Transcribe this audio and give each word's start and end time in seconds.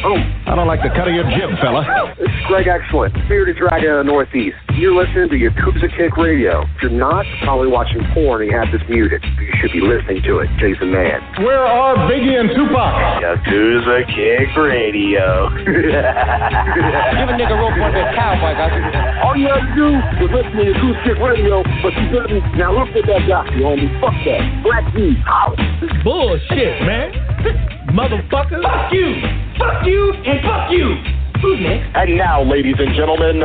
Oh, 0.00 0.16
I 0.48 0.56
don't 0.56 0.64
like 0.64 0.80
the 0.80 0.88
cut 0.96 1.08
of 1.08 1.14
your 1.14 1.28
jib, 1.36 1.52
fella. 1.60 1.84
this 2.16 2.24
is 2.24 2.40
Greg 2.48 2.64
Excellent, 2.64 3.12
Bearded 3.28 3.60
Dragon 3.60 4.00
of 4.00 4.06
the 4.06 4.08
Northeast. 4.08 4.56
You're 4.80 4.96
listening 4.96 5.28
to 5.28 5.36
Yakuza 5.36 5.92
Kick 5.92 6.16
Radio. 6.16 6.64
If 6.64 6.88
you're 6.88 6.96
not, 6.96 7.28
probably 7.44 7.68
watching 7.68 8.00
porn 8.16 8.40
and 8.40 8.48
you 8.48 8.56
have 8.56 8.72
this 8.72 8.80
muted. 8.88 9.20
You 9.20 9.52
should 9.60 9.76
be 9.76 9.84
listening 9.84 10.24
to 10.24 10.40
it. 10.40 10.48
Jason 10.56 10.88
Mann. 10.88 11.20
Where 11.44 11.60
are 11.60 12.00
Biggie 12.08 12.32
and 12.32 12.48
Tupac? 12.48 13.20
Yakuza 13.20 14.08
Kick 14.08 14.48
Radio. 14.56 15.52
Give 15.68 17.28
a 17.28 17.36
nigga 17.36 17.60
rope 17.60 17.76
on 17.76 17.92
that 17.92 18.16
cowboy, 18.16 18.56
guys. 18.56 18.72
All 19.20 19.36
you 19.36 19.52
have 19.52 19.60
to 19.60 19.74
do 19.76 19.88
is 20.24 20.32
listen 20.32 20.56
to 20.56 20.64
Yakuza 20.64 21.00
Kick 21.04 21.18
Radio, 21.20 21.60
but 21.84 21.92
you 21.92 22.08
didn't. 22.08 22.56
Now 22.56 22.72
look 22.72 22.88
at 22.96 23.04
that 23.04 23.28
guy, 23.28 23.44
you 23.52 23.68
homie. 23.68 23.92
Fuck 24.00 24.16
that. 24.24 24.64
Black 24.64 24.88
D. 24.96 25.12
Holla. 25.28 25.60
Bullshit, 26.00 26.80
man. 26.88 27.76
Motherfucker. 27.90 28.62
Fuck 28.62 28.92
you. 28.92 29.20
Fuck 29.58 29.84
you 29.84 30.12
and 30.14 30.40
fuck 30.46 30.70
you. 30.70 30.94
Who's 31.42 31.58
next? 31.60 31.90
And 31.96 32.16
now, 32.16 32.40
ladies 32.40 32.76
and 32.78 32.94
gentlemen, 32.94 33.42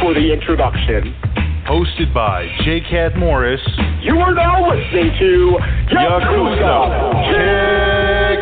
for 0.00 0.14
the 0.14 0.32
introduction. 0.32 1.16
Hosted 1.66 2.14
by 2.14 2.46
Jay 2.64 2.80
Cat 2.80 3.16
Morris. 3.18 3.60
You 4.02 4.18
are 4.18 4.32
now 4.32 4.70
listening 4.70 5.10
to 5.18 5.58
Yakuza 5.90 6.78
Kick 7.26 8.40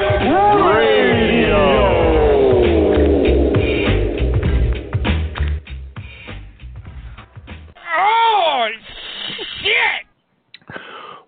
Radio. 0.76 1.56
Oh, 7.98 8.68
shit! 9.62 10.06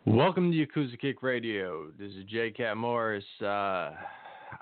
Welcome 0.05 0.53
to 0.53 0.67
Yakuza 0.67 1.01
Kick 1.01 1.23
Radio. 1.23 1.87
This 1.99 2.13
is 2.13 2.25
Jay 2.31 2.51
Cat 2.51 2.77
Morris. 2.77 3.25
Uh, 3.41 3.93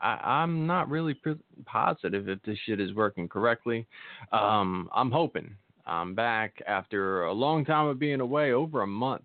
I, 0.02 0.42
I'm 0.42 0.66
not 0.66 0.88
really 0.88 1.16
positive 1.64 2.28
if 2.28 2.42
this 2.42 2.58
shit 2.66 2.80
is 2.80 2.94
working 2.94 3.28
correctly. 3.28 3.86
Um, 4.32 4.88
I'm 4.94 5.10
hoping. 5.10 5.54
I'm 5.86 6.14
back 6.14 6.60
after 6.66 7.24
a 7.24 7.32
long 7.32 7.64
time 7.64 7.86
of 7.86 7.98
being 7.98 8.20
away, 8.20 8.52
over 8.52 8.82
a 8.82 8.86
month. 8.86 9.24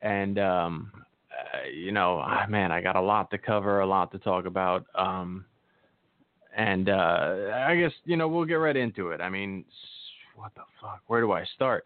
And, 0.00 0.38
um, 0.38 0.90
uh, 1.30 1.68
you 1.68 1.92
know, 1.92 2.22
ah, 2.24 2.46
man, 2.48 2.72
I 2.72 2.80
got 2.80 2.96
a 2.96 3.00
lot 3.00 3.30
to 3.30 3.38
cover, 3.38 3.80
a 3.80 3.86
lot 3.86 4.10
to 4.12 4.18
talk 4.18 4.46
about. 4.46 4.86
Um, 4.94 5.44
and 6.56 6.88
uh, 6.88 7.50
I 7.54 7.76
guess, 7.76 7.92
you 8.04 8.16
know, 8.16 8.28
we'll 8.28 8.44
get 8.44 8.54
right 8.54 8.76
into 8.76 9.10
it. 9.10 9.20
I 9.20 9.28
mean, 9.28 9.64
what 10.34 10.52
the 10.54 10.62
fuck? 10.80 11.00
Where 11.06 11.20
do 11.20 11.32
I 11.32 11.44
start? 11.54 11.84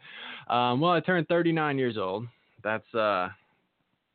Um, 0.48 0.80
well, 0.80 0.92
I 0.92 1.00
turned 1.00 1.28
39 1.28 1.78
years 1.78 1.98
old. 1.98 2.26
That's, 2.62 2.94
uh, 2.94 3.28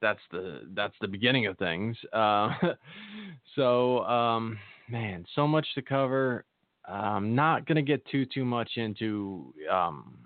that's 0.02 0.20
the 0.32 0.62
that's 0.74 0.96
the 1.00 1.08
beginning 1.08 1.46
of 1.46 1.58
things. 1.58 1.96
Uh, 2.12 2.50
so 3.56 4.04
um, 4.06 4.58
man, 4.90 5.26
so 5.36 5.48
much 5.48 5.68
to 5.76 5.82
cover. 5.82 6.46
I'm 6.86 7.36
not 7.36 7.66
gonna 7.66 7.82
get 7.82 8.06
too 8.08 8.26
too 8.26 8.46
much 8.46 8.72
into. 8.76 9.54
Um, 9.72 10.18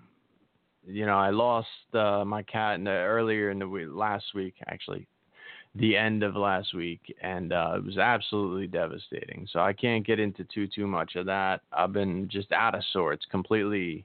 you 0.86 1.04
know, 1.04 1.18
I 1.18 1.30
lost 1.30 1.68
uh, 1.94 2.24
my 2.24 2.42
cat 2.44 2.76
in 2.76 2.84
the, 2.84 2.90
earlier 2.90 3.50
in 3.50 3.58
the 3.58 3.68
week, 3.68 3.88
last 3.90 4.24
week, 4.36 4.54
actually, 4.68 5.08
the 5.74 5.96
end 5.96 6.22
of 6.22 6.36
last 6.36 6.74
week, 6.74 7.00
and 7.20 7.52
uh, 7.52 7.74
it 7.76 7.84
was 7.84 7.98
absolutely 7.98 8.68
devastating. 8.68 9.48
So 9.52 9.58
I 9.58 9.72
can't 9.72 10.06
get 10.06 10.20
into 10.20 10.44
too 10.44 10.66
too 10.66 10.86
much 10.86 11.16
of 11.16 11.26
that. 11.26 11.62
I've 11.72 11.92
been 11.92 12.28
just 12.30 12.52
out 12.52 12.74
of 12.74 12.82
sorts, 12.92 13.26
completely 13.30 14.04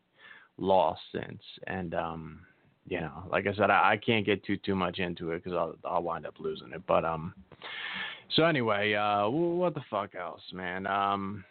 lost 0.58 1.02
since, 1.12 1.42
and 1.68 1.94
um, 1.94 2.40
you 2.88 3.00
know, 3.00 3.24
like 3.30 3.48
I 3.48 3.54
said, 3.54 3.70
I, 3.70 3.92
I 3.92 3.98
can't 3.98 4.26
get 4.26 4.44
too 4.44 4.58
too 4.58 4.76
much 4.76 5.00
into 5.00 5.32
it 5.32 5.44
because 5.44 5.58
I'll 5.58 5.76
I'll 5.86 6.04
wind 6.04 6.26
up 6.26 6.36
losing 6.40 6.72
it. 6.74 6.82
But 6.88 7.06
um, 7.06 7.34
so 8.36 8.44
anyway, 8.44 8.94
uh, 8.94 9.28
what 9.30 9.74
the 9.74 9.84
fuck 9.90 10.16
else, 10.16 10.42
man? 10.54 10.88
Um, 10.88 11.44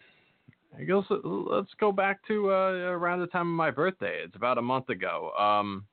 I 0.79 0.85
guess 0.85 1.05
let- 1.11 1.25
let's 1.25 1.75
go 1.79 1.93
back 1.93 2.27
to 2.29 2.51
uh, 2.51 2.91
around 2.91 3.21
the 3.21 3.27
time 3.27 3.49
of 3.49 3.57
my 3.57 3.71
birthday. 3.71 4.23
It's 4.25 4.37
about 4.37 4.59
a 4.59 4.63
month 4.63 4.89
ago. 4.89 5.33
Um, 5.39 5.85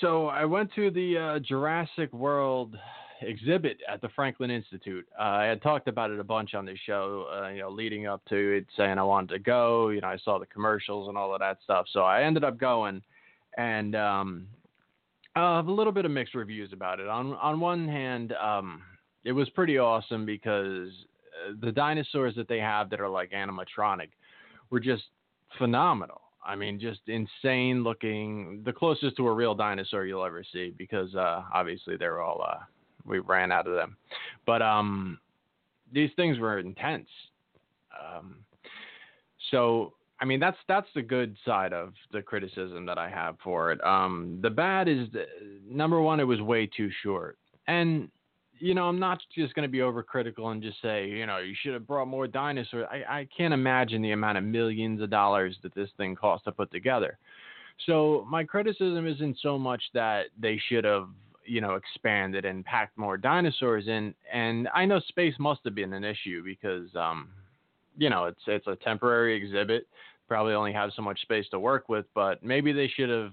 so 0.00 0.26
I 0.26 0.44
went 0.44 0.72
to 0.74 0.90
the 0.90 1.18
uh, 1.18 1.38
Jurassic 1.40 2.12
World 2.12 2.76
exhibit 3.22 3.78
at 3.90 4.00
the 4.02 4.10
Franklin 4.10 4.50
Institute. 4.50 5.06
Uh, 5.18 5.22
I 5.22 5.44
had 5.44 5.62
talked 5.62 5.88
about 5.88 6.10
it 6.10 6.20
a 6.20 6.24
bunch 6.24 6.54
on 6.54 6.66
this 6.66 6.78
show, 6.84 7.26
uh, 7.32 7.48
you 7.48 7.60
know, 7.60 7.70
leading 7.70 8.06
up 8.06 8.22
to 8.28 8.58
it, 8.58 8.66
saying 8.76 8.98
I 8.98 9.02
wanted 9.02 9.30
to 9.30 9.38
go. 9.38 9.88
You 9.88 10.02
know, 10.02 10.08
I 10.08 10.18
saw 10.18 10.38
the 10.38 10.46
commercials 10.46 11.08
and 11.08 11.16
all 11.16 11.32
of 11.32 11.40
that 11.40 11.58
stuff. 11.64 11.86
So 11.92 12.00
I 12.00 12.22
ended 12.24 12.44
up 12.44 12.58
going, 12.58 13.02
and 13.56 13.96
um, 13.96 14.46
I 15.34 15.56
have 15.56 15.68
a 15.68 15.72
little 15.72 15.92
bit 15.92 16.04
of 16.04 16.10
mixed 16.10 16.34
reviews 16.34 16.72
about 16.72 17.00
it. 17.00 17.08
On 17.08 17.34
on 17.34 17.58
one 17.58 17.88
hand, 17.88 18.32
um, 18.34 18.82
it 19.26 19.32
was 19.32 19.50
pretty 19.50 19.76
awesome 19.76 20.24
because 20.24 20.88
uh, 21.44 21.54
the 21.60 21.72
dinosaurs 21.72 22.36
that 22.36 22.46
they 22.46 22.60
have 22.60 22.88
that 22.90 23.00
are 23.00 23.08
like 23.08 23.32
animatronic 23.32 24.10
were 24.70 24.78
just 24.78 25.02
phenomenal. 25.58 26.20
I 26.46 26.54
mean, 26.54 26.78
just 26.78 27.00
insane 27.08 27.82
looking. 27.82 28.62
The 28.64 28.72
closest 28.72 29.16
to 29.16 29.26
a 29.26 29.34
real 29.34 29.52
dinosaur 29.52 30.06
you'll 30.06 30.24
ever 30.24 30.44
see, 30.52 30.72
because 30.78 31.12
uh, 31.16 31.42
obviously 31.52 31.96
they're 31.96 32.22
all 32.22 32.40
uh, 32.48 32.60
we 33.04 33.18
ran 33.18 33.50
out 33.50 33.66
of 33.66 33.74
them. 33.74 33.96
But 34.46 34.62
um, 34.62 35.18
these 35.92 36.10
things 36.14 36.38
were 36.38 36.60
intense. 36.60 37.08
Um, 38.00 38.36
so 39.50 39.94
I 40.20 40.24
mean, 40.24 40.38
that's 40.38 40.56
that's 40.68 40.86
the 40.94 41.02
good 41.02 41.36
side 41.44 41.72
of 41.72 41.94
the 42.12 42.22
criticism 42.22 42.86
that 42.86 42.96
I 42.96 43.10
have 43.10 43.38
for 43.42 43.72
it. 43.72 43.82
Um, 43.84 44.38
the 44.40 44.50
bad 44.50 44.86
is 44.86 45.08
that, 45.14 45.26
number 45.68 46.00
one, 46.00 46.20
it 46.20 46.24
was 46.24 46.40
way 46.40 46.66
too 46.66 46.90
short, 47.02 47.38
and 47.66 48.08
you 48.58 48.74
know, 48.74 48.84
I'm 48.88 48.98
not 48.98 49.20
just 49.34 49.54
going 49.54 49.68
to 49.68 49.72
be 49.72 49.78
overcritical 49.78 50.46
and 50.52 50.62
just 50.62 50.80
say, 50.80 51.08
you 51.08 51.26
know, 51.26 51.38
you 51.38 51.54
should 51.62 51.74
have 51.74 51.86
brought 51.86 52.08
more 52.08 52.26
dinosaurs. 52.26 52.86
I, 52.90 53.20
I 53.20 53.28
can't 53.36 53.54
imagine 53.54 54.02
the 54.02 54.12
amount 54.12 54.38
of 54.38 54.44
millions 54.44 55.02
of 55.02 55.10
dollars 55.10 55.56
that 55.62 55.74
this 55.74 55.90
thing 55.96 56.14
cost 56.14 56.44
to 56.44 56.52
put 56.52 56.70
together. 56.70 57.18
So 57.86 58.26
my 58.30 58.44
criticism 58.44 59.06
isn't 59.06 59.38
so 59.42 59.58
much 59.58 59.82
that 59.92 60.26
they 60.40 60.60
should 60.68 60.84
have, 60.84 61.08
you 61.44 61.60
know, 61.60 61.74
expanded 61.74 62.44
and 62.44 62.64
packed 62.64 62.96
more 62.96 63.16
dinosaurs 63.16 63.86
in. 63.86 64.14
And 64.32 64.68
I 64.74 64.86
know 64.86 65.00
space 65.00 65.34
must 65.38 65.60
have 65.64 65.74
been 65.74 65.92
an 65.92 66.04
issue 66.04 66.42
because, 66.42 66.88
um, 66.96 67.28
you 67.98 68.08
know, 68.08 68.24
it's 68.24 68.40
it's 68.46 68.66
a 68.66 68.76
temporary 68.76 69.36
exhibit. 69.36 69.86
Probably 70.28 70.54
only 70.54 70.72
have 70.72 70.90
so 70.96 71.02
much 71.02 71.20
space 71.22 71.46
to 71.50 71.60
work 71.60 71.88
with, 71.88 72.06
but 72.14 72.42
maybe 72.42 72.72
they 72.72 72.88
should 72.88 73.10
have 73.10 73.32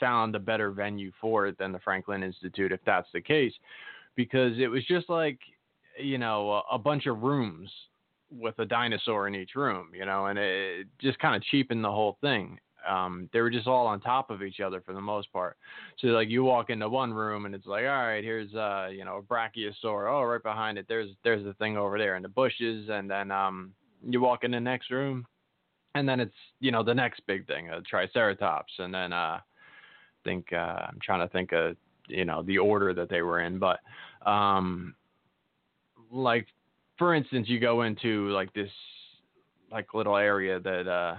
found 0.00 0.34
a 0.34 0.40
better 0.40 0.72
venue 0.72 1.12
for 1.20 1.46
it 1.46 1.56
than 1.58 1.70
the 1.70 1.78
Franklin 1.78 2.24
Institute 2.24 2.72
if 2.72 2.80
that's 2.84 3.06
the 3.12 3.20
case, 3.20 3.52
because 4.16 4.58
it 4.58 4.68
was 4.68 4.84
just 4.86 5.08
like, 5.08 5.38
you 5.98 6.18
know, 6.18 6.62
a, 6.70 6.78
bunch 6.78 7.06
of 7.06 7.22
rooms 7.22 7.70
with 8.30 8.58
a 8.58 8.64
dinosaur 8.64 9.28
in 9.28 9.34
each 9.34 9.54
room, 9.54 9.88
you 9.94 10.06
know, 10.06 10.26
and 10.26 10.38
it 10.38 10.86
just 11.00 11.18
kind 11.18 11.36
of 11.36 11.42
cheapened 11.44 11.84
the 11.84 11.90
whole 11.90 12.16
thing. 12.20 12.58
Um, 12.88 13.28
they 13.32 13.40
were 13.40 13.50
just 13.50 13.68
all 13.68 13.86
on 13.86 14.00
top 14.00 14.30
of 14.30 14.42
each 14.42 14.60
other 14.60 14.80
for 14.80 14.92
the 14.92 15.00
most 15.00 15.32
part. 15.32 15.56
So 15.98 16.08
like 16.08 16.28
you 16.28 16.42
walk 16.42 16.70
into 16.70 16.88
one 16.88 17.12
room 17.12 17.46
and 17.46 17.54
it's 17.54 17.66
like, 17.66 17.84
all 17.84 18.06
right, 18.06 18.24
here's 18.24 18.52
uh, 18.54 18.88
you 18.90 19.04
know, 19.04 19.18
a 19.18 19.22
brachiosaur. 19.22 20.10
Oh, 20.10 20.24
right 20.24 20.42
behind 20.42 20.78
it, 20.78 20.86
there's 20.88 21.10
there's 21.22 21.44
the 21.44 21.54
thing 21.54 21.76
over 21.76 21.98
there 21.98 22.16
in 22.16 22.22
the 22.22 22.28
bushes, 22.28 22.88
and 22.90 23.08
then 23.08 23.30
um, 23.30 23.72
you 24.04 24.20
walk 24.20 24.42
in 24.42 24.50
the 24.50 24.60
next 24.60 24.90
room, 24.90 25.26
and 25.94 26.08
then 26.08 26.18
it's 26.18 26.34
you 26.58 26.72
know 26.72 26.82
the 26.82 26.94
next 26.94 27.22
big 27.26 27.46
thing, 27.46 27.70
a 27.70 27.80
triceratops, 27.82 28.72
and 28.78 28.92
then 28.92 29.12
uh, 29.12 29.38
I 29.38 29.40
think 30.24 30.52
uh, 30.52 30.86
I'm 30.88 30.98
trying 31.02 31.26
to 31.26 31.32
think 31.32 31.52
of 31.52 31.76
you 32.12 32.24
know 32.24 32.42
the 32.42 32.58
order 32.58 32.94
that 32.94 33.08
they 33.08 33.22
were 33.22 33.40
in, 33.40 33.58
but 33.58 33.80
um, 34.26 34.94
like 36.10 36.46
for 36.98 37.14
instance, 37.14 37.48
you 37.48 37.58
go 37.58 37.82
into 37.82 38.28
like 38.28 38.52
this 38.52 38.70
like 39.70 39.94
little 39.94 40.16
area 40.16 40.60
that 40.60 40.86
uh 40.86 41.16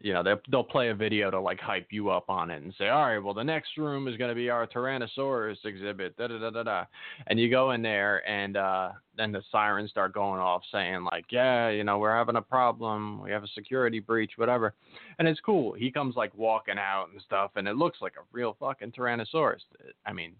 you 0.00 0.12
know, 0.12 0.22
they'll, 0.22 0.40
they'll 0.50 0.64
play 0.64 0.88
a 0.88 0.94
video 0.94 1.30
to 1.30 1.40
like 1.40 1.58
hype 1.58 1.88
you 1.90 2.10
up 2.10 2.30
on 2.30 2.50
it 2.50 2.62
and 2.62 2.72
say, 2.78 2.88
all 2.88 3.06
right, 3.06 3.18
well, 3.18 3.34
the 3.34 3.42
next 3.42 3.76
room 3.76 4.06
is 4.06 4.16
going 4.16 4.28
to 4.28 4.34
be 4.34 4.48
our 4.48 4.66
Tyrannosaurus 4.66 5.64
exhibit, 5.64 6.16
da 6.16 6.28
da 6.28 6.38
da 6.38 6.50
da 6.50 6.62
da. 6.62 6.84
And 7.26 7.38
you 7.38 7.50
go 7.50 7.72
in 7.72 7.82
there, 7.82 8.28
and 8.28 8.56
uh, 8.56 8.90
then 9.16 9.32
the 9.32 9.42
sirens 9.50 9.90
start 9.90 10.14
going 10.14 10.40
off 10.40 10.62
saying, 10.70 11.04
like, 11.10 11.26
yeah, 11.30 11.68
you 11.70 11.82
know, 11.82 11.98
we're 11.98 12.14
having 12.14 12.36
a 12.36 12.42
problem. 12.42 13.20
We 13.22 13.32
have 13.32 13.42
a 13.42 13.48
security 13.48 13.98
breach, 13.98 14.32
whatever. 14.36 14.74
And 15.18 15.26
it's 15.26 15.40
cool. 15.40 15.72
He 15.72 15.90
comes 15.90 16.14
like 16.14 16.32
walking 16.36 16.78
out 16.78 17.08
and 17.12 17.20
stuff, 17.22 17.52
and 17.56 17.66
it 17.66 17.76
looks 17.76 17.98
like 18.00 18.14
a 18.16 18.24
real 18.32 18.56
fucking 18.60 18.92
Tyrannosaurus. 18.92 19.62
I 20.06 20.12
mean, 20.12 20.34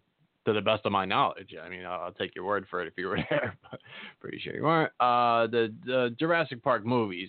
to 0.48 0.54
the 0.54 0.60
best 0.60 0.86
of 0.86 0.92
my 0.92 1.04
knowledge. 1.04 1.54
I 1.62 1.68
mean, 1.68 1.84
I'll, 1.84 2.12
take 2.12 2.34
your 2.34 2.44
word 2.44 2.66
for 2.70 2.80
it 2.80 2.88
if 2.88 2.94
you 2.96 3.08
were 3.08 3.18
there, 3.30 3.56
but 3.70 3.80
pretty 4.20 4.38
sure 4.38 4.54
you 4.54 4.62
weren't. 4.62 4.92
Uh, 4.98 5.46
the, 5.46 5.74
the 5.84 6.14
Jurassic 6.18 6.62
Park 6.62 6.86
movies, 6.86 7.28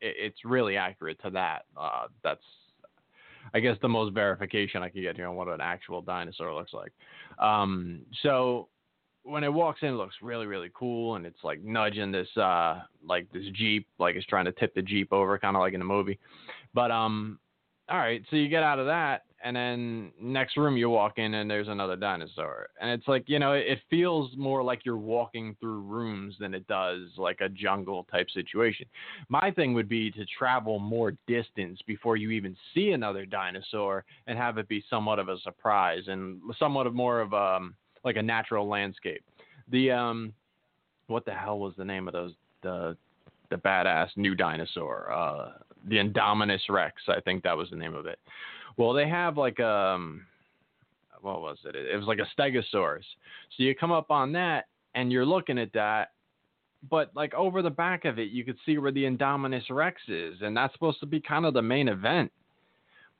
it's 0.00 0.44
really 0.44 0.76
accurate 0.76 1.20
to 1.22 1.30
that. 1.30 1.66
Uh, 1.76 2.06
that's, 2.22 2.42
I 3.54 3.60
guess, 3.60 3.76
the 3.82 3.88
most 3.88 4.14
verification 4.14 4.82
I 4.82 4.88
can 4.88 5.02
get 5.02 5.16
here 5.16 5.28
on 5.28 5.36
what 5.36 5.48
an 5.48 5.60
actual 5.60 6.02
dinosaur 6.02 6.54
looks 6.54 6.72
like. 6.72 6.92
Um, 7.38 8.02
so 8.22 8.68
when 9.22 9.44
it 9.44 9.52
walks 9.52 9.80
in, 9.82 9.88
it 9.88 9.92
looks 9.92 10.14
really, 10.22 10.46
really 10.46 10.70
cool, 10.74 11.16
and 11.16 11.26
it's 11.26 11.42
like 11.42 11.62
nudging 11.62 12.12
this, 12.12 12.28
uh, 12.36 12.80
like 13.06 13.30
this 13.32 13.44
jeep, 13.54 13.86
like 13.98 14.16
it's 14.16 14.26
trying 14.26 14.46
to 14.46 14.52
tip 14.52 14.74
the 14.74 14.82
jeep 14.82 15.12
over, 15.12 15.38
kind 15.38 15.56
of 15.56 15.60
like 15.60 15.74
in 15.74 15.80
the 15.80 15.86
movie. 15.86 16.18
But 16.72 16.90
um, 16.90 17.38
all 17.88 17.98
right, 17.98 18.22
so 18.30 18.36
you 18.36 18.48
get 18.48 18.62
out 18.62 18.78
of 18.78 18.86
that, 18.86 19.24
and 19.42 19.56
then 19.56 20.12
next 20.20 20.56
room 20.56 20.76
you 20.76 20.90
walk 20.90 21.18
in 21.18 21.34
and 21.34 21.50
there's 21.50 21.68
another 21.68 21.96
dinosaur. 21.96 22.68
And 22.80 22.90
it's 22.90 23.08
like 23.08 23.24
you 23.26 23.38
know 23.38 23.52
it 23.52 23.78
feels 23.88 24.30
more 24.36 24.62
like 24.62 24.84
you're 24.84 24.96
walking 24.96 25.56
through 25.60 25.80
rooms 25.80 26.34
than 26.38 26.54
it 26.54 26.66
does 26.66 27.08
like 27.16 27.40
a 27.40 27.48
jungle 27.48 28.06
type 28.10 28.28
situation. 28.30 28.86
My 29.28 29.50
thing 29.50 29.74
would 29.74 29.88
be 29.88 30.10
to 30.12 30.24
travel 30.26 30.78
more 30.78 31.12
distance 31.26 31.80
before 31.86 32.16
you 32.16 32.30
even 32.30 32.56
see 32.74 32.90
another 32.90 33.24
dinosaur 33.24 34.04
and 34.26 34.38
have 34.38 34.58
it 34.58 34.68
be 34.68 34.84
somewhat 34.90 35.18
of 35.18 35.28
a 35.28 35.38
surprise 35.40 36.02
and 36.06 36.40
somewhat 36.58 36.86
of 36.86 36.94
more 36.94 37.20
of 37.20 37.32
um 37.34 37.74
like 38.04 38.16
a 38.16 38.22
natural 38.22 38.68
landscape. 38.68 39.24
The 39.70 39.90
um 39.90 40.32
what 41.06 41.24
the 41.24 41.34
hell 41.34 41.58
was 41.58 41.74
the 41.76 41.84
name 41.84 42.08
of 42.08 42.12
those 42.12 42.32
the 42.62 42.96
the 43.50 43.56
badass 43.56 44.08
new 44.16 44.34
dinosaur? 44.34 45.10
Uh 45.10 45.52
the 45.88 45.96
Indominus 45.96 46.60
Rex 46.68 47.00
I 47.08 47.20
think 47.20 47.42
that 47.44 47.56
was 47.56 47.70
the 47.70 47.76
name 47.76 47.94
of 47.94 48.04
it 48.04 48.18
well, 48.80 48.94
they 48.94 49.06
have 49.06 49.36
like 49.36 49.60
um, 49.60 50.22
what 51.20 51.42
was 51.42 51.58
it? 51.66 51.76
It 51.76 51.96
was 51.98 52.06
like 52.06 52.18
a 52.18 52.40
Stegosaurus. 52.40 53.04
So 53.56 53.62
you 53.62 53.74
come 53.74 53.92
up 53.92 54.10
on 54.10 54.32
that 54.32 54.68
and 54.94 55.12
you're 55.12 55.26
looking 55.26 55.58
at 55.58 55.70
that, 55.74 56.12
but 56.88 57.10
like 57.14 57.34
over 57.34 57.60
the 57.60 57.68
back 57.68 58.06
of 58.06 58.18
it, 58.18 58.30
you 58.30 58.42
could 58.42 58.56
see 58.64 58.78
where 58.78 58.90
the 58.90 59.04
Indominus 59.04 59.64
Rex 59.68 60.00
is, 60.08 60.36
and 60.40 60.56
that's 60.56 60.72
supposed 60.72 60.98
to 61.00 61.06
be 61.06 61.20
kind 61.20 61.44
of 61.44 61.52
the 61.52 61.60
main 61.60 61.88
event. 61.88 62.32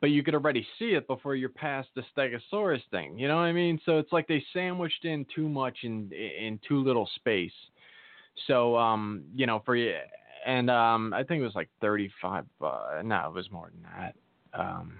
But 0.00 0.08
you 0.08 0.22
could 0.22 0.34
already 0.34 0.66
see 0.78 0.92
it 0.92 1.06
before 1.06 1.34
you're 1.34 1.50
past 1.50 1.88
the 1.94 2.04
Stegosaurus 2.16 2.80
thing. 2.90 3.18
You 3.18 3.28
know 3.28 3.36
what 3.36 3.42
I 3.42 3.52
mean? 3.52 3.78
So 3.84 3.98
it's 3.98 4.12
like 4.12 4.26
they 4.26 4.42
sandwiched 4.54 5.04
in 5.04 5.26
too 5.34 5.46
much 5.46 5.76
in 5.82 6.10
in 6.10 6.58
too 6.66 6.82
little 6.82 7.06
space. 7.16 7.52
So 8.46 8.78
um, 8.78 9.24
you 9.34 9.44
know, 9.44 9.60
for 9.66 9.76
you, 9.76 9.94
and 10.46 10.70
um, 10.70 11.12
I 11.12 11.22
think 11.22 11.42
it 11.42 11.44
was 11.44 11.54
like 11.54 11.68
35. 11.82 12.46
Uh, 12.62 13.02
no, 13.04 13.26
it 13.26 13.34
was 13.34 13.50
more 13.50 13.70
than 13.70 13.82
that. 13.92 14.14
Um, 14.58 14.94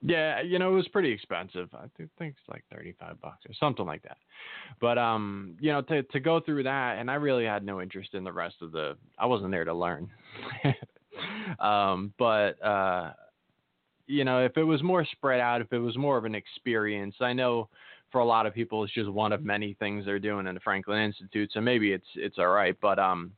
yeah, 0.00 0.40
you 0.40 0.58
know, 0.58 0.70
it 0.72 0.74
was 0.74 0.88
pretty 0.88 1.10
expensive. 1.10 1.68
I 1.74 1.86
think 1.96 2.10
it's 2.20 2.48
like 2.48 2.64
35 2.72 3.20
bucks 3.20 3.44
or 3.48 3.54
something 3.58 3.84
like 3.84 4.02
that. 4.02 4.18
But 4.80 4.96
um, 4.96 5.56
you 5.60 5.72
know, 5.72 5.82
to 5.82 6.02
to 6.04 6.20
go 6.20 6.40
through 6.40 6.62
that 6.64 6.98
and 6.98 7.10
I 7.10 7.14
really 7.14 7.44
had 7.44 7.64
no 7.64 7.80
interest 7.80 8.14
in 8.14 8.22
the 8.22 8.32
rest 8.32 8.56
of 8.62 8.72
the 8.72 8.96
I 9.18 9.26
wasn't 9.26 9.50
there 9.50 9.64
to 9.64 9.74
learn. 9.74 10.08
um, 11.58 12.12
but 12.18 12.62
uh 12.64 13.12
you 14.06 14.24
know, 14.24 14.42
if 14.42 14.56
it 14.56 14.64
was 14.64 14.82
more 14.82 15.04
spread 15.04 15.38
out, 15.40 15.60
if 15.60 15.70
it 15.72 15.78
was 15.78 15.98
more 15.98 16.16
of 16.16 16.24
an 16.24 16.34
experience, 16.34 17.16
I 17.20 17.34
know 17.34 17.68
for 18.10 18.22
a 18.22 18.24
lot 18.24 18.46
of 18.46 18.54
people 18.54 18.82
it's 18.82 18.94
just 18.94 19.10
one 19.10 19.32
of 19.32 19.44
many 19.44 19.74
things 19.74 20.06
they're 20.06 20.18
doing 20.18 20.46
in 20.46 20.54
the 20.54 20.60
Franklin 20.60 21.02
Institute, 21.02 21.50
so 21.52 21.60
maybe 21.60 21.92
it's 21.92 22.06
it's 22.14 22.38
all 22.38 22.48
right, 22.48 22.76
but 22.80 22.98
um 22.98 23.32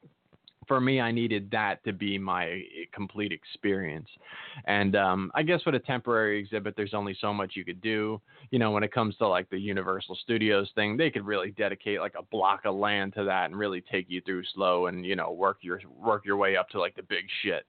for 0.70 0.80
me, 0.80 1.00
I 1.00 1.10
needed 1.10 1.50
that 1.50 1.82
to 1.82 1.92
be 1.92 2.16
my 2.16 2.62
complete 2.92 3.32
experience. 3.32 4.06
And 4.66 4.94
um, 4.94 5.32
I 5.34 5.42
guess 5.42 5.62
with 5.66 5.74
a 5.74 5.80
temporary 5.80 6.38
exhibit, 6.38 6.74
there's 6.76 6.94
only 6.94 7.16
so 7.20 7.34
much 7.34 7.56
you 7.56 7.64
could 7.64 7.80
do. 7.80 8.20
You 8.52 8.60
know, 8.60 8.70
when 8.70 8.84
it 8.84 8.92
comes 8.92 9.16
to 9.16 9.26
like 9.26 9.50
the 9.50 9.58
Universal 9.58 10.16
Studios 10.22 10.70
thing, 10.76 10.96
they 10.96 11.10
could 11.10 11.26
really 11.26 11.50
dedicate 11.50 11.98
like 11.98 12.14
a 12.16 12.22
block 12.22 12.66
of 12.66 12.76
land 12.76 13.14
to 13.14 13.24
that 13.24 13.46
and 13.46 13.58
really 13.58 13.80
take 13.80 14.06
you 14.08 14.20
through 14.20 14.44
slow 14.54 14.86
and 14.86 15.04
you 15.04 15.16
know 15.16 15.32
work 15.32 15.58
your 15.62 15.80
work 16.00 16.24
your 16.24 16.36
way 16.36 16.56
up 16.56 16.68
to 16.68 16.78
like 16.78 16.94
the 16.94 17.02
big 17.02 17.24
shit. 17.42 17.66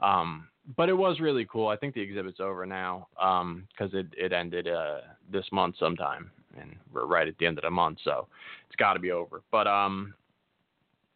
Um, 0.00 0.48
but 0.76 0.88
it 0.88 0.94
was 0.94 1.20
really 1.20 1.46
cool. 1.48 1.68
I 1.68 1.76
think 1.76 1.94
the 1.94 2.00
exhibit's 2.00 2.40
over 2.40 2.66
now 2.66 3.06
because 3.14 3.92
um, 3.92 3.96
it 4.00 4.08
it 4.18 4.32
ended 4.32 4.66
uh, 4.66 5.02
this 5.30 5.44
month 5.52 5.76
sometime, 5.78 6.32
and 6.60 6.74
we're 6.92 7.06
right 7.06 7.28
at 7.28 7.38
the 7.38 7.46
end 7.46 7.58
of 7.58 7.62
the 7.62 7.70
month, 7.70 7.98
so 8.02 8.26
it's 8.66 8.74
got 8.74 8.94
to 8.94 8.98
be 8.98 9.12
over. 9.12 9.40
But 9.52 9.68
um, 9.68 10.14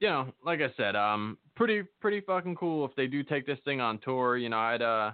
you 0.04 0.10
know, 0.10 0.26
like 0.44 0.60
I 0.60 0.68
said, 0.76 0.96
um, 0.96 1.38
pretty 1.56 1.82
pretty 1.98 2.20
fucking 2.20 2.56
cool 2.56 2.84
if 2.84 2.94
they 2.94 3.06
do 3.06 3.22
take 3.22 3.46
this 3.46 3.58
thing 3.64 3.80
on 3.80 3.98
tour. 4.00 4.36
You 4.36 4.50
know, 4.50 4.58
I'd 4.58 4.82
uh, 4.82 5.12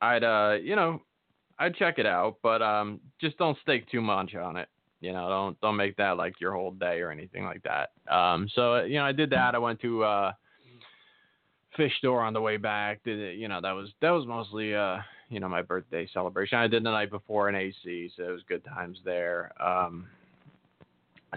I'd 0.00 0.22
uh, 0.22 0.58
you 0.62 0.76
know, 0.76 1.02
I'd 1.58 1.74
check 1.74 1.98
it 1.98 2.06
out, 2.06 2.36
but 2.40 2.62
um, 2.62 3.00
just 3.20 3.36
don't 3.36 3.58
stake 3.62 3.90
too 3.90 4.00
much 4.00 4.36
on 4.36 4.56
it. 4.56 4.68
You 5.00 5.12
know, 5.12 5.28
don't 5.28 5.60
don't 5.60 5.74
make 5.74 5.96
that 5.96 6.16
like 6.16 6.40
your 6.40 6.52
whole 6.52 6.70
day 6.70 7.00
or 7.00 7.10
anything 7.10 7.44
like 7.44 7.64
that. 7.64 7.90
Um, 8.08 8.48
so 8.54 8.84
you 8.84 9.00
know, 9.00 9.04
I 9.04 9.10
did 9.10 9.30
that. 9.30 9.56
I 9.56 9.58
went 9.58 9.80
to 9.80 10.04
uh, 10.04 10.32
Fish 11.76 11.92
Store 11.98 12.22
on 12.22 12.32
the 12.32 12.40
way 12.40 12.58
back. 12.58 13.02
Did 13.02 13.18
it, 13.18 13.38
you 13.38 13.48
know, 13.48 13.60
that 13.60 13.72
was 13.72 13.88
that 14.02 14.10
was 14.10 14.24
mostly 14.24 14.72
uh, 14.72 14.98
you 15.30 15.40
know, 15.40 15.48
my 15.48 15.62
birthday 15.62 16.08
celebration. 16.14 16.58
I 16.58 16.68
did 16.68 16.84
the 16.84 16.92
night 16.92 17.10
before 17.10 17.48
in 17.48 17.56
AC, 17.56 18.12
so 18.16 18.22
it 18.22 18.30
was 18.30 18.42
good 18.48 18.64
times 18.64 19.00
there. 19.04 19.50
Um, 19.60 20.06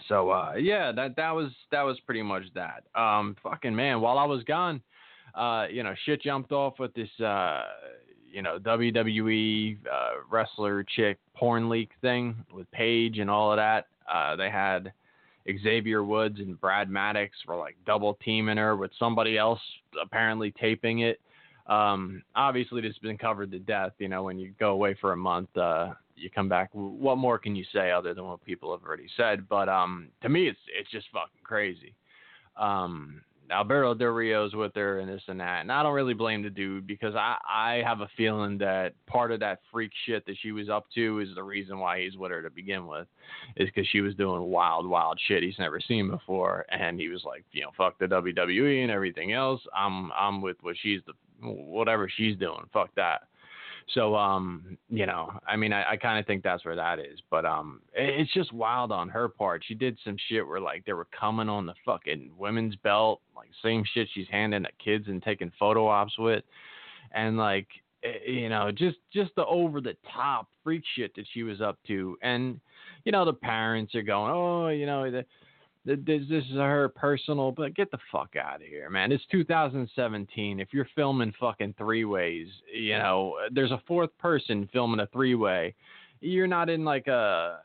so 0.07 0.31
uh, 0.31 0.53
yeah, 0.55 0.91
that 0.91 1.15
that 1.15 1.31
was 1.31 1.51
that 1.71 1.83
was 1.83 1.99
pretty 2.05 2.21
much 2.21 2.43
that. 2.55 2.83
Um, 2.99 3.35
fucking 3.43 3.75
man, 3.75 4.01
while 4.01 4.17
I 4.17 4.25
was 4.25 4.43
gone, 4.43 4.81
uh, 5.35 5.65
you 5.71 5.83
know, 5.83 5.93
shit 6.05 6.21
jumped 6.21 6.51
off 6.51 6.79
with 6.79 6.93
this, 6.93 7.09
uh, 7.19 7.63
you 8.31 8.41
know, 8.41 8.59
WWE 8.59 9.77
uh, 9.91 10.09
wrestler 10.29 10.83
chick 10.95 11.17
porn 11.35 11.69
leak 11.69 11.91
thing 12.01 12.35
with 12.53 12.69
Paige 12.71 13.19
and 13.19 13.29
all 13.29 13.51
of 13.51 13.57
that. 13.57 13.87
Uh, 14.11 14.35
they 14.35 14.49
had 14.49 14.91
Xavier 15.63 16.03
Woods 16.03 16.39
and 16.39 16.59
Brad 16.59 16.89
Maddox 16.89 17.35
were 17.47 17.55
like 17.55 17.75
double 17.85 18.17
teaming 18.23 18.57
her 18.57 18.75
with 18.75 18.91
somebody 18.97 19.37
else 19.37 19.59
apparently 20.01 20.51
taping 20.51 20.99
it. 20.99 21.19
Um, 21.67 22.23
obviously, 22.35 22.81
this 22.81 22.89
has 22.89 22.97
been 22.97 23.17
covered 23.17 23.51
to 23.51 23.59
death. 23.59 23.93
You 23.99 24.09
know, 24.09 24.23
when 24.23 24.37
you 24.37 24.53
go 24.59 24.71
away 24.71 24.95
for 24.99 25.13
a 25.13 25.17
month, 25.17 25.55
uh, 25.57 25.93
you 26.15 26.29
come 26.29 26.49
back. 26.49 26.69
What 26.73 27.17
more 27.17 27.37
can 27.37 27.55
you 27.55 27.65
say 27.73 27.91
other 27.91 28.13
than 28.13 28.25
what 28.25 28.43
people 28.43 28.71
have 28.71 28.85
already 28.85 29.07
said? 29.15 29.47
But 29.47 29.69
um, 29.69 30.09
to 30.21 30.29
me, 30.29 30.47
it's 30.47 30.59
it's 30.77 30.91
just 30.91 31.07
fucking 31.13 31.43
crazy. 31.43 31.95
Um, 32.57 33.21
Alberto 33.51 33.93
Del 33.93 34.09
Rio's 34.09 34.53
with 34.53 34.73
her 34.75 34.99
and 34.99 35.09
this 35.09 35.21
and 35.27 35.39
that, 35.39 35.61
and 35.61 35.71
I 35.71 35.83
don't 35.83 35.93
really 35.93 36.13
blame 36.13 36.43
the 36.43 36.49
dude 36.49 36.87
because 36.87 37.13
I 37.15 37.37
I 37.47 37.81
have 37.85 38.01
a 38.01 38.09
feeling 38.15 38.57
that 38.59 38.93
part 39.05 39.31
of 39.31 39.39
that 39.41 39.59
freak 39.71 39.91
shit 40.05 40.25
that 40.25 40.35
she 40.41 40.51
was 40.51 40.69
up 40.69 40.85
to 40.95 41.19
is 41.19 41.29
the 41.35 41.43
reason 41.43 41.79
why 41.79 42.01
he's 42.01 42.17
with 42.17 42.31
her 42.31 42.41
to 42.41 42.49
begin 42.49 42.87
with, 42.87 43.07
is 43.57 43.67
because 43.67 43.87
she 43.87 44.01
was 44.01 44.15
doing 44.15 44.43
wild 44.43 44.87
wild 44.87 45.19
shit 45.27 45.43
he's 45.43 45.59
never 45.59 45.79
seen 45.79 46.09
before, 46.09 46.65
and 46.69 46.99
he 46.99 47.09
was 47.09 47.23
like, 47.25 47.43
you 47.51 47.61
know, 47.61 47.71
fuck 47.77 47.97
the 47.99 48.05
WWE 48.05 48.81
and 48.81 48.91
everything 48.91 49.33
else. 49.33 49.61
I'm 49.75 50.11
I'm 50.13 50.41
with 50.41 50.57
what 50.61 50.75
she's 50.81 51.01
the 51.05 51.13
whatever 51.43 52.09
she's 52.09 52.37
doing. 52.37 52.65
Fuck 52.71 52.93
that. 52.95 53.21
So, 53.93 54.15
um, 54.15 54.77
you 54.89 55.05
know, 55.05 55.31
I 55.47 55.55
mean, 55.55 55.73
I, 55.73 55.91
I 55.91 55.97
kind 55.97 56.19
of 56.19 56.25
think 56.25 56.43
that's 56.43 56.63
where 56.63 56.75
that 56.75 56.99
is. 56.99 57.19
But 57.29 57.45
um, 57.45 57.81
it, 57.93 58.21
it's 58.21 58.33
just 58.33 58.53
wild 58.53 58.91
on 58.91 59.09
her 59.09 59.27
part. 59.27 59.63
She 59.67 59.73
did 59.73 59.97
some 60.03 60.15
shit 60.29 60.47
where 60.47 60.61
like 60.61 60.85
they 60.85 60.93
were 60.93 61.07
coming 61.17 61.49
on 61.49 61.65
the 61.65 61.73
fucking 61.85 62.31
women's 62.37 62.75
belt, 62.77 63.21
like 63.35 63.49
same 63.61 63.83
shit 63.93 64.07
she's 64.13 64.27
handing 64.31 64.65
at 64.65 64.77
kids 64.79 65.05
and 65.07 65.21
taking 65.21 65.51
photo 65.59 65.87
ops 65.87 66.17
with, 66.17 66.43
and 67.13 67.37
like 67.37 67.67
eh, 68.03 68.31
you 68.31 68.49
know, 68.49 68.71
just 68.71 68.97
just 69.11 69.31
the 69.35 69.45
over 69.45 69.81
the 69.81 69.95
top 70.13 70.47
freak 70.63 70.83
shit 70.95 71.13
that 71.15 71.25
she 71.33 71.43
was 71.43 71.61
up 71.61 71.77
to, 71.87 72.17
and 72.21 72.59
you 73.05 73.11
know, 73.11 73.25
the 73.25 73.33
parents 73.33 73.93
are 73.95 74.01
going, 74.01 74.31
oh, 74.33 74.69
you 74.69 74.85
know, 74.85 75.11
the 75.11 75.25
this, 75.85 75.99
this 76.05 76.43
is 76.45 76.55
her 76.55 76.89
personal, 76.89 77.51
but 77.51 77.75
get 77.75 77.91
the 77.91 77.97
fuck 78.11 78.35
out 78.35 78.61
of 78.61 78.67
here, 78.67 78.89
man. 78.89 79.11
It's 79.11 79.23
2017. 79.31 80.59
If 80.59 80.69
you're 80.71 80.87
filming 80.95 81.33
fucking 81.39 81.75
three 81.77 82.05
ways, 82.05 82.47
you 82.73 82.97
know, 82.97 83.35
there's 83.51 83.71
a 83.71 83.81
fourth 83.87 84.15
person 84.17 84.69
filming 84.71 85.01
a 85.01 85.07
three 85.07 85.35
way. 85.35 85.75
You're 86.21 86.47
not 86.47 86.69
in 86.69 86.85
like 86.85 87.07
a 87.07 87.59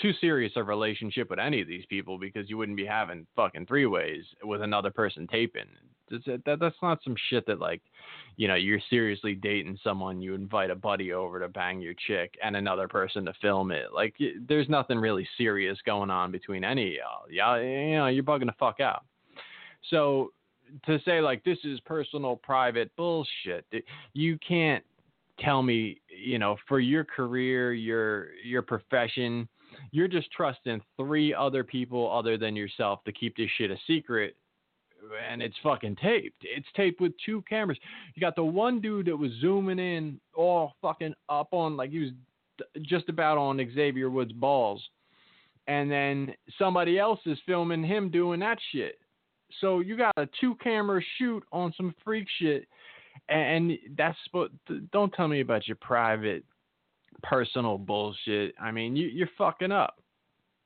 too 0.00 0.12
serious 0.20 0.52
a 0.56 0.62
relationship 0.62 1.30
with 1.30 1.38
any 1.38 1.60
of 1.60 1.68
these 1.68 1.86
people 1.86 2.18
because 2.18 2.48
you 2.50 2.56
wouldn't 2.56 2.76
be 2.76 2.86
having 2.86 3.26
fucking 3.34 3.66
three 3.66 3.86
ways 3.86 4.24
with 4.42 4.62
another 4.62 4.90
person 4.90 5.26
taping. 5.26 5.66
That, 6.10 6.58
that's 6.60 6.76
not 6.82 7.02
some 7.02 7.16
shit 7.30 7.46
that 7.46 7.58
like, 7.58 7.82
you 8.36 8.46
know, 8.46 8.54
you're 8.54 8.80
seriously 8.88 9.34
dating 9.34 9.78
someone, 9.82 10.20
you 10.20 10.34
invite 10.34 10.70
a 10.70 10.76
buddy 10.76 11.12
over 11.12 11.40
to 11.40 11.48
bang 11.48 11.80
your 11.80 11.94
chick 12.06 12.34
and 12.44 12.54
another 12.54 12.86
person 12.86 13.24
to 13.24 13.32
film 13.42 13.72
it. 13.72 13.92
Like, 13.92 14.14
there's 14.46 14.68
nothing 14.68 14.98
really 14.98 15.26
serious 15.36 15.78
going 15.84 16.10
on 16.10 16.30
between 16.30 16.62
any 16.62 16.88
of 16.88 16.92
y'all. 16.92 17.30
Y'all, 17.30 17.60
you 17.60 17.96
know, 17.96 18.06
you're 18.06 18.22
bugging 18.22 18.46
the 18.46 18.54
fuck 18.58 18.80
out. 18.80 19.04
So 19.90 20.32
to 20.84 20.98
say 21.04 21.20
like 21.20 21.44
this 21.44 21.58
is 21.64 21.80
personal, 21.80 22.36
private 22.36 22.94
bullshit, 22.96 23.66
you 24.12 24.38
can't 24.46 24.84
tell 25.40 25.62
me, 25.62 26.00
you 26.08 26.38
know, 26.38 26.56
for 26.68 26.80
your 26.80 27.04
career, 27.04 27.72
your 27.72 28.34
your 28.44 28.62
profession, 28.62 29.48
you're 29.90 30.08
just 30.08 30.30
trusting 30.32 30.80
three 30.96 31.34
other 31.34 31.64
people 31.64 32.10
other 32.10 32.36
than 32.36 32.56
yourself 32.56 33.04
to 33.04 33.12
keep 33.12 33.36
this 33.36 33.50
shit 33.56 33.70
a 33.70 33.76
secret 33.86 34.36
and 35.30 35.42
it's 35.42 35.56
fucking 35.62 35.96
taped. 35.96 36.42
It's 36.42 36.66
taped 36.74 37.00
with 37.00 37.12
two 37.24 37.42
cameras. 37.48 37.78
You 38.14 38.20
got 38.20 38.36
the 38.36 38.44
one 38.44 38.80
dude 38.80 39.06
that 39.06 39.16
was 39.16 39.30
zooming 39.40 39.78
in 39.78 40.20
all 40.34 40.74
fucking 40.82 41.14
up 41.28 41.48
on 41.52 41.76
like 41.76 41.90
he 41.90 41.98
was 42.00 42.10
just 42.82 43.08
about 43.08 43.38
on 43.38 43.58
Xavier 43.74 44.10
Woods' 44.10 44.32
balls, 44.32 44.82
and 45.66 45.90
then 45.90 46.34
somebody 46.58 46.98
else 46.98 47.20
is 47.26 47.38
filming 47.46 47.84
him 47.84 48.10
doing 48.10 48.40
that 48.40 48.58
shit. 48.72 48.98
So 49.60 49.80
you 49.80 49.96
got 49.96 50.12
a 50.16 50.28
two 50.40 50.56
camera 50.56 51.00
shoot 51.18 51.44
on 51.52 51.72
some 51.76 51.94
freak 52.04 52.26
shit, 52.38 52.66
and 53.28 53.72
that's 53.96 54.18
what. 54.32 54.50
Don't 54.92 55.12
tell 55.12 55.28
me 55.28 55.40
about 55.40 55.66
your 55.68 55.76
private, 55.76 56.44
personal 57.22 57.78
bullshit. 57.78 58.54
I 58.60 58.70
mean, 58.70 58.96
you, 58.96 59.08
you're 59.08 59.30
fucking 59.38 59.72
up 59.72 59.96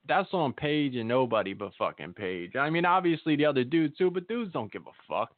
that's 0.09 0.33
on 0.33 0.53
Paige 0.53 0.97
and 0.97 1.09
nobody 1.09 1.53
but 1.53 1.73
fucking 1.79 2.15
Paige. 2.15 2.57
I 2.57 2.71
mean, 2.71 2.85
obviously 2.85 3.37
the 3.37 3.47
other 3.47 3.65
dudes 3.65 3.97
too, 3.97 4.11
but 4.11 4.29
dudes 4.29 4.53
don't 4.53 4.73
give 4.73 4.87
a 4.87 4.93
fuck. 5.09 5.33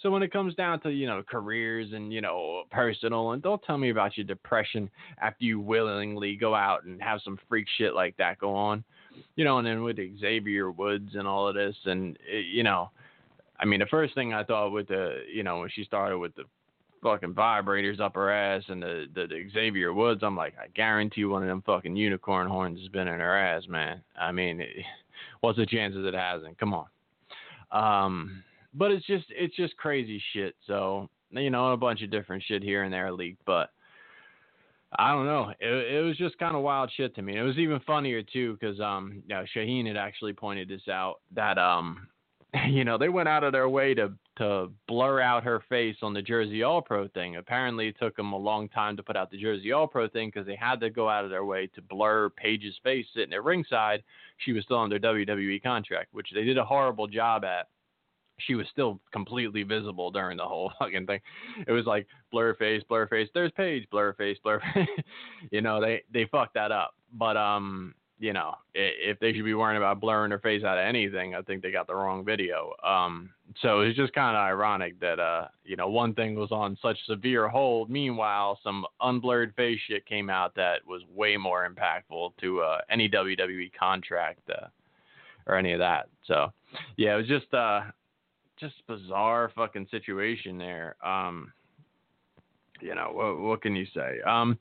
So 0.00 0.10
when 0.10 0.22
it 0.22 0.32
comes 0.32 0.54
down 0.54 0.80
to 0.80 0.90
you 0.90 1.06
know 1.06 1.22
careers 1.22 1.92
and 1.92 2.12
you 2.12 2.20
know 2.20 2.64
personal, 2.70 3.32
and 3.32 3.42
don't 3.42 3.62
tell 3.62 3.78
me 3.78 3.90
about 3.90 4.16
your 4.16 4.26
depression 4.26 4.90
after 5.20 5.44
you 5.44 5.60
willingly 5.60 6.34
go 6.36 6.54
out 6.54 6.84
and 6.84 7.00
have 7.00 7.20
some 7.24 7.38
freak 7.48 7.66
shit 7.78 7.94
like 7.94 8.16
that 8.16 8.38
go 8.38 8.54
on, 8.54 8.82
you 9.36 9.44
know. 9.44 9.58
And 9.58 9.66
then 9.66 9.82
with 9.82 9.98
Xavier 10.18 10.70
Woods 10.72 11.10
and 11.14 11.28
all 11.28 11.46
of 11.46 11.54
this, 11.54 11.76
and 11.84 12.16
it, 12.28 12.38
eh, 12.38 12.42
you 12.52 12.62
know, 12.64 12.90
I 13.60 13.64
mean, 13.64 13.78
the 13.78 13.86
first 13.86 14.14
thing 14.14 14.34
I 14.34 14.42
thought 14.42 14.70
with 14.70 14.88
the 14.88 15.22
you 15.32 15.44
know 15.44 15.60
when 15.60 15.70
she 15.72 15.84
started 15.84 16.18
with 16.18 16.34
the 16.34 16.44
fucking 17.02 17.34
vibrators 17.34 18.00
up 18.00 18.14
her 18.14 18.30
ass 18.30 18.62
and 18.68 18.82
the, 18.82 19.06
the, 19.14 19.26
the 19.26 19.48
Xavier 19.52 19.92
Woods, 19.92 20.22
I'm 20.22 20.36
like, 20.36 20.54
I 20.58 20.68
guarantee 20.68 21.24
one 21.24 21.42
of 21.42 21.48
them 21.48 21.62
fucking 21.66 21.96
unicorn 21.96 22.48
horns 22.48 22.80
has 22.80 22.88
been 22.88 23.08
in 23.08 23.20
her 23.20 23.36
ass, 23.36 23.64
man. 23.68 24.02
I 24.18 24.32
mean, 24.32 24.60
it, 24.60 24.68
what's 25.40 25.58
the 25.58 25.66
chances 25.66 26.06
it 26.06 26.14
hasn't? 26.14 26.58
Come 26.58 26.74
on. 26.74 26.86
Um, 27.72 28.42
but 28.74 28.90
it's 28.90 29.06
just 29.06 29.24
it's 29.30 29.56
just 29.56 29.76
crazy 29.76 30.22
shit. 30.32 30.54
So 30.66 31.08
you 31.30 31.50
know, 31.50 31.72
a 31.72 31.76
bunch 31.76 32.02
of 32.02 32.10
different 32.10 32.42
shit 32.46 32.62
here 32.62 32.84
and 32.84 32.92
there 32.92 33.12
leaked, 33.12 33.44
but 33.46 33.70
I 34.98 35.12
don't 35.12 35.26
know. 35.26 35.52
It, 35.58 35.94
it 35.94 36.02
was 36.02 36.16
just 36.18 36.38
kind 36.38 36.54
of 36.54 36.62
wild 36.62 36.90
shit 36.94 37.14
to 37.16 37.22
me. 37.22 37.38
It 37.38 37.42
was 37.42 37.56
even 37.56 37.80
funnier 37.80 38.22
too 38.22 38.54
because 38.54 38.78
um, 38.80 39.22
you 39.26 39.34
know, 39.34 39.44
Shaheen 39.56 39.86
had 39.86 39.96
actually 39.96 40.34
pointed 40.34 40.68
this 40.68 40.88
out 40.88 41.20
that 41.34 41.58
um, 41.58 42.06
you 42.68 42.84
know, 42.84 42.98
they 42.98 43.08
went 43.08 43.28
out 43.28 43.44
of 43.44 43.52
their 43.52 43.68
way 43.68 43.94
to 43.94 44.12
to 44.38 44.70
blur 44.88 45.20
out 45.20 45.44
her 45.44 45.62
face 45.68 45.96
on 46.02 46.14
the 46.14 46.22
Jersey 46.22 46.62
All 46.62 46.80
Pro 46.80 47.06
thing. 47.08 47.36
Apparently, 47.36 47.88
it 47.88 47.96
took 47.98 48.16
them 48.16 48.32
a 48.32 48.38
long 48.38 48.68
time 48.68 48.96
to 48.96 49.02
put 49.02 49.16
out 49.16 49.30
the 49.30 49.40
Jersey 49.40 49.72
All 49.72 49.86
Pro 49.86 50.08
thing 50.08 50.28
because 50.28 50.46
they 50.46 50.56
had 50.56 50.80
to 50.80 50.90
go 50.90 51.08
out 51.08 51.24
of 51.24 51.30
their 51.30 51.44
way 51.44 51.66
to 51.74 51.82
blur 51.82 52.30
Paige's 52.30 52.78
face 52.82 53.06
sitting 53.14 53.34
at 53.34 53.44
ringside. 53.44 54.02
She 54.38 54.52
was 54.52 54.64
still 54.64 54.80
under 54.80 54.98
WWE 54.98 55.62
contract, 55.62 56.14
which 56.14 56.28
they 56.34 56.44
did 56.44 56.58
a 56.58 56.64
horrible 56.64 57.06
job 57.06 57.44
at. 57.44 57.68
She 58.38 58.54
was 58.54 58.66
still 58.72 58.98
completely 59.12 59.62
visible 59.62 60.10
during 60.10 60.38
the 60.38 60.44
whole 60.44 60.72
fucking 60.78 61.06
thing. 61.06 61.20
It 61.66 61.72
was 61.72 61.84
like 61.84 62.06
blur 62.30 62.54
face, 62.54 62.82
blur 62.88 63.06
face. 63.08 63.28
There's 63.34 63.52
Paige, 63.52 63.86
blur 63.90 64.14
face, 64.14 64.38
blur 64.42 64.60
face. 64.74 64.88
you 65.50 65.60
know, 65.60 65.80
they 65.80 66.02
they 66.12 66.24
fucked 66.26 66.54
that 66.54 66.72
up. 66.72 66.94
But 67.12 67.36
um, 67.36 67.94
you 68.18 68.32
know, 68.32 68.54
if 68.74 69.18
they 69.18 69.32
should 69.32 69.44
be 69.44 69.54
worrying 69.54 69.76
about 69.76 70.00
blurring 70.00 70.30
their 70.30 70.38
face 70.38 70.62
out 70.62 70.78
of 70.78 70.84
anything, 70.84 71.34
I 71.34 71.42
think 71.42 71.62
they 71.62 71.72
got 71.72 71.86
the 71.86 71.94
wrong 71.94 72.24
video. 72.24 72.72
Um, 72.84 73.30
so 73.60 73.80
it's 73.80 73.96
just 73.96 74.12
kind 74.12 74.36
of 74.36 74.42
ironic 74.42 74.98
that, 75.00 75.18
uh, 75.18 75.48
you 75.64 75.74
know, 75.76 75.88
one 75.88 76.14
thing 76.14 76.36
was 76.36 76.52
on 76.52 76.78
such 76.80 76.96
severe 77.06 77.48
hold. 77.48 77.90
Meanwhile, 77.90 78.60
some 78.62 78.86
unblurred 79.00 79.54
face 79.56 79.80
shit 79.88 80.06
came 80.06 80.30
out 80.30 80.54
that 80.54 80.86
was 80.86 81.02
way 81.12 81.36
more 81.36 81.68
impactful 81.68 82.32
to 82.40 82.60
uh, 82.60 82.78
any 82.88 83.08
WWE 83.08 83.72
contract 83.78 84.48
uh, 84.50 84.68
or 85.46 85.56
any 85.56 85.72
of 85.72 85.80
that. 85.80 86.08
So, 86.24 86.52
yeah, 86.96 87.14
it 87.14 87.16
was 87.16 87.26
just, 87.26 87.52
uh, 87.52 87.82
just 88.60 88.74
bizarre 88.86 89.50
fucking 89.56 89.88
situation 89.90 90.58
there. 90.58 90.96
Um, 91.04 91.52
you 92.82 92.94
know, 92.94 93.10
what, 93.12 93.38
what 93.38 93.62
can 93.62 93.76
you 93.76 93.86
say? 93.94 94.20
Um, 94.26 94.58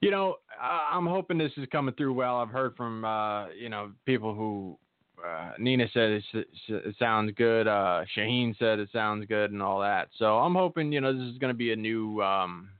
you 0.00 0.10
know, 0.10 0.36
I'm 0.60 1.06
hoping 1.06 1.38
this 1.38 1.52
is 1.56 1.66
coming 1.72 1.94
through 1.94 2.14
well. 2.14 2.36
I've 2.36 2.50
heard 2.50 2.76
from, 2.76 3.04
uh, 3.04 3.48
you 3.48 3.68
know, 3.68 3.92
people 4.06 4.34
who 4.34 4.78
uh, 5.26 5.52
Nina 5.58 5.86
said 5.92 6.10
it, 6.10 6.24
it, 6.68 6.94
sounds 6.98 7.32
good. 7.36 7.66
Uh, 7.66 8.04
Shaheen 8.16 8.58
said 8.58 8.78
it 8.78 8.88
sounds 8.92 9.26
good 9.26 9.52
and 9.52 9.62
all 9.62 9.80
that. 9.80 10.08
So 10.18 10.38
I'm 10.38 10.54
hoping, 10.54 10.92
you 10.92 11.00
know, 11.00 11.12
this 11.12 11.30
is 11.32 11.38
going 11.38 11.52
to 11.52 11.58
be 11.58 11.72
a 11.72 11.76
new, 11.76 12.22
um, 12.22 12.70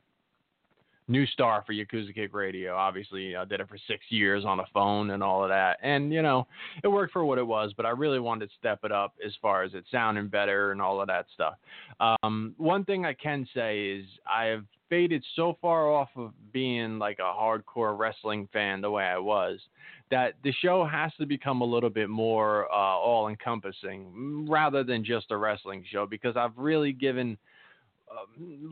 new 1.11 1.27
star 1.27 1.63
for 1.67 1.75
Yakuza 1.75 2.15
Kick 2.15 2.33
Radio. 2.33 2.75
Obviously, 2.75 3.37
I 3.37 3.45
did 3.45 3.61
it 3.61 3.69
for 3.69 3.77
six 3.87 4.05
years 4.09 4.45
on 4.45 4.61
a 4.61 4.65
phone 4.73 5.11
and 5.11 5.23
all 5.23 5.43
of 5.43 5.51
that, 5.51 5.79
and 5.83 6.13
you 6.13 6.23
know, 6.23 6.47
it 6.83 6.89
worked 6.89 7.13
for 7.13 7.25
what 7.25 7.39
it 7.39 7.47
was. 7.47 7.73
But 7.77 7.85
I 7.85 7.91
really 7.91 8.21
wanted 8.21 8.49
to 8.49 8.57
step 8.59 8.81
it 8.85 8.93
up 8.93 9.15
as 9.25 9.33
far 9.43 9.63
as 9.63 9.75
it 9.75 9.85
sounding 9.91 10.29
better 10.29 10.73
and 10.73 10.81
all 10.81 11.01
of 11.01 11.09
that 11.09 11.27
stuff. 11.35 11.55
Um, 11.99 12.55
one 12.57 12.85
thing 12.85 13.05
I 13.05 13.13
can 13.13 13.47
say 13.53 13.87
is 13.87 14.07
I 14.27 14.45
have 14.45 14.65
faded 14.89 15.25
so 15.37 15.57
far 15.61 15.89
off 15.89 16.09
of 16.17 16.33
being 16.53 16.99
like 16.99 17.19
a 17.19 17.23
hardcore 17.23 17.97
wrestling 17.97 18.49
fan 18.53 18.81
the 18.81 18.91
way 18.91 19.05
I 19.05 19.19
was 19.19 19.61
that 20.11 20.35
the 20.43 20.53
show 20.61 20.85
has 20.85 21.13
to 21.21 21.27
become 21.27 21.61
a 21.61 21.65
little 21.65 21.89
bit 21.89 22.11
more 22.11 22.71
uh, 22.73 22.75
all 22.75 23.29
encompassing 23.29 24.47
rather 24.49 24.83
than 24.83 25.05
just 25.05 25.31
a 25.31 25.37
wrestling 25.37 25.85
show 25.89 26.07
because 26.07 26.37
I've 26.37 26.57
really 26.57 26.93
given 26.93 27.39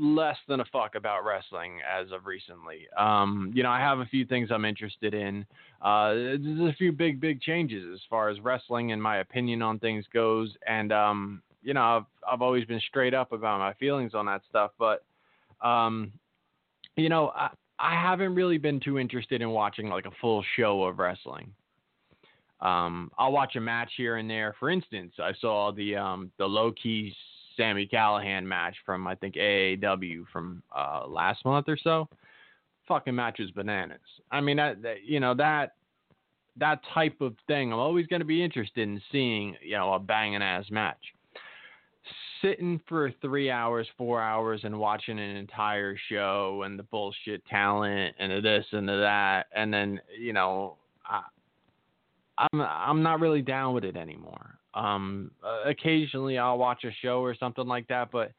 less 0.01 0.37
than 0.49 0.61
a 0.61 0.65
fuck 0.67 0.95
about 0.95 1.25
wrestling 1.25 1.79
as 1.89 2.11
of 2.13 2.27
recently. 2.27 2.89
Um, 2.97 3.53
you 3.55 3.63
know, 3.63 3.71
I 3.71 3.79
have 3.79 4.01
a 4.01 4.07
few 4.07 4.25
things 4.25 4.51
I'm 4.51 4.65
interested 4.65 5.15
in. 5.15 5.47
Uh, 5.83 6.15
there's 6.15 6.73
a 6.73 6.75
few 6.77 6.93
big, 6.93 7.21
big 7.21 7.41
changes 7.41 7.85
as 7.93 8.01
far 8.11 8.29
as 8.29 8.41
wrestling 8.41 8.93
and 8.93 9.03
my 9.03 9.19
opinion 9.19 9.63
on 9.63 9.79
things 9.79 10.05
goes. 10.13 10.55
And, 10.67 10.93
um, 10.93 11.43
you 11.63 11.75
know, 11.75 11.83
I've, 11.83 12.05
I've 12.33 12.43
always 12.43 12.65
been 12.65 12.81
straight 12.89 13.15
up 13.15 13.33
about 13.33 13.59
my 13.59 13.75
feelings 13.75 14.15
on 14.15 14.27
that 14.27 14.43
stuff. 14.49 14.73
But, 14.79 15.05
um, 15.65 16.13
you 16.97 17.09
know, 17.09 17.29
I, 17.35 17.51
I 17.79 17.95
haven't 17.95 18.35
really 18.35 18.59
been 18.59 18.81
too 18.81 18.99
interested 18.99 19.41
in 19.41 19.51
watching 19.51 19.89
like 19.89 20.07
a 20.07 20.11
full 20.21 20.45
show 20.57 20.83
of 20.85 20.99
wrestling. 20.99 21.53
Um, 22.61 23.13
I'll 23.17 23.31
watch 23.31 23.55
a 23.55 23.61
match 23.61 23.93
here 23.97 24.17
and 24.17 24.29
there. 24.29 24.57
For 24.59 24.69
instance, 24.69 25.13
I 25.21 25.33
saw 25.41 25.71
the 25.71 25.95
um, 25.95 26.33
the 26.39 26.47
Low 26.47 26.73
Ki 26.73 27.15
Sami 27.59 27.87
Callihan 27.87 28.45
match 28.45 28.77
from 28.87 29.07
I 29.07 29.15
think 29.15 29.35
AAW 29.35 30.25
from 30.33 30.63
uh, 30.75 31.07
last 31.07 31.45
month 31.45 31.69
or 31.69 31.77
so. 31.77 32.09
Fucking 32.87 33.15
match 33.15 33.37
was 33.39 33.51
bananas. 33.51 33.99
I 34.31 34.41
mean 34.41 34.57
that, 34.57 34.81
that 34.81 35.05
you 35.05 35.21
know 35.21 35.35
that 35.35 35.73
that 36.59 36.81
type 36.95 37.21
of 37.21 37.35
thing. 37.47 37.73
I'm 37.73 37.79
always 37.79 38.07
going 38.07 38.21
to 38.21 38.27
be 38.27 38.43
interested 38.43 38.83
in 38.83 39.01
seeing 39.13 39.57
you 39.63 39.77
know 39.77 39.93
a 39.93 39.99
banging 39.99 40.43
ass 40.43 40.65
match. 40.71 40.97
Sitting 42.41 42.81
for 42.89 43.13
three 43.21 43.51
hours, 43.51 43.87
four 43.99 44.23
hours, 44.23 44.61
and 44.63 44.79
watching 44.79 45.19
an 45.19 45.37
entire 45.37 45.97
show 46.09 46.63
and 46.65 46.79
the 46.79 46.85
bullshit 46.85 47.45
talent 47.47 48.15
and 48.19 48.31
the 48.31 48.41
this 48.41 48.65
and 48.71 48.89
the 48.89 48.97
that, 48.97 49.47
and 49.55 49.75
then 49.75 50.01
you 50.19 50.33
know, 50.33 50.77
I, 51.05 51.23
I'm 52.39 52.61
I'm 52.61 53.03
not 53.03 53.21
really 53.21 53.43
down 53.43 53.75
with 53.75 53.85
it 53.85 53.97
anymore. 53.97 54.58
Um, 54.75 55.31
uh, 55.43 55.69
occasionally 55.69 56.39
I'll 56.39 56.59
watch 56.59 56.85
a 56.85 56.91
show 57.03 57.21
or 57.21 57.35
something 57.35 57.67
like 57.67 57.89
that, 57.89 58.11
but 58.11 58.33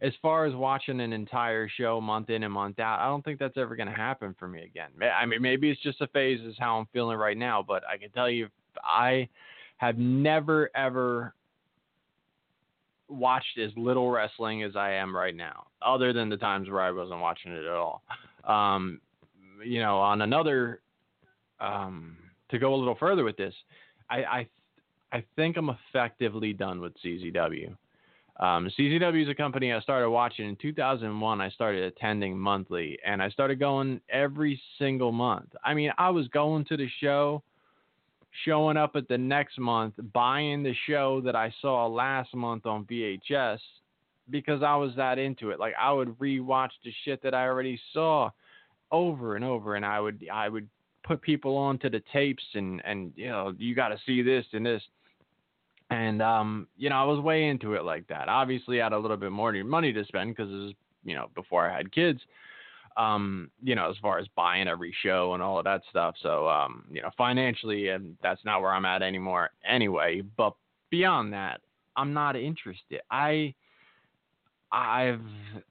as 0.00 0.12
far 0.22 0.46
as 0.46 0.54
watching 0.54 1.00
an 1.00 1.12
entire 1.12 1.68
show 1.68 2.00
month 2.00 2.30
in 2.30 2.44
and 2.44 2.52
month 2.52 2.78
out, 2.78 3.00
I 3.00 3.06
don't 3.06 3.22
think 3.22 3.38
that's 3.38 3.58
ever 3.58 3.76
going 3.76 3.88
to 3.88 3.94
happen 3.94 4.34
for 4.38 4.48
me 4.48 4.62
again. 4.62 4.90
I 5.02 5.26
mean, 5.26 5.42
maybe 5.42 5.70
it's 5.70 5.82
just 5.82 6.00
a 6.00 6.06
phase, 6.08 6.40
is 6.40 6.56
how 6.58 6.78
I'm 6.78 6.86
feeling 6.92 7.18
right 7.18 7.36
now. 7.36 7.62
But 7.66 7.82
I 7.86 7.98
can 7.98 8.10
tell 8.10 8.30
you, 8.30 8.48
I 8.82 9.28
have 9.76 9.98
never 9.98 10.70
ever 10.74 11.34
watched 13.08 13.58
as 13.58 13.70
little 13.76 14.10
wrestling 14.10 14.62
as 14.62 14.76
I 14.76 14.92
am 14.92 15.14
right 15.14 15.36
now, 15.36 15.66
other 15.82 16.14
than 16.14 16.30
the 16.30 16.38
times 16.38 16.70
where 16.70 16.80
I 16.80 16.90
wasn't 16.90 17.20
watching 17.20 17.52
it 17.52 17.64
at 17.64 17.74
all. 17.74 18.02
Um, 18.44 19.00
you 19.62 19.80
know, 19.80 19.98
on 19.98 20.22
another, 20.22 20.80
um, 21.60 22.16
to 22.50 22.58
go 22.58 22.74
a 22.74 22.76
little 22.76 22.96
further 22.96 23.24
with 23.24 23.36
this, 23.36 23.54
I, 24.08 24.16
I, 24.24 24.46
I 25.12 25.22
think 25.36 25.56
I'm 25.56 25.70
effectively 25.70 26.52
done 26.52 26.80
with 26.80 26.94
CZW. 27.04 27.76
Um, 28.40 28.70
CZW 28.78 29.22
is 29.22 29.28
a 29.28 29.34
company 29.34 29.72
I 29.72 29.80
started 29.80 30.08
watching 30.08 30.48
in 30.48 30.56
2001. 30.56 31.40
I 31.40 31.50
started 31.50 31.84
attending 31.84 32.38
monthly, 32.38 32.98
and 33.04 33.22
I 33.22 33.28
started 33.28 33.58
going 33.58 34.00
every 34.08 34.60
single 34.78 35.12
month. 35.12 35.50
I 35.62 35.74
mean, 35.74 35.92
I 35.98 36.08
was 36.08 36.28
going 36.28 36.64
to 36.66 36.78
the 36.78 36.88
show, 37.00 37.42
showing 38.44 38.78
up 38.78 38.96
at 38.96 39.06
the 39.06 39.18
next 39.18 39.58
month, 39.58 39.94
buying 40.14 40.62
the 40.62 40.74
show 40.86 41.20
that 41.20 41.36
I 41.36 41.52
saw 41.60 41.86
last 41.86 42.34
month 42.34 42.64
on 42.64 42.84
VHS 42.86 43.58
because 44.30 44.62
I 44.62 44.76
was 44.76 44.92
that 44.96 45.18
into 45.18 45.50
it. 45.50 45.60
Like 45.60 45.74
I 45.78 45.92
would 45.92 46.18
rewatch 46.18 46.70
the 46.84 46.92
shit 47.04 47.22
that 47.22 47.34
I 47.34 47.46
already 47.46 47.78
saw 47.92 48.30
over 48.90 49.36
and 49.36 49.44
over, 49.44 49.76
and 49.76 49.84
I 49.84 50.00
would 50.00 50.26
I 50.32 50.48
would 50.48 50.68
put 51.04 51.20
people 51.20 51.56
onto 51.56 51.90
the 51.90 52.02
tapes 52.12 52.44
and 52.54 52.80
and 52.84 53.12
you 53.14 53.28
know 53.28 53.54
you 53.58 53.74
got 53.74 53.88
to 53.88 53.98
see 54.06 54.22
this 54.22 54.46
and 54.52 54.64
this 54.64 54.82
and 55.92 56.22
um, 56.22 56.68
you 56.76 56.90
know, 56.90 56.96
I 56.96 57.04
was 57.04 57.20
way 57.20 57.48
into 57.48 57.74
it 57.74 57.84
like 57.84 58.06
that. 58.08 58.28
Obviously, 58.28 58.80
I 58.80 58.84
had 58.84 58.92
a 58.92 58.98
little 58.98 59.16
bit 59.16 59.32
more 59.32 59.52
money 59.64 59.92
to 59.92 60.04
spend 60.06 60.34
because 60.34 60.50
was, 60.50 60.74
you 61.04 61.14
know, 61.14 61.28
before 61.34 61.68
I 61.68 61.76
had 61.76 61.92
kids. 61.92 62.20
Um, 62.94 63.50
you 63.62 63.74
know, 63.74 63.88
as 63.88 63.96
far 64.02 64.18
as 64.18 64.26
buying 64.36 64.68
every 64.68 64.94
show 65.02 65.32
and 65.32 65.42
all 65.42 65.58
of 65.58 65.64
that 65.64 65.80
stuff. 65.88 66.14
So, 66.22 66.46
um, 66.46 66.84
you 66.90 67.00
know, 67.00 67.08
financially, 67.16 67.88
and 67.88 68.18
that's 68.22 68.44
not 68.44 68.60
where 68.60 68.72
I'm 68.72 68.84
at 68.84 69.00
anymore 69.00 69.48
anyway. 69.66 70.20
But 70.36 70.54
beyond 70.90 71.32
that, 71.32 71.62
I'm 71.96 72.12
not 72.12 72.36
interested. 72.36 73.00
I 73.10 73.54
I've 74.72 75.20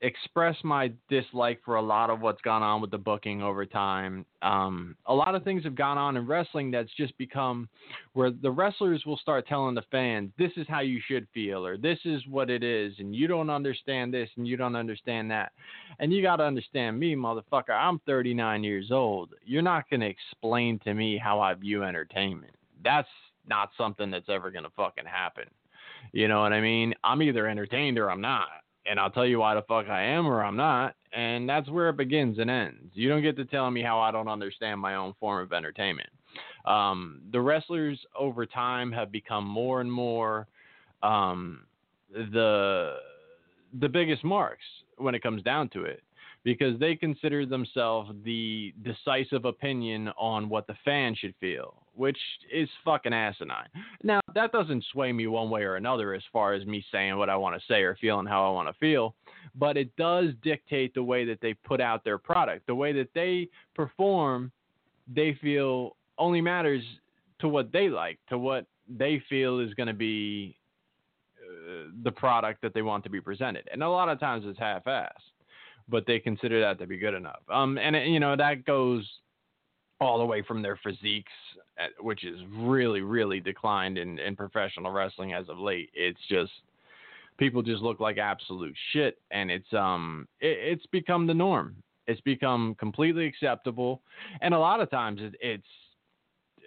expressed 0.02 0.64
my 0.64 0.92
dislike 1.10 1.60
for 1.66 1.78
a 1.78 1.82
lot 1.82 2.12
of 2.12 2.22
what's 2.22 2.42
gone 2.42 2.62
on 2.62 2.82
with 2.82 2.92
the 2.92 3.00
booking 3.00 3.42
over 3.42 3.66
time. 3.66 4.28
Um, 4.44 4.96
a 5.08 5.14
lot 5.14 5.34
of 5.34 5.44
things 5.44 5.64
have 5.64 5.74
gone 5.74 5.98
on 5.98 6.18
in 6.18 6.28
wrestling 6.28 6.70
that's 6.70 6.94
just 6.96 7.18
become 7.18 7.68
where 8.14 8.30
the 8.30 8.52
wrestlers 8.52 9.04
will 9.08 9.18
start 9.18 9.48
telling 9.48 9.74
the 9.74 9.82
fans, 9.90 10.30
this 10.38 10.52
is 10.56 10.68
how 10.70 10.82
you 10.82 11.02
should 11.08 11.28
feel, 11.34 11.66
or 11.66 11.78
this 11.78 11.98
is 12.06 12.22
what 12.30 12.52
it 12.52 12.62
is, 12.64 12.94
and 13.00 13.16
you 13.16 13.26
don't 13.26 13.50
understand 13.50 14.14
this 14.14 14.30
and 14.38 14.48
you 14.48 14.56
don't 14.56 14.76
understand 14.76 15.32
that. 15.32 15.52
And 15.98 16.14
you 16.14 16.22
got 16.22 16.36
to 16.36 16.44
understand 16.44 17.00
me, 17.00 17.16
motherfucker. 17.16 17.72
I'm 17.72 18.00
39 18.06 18.64
years 18.64 18.92
old. 18.92 19.32
You're 19.44 19.64
not 19.64 19.90
going 19.90 20.02
to 20.02 20.10
explain 20.10 20.78
to 20.84 20.94
me 20.94 21.18
how 21.18 21.40
I 21.40 21.56
view 21.56 21.84
entertainment. 21.84 22.54
That's 22.84 23.10
not 23.48 23.72
something 23.76 24.12
that's 24.12 24.30
ever 24.30 24.52
going 24.52 24.66
to 24.66 24.72
fucking 24.76 25.06
happen. 25.06 25.46
You 26.14 26.28
know 26.28 26.42
what 26.42 26.54
I 26.54 26.62
mean? 26.62 26.94
I'm 27.04 27.24
either 27.24 27.48
entertained 27.48 27.98
or 27.98 28.12
I'm 28.12 28.22
not 28.22 28.48
and 28.86 29.00
I'll 29.00 29.12
tell 29.12 29.26
you 29.26 29.40
why 29.40 29.56
the 29.56 29.62
fuck 29.64 29.88
I 29.88 30.04
am 30.04 30.28
or 30.28 30.44
I'm 30.44 30.56
not. 30.56 30.96
And 31.14 31.48
that's 31.48 31.70
where 31.70 31.90
it 31.90 31.98
begins 31.98 32.40
and 32.40 32.50
ends. 32.50 32.92
You 32.94 33.10
don't 33.10 33.22
get 33.22 33.36
to 33.38 33.46
tell 33.46 33.70
me 33.70 33.82
how 33.82 34.00
I 34.00 34.12
don't 34.12 34.30
understand 34.30 34.80
my 34.80 34.96
own 34.96 35.14
form 35.20 35.44
of 35.44 35.52
entertainment. 35.52 36.10
Um, 36.66 37.22
the 37.32 37.42
wrestlers 37.42 38.00
over 38.18 38.46
time 38.46 38.92
have 38.92 39.12
become 39.12 39.46
more 39.46 39.82
and 39.82 39.92
more 39.92 40.48
um, 41.04 41.66
the 42.14 42.98
the 43.80 43.90
biggest 43.90 44.24
marks 44.24 44.64
when 44.98 45.16
it 45.16 45.24
comes 45.24 45.42
down 45.44 45.70
to 45.70 45.84
it 45.84 46.04
because 46.44 46.80
they 46.80 46.96
consider 46.96 47.46
themselves 47.46 48.12
the 48.26 48.74
decisive 48.84 49.46
opinion 49.46 50.10
on 50.18 50.50
what 50.50 50.68
the 50.68 50.76
fan 50.84 51.16
should 51.16 51.34
feel, 51.40 51.81
which 51.96 52.18
is 52.52 52.70
fucking 52.84 53.14
asinine. 53.14 53.68
Now, 54.04 54.22
that 54.34 54.52
doesn't 54.52 54.86
sway 54.92 55.12
me 55.12 55.28
one 55.28 55.50
way 55.50 55.64
or 55.64 55.76
another 55.76 56.14
as 56.14 56.24
far 56.32 56.54
as 56.54 56.66
me 56.66 56.84
saying 56.92 57.18
what 57.18 57.30
I 57.30 57.36
want 57.36 57.60
to 57.60 57.66
say 57.68 57.82
or 57.82 57.96
feeling 58.00 58.26
how 58.26 58.48
I 58.48 58.52
want 58.52 58.68
to 58.70 58.74
feel, 58.80 59.16
but 59.56 59.78
it 59.78 59.96
does 59.98 60.30
dictate 60.44 60.94
the 60.94 61.04
way 61.04 61.26
that 61.26 61.42
they 61.42 61.54
put 61.54 61.82
out 61.82 62.04
their 62.04 62.18
product. 62.18 62.68
The 62.68 62.76
way 62.76 62.94
that 62.94 63.10
they 63.14 63.50
perform, 63.76 64.52
they 65.14 65.38
feel 65.42 65.96
only 66.18 66.42
matters 66.42 66.84
to 67.40 67.48
what 67.48 67.72
they 67.72 67.90
like, 67.90 68.20
to 68.30 68.38
what 68.38 68.66
they 68.88 69.22
feel 69.30 69.60
is 69.60 69.74
going 69.74 69.88
to 69.88 69.94
be 69.94 70.58
uh, 71.40 71.90
the 72.04 72.12
product 72.12 72.62
that 72.62 72.74
they 72.74 72.82
want 72.82 73.04
to 73.04 73.10
be 73.10 73.20
presented. 73.20 73.68
And 73.72 73.84
a 73.84 73.90
lot 73.90 74.10
of 74.10 74.20
times 74.20 74.46
it's 74.48 74.60
half 74.60 74.86
assed 74.86 75.10
but 75.90 76.06
they 76.08 76.20
consider 76.20 76.62
that 76.62 76.80
to 76.80 76.88
be 76.88 76.98
good 76.98 77.14
enough. 77.14 77.42
Um, 77.52 77.78
and 77.78 77.96
it, 77.96 78.08
you 78.08 78.20
know 78.20 78.36
that 78.36 78.66
goes 78.66 79.08
all 80.02 80.18
the 80.18 80.26
way 80.26 80.42
from 80.42 80.64
their 80.64 80.78
physiques, 80.84 81.32
which 82.00 82.26
is 82.26 82.40
really, 82.58 83.02
really 83.02 83.40
declined 83.40 84.00
in, 84.00 84.18
in 84.20 84.36
professional 84.36 84.92
wrestling 84.92 85.34
as 85.34 85.48
of 85.48 85.60
late. 85.60 85.92
It's 85.94 86.20
just 86.28 86.52
people 87.38 87.62
just 87.62 87.84
look 87.84 88.00
like 88.00 88.18
absolute 88.18 88.76
shit, 88.92 89.20
and 89.30 89.52
it's 89.52 89.72
um, 89.74 90.28
it, 90.42 90.58
it's 90.60 90.86
become 90.88 91.28
the 91.28 91.34
norm. 91.34 91.76
It's 92.08 92.20
become 92.22 92.76
completely 92.80 93.28
acceptable, 93.28 94.02
and 94.42 94.56
a 94.56 94.60
lot 94.60 94.82
of 94.82 94.90
times 94.90 95.22
it, 95.22 95.36
it's 95.40 95.64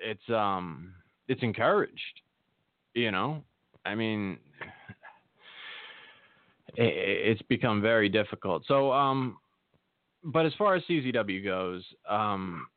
it's 0.03 0.31
um, 0.31 0.95
it's 1.27 1.43
encouraged. 1.43 2.21
You 2.95 3.11
know, 3.11 3.43
I 3.85 3.97
mean, 3.97 4.39
it's 6.77 7.43
become 7.43 7.83
very 7.83 8.09
difficult. 8.09 8.63
So, 8.69 8.93
um, 8.93 9.39
but 10.23 10.47
as 10.47 10.53
far 10.57 10.77
as 10.77 10.85
CZW 10.89 11.45
goes, 11.45 11.83
um, 12.09 12.69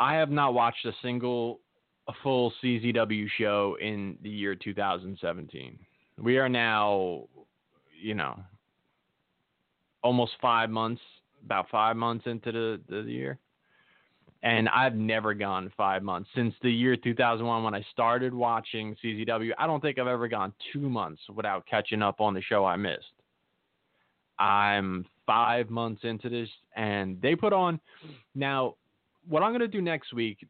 I 0.00 0.14
have 0.14 0.30
not 0.30 0.54
watched 0.54 0.84
a 0.86 0.92
single 1.02 1.60
a 2.08 2.12
full 2.22 2.52
CZW 2.62 3.28
show 3.38 3.76
in 3.80 4.16
the 4.22 4.30
year 4.30 4.56
2017. 4.56 5.78
We 6.18 6.38
are 6.38 6.48
now, 6.48 7.28
you 8.02 8.14
know, 8.14 8.40
almost 10.02 10.32
five 10.42 10.70
months, 10.70 11.00
about 11.44 11.68
five 11.70 11.96
months 11.96 12.26
into 12.26 12.50
the, 12.50 12.80
the 12.88 13.02
year. 13.02 13.38
And 14.42 14.68
I've 14.70 14.94
never 14.94 15.34
gone 15.34 15.70
five 15.76 16.02
months 16.02 16.30
since 16.34 16.54
the 16.62 16.72
year 16.72 16.96
2001 16.96 17.62
when 17.62 17.74
I 17.74 17.84
started 17.92 18.32
watching 18.32 18.96
CZW. 19.04 19.50
I 19.58 19.66
don't 19.66 19.80
think 19.80 19.98
I've 19.98 20.06
ever 20.06 20.28
gone 20.28 20.54
two 20.72 20.88
months 20.88 21.20
without 21.34 21.66
catching 21.66 22.02
up 22.02 22.20
on 22.20 22.32
the 22.32 22.40
show 22.40 22.64
I 22.64 22.76
missed. 22.76 23.04
I'm 24.38 25.04
five 25.26 25.68
months 25.68 26.00
into 26.04 26.30
this, 26.30 26.48
and 26.74 27.20
they 27.20 27.36
put 27.36 27.52
on. 27.52 27.78
Now, 28.34 28.76
what 29.28 29.42
I'm 29.42 29.50
going 29.50 29.60
to 29.60 29.68
do 29.68 29.80
next 29.80 30.12
week, 30.12 30.46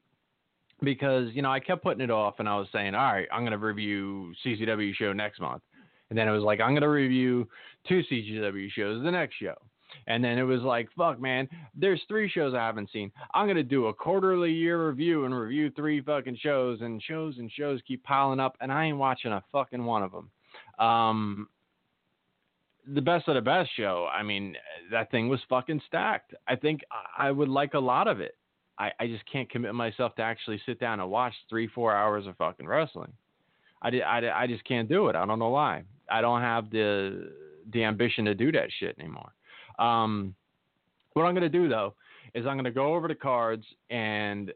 because 0.83 1.28
you 1.33 1.42
know 1.42 1.50
I 1.50 1.61
kept 1.61 1.83
putting 1.83 2.02
it 2.02 2.11
off, 2.11 2.37
and 2.38 2.48
I 2.48 2.56
was 2.56 2.68
saying, 2.72 2.94
all 2.94 3.12
right, 3.12 3.28
I'm 3.33 3.40
going 3.40 3.52
to 3.52 3.59
review 3.59 4.33
CZW 4.44 4.94
show 4.94 5.12
next 5.12 5.40
month, 5.40 5.62
and 6.11 6.18
then 6.18 6.28
it 6.28 6.33
was 6.33 6.42
like 6.42 6.61
I'm 6.61 6.70
going 6.70 6.83
to 6.83 6.88
review 6.88 7.48
two 7.88 8.02
CZW 8.11 8.70
shows 8.70 9.02
the 9.02 9.11
next 9.11 9.37
show. 9.37 9.54
And 10.06 10.22
then 10.22 10.38
it 10.38 10.44
was 10.44 10.62
like, 10.62 10.88
fuck, 10.96 11.20
man, 11.20 11.48
there's 11.74 12.00
three 12.06 12.28
shows 12.28 12.54
I 12.54 12.64
haven't 12.64 12.90
seen. 12.92 13.11
I'm 13.35 13.46
going 13.46 13.56
to 13.56 13.64
do 13.64 13.87
a 13.87 13.94
quarterly 13.94 14.52
year 14.52 14.88
review 14.88 15.24
and 15.24 15.35
review 15.37 15.70
three 15.70 16.00
fucking 16.00 16.38
shows, 16.40 16.80
and 16.80 17.02
shows 17.02 17.38
and 17.38 17.50
shows 17.50 17.80
keep 17.87 18.04
piling 18.04 18.38
up, 18.38 18.56
and 18.61 18.72
I 18.72 18.85
ain't 18.85 18.98
watching 18.98 19.33
a 19.33 19.42
fucking 19.50 19.85
one 19.85 20.04
of 20.04 20.12
them. 20.12 20.30
Um, 20.78 21.48
the 22.87 23.00
best 23.00 23.28
of 23.28 23.35
the 23.35 23.40
best 23.40 23.70
show. 23.76 24.09
I 24.12 24.22
mean, 24.22 24.56
that 24.90 25.11
thing 25.11 25.28
was 25.28 25.40
fucking 25.48 25.83
stacked. 25.87 26.35
I 26.48 26.56
think 26.56 26.80
I 27.16 27.30
would 27.30 27.48
like 27.48 27.74
a 27.74 27.78
lot 27.78 28.09
of 28.09 28.20
it. 28.20 28.37
I, 28.80 28.90
I 28.98 29.06
just 29.06 29.24
can't 29.30 29.48
commit 29.50 29.74
myself 29.74 30.14
to 30.16 30.22
actually 30.22 30.60
sit 30.64 30.80
down 30.80 31.00
and 31.00 31.10
watch 31.10 31.34
three, 31.50 31.68
four 31.68 31.94
hours 31.94 32.26
of 32.26 32.36
fucking 32.36 32.66
wrestling. 32.66 33.12
I, 33.82 33.90
I, 34.00 34.42
I 34.42 34.46
just 34.46 34.64
can't 34.64 34.88
do 34.88 35.08
it. 35.08 35.16
I 35.16 35.26
don't 35.26 35.38
know 35.38 35.50
why. 35.50 35.84
I 36.10 36.20
don't 36.22 36.40
have 36.40 36.70
the 36.70 37.30
the 37.72 37.84
ambition 37.84 38.24
to 38.24 38.34
do 38.34 38.50
that 38.50 38.68
shit 38.80 38.98
anymore. 38.98 39.30
Um, 39.78 40.34
what 41.12 41.24
I'm 41.24 41.34
going 41.34 41.42
to 41.42 41.58
do 41.58 41.68
though 41.68 41.94
is 42.34 42.46
I'm 42.46 42.54
going 42.54 42.64
to 42.64 42.70
go 42.70 42.94
over 42.94 43.06
the 43.06 43.14
cards 43.14 43.64
and 43.90 44.52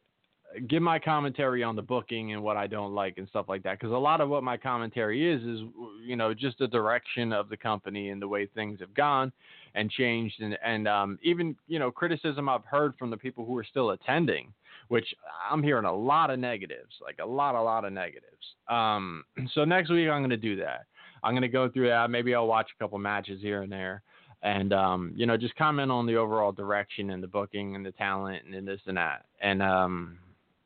give 0.68 0.82
my 0.82 0.98
commentary 0.98 1.62
on 1.62 1.76
the 1.76 1.82
booking 1.82 2.32
and 2.32 2.42
what 2.42 2.56
I 2.56 2.66
don't 2.66 2.94
like 2.94 3.18
and 3.18 3.28
stuff 3.28 3.46
like 3.48 3.62
that. 3.64 3.78
Because 3.78 3.92
a 3.92 3.98
lot 3.98 4.20
of 4.20 4.28
what 4.28 4.42
my 4.42 4.56
commentary 4.56 5.32
is 5.32 5.42
is 5.42 5.60
you 6.04 6.16
know 6.16 6.34
just 6.34 6.58
the 6.58 6.68
direction 6.68 7.32
of 7.32 7.48
the 7.48 7.56
company 7.56 8.10
and 8.10 8.20
the 8.20 8.28
way 8.28 8.46
things 8.46 8.80
have 8.80 8.94
gone 8.94 9.32
and 9.74 9.90
changed, 9.90 10.40
and 10.40 10.56
and 10.64 10.88
um, 10.88 11.18
even 11.22 11.56
you 11.66 11.78
know 11.78 11.90
criticism 11.90 12.48
I've 12.48 12.64
heard 12.64 12.94
from 12.98 13.10
the 13.10 13.16
people 13.16 13.44
who 13.44 13.56
are 13.58 13.64
still 13.64 13.90
attending, 13.90 14.52
which 14.88 15.06
I'm 15.50 15.62
hearing 15.62 15.84
a 15.84 15.94
lot 15.94 16.30
of 16.30 16.38
negatives, 16.38 16.94
like 17.02 17.18
a 17.22 17.26
lot, 17.26 17.54
a 17.54 17.62
lot 17.62 17.84
of 17.84 17.92
negatives. 17.92 18.26
Um, 18.68 19.24
so 19.54 19.64
next 19.64 19.90
week 19.90 20.08
I'm 20.08 20.20
going 20.20 20.30
to 20.30 20.36
do 20.36 20.56
that. 20.56 20.86
I'm 21.22 21.32
going 21.32 21.42
to 21.42 21.48
go 21.48 21.70
through 21.70 21.88
that. 21.88 22.10
Maybe 22.10 22.34
I'll 22.34 22.46
watch 22.46 22.68
a 22.74 22.82
couple 22.82 22.98
matches 22.98 23.40
here 23.40 23.62
and 23.62 23.72
there 23.72 24.02
and 24.42 24.74
um, 24.74 25.12
you 25.16 25.26
know 25.26 25.36
just 25.36 25.56
comment 25.56 25.90
on 25.90 26.06
the 26.06 26.14
overall 26.14 26.52
direction 26.52 27.10
and 27.10 27.22
the 27.22 27.26
booking 27.26 27.74
and 27.74 27.84
the 27.84 27.92
talent 27.92 28.42
and 28.44 28.68
this 28.68 28.80
and 28.86 28.96
that 28.96 29.24
and 29.40 29.62
um, 29.62 30.18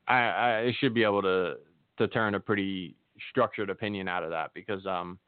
I, 0.08 0.66
I 0.66 0.76
should 0.80 0.94
be 0.94 1.04
able 1.04 1.22
to 1.22 1.56
to 1.98 2.08
turn 2.08 2.34
a 2.34 2.40
pretty 2.40 2.96
structured 3.30 3.70
opinion 3.70 4.08
out 4.08 4.22
of 4.22 4.30
that 4.30 4.52
because 4.54 4.86
um 4.86 5.18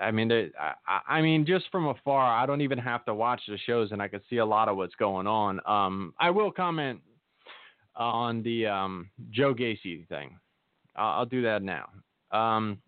I 0.00 0.10
mean, 0.10 0.28
they, 0.28 0.50
I, 0.60 1.00
I 1.08 1.22
mean, 1.22 1.46
just 1.46 1.64
from 1.72 1.86
afar, 1.86 2.22
I 2.22 2.44
don't 2.44 2.60
even 2.60 2.78
have 2.78 3.04
to 3.06 3.14
watch 3.14 3.40
the 3.48 3.56
shows, 3.56 3.92
and 3.92 4.02
I 4.02 4.08
can 4.08 4.20
see 4.28 4.36
a 4.36 4.44
lot 4.44 4.68
of 4.68 4.76
what's 4.76 4.94
going 4.96 5.26
on. 5.26 5.60
Um, 5.66 6.12
I 6.20 6.30
will 6.30 6.50
comment 6.50 7.00
on 7.96 8.42
the 8.42 8.66
um, 8.66 9.10
Joe 9.30 9.54
Gacy 9.54 10.06
thing. 10.08 10.38
I'll, 10.96 11.20
I'll 11.20 11.26
do 11.26 11.42
that 11.42 11.62
now. 11.62 11.88
Um, 12.30 12.78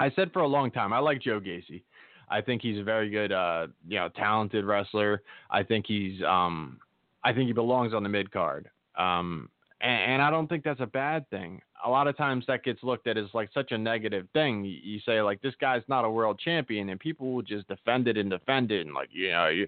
I 0.00 0.10
said 0.10 0.32
for 0.32 0.40
a 0.40 0.46
long 0.46 0.70
time 0.70 0.92
I 0.92 0.98
like 0.98 1.20
Joe 1.22 1.40
Gacy. 1.40 1.82
I 2.28 2.40
think 2.40 2.62
he's 2.62 2.78
a 2.78 2.82
very 2.82 3.10
good, 3.10 3.32
uh, 3.32 3.68
you 3.86 3.98
know, 3.98 4.08
talented 4.10 4.64
wrestler. 4.64 5.22
I 5.50 5.62
think 5.62 5.86
he's, 5.86 6.22
um, 6.22 6.78
I 7.24 7.32
think 7.32 7.46
he 7.46 7.52
belongs 7.52 7.94
on 7.94 8.02
the 8.02 8.08
mid 8.08 8.30
card. 8.30 8.68
Um, 8.96 9.48
and, 9.80 10.12
and, 10.12 10.22
I 10.22 10.30
don't 10.30 10.46
think 10.46 10.64
that's 10.64 10.80
a 10.80 10.86
bad 10.86 11.28
thing. 11.30 11.60
A 11.84 11.90
lot 11.90 12.06
of 12.06 12.16
times 12.16 12.44
that 12.46 12.62
gets 12.62 12.82
looked 12.82 13.06
at 13.06 13.16
as 13.16 13.26
like 13.34 13.48
such 13.52 13.72
a 13.72 13.78
negative 13.78 14.28
thing. 14.32 14.64
You, 14.64 15.00
say 15.00 15.20
like 15.22 15.40
this 15.42 15.54
guy's 15.60 15.82
not 15.88 16.04
a 16.04 16.10
world 16.10 16.38
champion, 16.38 16.90
and 16.90 17.00
people 17.00 17.32
will 17.32 17.42
just 17.42 17.66
defend 17.68 18.06
it 18.06 18.16
and 18.16 18.30
defend 18.30 18.70
it, 18.70 18.86
and 18.86 18.94
like 18.94 19.08
you 19.10 19.30
know 19.30 19.48
you, 19.48 19.66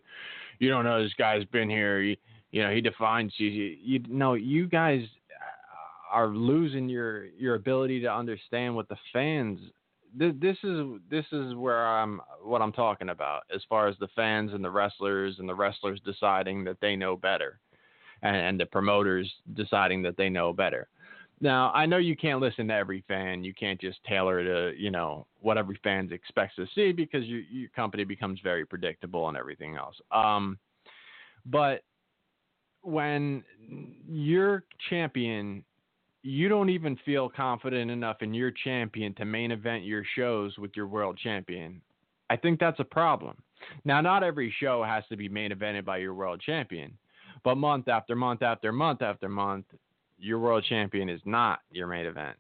you 0.61 0.69
don't 0.69 0.85
know 0.85 1.03
this 1.03 1.15
guy's 1.19 1.45
been 1.47 1.69
here. 1.69 2.01
You, 2.01 2.17
you 2.53 2.63
know 2.63 2.71
he 2.71 2.81
defines 2.81 3.33
you. 3.39 3.49
You, 3.49 3.77
you 3.83 3.99
know 4.09 4.35
you 4.35 4.69
guys 4.69 5.03
are 6.13 6.29
losing 6.29 6.89
your 6.89 7.25
your 7.27 7.57
ability 7.57 8.01
to 8.03 8.13
understand 8.13 8.77
what 8.77 8.89
the 8.89 8.97
fans 9.13 9.59
this 10.17 10.57
is 10.63 10.87
this 11.11 11.25
is 11.33 11.55
where 11.57 11.87
I'm 11.87 12.21
what 12.43 12.63
I'm 12.63 12.73
talking 12.73 13.09
about 13.09 13.43
as 13.53 13.63
far 13.69 13.89
as 13.89 13.97
the 13.99 14.09
fans 14.15 14.53
and 14.53 14.65
the 14.65 14.71
wrestlers 14.71 15.37
and 15.41 15.49
the 15.49 15.55
wrestlers 15.55 16.01
deciding 16.05 16.63
that 16.65 16.77
they 16.81 16.95
know 16.95 17.17
better 17.17 17.59
and, 18.25 18.37
and 18.37 18.61
the 18.61 18.67
promoters 18.67 19.33
deciding 19.55 20.03
that 20.03 20.17
they 20.17 20.29
know 20.29 20.53
better. 20.53 20.89
Now, 21.41 21.71
I 21.73 21.87
know 21.87 21.99
you 21.99 22.17
can't 22.17 22.41
listen 22.41 22.69
to 22.69 22.75
every 22.75 23.05
fan. 23.07 23.45
You 23.45 23.55
can't 23.55 23.81
just 23.81 24.03
tailor 24.05 24.43
to, 24.45 24.77
you 24.77 24.91
know, 24.91 25.27
what 25.41 25.59
every 25.59 25.79
fan 25.85 26.09
expects 26.13 26.57
to 26.57 26.67
see 26.75 26.91
because 26.91 27.25
your, 27.25 27.41
your 27.51 27.69
company 27.71 28.05
becomes 28.05 28.41
very 28.43 28.65
predictable 28.65 29.29
and 29.29 29.37
everything 29.37 29.77
else. 29.77 29.97
Um, 30.11 30.59
but 31.47 31.83
when 32.83 33.45
your 34.09 34.65
champion 34.91 35.65
you 36.25 36.49
don't 36.49 36.71
even 36.71 36.99
feel 37.05 37.29
confident 37.29 37.91
enough 37.91 38.23
in 38.23 38.33
your 38.33 38.51
champion 38.51 39.13
to 39.15 39.27
main 39.27 39.53
event 39.53 39.85
your 39.85 40.03
shows 40.17 40.57
with 40.57 40.71
your 40.75 40.87
world 40.87 41.19
champion. 41.23 41.83
I 42.31 42.37
think 42.37 42.59
that's 42.59 42.81
a 42.81 42.85
problem. 42.85 43.37
Now, 43.85 44.01
not 44.01 44.23
every 44.25 44.53
show 44.59 44.83
has 44.83 45.05
to 45.11 45.17
be 45.19 45.29
main 45.29 45.51
evented 45.53 45.85
by 45.85 45.99
your 45.99 46.15
world 46.15 46.41
champion, 46.41 46.97
but 47.45 47.57
month 47.57 47.89
after 47.89 48.17
month 48.17 48.43
after 48.43 48.73
month 48.73 49.03
after 49.03 49.29
month, 49.29 49.67
your 50.19 50.39
world 50.39 50.65
champion 50.69 51.09
is 51.09 51.21
not 51.25 51.61
your 51.71 51.87
main 51.87 52.07
event. 52.07 52.37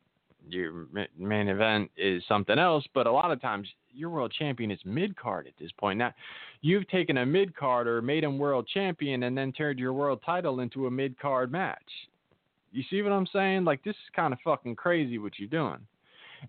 Your 0.48 0.86
main 1.18 1.48
event 1.48 1.90
is 1.96 2.22
something 2.26 2.58
else, 2.58 2.84
but 2.94 3.06
a 3.06 3.12
lot 3.12 3.30
of 3.30 3.40
times 3.40 3.68
your 3.92 4.10
world 4.10 4.32
champion 4.36 4.70
is 4.70 4.78
mid 4.84 5.16
card 5.16 5.46
at 5.46 5.54
this 5.58 5.70
point. 5.78 5.98
Now, 5.98 6.12
you've 6.60 6.88
taken 6.88 7.18
a 7.18 7.26
mid 7.26 7.54
card 7.56 7.86
or 7.86 8.02
made 8.02 8.24
him 8.24 8.38
world 8.38 8.68
champion 8.72 9.22
and 9.22 9.36
then 9.36 9.52
turned 9.52 9.78
your 9.78 9.92
world 9.92 10.20
title 10.24 10.60
into 10.60 10.86
a 10.86 10.90
mid 10.90 11.18
card 11.18 11.52
match. 11.52 11.78
You 12.72 12.82
see 12.90 13.02
what 13.02 13.12
I'm 13.12 13.26
saying? 13.32 13.64
Like 13.64 13.84
this 13.84 13.94
is 13.94 14.10
kind 14.16 14.32
of 14.32 14.38
fucking 14.42 14.76
crazy 14.76 15.18
what 15.18 15.38
you're 15.38 15.48
doing. 15.48 15.78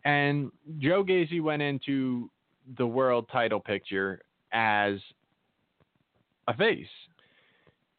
And 0.04 0.52
Joe 0.80 1.04
Gacy 1.04 1.41
went 1.41 1.62
into 1.62 2.30
the 2.78 2.88
world 2.88 3.28
title 3.32 3.60
picture 3.60 4.22
as 4.52 4.96
a 6.48 6.54
face. 6.56 6.88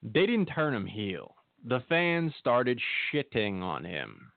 They 0.02 0.26
didn't 0.26 0.46
turn 0.46 0.74
him 0.74 0.87
heel. 0.87 1.35
The 1.64 1.82
fans 1.88 2.32
started 2.38 2.80
shitting 3.12 3.62
on 3.62 3.85
him 3.85 4.32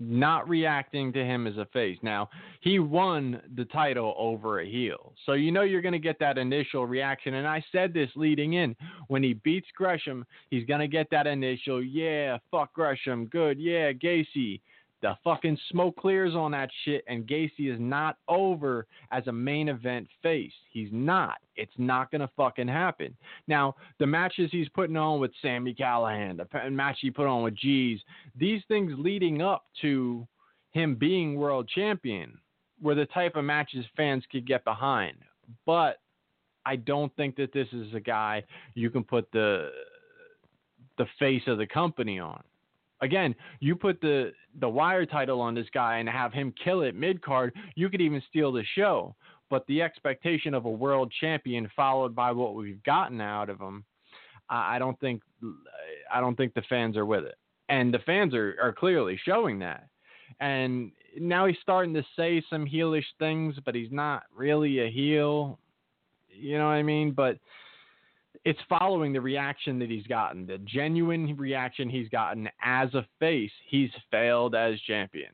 not 0.00 0.48
reacting 0.48 1.12
to 1.12 1.24
him 1.24 1.46
as 1.46 1.56
a 1.56 1.66
face. 1.66 1.98
Now, 2.02 2.28
he 2.60 2.78
won 2.78 3.40
the 3.56 3.64
title 3.66 4.14
over 4.18 4.60
a 4.60 4.66
heel. 4.66 5.12
So 5.24 5.32
you 5.32 5.52
know 5.52 5.62
you're 5.62 5.82
going 5.82 5.92
to 5.92 5.98
get 5.98 6.18
that 6.18 6.38
initial 6.38 6.86
reaction. 6.86 7.34
And 7.34 7.46
I 7.46 7.64
said 7.72 7.94
this 7.94 8.10
leading 8.16 8.54
in. 8.54 8.74
When 9.08 9.22
he 9.22 9.34
beats 9.34 9.68
Gresham, 9.76 10.26
he's 10.50 10.66
going 10.66 10.80
to 10.80 10.88
get 10.88 11.08
that 11.10 11.26
initial, 11.26 11.82
yeah, 11.82 12.38
fuck 12.50 12.72
Gresham, 12.72 13.26
good, 13.26 13.58
yeah, 13.58 13.92
Gacy. 13.92 14.60
The 15.04 15.18
fucking 15.22 15.58
smoke 15.70 15.96
clears 15.96 16.34
on 16.34 16.52
that 16.52 16.70
shit, 16.82 17.04
and 17.06 17.26
Gacy 17.26 17.70
is 17.70 17.78
not 17.78 18.16
over 18.26 18.86
as 19.12 19.26
a 19.26 19.32
main 19.32 19.68
event 19.68 20.08
face. 20.22 20.54
He's 20.70 20.88
not. 20.92 21.40
It's 21.56 21.74
not 21.76 22.10
gonna 22.10 22.30
fucking 22.38 22.68
happen. 22.68 23.14
Now, 23.46 23.74
the 23.98 24.06
matches 24.06 24.48
he's 24.50 24.70
putting 24.70 24.96
on 24.96 25.20
with 25.20 25.30
Sami 25.42 25.74
Callihan, 25.74 26.38
the 26.38 26.70
match 26.70 27.00
he 27.02 27.10
put 27.10 27.26
on 27.26 27.42
with 27.42 27.54
Jeez, 27.54 28.00
these 28.34 28.62
things 28.66 28.94
leading 28.96 29.42
up 29.42 29.66
to 29.82 30.26
him 30.70 30.94
being 30.94 31.36
world 31.36 31.68
champion 31.68 32.38
were 32.80 32.94
the 32.94 33.04
type 33.04 33.36
of 33.36 33.44
matches 33.44 33.84
fans 33.98 34.24
could 34.32 34.46
get 34.46 34.64
behind. 34.64 35.18
But 35.66 36.00
I 36.64 36.76
don't 36.76 37.14
think 37.14 37.36
that 37.36 37.52
this 37.52 37.68
is 37.72 37.92
a 37.92 38.00
guy 38.00 38.42
you 38.72 38.88
can 38.88 39.04
put 39.04 39.30
the 39.32 39.68
the 40.96 41.06
face 41.18 41.42
of 41.46 41.58
the 41.58 41.66
company 41.66 42.18
on. 42.18 42.42
Again, 43.04 43.34
you 43.60 43.76
put 43.76 44.00
the 44.00 44.32
the 44.60 44.68
wire 44.68 45.04
title 45.04 45.40
on 45.40 45.54
this 45.54 45.66
guy 45.74 45.98
and 45.98 46.08
have 46.08 46.32
him 46.32 46.54
kill 46.62 46.82
it 46.82 46.94
mid 46.94 47.22
card, 47.22 47.54
you 47.76 47.88
could 47.88 48.00
even 48.00 48.22
steal 48.28 48.50
the 48.50 48.64
show. 48.74 49.14
But 49.50 49.66
the 49.66 49.82
expectation 49.82 50.54
of 50.54 50.64
a 50.64 50.70
world 50.70 51.12
champion 51.20 51.70
followed 51.76 52.14
by 52.14 52.32
what 52.32 52.54
we've 52.54 52.82
gotten 52.82 53.20
out 53.20 53.50
of 53.50 53.60
him, 53.60 53.84
I, 54.48 54.78
don't 54.78 54.98
think 55.00 55.22
I 56.12 56.20
don't 56.20 56.34
think 56.34 56.54
the 56.54 56.62
fans 56.68 56.96
are 56.96 57.06
with 57.06 57.24
it. 57.24 57.36
And 57.68 57.92
the 57.92 57.98
fans 58.00 58.34
are, 58.34 58.56
are 58.60 58.72
clearly 58.72 59.20
showing 59.24 59.58
that. 59.60 59.86
And 60.40 60.92
now 61.18 61.46
he's 61.46 61.56
starting 61.62 61.94
to 61.94 62.04
say 62.16 62.42
some 62.48 62.66
heelish 62.66 63.04
things, 63.18 63.56
but 63.64 63.74
he's 63.74 63.92
not 63.92 64.24
really 64.34 64.80
a 64.80 64.90
heel. 64.90 65.58
You 66.28 66.58
know 66.58 66.64
what 66.64 66.72
I 66.72 66.82
mean? 66.82 67.12
But 67.12 67.38
it's 68.44 68.60
following 68.68 69.12
the 69.12 69.20
reaction 69.20 69.78
that 69.78 69.90
he's 69.90 70.06
gotten, 70.06 70.46
the 70.46 70.58
genuine 70.58 71.36
reaction 71.36 71.88
he's 71.88 72.08
gotten 72.08 72.48
as 72.62 72.92
a 72.94 73.06
face. 73.18 73.50
He's 73.68 73.90
failed 74.10 74.54
as 74.54 74.78
champion, 74.80 75.32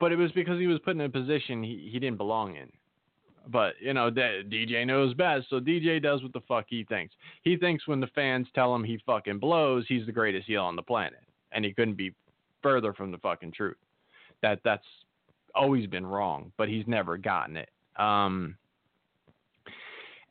but 0.00 0.12
it 0.12 0.16
was 0.16 0.32
because 0.32 0.58
he 0.58 0.66
was 0.66 0.78
put 0.80 0.94
in 0.94 1.02
a 1.02 1.08
position 1.08 1.62
he, 1.62 1.90
he 1.92 1.98
didn't 1.98 2.16
belong 2.16 2.56
in. 2.56 2.70
But 3.48 3.74
you 3.80 3.92
know, 3.92 4.10
DJ 4.10 4.86
knows 4.86 5.14
best, 5.14 5.50
so 5.50 5.60
DJ 5.60 6.00
does 6.02 6.22
what 6.22 6.32
the 6.32 6.40
fuck 6.46 6.66
he 6.68 6.84
thinks. 6.84 7.14
He 7.42 7.56
thinks 7.56 7.88
when 7.88 8.00
the 8.00 8.06
fans 8.08 8.46
tell 8.54 8.74
him 8.74 8.84
he 8.84 8.98
fucking 9.04 9.38
blows, 9.38 9.84
he's 9.88 10.06
the 10.06 10.12
greatest 10.12 10.46
heel 10.46 10.62
on 10.62 10.76
the 10.76 10.82
planet, 10.82 11.24
and 11.50 11.64
he 11.64 11.72
couldn't 11.72 11.96
be 11.96 12.14
further 12.62 12.92
from 12.92 13.10
the 13.10 13.18
fucking 13.18 13.52
truth. 13.52 13.76
That 14.42 14.60
that's 14.64 14.86
always 15.54 15.86
been 15.86 16.06
wrong, 16.06 16.52
but 16.56 16.68
he's 16.68 16.86
never 16.86 17.18
gotten 17.18 17.56
it. 17.56 17.68
Um, 17.96 18.56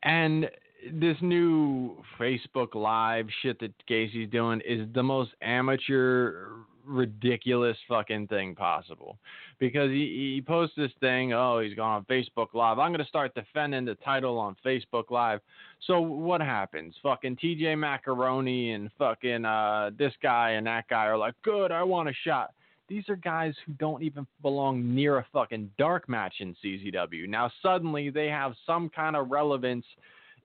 and 0.02 0.50
this 0.90 1.16
new 1.20 2.02
Facebook 2.18 2.74
Live 2.74 3.26
shit 3.42 3.58
that 3.60 3.72
Gacy's 3.86 4.28
doing 4.30 4.60
is 4.66 4.88
the 4.94 5.02
most 5.02 5.30
amateur, 5.42 6.48
ridiculous 6.84 7.76
fucking 7.88 8.26
thing 8.28 8.54
possible. 8.54 9.18
Because 9.60 9.90
he, 9.90 10.34
he 10.34 10.42
posts 10.44 10.74
this 10.76 10.90
thing, 11.00 11.32
oh, 11.32 11.60
he's 11.60 11.74
going 11.74 11.90
on 11.90 12.04
Facebook 12.06 12.48
Live. 12.54 12.78
I'm 12.78 12.90
going 12.90 13.02
to 13.02 13.08
start 13.08 13.34
defending 13.34 13.84
the 13.84 13.94
title 13.96 14.38
on 14.38 14.56
Facebook 14.64 15.10
Live. 15.10 15.40
So 15.86 16.00
what 16.00 16.40
happens? 16.40 16.94
Fucking 17.02 17.36
TJ 17.36 17.78
Marconi 17.78 18.72
and 18.72 18.90
fucking 18.98 19.44
uh, 19.44 19.90
this 19.96 20.12
guy 20.22 20.50
and 20.52 20.66
that 20.66 20.88
guy 20.88 21.06
are 21.06 21.18
like, 21.18 21.34
good, 21.44 21.70
I 21.70 21.82
want 21.82 22.08
a 22.08 22.14
shot. 22.24 22.52
These 22.88 23.08
are 23.08 23.16
guys 23.16 23.54
who 23.64 23.72
don't 23.74 24.02
even 24.02 24.26
belong 24.42 24.94
near 24.94 25.18
a 25.18 25.26
fucking 25.32 25.70
dark 25.78 26.08
match 26.08 26.34
in 26.40 26.54
CZW. 26.62 27.28
Now 27.28 27.50
suddenly 27.62 28.10
they 28.10 28.26
have 28.26 28.54
some 28.66 28.88
kind 28.88 29.14
of 29.14 29.30
relevance– 29.30 29.84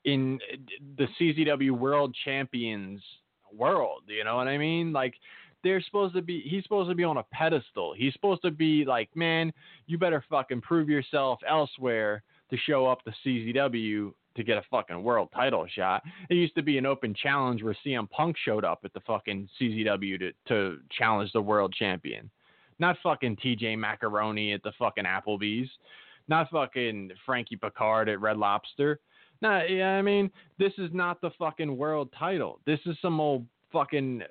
in 0.07 0.39
the 0.95 1.05
CZW 1.19 1.71
World 1.71 2.15
Champions 2.23 3.01
world. 3.53 4.03
You 4.07 4.23
know 4.23 4.37
what 4.37 4.47
I 4.47 4.57
mean? 4.57 4.93
Like 4.93 5.13
they're 5.63 5.81
supposed 5.81 6.15
to 6.15 6.21
be 6.21 6.41
he's 6.41 6.63
supposed 6.63 6.89
to 6.89 6.95
be 6.95 7.03
on 7.03 7.17
a 7.17 7.23
pedestal. 7.31 7.93
He's 7.95 8.13
supposed 8.13 8.41
to 8.43 8.51
be 8.51 8.85
like, 8.85 9.09
man, 9.15 9.51
you 9.85 9.97
better 9.97 10.23
fucking 10.29 10.61
prove 10.61 10.89
yourself 10.89 11.39
elsewhere 11.47 12.23
to 12.49 12.57
show 12.57 12.87
up 12.87 12.99
the 13.03 13.13
CZW 13.25 14.13
to 14.37 14.43
get 14.43 14.57
a 14.57 14.63
fucking 14.71 15.03
world 15.03 15.27
title 15.35 15.67
shot. 15.67 16.03
It 16.29 16.35
used 16.35 16.55
to 16.55 16.63
be 16.63 16.77
an 16.77 16.85
open 16.85 17.13
challenge 17.13 17.61
where 17.61 17.75
CM 17.85 18.09
Punk 18.09 18.37
showed 18.45 18.63
up 18.63 18.79
at 18.85 18.93
the 18.93 19.01
fucking 19.01 19.49
CZW 19.59 20.19
to 20.19 20.31
to 20.47 20.77
challenge 20.97 21.33
the 21.33 21.41
world 21.41 21.73
champion. 21.77 22.31
Not 22.79 22.95
fucking 23.03 23.37
TJ 23.37 23.77
Marconi 23.77 24.53
at 24.53 24.63
the 24.63 24.71
fucking 24.79 25.03
Applebee's. 25.03 25.69
Not 26.29 26.49
fucking 26.49 27.11
Frankie 27.25 27.55
Pickard 27.57 28.07
at 28.07 28.21
Red 28.21 28.37
Lobster. 28.37 28.99
No, 29.41 29.63
yeah, 29.63 29.91
I 29.91 30.01
mean, 30.01 30.31
this 30.57 30.73
is 30.77 30.89
not 30.93 31.21
the 31.21 31.31
fucking 31.37 31.77
world 31.77 32.09
title. 32.17 32.59
This 32.65 32.79
is 32.85 32.97
some 33.01 33.19
old 33.19 33.45
fucking 33.71 34.23
uh, 34.23 34.25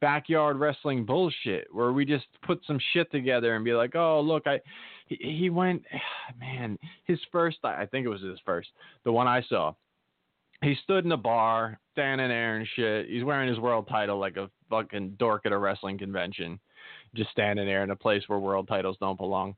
backyard 0.00 0.58
wrestling 0.58 1.04
bullshit 1.04 1.68
where 1.72 1.92
we 1.92 2.04
just 2.04 2.26
put 2.44 2.60
some 2.66 2.78
shit 2.92 3.10
together 3.12 3.54
and 3.54 3.64
be 3.64 3.72
like, 3.72 3.94
oh, 3.94 4.20
look, 4.20 4.46
I. 4.46 4.60
He, 5.06 5.18
he 5.20 5.50
went, 5.50 5.82
man, 6.40 6.78
his 7.04 7.18
first, 7.30 7.58
I 7.62 7.86
think 7.86 8.06
it 8.06 8.10
was 8.10 8.22
his 8.22 8.38
first, 8.44 8.68
the 9.04 9.12
one 9.12 9.26
I 9.26 9.42
saw. 9.48 9.74
He 10.62 10.76
stood 10.82 11.04
in 11.04 11.12
a 11.12 11.16
bar, 11.16 11.78
standing 11.92 12.28
there 12.28 12.56
and 12.56 12.66
shit. 12.74 13.08
He's 13.08 13.22
wearing 13.22 13.48
his 13.48 13.58
world 13.58 13.86
title 13.88 14.18
like 14.18 14.36
a 14.36 14.50
fucking 14.70 15.16
dork 15.18 15.42
at 15.44 15.52
a 15.52 15.58
wrestling 15.58 15.98
convention, 15.98 16.58
just 17.14 17.30
standing 17.30 17.66
there 17.66 17.84
in 17.84 17.90
a 17.90 17.96
place 17.96 18.22
where 18.28 18.38
world 18.38 18.66
titles 18.66 18.96
don't 18.98 19.18
belong. 19.18 19.54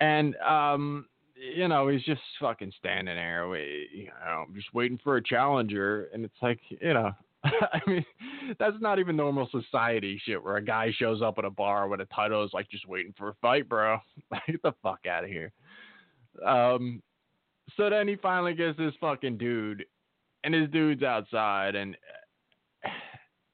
And 0.00 0.36
um, 0.36 1.06
you 1.42 1.68
know, 1.68 1.88
he's 1.88 2.04
just 2.04 2.20
fucking 2.40 2.72
standing 2.78 3.16
there, 3.16 3.48
we, 3.48 3.88
you 3.92 4.08
know, 4.24 4.44
just 4.54 4.72
waiting 4.72 4.98
for 5.02 5.16
a 5.16 5.22
challenger, 5.22 6.08
and 6.12 6.24
it's 6.24 6.34
like, 6.40 6.60
you 6.68 6.94
know, 6.94 7.10
I 7.44 7.80
mean, 7.86 8.04
that's 8.58 8.76
not 8.80 8.98
even 8.98 9.16
normal 9.16 9.48
society 9.50 10.20
shit 10.24 10.42
where 10.42 10.56
a 10.56 10.64
guy 10.64 10.92
shows 10.96 11.22
up 11.22 11.38
at 11.38 11.44
a 11.44 11.50
bar 11.50 11.88
with 11.88 12.00
a 12.00 12.06
title 12.06 12.44
is 12.44 12.52
like 12.52 12.70
just 12.70 12.86
waiting 12.86 13.12
for 13.18 13.30
a 13.30 13.34
fight, 13.42 13.68
bro. 13.68 13.98
Get 14.46 14.62
the 14.62 14.74
fuck 14.82 15.00
out 15.10 15.24
of 15.24 15.30
here. 15.30 15.52
Um, 16.46 17.02
so 17.76 17.90
then 17.90 18.06
he 18.06 18.16
finally 18.16 18.54
gets 18.54 18.78
this 18.78 18.94
fucking 19.00 19.38
dude, 19.38 19.84
and 20.44 20.54
his 20.54 20.70
dude's 20.70 21.02
outside, 21.02 21.74
and 21.74 21.96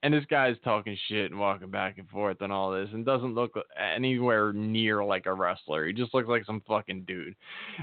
and 0.02 0.14
this 0.14 0.24
guy's 0.30 0.56
talking 0.62 0.96
shit 1.08 1.30
and 1.30 1.40
walking 1.40 1.70
back 1.70 1.98
and 1.98 2.08
forth 2.08 2.40
and 2.40 2.52
all 2.52 2.70
this 2.70 2.88
and 2.92 3.04
doesn't 3.04 3.34
look 3.34 3.58
anywhere 3.76 4.52
near 4.52 5.02
like 5.04 5.26
a 5.26 5.34
wrestler. 5.34 5.86
He 5.86 5.92
just 5.92 6.14
looks 6.14 6.28
like 6.28 6.44
some 6.44 6.62
fucking 6.68 7.02
dude. 7.02 7.34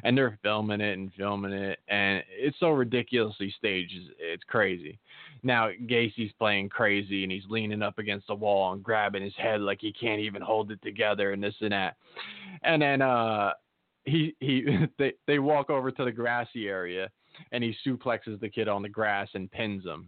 And 0.04 0.17
they're 0.17 0.39
filming 0.41 0.80
it 0.80 0.97
and 0.97 1.12
filming 1.17 1.51
it 1.51 1.80
and 1.89 2.23
it's 2.30 2.58
so 2.60 2.69
ridiculously 2.69 3.54
staged. 3.58 3.93
It's 4.17 4.43
crazy. 4.45 4.97
Now 5.43 5.69
Gacy's 5.88 6.32
playing 6.39 6.69
crazy 6.69 7.23
and 7.23 7.32
he's 7.32 7.43
leaning 7.49 7.82
up 7.82 7.99
against 7.99 8.28
the 8.28 8.36
wall 8.36 8.71
and 8.71 8.82
grabbing 8.82 9.23
his 9.23 9.36
head 9.36 9.60
like 9.60 9.80
he 9.82 9.91
can't 9.91 10.21
even 10.21 10.41
hold 10.41 10.71
it 10.71 10.82
together 10.82 11.34
and 11.34 11.43
this 11.43 11.56
and 11.60 11.73
that. 11.73 11.97
And 12.63 12.82
then 12.82 13.01
uh 13.01 13.51
he 14.06 14.36
he 14.39 14.65
they 14.97 15.13
they 15.28 15.39
walk 15.39 15.69
over 15.69 15.91
to 15.91 16.06
the 16.06 16.12
grassy 16.13 16.69
area 16.69 17.10
and 17.51 17.62
he 17.62 17.75
suplexes 17.86 18.39
the 18.39 18.47
kid 18.47 18.69
on 18.69 18.82
the 18.82 18.89
grass 18.89 19.28
and 19.34 19.51
pins 19.51 19.84
him. 19.84 20.08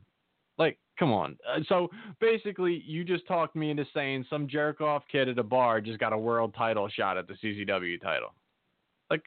Like 0.57 0.79
Come 0.97 1.11
on. 1.11 1.37
Uh, 1.47 1.59
so 1.69 1.89
basically, 2.19 2.83
you 2.85 3.03
just 3.03 3.27
talked 3.27 3.55
me 3.55 3.69
into 3.69 3.85
saying 3.93 4.25
some 4.29 4.47
jerk 4.47 4.81
off 4.81 5.03
kid 5.11 5.29
at 5.29 5.37
a 5.37 5.43
bar 5.43 5.79
just 5.79 5.99
got 5.99 6.13
a 6.13 6.17
world 6.17 6.55
title 6.57 6.89
shot 6.89 7.17
at 7.17 7.27
the 7.27 7.35
CZW 7.35 8.01
title. 8.01 8.33
Like, 9.09 9.23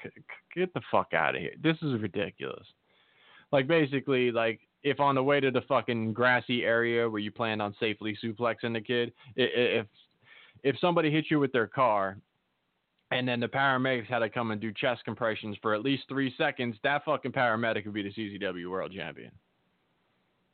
get 0.54 0.74
the 0.74 0.80
fuck 0.90 1.14
out 1.14 1.37
of 1.37 1.40
here. 1.40 1.54
This 1.62 1.76
is 1.83 2.00
ridiculous. 2.00 2.66
Like, 3.52 3.66
basically, 3.66 4.30
like, 4.30 4.61
if 4.83 5.00
on 5.00 5.14
the 5.14 5.22
way 5.22 5.40
to 5.40 5.50
the 5.50 5.62
fucking 5.62 6.12
grassy 6.12 6.64
area 6.64 7.09
where 7.09 7.20
you 7.20 7.30
planned 7.30 7.62
on 7.62 7.74
safely 7.78 8.16
suplexing 8.22 8.72
the 8.72 8.80
kid, 8.80 9.12
if 9.37 9.87
if 10.62 10.78
somebody 10.78 11.11
hits 11.11 11.30
you 11.30 11.40
with 11.40 11.52
their 11.52 11.66
car 11.66 12.18
and 13.11 13.26
then 13.26 13.40
the 13.40 13.48
paramedics 13.48 14.06
had 14.06 14.20
to 14.20 14.28
come 14.28 14.50
and 14.50 14.61
do 14.61 14.72
chest 14.72 15.04
compressions 15.04 15.56
for 15.62 15.74
at 15.74 15.83
least 15.83 16.04
three 16.09 16.35
seconds, 16.37 16.76
that 16.83 17.04
fucking 17.04 17.33
paramedic 17.33 17.85
would 17.85 17.94
be 17.94 18.02
the 18.02 18.12
CZW 18.12 18.70
world 18.70 18.92
champion. 18.94 19.33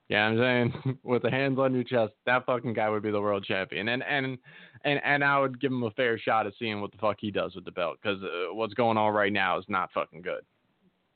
Yeah, 0.09 0.27
I'm 0.27 0.39
saying 0.39 0.99
with 1.03 1.23
the 1.23 1.31
hands 1.31 1.59
on 1.59 1.75
your 1.75 1.85
chest, 1.85 2.13
that 2.27 2.47
fucking 2.47 2.75
guy 2.75 2.89
would 2.89 3.03
be 3.03 3.11
the 3.11 3.21
world 3.21 3.45
champion, 3.45 3.89
and 3.89 4.03
and 4.05 4.39
and 4.85 5.01
and 5.05 5.25
I 5.25 5.39
would 5.41 5.61
give 5.61 5.73
him 5.73 5.83
a 5.83 5.91
fair 5.93 6.19
shot 6.19 6.47
at 6.47 6.53
seeing 6.59 6.81
what 6.81 6.93
the 6.93 6.99
fuck 6.99 7.17
he 7.19 7.31
does 7.31 7.55
with 7.55 7.65
the 7.65 7.73
belt, 7.73 7.99
because 8.01 8.23
uh, 8.23 8.55
what's 8.55 8.75
going 8.75 8.97
on 8.97 9.13
right 9.13 9.33
now 9.33 9.59
is 9.59 9.65
not 9.69 9.91
fucking 9.93 10.23
good. 10.23 10.43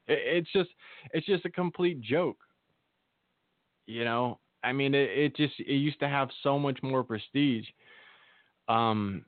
It, 0.09 0.19
it's 0.25 0.53
just 0.53 0.71
it's 1.13 1.27
just 1.27 1.45
a 1.45 1.51
complete 1.51 2.01
joke. 2.01 2.39
You 3.87 4.05
know, 4.05 4.41
I 4.65 4.73
mean, 4.73 4.95
it, 4.95 5.11
it 5.11 5.37
just 5.37 5.55
it 5.61 5.75
used 5.75 6.01
to 6.01 6.09
have 6.09 6.29
so 6.43 6.59
much 6.59 6.81
more 6.83 7.05
prestige. 7.05 7.67
Um, 8.69 9.25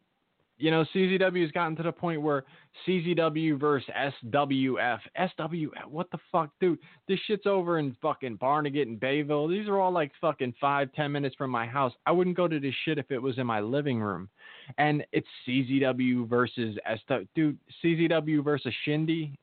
you 0.62 0.70
know, 0.70 0.84
CZW 0.94 1.42
has 1.42 1.50
gotten 1.50 1.74
to 1.74 1.82
the 1.82 1.90
point 1.90 2.22
where 2.22 2.44
CZW 2.86 3.58
versus 3.58 3.90
SWF. 4.24 5.00
SWF, 5.18 5.86
what 5.88 6.08
the 6.12 6.18
fuck, 6.30 6.50
dude? 6.60 6.78
This 7.08 7.18
shit's 7.26 7.46
over 7.46 7.80
in 7.80 7.96
fucking 8.00 8.36
Barnegat 8.36 8.86
and 8.86 9.00
Bayville. 9.00 9.48
These 9.48 9.66
are 9.66 9.80
all 9.80 9.90
like 9.90 10.12
fucking 10.20 10.54
five, 10.60 10.92
ten 10.92 11.10
minutes 11.10 11.34
from 11.34 11.50
my 11.50 11.66
house. 11.66 11.92
I 12.06 12.12
wouldn't 12.12 12.36
go 12.36 12.46
to 12.46 12.60
this 12.60 12.74
shit 12.84 12.98
if 12.98 13.10
it 13.10 13.18
was 13.18 13.38
in 13.38 13.46
my 13.46 13.58
living 13.58 14.00
room. 14.00 14.28
And 14.78 15.04
it's 15.10 15.26
CZW 15.48 16.28
versus 16.28 16.78
SW. 16.96 17.26
Dude, 17.34 17.58
CZW 17.84 18.44
versus 18.44 18.72
Shindy. 18.84 19.36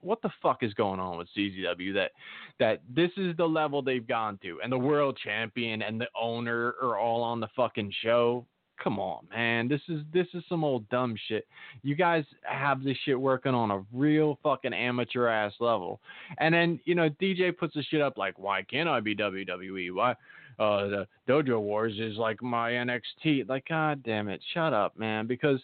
What 0.00 0.22
the 0.22 0.30
fuck 0.42 0.62
is 0.62 0.72
going 0.72 0.98
on 0.98 1.18
with 1.18 1.28
CZW? 1.36 1.92
That 1.92 2.12
that 2.58 2.80
this 2.88 3.10
is 3.18 3.36
the 3.36 3.46
level 3.46 3.82
they've 3.82 4.06
gone 4.06 4.38
to, 4.42 4.60
and 4.62 4.72
the 4.72 4.78
world 4.78 5.18
champion 5.22 5.82
and 5.82 6.00
the 6.00 6.08
owner 6.18 6.74
are 6.82 6.96
all 6.96 7.22
on 7.22 7.40
the 7.40 7.48
fucking 7.54 7.92
show 8.02 8.46
come 8.82 8.98
on, 8.98 9.26
man. 9.30 9.68
This 9.68 9.80
is 9.88 10.02
this 10.12 10.26
is 10.34 10.42
some 10.48 10.64
old 10.64 10.88
dumb 10.88 11.14
shit. 11.28 11.46
You 11.82 11.94
guys 11.94 12.24
have 12.42 12.82
this 12.82 12.96
shit 13.04 13.18
working 13.18 13.54
on 13.54 13.70
a 13.70 13.84
real 13.92 14.38
fucking 14.42 14.74
amateur 14.74 15.28
ass 15.28 15.52
level. 15.60 16.00
And 16.38 16.54
then, 16.54 16.80
you 16.84 16.94
know, 16.94 17.08
DJ 17.20 17.56
puts 17.56 17.74
the 17.74 17.82
shit 17.82 18.00
up 18.00 18.18
like, 18.18 18.38
why 18.38 18.62
can't 18.62 18.88
I 18.88 19.00
be 19.00 19.14
WWE? 19.14 19.94
Why 19.94 20.12
uh 20.58 20.86
the 20.86 21.06
Dojo 21.28 21.60
Wars 21.60 21.94
is 21.98 22.16
like 22.16 22.42
my 22.42 22.72
NXT. 22.72 23.48
Like, 23.48 23.66
god 23.68 24.02
damn 24.02 24.28
it, 24.28 24.40
shut 24.52 24.72
up, 24.72 24.98
man, 24.98 25.26
because 25.26 25.60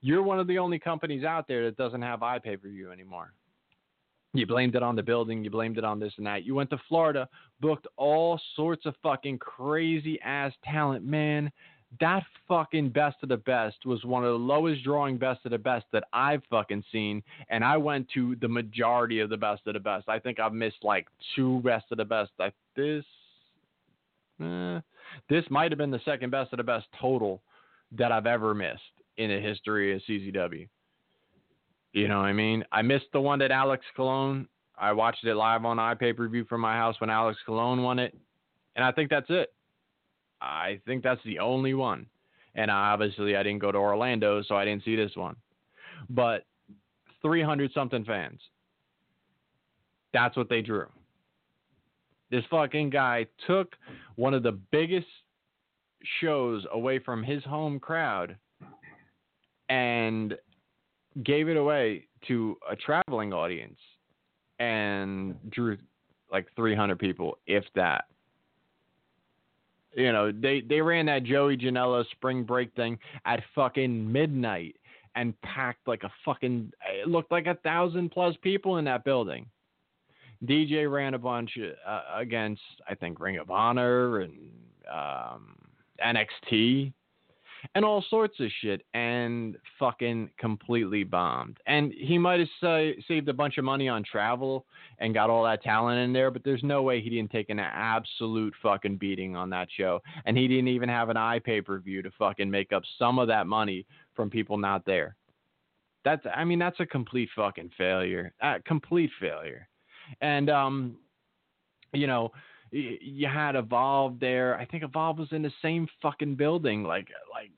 you're 0.00 0.22
one 0.22 0.40
of 0.40 0.46
the 0.46 0.58
only 0.58 0.78
companies 0.78 1.24
out 1.24 1.46
there 1.46 1.64
that 1.64 1.76
doesn't 1.76 2.02
have 2.02 2.20
iPay 2.20 2.60
per 2.60 2.68
view 2.68 2.90
anymore. 2.90 3.32
You 4.34 4.46
blamed 4.46 4.76
it 4.76 4.82
on 4.82 4.96
the 4.96 5.02
building. 5.02 5.44
You 5.44 5.50
blamed 5.50 5.76
it 5.76 5.84
on 5.84 6.00
this 6.00 6.14
and 6.16 6.26
that. 6.26 6.44
You 6.44 6.54
went 6.54 6.70
to 6.70 6.80
Florida, 6.88 7.28
booked 7.60 7.86
all 7.98 8.40
sorts 8.56 8.86
of 8.86 8.94
fucking 9.02 9.38
crazy 9.38 10.18
ass 10.22 10.52
talent, 10.64 11.04
man 11.04 11.52
that 12.00 12.24
fucking 12.48 12.90
best 12.90 13.16
of 13.22 13.28
the 13.28 13.36
best 13.36 13.84
was 13.84 14.04
one 14.04 14.24
of 14.24 14.32
the 14.32 14.38
lowest 14.38 14.82
drawing 14.82 15.18
best 15.18 15.40
of 15.44 15.50
the 15.50 15.58
best 15.58 15.84
that 15.92 16.04
I've 16.12 16.42
fucking 16.50 16.84
seen, 16.90 17.22
and 17.48 17.64
I 17.64 17.76
went 17.76 18.08
to 18.14 18.36
the 18.40 18.48
majority 18.48 19.20
of 19.20 19.30
the 19.30 19.36
best 19.36 19.62
of 19.66 19.74
the 19.74 19.80
best. 19.80 20.08
I 20.08 20.18
think 20.18 20.40
I've 20.40 20.54
missed 20.54 20.82
like 20.82 21.06
two 21.36 21.60
best 21.60 21.86
of 21.90 21.98
the 21.98 22.04
best. 22.04 22.30
I, 22.40 22.52
this, 22.76 23.04
eh, 24.40 24.80
this 25.28 25.44
might 25.50 25.70
have 25.70 25.78
been 25.78 25.90
the 25.90 26.00
second 26.04 26.30
best 26.30 26.52
of 26.52 26.56
the 26.56 26.64
best 26.64 26.86
total 26.98 27.42
that 27.98 28.10
I've 28.10 28.26
ever 28.26 28.54
missed 28.54 28.80
in 29.18 29.28
the 29.28 29.40
history 29.40 29.94
of 29.94 30.00
CZW. 30.08 30.68
You 31.92 32.08
know 32.08 32.18
what 32.18 32.26
I 32.26 32.32
mean? 32.32 32.64
I 32.72 32.80
missed 32.80 33.06
the 33.12 33.20
one 33.20 33.38
that 33.40 33.50
Alex 33.50 33.84
Colon. 33.94 34.48
I 34.78 34.92
watched 34.92 35.24
it 35.24 35.34
live 35.34 35.66
on 35.66 35.76
iPay 35.76 36.16
per 36.16 36.26
view 36.26 36.46
from 36.46 36.62
my 36.62 36.74
house 36.74 36.98
when 37.00 37.10
Alex 37.10 37.38
Colon 37.44 37.82
won 37.82 37.98
it, 37.98 38.16
and 38.76 38.84
I 38.84 38.92
think 38.92 39.10
that's 39.10 39.26
it. 39.28 39.52
I 40.42 40.80
think 40.86 41.04
that's 41.04 41.22
the 41.24 41.38
only 41.38 41.72
one. 41.74 42.06
And 42.54 42.70
obviously, 42.70 43.36
I 43.36 43.42
didn't 43.42 43.60
go 43.60 43.72
to 43.72 43.78
Orlando, 43.78 44.42
so 44.42 44.56
I 44.56 44.64
didn't 44.64 44.84
see 44.84 44.96
this 44.96 45.12
one. 45.14 45.36
But 46.10 46.44
300 47.22 47.72
something 47.72 48.04
fans. 48.04 48.40
That's 50.12 50.36
what 50.36 50.48
they 50.48 50.60
drew. 50.60 50.86
This 52.30 52.44
fucking 52.50 52.90
guy 52.90 53.26
took 53.46 53.74
one 54.16 54.34
of 54.34 54.42
the 54.42 54.58
biggest 54.70 55.06
shows 56.20 56.66
away 56.72 56.98
from 56.98 57.22
his 57.22 57.44
home 57.44 57.78
crowd 57.78 58.36
and 59.68 60.34
gave 61.24 61.48
it 61.48 61.56
away 61.56 62.08
to 62.26 62.56
a 62.70 62.74
traveling 62.74 63.32
audience 63.32 63.78
and 64.58 65.36
drew 65.50 65.78
like 66.30 66.46
300 66.56 66.98
people, 66.98 67.38
if 67.46 67.64
that 67.74 68.06
you 69.94 70.12
know, 70.12 70.32
they 70.32 70.60
they 70.60 70.80
ran 70.80 71.06
that 71.06 71.24
Joey 71.24 71.56
Janela 71.56 72.08
spring 72.10 72.44
break 72.44 72.74
thing 72.74 72.98
at 73.24 73.42
fucking 73.54 74.10
midnight 74.10 74.76
and 75.14 75.38
packed 75.42 75.86
like 75.86 76.02
a 76.02 76.10
fucking. 76.24 76.72
It 77.02 77.08
looked 77.08 77.30
like 77.30 77.46
a 77.46 77.54
thousand 77.56 78.10
plus 78.10 78.34
people 78.42 78.78
in 78.78 78.84
that 78.86 79.04
building. 79.04 79.46
DJ 80.44 80.90
ran 80.90 81.14
a 81.14 81.18
bunch 81.18 81.56
uh, 81.86 82.00
against 82.14 82.62
I 82.88 82.94
think 82.94 83.20
Ring 83.20 83.38
of 83.38 83.50
Honor 83.50 84.20
and 84.20 84.32
um, 84.90 85.56
NXT 86.04 86.92
and 87.74 87.84
all 87.84 88.04
sorts 88.10 88.38
of 88.40 88.48
shit 88.60 88.84
and 88.94 89.56
fucking 89.78 90.30
completely 90.38 91.04
bombed. 91.04 91.58
And 91.66 91.92
he 91.92 92.18
might 92.18 92.40
have 92.40 92.48
sa- 92.60 93.00
saved 93.08 93.28
a 93.28 93.32
bunch 93.32 93.58
of 93.58 93.64
money 93.64 93.88
on 93.88 94.02
travel 94.04 94.66
and 94.98 95.14
got 95.14 95.30
all 95.30 95.44
that 95.44 95.62
talent 95.62 96.00
in 96.00 96.12
there, 96.12 96.30
but 96.30 96.42
there's 96.44 96.62
no 96.62 96.82
way 96.82 97.00
he 97.00 97.10
didn't 97.10 97.30
take 97.30 97.50
an 97.50 97.58
absolute 97.58 98.54
fucking 98.62 98.96
beating 98.96 99.36
on 99.36 99.50
that 99.50 99.68
show. 99.76 100.00
And 100.24 100.36
he 100.36 100.48
didn't 100.48 100.68
even 100.68 100.88
have 100.88 101.08
an 101.08 101.16
iPay 101.16 101.64
per 101.64 101.78
view 101.78 102.02
to 102.02 102.10
fucking 102.18 102.50
make 102.50 102.72
up 102.72 102.82
some 102.98 103.18
of 103.18 103.28
that 103.28 103.46
money 103.46 103.86
from 104.14 104.30
people 104.30 104.58
not 104.58 104.84
there. 104.84 105.16
That's, 106.04 106.24
I 106.34 106.44
mean, 106.44 106.58
that's 106.58 106.80
a 106.80 106.86
complete 106.86 107.28
fucking 107.36 107.70
failure. 107.78 108.34
Uh, 108.42 108.58
complete 108.66 109.10
failure. 109.20 109.68
And, 110.20 110.50
um, 110.50 110.96
you 111.92 112.06
know, 112.06 112.32
you 112.72 113.28
had 113.28 113.54
Evolve 113.54 114.18
there. 114.18 114.56
I 114.58 114.64
think 114.64 114.82
Evolve 114.82 115.18
was 115.18 115.28
in 115.32 115.42
the 115.42 115.52
same 115.60 115.86
fucking 116.00 116.36
building, 116.36 116.82
like 116.82 117.08
like 117.30 117.50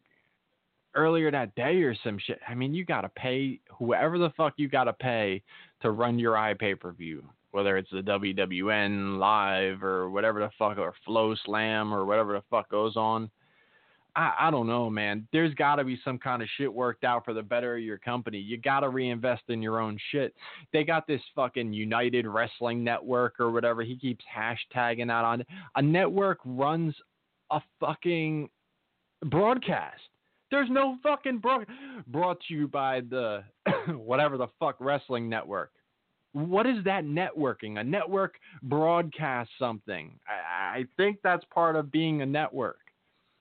earlier 0.94 1.30
that 1.30 1.54
day 1.54 1.82
or 1.82 1.94
some 2.02 2.18
shit. 2.18 2.40
I 2.48 2.54
mean, 2.54 2.74
you 2.74 2.84
gotta 2.84 3.08
pay 3.10 3.60
whoever 3.78 4.18
the 4.18 4.30
fuck 4.36 4.54
you 4.56 4.68
gotta 4.68 4.92
pay 4.92 5.42
to 5.82 5.90
run 5.90 6.18
your 6.18 6.34
iPay 6.34 6.78
per 6.78 6.92
view, 6.92 7.24
whether 7.52 7.76
it's 7.76 7.90
the 7.90 8.02
WWN 8.02 9.18
live 9.18 9.82
or 9.82 10.10
whatever 10.10 10.40
the 10.40 10.50
fuck 10.58 10.78
or 10.78 10.94
Flow 11.04 11.34
Slam 11.44 11.94
or 11.94 12.04
whatever 12.04 12.32
the 12.34 12.42
fuck 12.50 12.68
goes 12.68 12.96
on. 12.96 13.30
I, 14.16 14.34
I 14.38 14.50
don't 14.50 14.66
know, 14.66 14.88
man. 14.88 15.26
There's 15.32 15.54
got 15.54 15.76
to 15.76 15.84
be 15.84 15.98
some 16.04 16.18
kind 16.18 16.42
of 16.42 16.48
shit 16.56 16.72
worked 16.72 17.04
out 17.04 17.24
for 17.24 17.34
the 17.34 17.42
better 17.42 17.76
of 17.76 17.82
your 17.82 17.98
company. 17.98 18.38
You 18.38 18.56
got 18.58 18.80
to 18.80 18.88
reinvest 18.88 19.42
in 19.48 19.62
your 19.62 19.80
own 19.80 19.98
shit. 20.10 20.34
They 20.72 20.84
got 20.84 21.06
this 21.06 21.20
fucking 21.34 21.72
United 21.72 22.26
Wrestling 22.26 22.84
Network 22.84 23.40
or 23.40 23.50
whatever. 23.50 23.82
He 23.82 23.96
keeps 23.96 24.24
hashtagging 24.34 25.08
that 25.08 25.24
on. 25.24 25.44
A 25.76 25.82
network 25.82 26.38
runs 26.44 26.94
a 27.50 27.60
fucking 27.80 28.48
broadcast. 29.26 30.00
There's 30.50 30.70
no 30.70 30.96
fucking 31.02 31.38
broad 31.38 31.66
brought 32.06 32.38
to 32.48 32.54
you 32.54 32.68
by 32.68 33.00
the 33.00 33.42
whatever 33.88 34.36
the 34.36 34.48
fuck 34.60 34.76
wrestling 34.78 35.28
network. 35.28 35.72
What 36.32 36.66
is 36.66 36.82
that 36.84 37.04
networking? 37.04 37.80
A 37.80 37.84
network 37.84 38.36
broadcasts 38.62 39.52
something. 39.58 40.18
I, 40.28 40.78
I 40.78 40.84
think 40.96 41.18
that's 41.22 41.44
part 41.52 41.76
of 41.76 41.90
being 41.90 42.22
a 42.22 42.26
network. 42.26 42.83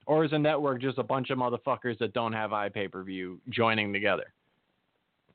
Or 0.06 0.26
is 0.26 0.34
a 0.34 0.40
network 0.40 0.82
just 0.82 0.98
a 0.98 1.04
bunch 1.04 1.30
of 1.30 1.38
motherfuckers 1.38 1.98
that 2.00 2.14
don't 2.14 2.34
have 2.34 2.52
iPay 2.52 2.92
per 2.92 3.04
view 3.04 3.40
joining 3.50 3.94
together? 3.94 4.34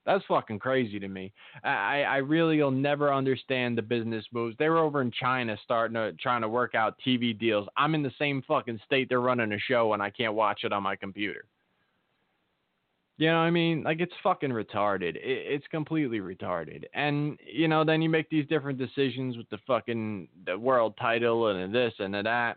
That's 0.08 0.24
fucking 0.26 0.58
crazy 0.58 0.98
to 0.98 1.08
me. 1.08 1.34
I, 1.62 2.02
I 2.02 2.16
really 2.16 2.62
will 2.62 2.70
never 2.70 3.12
understand 3.12 3.76
the 3.76 3.82
business 3.82 4.24
moves. 4.32 4.56
They 4.58 4.70
were 4.70 4.78
over 4.78 5.02
in 5.02 5.10
China 5.10 5.54
starting 5.62 5.94
to 5.96 6.14
trying 6.14 6.40
to 6.40 6.48
work 6.48 6.74
out 6.74 6.96
TV 7.06 7.38
deals. 7.38 7.68
I'm 7.76 7.94
in 7.94 8.02
the 8.02 8.12
same 8.18 8.42
fucking 8.48 8.80
state 8.86 9.10
they're 9.10 9.20
running 9.20 9.52
a 9.52 9.58
show 9.58 9.92
and 9.92 10.02
I 10.02 10.08
can't 10.08 10.32
watch 10.32 10.60
it 10.64 10.72
on 10.72 10.82
my 10.82 10.96
computer. 10.96 11.44
You 13.18 13.26
know 13.26 13.34
what 13.34 13.46
I 13.46 13.50
mean? 13.50 13.82
Like 13.82 14.00
it's 14.00 14.14
fucking 14.22 14.50
retarded. 14.50 15.16
It, 15.16 15.22
it's 15.22 15.66
completely 15.66 16.20
retarded. 16.20 16.84
And 16.94 17.38
you 17.44 17.68
know, 17.68 17.84
then 17.84 18.00
you 18.00 18.08
make 18.08 18.30
these 18.30 18.46
different 18.46 18.78
decisions 18.78 19.36
with 19.36 19.50
the 19.50 19.58
fucking 19.66 20.28
the 20.46 20.56
world 20.56 20.94
title 20.98 21.48
and 21.48 21.74
this 21.74 21.92
and 21.98 22.14
that. 22.14 22.56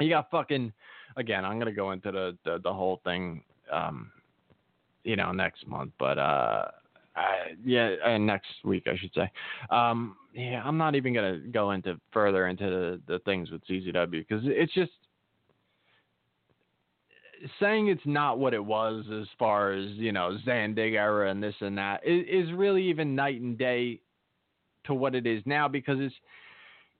You 0.00 0.10
got 0.10 0.30
fucking 0.30 0.72
again. 1.18 1.44
I'm 1.44 1.58
gonna 1.58 1.72
go 1.72 1.92
into 1.92 2.10
the 2.10 2.38
the, 2.44 2.58
the 2.62 2.72
whole 2.72 3.00
thing. 3.04 3.42
Um, 3.72 4.10
you 5.04 5.16
know, 5.16 5.32
next 5.32 5.66
month, 5.66 5.92
but 5.98 6.18
uh, 6.18 6.66
I, 7.16 7.54
yeah, 7.64 7.94
uh, 8.04 8.18
next 8.18 8.48
week 8.64 8.86
I 8.86 8.96
should 8.96 9.12
say. 9.14 9.30
Um, 9.70 10.16
yeah, 10.34 10.62
I'm 10.64 10.76
not 10.76 10.94
even 10.94 11.14
gonna 11.14 11.38
go 11.38 11.72
into 11.72 11.98
further 12.12 12.48
into 12.48 12.64
the, 12.64 13.00
the 13.06 13.18
things 13.20 13.50
with 13.50 13.66
CZW 13.66 14.10
because 14.10 14.42
it's 14.44 14.72
just 14.74 14.92
saying 17.60 17.88
it's 17.88 18.02
not 18.04 18.38
what 18.38 18.54
it 18.54 18.64
was 18.64 19.04
as 19.12 19.26
far 19.38 19.72
as 19.72 19.88
you 19.92 20.12
know 20.12 20.36
Zandig 20.46 20.94
era 20.94 21.30
and 21.30 21.42
this 21.42 21.54
and 21.60 21.78
that 21.78 22.00
is, 22.06 22.52
really 22.52 22.82
even 22.84 23.14
night 23.14 23.40
and 23.40 23.56
day 23.56 24.00
to 24.84 24.94
what 24.94 25.14
it 25.14 25.26
is 25.26 25.42
now 25.46 25.68
because 25.68 25.98
it's 26.00 26.14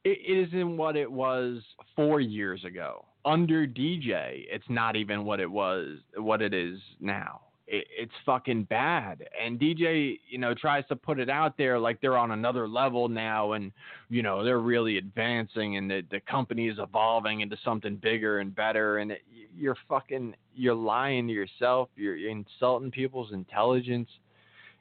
it 0.04 0.48
isn't 0.48 0.76
what 0.76 0.96
it 0.96 1.10
was 1.10 1.62
four 1.96 2.20
years 2.20 2.64
ago 2.64 3.04
under 3.28 3.66
DJ. 3.66 4.46
It's 4.48 4.68
not 4.68 4.96
even 4.96 5.24
what 5.24 5.40
it 5.40 5.50
was 5.50 5.98
what 6.16 6.40
it 6.42 6.54
is 6.54 6.78
now 7.00 7.40
it, 7.68 7.86
it's 7.96 8.12
fucking 8.24 8.64
bad. 8.64 9.24
And 9.40 9.60
DJ, 9.60 10.18
you 10.28 10.38
know, 10.38 10.54
tries 10.54 10.86
to 10.88 10.96
put 10.96 11.20
it 11.20 11.28
out 11.28 11.56
there 11.56 11.78
like 11.78 12.00
they're 12.00 12.16
on 12.16 12.30
another 12.32 12.66
level 12.66 13.08
now, 13.08 13.52
and 13.52 13.70
you 14.08 14.22
know 14.22 14.42
they're 14.42 14.60
really 14.60 14.98
advancing, 14.98 15.76
and 15.76 15.90
the 15.90 16.02
the 16.10 16.20
company 16.20 16.68
is 16.68 16.78
evolving 16.78 17.40
into 17.40 17.56
something 17.64 17.96
bigger 17.96 18.40
and 18.40 18.54
better. 18.54 18.98
And 18.98 19.12
it, 19.12 19.22
you're 19.56 19.76
fucking 19.88 20.34
you're 20.54 20.74
lying 20.74 21.28
to 21.28 21.32
yourself. 21.32 21.90
You're 21.94 22.16
insulting 22.16 22.90
people's 22.90 23.32
intelligence. 23.32 24.08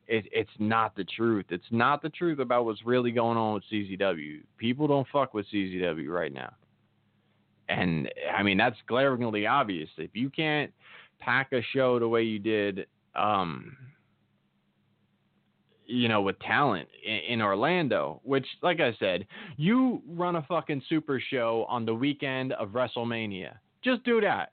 It, 0.08 0.26
it's 0.32 0.50
not 0.58 0.96
the 0.96 1.04
truth. 1.04 1.48
It's 1.50 1.66
not 1.70 2.02
the 2.02 2.10
truth 2.10 2.40
about 2.40 2.64
what's 2.64 2.86
really 2.86 3.12
going 3.12 3.38
on 3.38 3.56
with 3.56 3.64
CZW. 3.70 4.40
People 4.58 4.88
don't 4.88 5.06
fuck 5.12 5.34
with 5.34 5.46
CZW 5.54 6.08
right 6.08 6.34
now. 6.34 6.54
And 7.70 8.10
I 8.36 8.44
mean 8.44 8.58
that's 8.58 8.78
glaringly 8.88 9.46
obvious. 9.46 9.90
If 9.98 10.12
you 10.14 10.30
can't 10.30 10.72
pack 11.20 11.52
a 11.52 11.62
show 11.74 12.00
the 12.00 12.08
way 12.08 12.24
you 12.24 12.40
did, 12.40 12.88
um, 13.16 13.76
you 15.88 16.08
know, 16.08 16.22
with 16.22 16.38
talent 16.40 16.88
in, 17.06 17.16
in, 17.30 17.42
Orlando, 17.42 18.22
which, 18.24 18.46
like 18.62 18.80
I 18.80 18.96
said, 19.00 19.26
you 19.56 20.02
run 20.08 20.36
a 20.36 20.44
fucking 20.44 20.84
super 20.90 21.22
show 21.32 21.66
on 21.70 21.86
the 21.86 21.96
weekend 21.96 22.54
of 22.54 22.70
WrestleMania. 22.70 23.54
Just 23.84 24.04
do 24.04 24.22
that. 24.22 24.52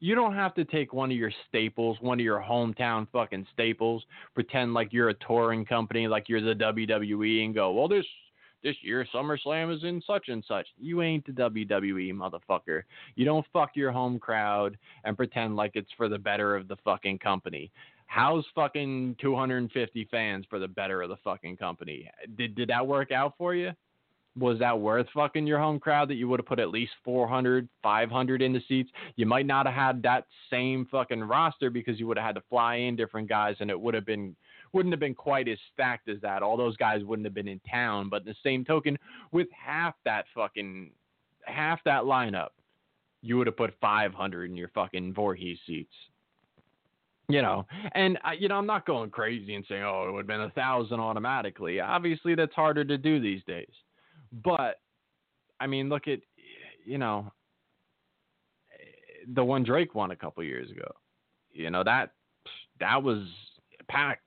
You 0.00 0.14
don't 0.14 0.34
have 0.34 0.54
to 0.56 0.64
take 0.64 0.92
one 0.92 1.10
of 1.10 1.16
your 1.16 1.32
staples, 1.48 1.96
one 2.00 2.20
of 2.20 2.24
your 2.24 2.40
hometown 2.40 3.06
fucking 3.10 3.46
staples, 3.52 4.04
pretend 4.34 4.74
like 4.74 4.92
you're 4.92 5.08
a 5.08 5.14
touring 5.14 5.64
company, 5.64 6.06
like 6.06 6.28
you're 6.28 6.42
the 6.42 6.54
WWE, 6.54 7.44
and 7.44 7.54
go, 7.54 7.72
well, 7.72 7.88
this 7.88 8.04
this 8.64 8.74
year 8.82 9.06
SummerSlam 9.14 9.72
is 9.72 9.84
in 9.84 10.02
such 10.04 10.28
and 10.28 10.42
such. 10.48 10.66
You 10.80 11.02
ain't 11.02 11.24
the 11.26 11.32
WWE, 11.32 12.12
motherfucker. 12.12 12.82
You 13.14 13.24
don't 13.24 13.46
fuck 13.52 13.76
your 13.76 13.92
home 13.92 14.18
crowd 14.18 14.76
and 15.04 15.16
pretend 15.16 15.54
like 15.54 15.72
it's 15.74 15.92
for 15.96 16.08
the 16.08 16.18
better 16.18 16.56
of 16.56 16.66
the 16.66 16.76
fucking 16.82 17.18
company. 17.18 17.70
How's 18.06 18.44
fucking 18.54 19.16
250 19.20 20.08
fans 20.10 20.46
for 20.48 20.58
the 20.58 20.68
better 20.68 21.02
of 21.02 21.10
the 21.10 21.16
fucking 21.22 21.58
company? 21.58 22.10
Did 22.36 22.54
did 22.54 22.68
that 22.70 22.86
work 22.86 23.12
out 23.12 23.34
for 23.38 23.54
you? 23.54 23.72
Was 24.36 24.58
that 24.58 24.78
worth 24.78 25.06
fucking 25.14 25.46
your 25.46 25.60
home 25.60 25.78
crowd 25.78 26.08
that 26.08 26.14
you 26.14 26.28
would 26.28 26.40
have 26.40 26.46
put 26.46 26.58
at 26.58 26.70
least 26.70 26.90
400, 27.04 27.68
500 27.84 28.42
in 28.42 28.52
the 28.52 28.60
seats? 28.66 28.90
You 29.14 29.26
might 29.26 29.46
not 29.46 29.66
have 29.66 29.74
had 29.74 30.02
that 30.02 30.26
same 30.50 30.88
fucking 30.90 31.22
roster 31.22 31.70
because 31.70 32.00
you 32.00 32.08
would 32.08 32.16
have 32.16 32.26
had 32.26 32.34
to 32.34 32.42
fly 32.50 32.76
in 32.76 32.96
different 32.96 33.28
guys 33.28 33.56
and 33.60 33.70
it 33.70 33.80
would 33.80 33.94
have 33.94 34.06
been 34.06 34.34
wouldn't 34.74 34.92
have 34.92 35.00
been 35.00 35.14
quite 35.14 35.48
as 35.48 35.58
stacked 35.72 36.08
as 36.08 36.20
that. 36.20 36.42
All 36.42 36.56
those 36.56 36.76
guys 36.76 37.04
wouldn't 37.04 37.24
have 37.26 37.34
been 37.34 37.48
in 37.48 37.60
town. 37.60 38.08
But 38.08 38.22
in 38.22 38.26
the 38.26 38.34
same 38.42 38.64
token, 38.64 38.98
with 39.32 39.48
half 39.52 39.94
that 40.04 40.26
fucking 40.34 40.90
half 41.46 41.82
that 41.84 42.02
lineup, 42.02 42.50
you 43.22 43.38
would 43.38 43.46
have 43.46 43.56
put 43.56 43.74
500 43.80 44.50
in 44.50 44.56
your 44.56 44.68
fucking 44.68 45.14
Voorhees 45.14 45.58
seats. 45.66 45.94
You 47.28 47.40
know, 47.40 47.66
and 47.92 48.18
I, 48.22 48.34
you 48.34 48.48
know, 48.48 48.56
I'm 48.56 48.66
not 48.66 48.84
going 48.84 49.08
crazy 49.08 49.54
and 49.54 49.64
saying, 49.66 49.82
oh, 49.82 50.06
it 50.06 50.12
would 50.12 50.18
have 50.18 50.26
been 50.26 50.42
a 50.42 50.50
thousand 50.50 51.00
automatically. 51.00 51.80
Obviously, 51.80 52.34
that's 52.34 52.52
harder 52.52 52.84
to 52.84 52.98
do 52.98 53.18
these 53.18 53.42
days. 53.46 53.72
But 54.44 54.80
I 55.58 55.66
mean, 55.66 55.88
look 55.88 56.06
at, 56.06 56.18
you 56.84 56.98
know, 56.98 57.32
the 59.32 59.42
one 59.42 59.62
Drake 59.62 59.94
won 59.94 60.10
a 60.10 60.16
couple 60.16 60.44
years 60.44 60.70
ago. 60.70 60.90
You 61.52 61.70
know 61.70 61.82
that 61.84 62.12
that 62.80 63.02
was 63.02 63.26
packed 63.88 64.23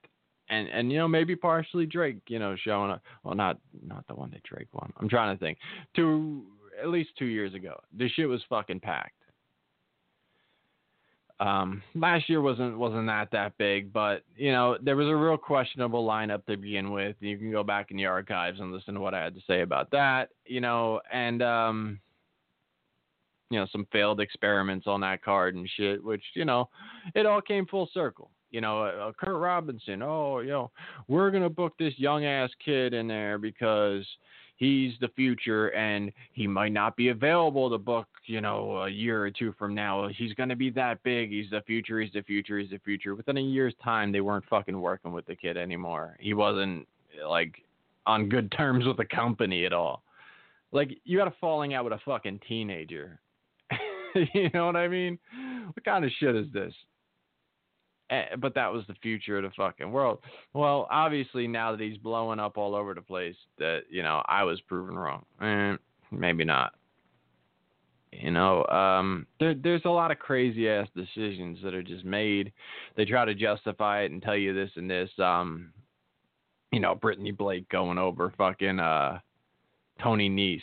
and 0.50 0.68
and 0.70 0.92
you 0.92 0.98
know 0.98 1.08
maybe 1.08 1.36
partially 1.36 1.86
Drake, 1.86 2.18
you 2.28 2.40
know, 2.40 2.56
showing 2.64 2.92
up. 2.92 3.02
Well, 3.24 3.36
not 3.36 3.58
not 3.86 4.06
the 4.08 4.16
one 4.16 4.32
that 4.32 4.44
Drake 4.44 4.68
won. 4.74 4.92
I'm 4.98 5.10
trying 5.10 5.36
to 5.36 5.40
think. 5.40 5.58
Two 5.96 6.44
at 6.82 6.90
least 6.90 7.10
two 7.18 7.26
years 7.26 7.54
ago, 7.54 7.80
this 7.92 8.12
shit 8.12 8.30
was 8.30 8.42
fucking 8.50 8.80
packed. 8.80 9.14
Um, 11.40 11.84
last 11.94 12.30
year 12.30 12.42
wasn't 12.42 12.78
wasn't 12.78 13.08
that 13.08 13.30
that 13.32 13.58
big, 13.58 13.94
but 13.94 14.24
you 14.36 14.52
know 14.52 14.78
there 14.82 14.96
was 14.96 15.08
a 15.08 15.16
real 15.16 15.38
questionable 15.38 16.06
lineup 16.06 16.46
to 16.46 16.58
begin 16.58 16.92
with. 16.92 17.16
You 17.20 17.38
can 17.38 17.52
go 17.52 17.64
back 17.64 17.92
in 17.92 17.98
the 17.98 18.06
archives 18.06 18.60
and 18.60 18.72
listen 18.72 18.96
to 18.96 19.00
what 19.00 19.14
I 19.14 19.24
had 19.24 19.36
to 19.36 19.42
say 19.48 19.62
about 19.62 19.92
that. 19.92 20.30
You 20.46 20.62
know, 20.62 21.00
and 21.12 21.44
um, 21.44 22.00
you 23.52 23.60
know 23.60 23.68
some 23.72 23.88
failed 23.92 24.20
experiments 24.20 24.88
on 24.88 25.02
that 25.02 25.24
card 25.24 25.56
and 25.56 25.70
shit, 25.78 26.04
which 26.04 26.24
you 26.34 26.46
know 26.46 26.70
it 27.14 27.28
all 27.28 27.42
came 27.42 27.68
full 27.68 27.90
circle 27.94 28.32
you 28.52 28.62
know, 28.62 28.84
uh, 28.84 29.12
Kurt 29.18 29.40
Robinson. 29.40 30.02
Oh, 30.02 30.40
you 30.40 30.50
know, 30.50 30.72
we're 31.08 31.32
gonna 31.32 31.50
book 31.50 31.74
this 31.78 31.94
young 31.98 32.26
ass 32.26 32.50
kid 32.64 32.94
in 32.94 33.08
there 33.08 33.38
because 33.38 34.06
he's 34.58 34.94
the 35.00 35.08
future 35.10 35.70
and 35.70 36.12
he 36.34 36.48
might 36.48 36.74
not 36.74 36.96
be 36.96 37.10
available 37.10 37.70
to 37.70 37.78
book, 37.78 38.08
you 38.26 38.42
know, 38.42 38.78
a 38.82 38.90
year 38.90 39.24
or 39.24 39.32
two 39.32 39.54
from 39.58 39.74
now. 39.74 40.10
He's 40.10 40.34
to 40.34 40.56
be 40.56 40.70
that 40.72 41.02
big. 41.04 41.30
He's 41.30 41.50
the 41.50 41.62
future. 41.62 42.02
He's 42.02 42.12
the 42.12 42.24
future. 42.24 42.60
He's 42.60 42.72
the 42.72 42.80
future. 42.80 43.16
Within 43.16 43.38
a 43.38 43.42
year's 43.42 43.76
time, 43.84 44.12
they 44.12 44.22
weren't 44.22 44.46
fucking 44.50 44.80
working 44.80 45.14
with 45.14 45.26
the 45.26 45.36
kid 45.36 45.58
anymore. 45.58 46.18
He 46.20 46.34
wasn't 46.34 46.88
like 47.26 47.64
on 48.06 48.30
good 48.30 48.52
terms 48.52 48.86
with 48.86 48.98
the 48.98 49.06
company 49.06 49.66
at 49.66 49.74
all. 49.74 50.04
Like 50.72 50.98
you 51.06 51.18
got 51.18 51.28
a 51.28 51.34
falling 51.40 51.74
out 51.74 51.86
with 51.86 51.94
a 51.94 52.00
fucking 52.04 52.42
teenager. 52.48 53.20
you 54.34 54.50
know 54.54 54.66
what 54.66 54.76
I 54.76 54.88
mean? 54.88 55.18
What 55.68 55.86
kind 55.86 56.04
of 56.04 56.12
shit 56.20 56.36
is 56.36 56.48
this? 56.54 56.74
Eh, 58.10 58.36
but 58.40 58.56
that 58.56 58.72
was 58.72 58.84
the 58.88 58.96
future 58.96 59.38
of 59.38 59.44
the 59.44 59.50
fucking 59.58 59.92
world. 59.92 60.20
Well, 60.54 60.88
obviously 60.90 61.48
now 61.48 61.72
that 61.72 61.82
he's 61.82 61.98
blowing 61.98 62.40
up 62.40 62.58
all 62.58 62.74
over 62.74 62.94
the 62.94 63.02
place, 63.02 63.36
that 63.58 63.82
you 63.90 64.04
know 64.04 64.22
I 64.26 64.44
was 64.44 64.62
proven 64.62 64.98
wrong. 64.98 65.26
Eh, 65.42 65.76
maybe 66.12 66.46
not. 66.46 66.74
You 68.14 68.32
know, 68.32 68.66
um, 68.68 69.28
there, 69.40 69.54
there's 69.54 69.84
a 69.86 69.90
lot 69.90 70.12
of 70.12 70.20
crazy 70.20 70.70
ass 70.70 70.88
decisions 70.96 71.60
that 71.64 71.74
are 71.74 71.84
just 71.84 72.06
made. 72.06 72.54
They 72.96 73.04
try 73.04 73.26
to 73.26 73.36
justify 73.36 74.04
it 74.04 74.12
and 74.12 74.22
tell 74.22 74.38
you 74.38 74.54
this 74.54 74.72
and 74.76 74.90
this. 74.90 75.10
Um, 75.20 75.74
you 76.72 76.80
know, 76.80 76.96
Brittany 76.96 77.32
Blake 77.32 77.68
going 77.70 77.98
over 77.98 78.34
fucking 78.38 78.80
uh, 78.80 79.20
Tony 80.02 80.30
Nese 80.30 80.62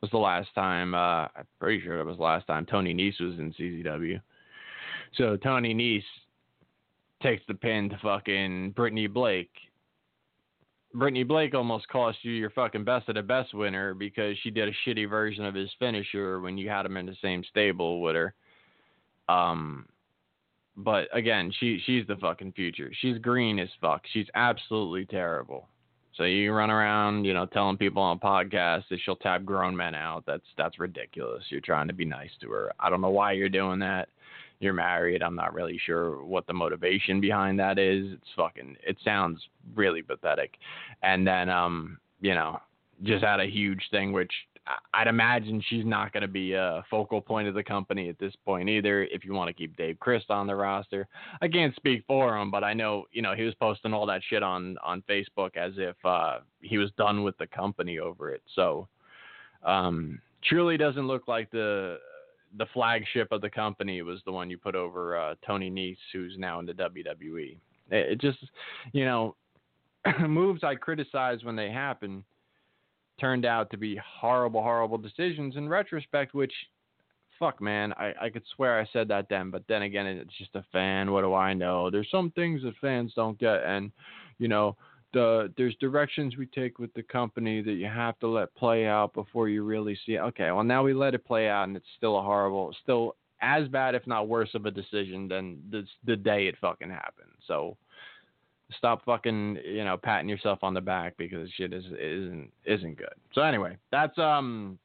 was 0.00 0.10
the 0.10 0.18
last 0.18 0.48
time. 0.54 0.94
Uh, 0.94 1.28
I'm 1.36 1.46
pretty 1.60 1.82
sure 1.82 2.00
it 2.00 2.06
was 2.06 2.16
the 2.16 2.22
last 2.22 2.46
time 2.46 2.64
Tony 2.66 2.94
Nese 2.94 3.20
was 3.20 3.38
in 3.38 3.52
CZW. 3.52 4.20
So 5.16 5.36
Tony 5.36 5.74
Nese 5.74 6.02
takes 7.22 7.42
the 7.48 7.54
pin 7.54 7.88
to 7.90 7.98
fucking 8.02 8.70
Brittany 8.72 9.06
Blake. 9.06 9.50
Brittany 10.94 11.22
Blake 11.22 11.54
almost 11.54 11.88
cost 11.88 12.18
you 12.22 12.32
your 12.32 12.50
fucking 12.50 12.84
best 12.84 13.08
of 13.08 13.14
the 13.14 13.22
best 13.22 13.54
winner 13.54 13.94
because 13.94 14.36
she 14.42 14.50
did 14.50 14.68
a 14.68 14.72
shitty 14.86 15.08
version 15.08 15.44
of 15.44 15.54
his 15.54 15.70
finisher 15.78 16.40
when 16.40 16.58
you 16.58 16.68
had 16.68 16.84
him 16.84 16.96
in 16.96 17.06
the 17.06 17.16
same 17.22 17.42
stable 17.48 18.02
with 18.02 18.14
her. 18.14 18.34
Um, 19.28 19.86
but 20.76 21.08
again, 21.12 21.52
she 21.58 21.80
she's 21.86 22.06
the 22.06 22.16
fucking 22.16 22.52
future. 22.52 22.90
She's 23.00 23.18
green 23.18 23.58
as 23.58 23.68
fuck. 23.80 24.02
She's 24.12 24.26
absolutely 24.34 25.06
terrible. 25.06 25.68
So 26.16 26.24
you 26.24 26.52
run 26.52 26.70
around, 26.70 27.24
you 27.24 27.32
know, 27.32 27.46
telling 27.46 27.78
people 27.78 28.02
on 28.02 28.18
podcasts 28.18 28.84
that 28.90 28.98
she'll 29.02 29.16
tap 29.16 29.44
grown 29.44 29.74
men 29.74 29.94
out. 29.94 30.24
That's 30.26 30.44
that's 30.58 30.78
ridiculous. 30.78 31.44
You're 31.48 31.62
trying 31.62 31.88
to 31.88 31.94
be 31.94 32.04
nice 32.04 32.30
to 32.42 32.50
her. 32.50 32.72
I 32.78 32.90
don't 32.90 33.00
know 33.00 33.10
why 33.10 33.32
you're 33.32 33.48
doing 33.48 33.78
that 33.78 34.08
you're 34.62 34.72
married. 34.72 35.22
I'm 35.22 35.34
not 35.34 35.54
really 35.54 35.80
sure 35.84 36.24
what 36.24 36.46
the 36.46 36.52
motivation 36.52 37.20
behind 37.20 37.58
that 37.60 37.78
is. 37.78 38.12
It's 38.12 38.28
fucking. 38.36 38.76
It 38.86 38.96
sounds 39.04 39.40
really 39.74 40.02
pathetic. 40.02 40.54
And 41.02 41.26
then, 41.26 41.48
um, 41.48 41.98
you 42.20 42.34
know, 42.34 42.60
just 43.02 43.24
had 43.24 43.40
a 43.40 43.46
huge 43.46 43.82
thing, 43.90 44.12
which 44.12 44.32
I'd 44.94 45.08
imagine 45.08 45.62
she's 45.68 45.84
not 45.84 46.12
going 46.12 46.20
to 46.20 46.28
be 46.28 46.52
a 46.52 46.84
focal 46.88 47.20
point 47.20 47.48
of 47.48 47.54
the 47.54 47.64
company 47.64 48.08
at 48.08 48.18
this 48.18 48.34
point 48.44 48.68
either. 48.68 49.02
If 49.04 49.24
you 49.24 49.32
want 49.32 49.48
to 49.48 49.54
keep 49.54 49.76
Dave 49.76 49.98
Crist 49.98 50.30
on 50.30 50.46
the 50.46 50.54
roster, 50.54 51.08
I 51.40 51.48
can't 51.48 51.74
speak 51.74 52.04
for 52.06 52.38
him, 52.38 52.50
but 52.50 52.62
I 52.62 52.72
know 52.72 53.06
you 53.10 53.22
know 53.22 53.34
he 53.34 53.42
was 53.42 53.54
posting 53.54 53.92
all 53.92 54.06
that 54.06 54.22
shit 54.28 54.42
on 54.42 54.76
on 54.84 55.02
Facebook 55.10 55.56
as 55.56 55.72
if 55.76 55.96
uh, 56.04 56.38
he 56.60 56.78
was 56.78 56.90
done 56.96 57.24
with 57.24 57.36
the 57.38 57.46
company 57.48 57.98
over 57.98 58.30
it. 58.30 58.42
So, 58.54 58.86
um, 59.64 60.20
truly 60.44 60.76
doesn't 60.76 61.08
look 61.08 61.26
like 61.26 61.50
the 61.50 61.98
the 62.58 62.66
flagship 62.72 63.28
of 63.32 63.40
the 63.40 63.50
company 63.50 64.02
was 64.02 64.20
the 64.24 64.32
one 64.32 64.50
you 64.50 64.58
put 64.58 64.74
over 64.74 65.16
uh, 65.16 65.34
Tony 65.46 65.70
Nese, 65.70 65.96
who's 66.12 66.34
now 66.38 66.60
in 66.60 66.66
the 66.66 66.72
WWE. 66.72 67.56
It, 67.90 68.20
just, 68.20 68.38
you 68.92 69.04
know, 69.04 69.36
moves 70.20 70.64
I 70.64 70.74
criticize 70.74 71.44
when 71.44 71.56
they 71.56 71.70
happen 71.70 72.24
turned 73.20 73.44
out 73.44 73.70
to 73.70 73.76
be 73.76 74.00
horrible, 74.04 74.62
horrible 74.62 74.98
decisions 74.98 75.56
in 75.56 75.68
retrospect, 75.68 76.34
which 76.34 76.52
fuck 77.38 77.60
man, 77.60 77.92
I, 77.94 78.12
I 78.20 78.30
could 78.30 78.44
swear 78.54 78.78
I 78.78 78.86
said 78.92 79.08
that 79.08 79.26
then, 79.28 79.50
but 79.50 79.64
then 79.68 79.82
again 79.82 80.06
it's 80.06 80.36
just 80.38 80.54
a 80.54 80.64
fan, 80.72 81.10
what 81.10 81.22
do 81.22 81.34
I 81.34 81.52
know? 81.52 81.90
There's 81.90 82.10
some 82.10 82.30
things 82.32 82.62
that 82.62 82.74
fans 82.80 83.12
don't 83.14 83.38
get 83.38 83.64
and 83.64 83.90
you 84.38 84.48
know, 84.48 84.76
the 85.12 85.52
there's 85.56 85.74
directions 85.76 86.36
we 86.36 86.46
take 86.46 86.78
with 86.78 86.92
the 86.94 87.02
company 87.02 87.62
that 87.62 87.72
you 87.72 87.86
have 87.86 88.18
to 88.20 88.26
let 88.26 88.54
play 88.54 88.86
out 88.86 89.12
before 89.14 89.48
you 89.48 89.64
really 89.64 89.98
see 90.06 90.14
it. 90.14 90.20
Okay, 90.20 90.50
well 90.50 90.64
now 90.64 90.82
we 90.82 90.94
let 90.94 91.14
it 91.14 91.24
play 91.24 91.48
out 91.48 91.64
and 91.64 91.76
it's 91.76 91.86
still 91.96 92.18
a 92.18 92.22
horrible 92.22 92.74
still 92.82 93.16
as 93.40 93.68
bad 93.68 93.94
if 93.94 94.06
not 94.06 94.28
worse 94.28 94.50
of 94.54 94.66
a 94.66 94.70
decision 94.70 95.28
than 95.28 95.58
the 95.70 95.84
the 96.04 96.16
day 96.16 96.46
it 96.46 96.56
fucking 96.60 96.90
happened. 96.90 97.30
So 97.46 97.76
stop 98.78 99.04
fucking 99.04 99.58
you 99.64 99.84
know 99.84 99.96
patting 99.96 100.28
yourself 100.28 100.60
on 100.62 100.74
the 100.74 100.80
back 100.80 101.16
because 101.16 101.48
shit 101.56 101.72
is 101.72 101.84
isn't 101.84 102.50
isn't 102.64 102.96
good. 102.96 103.14
So 103.34 103.42
anyway, 103.42 103.76
that's 103.90 104.16
um 104.18 104.78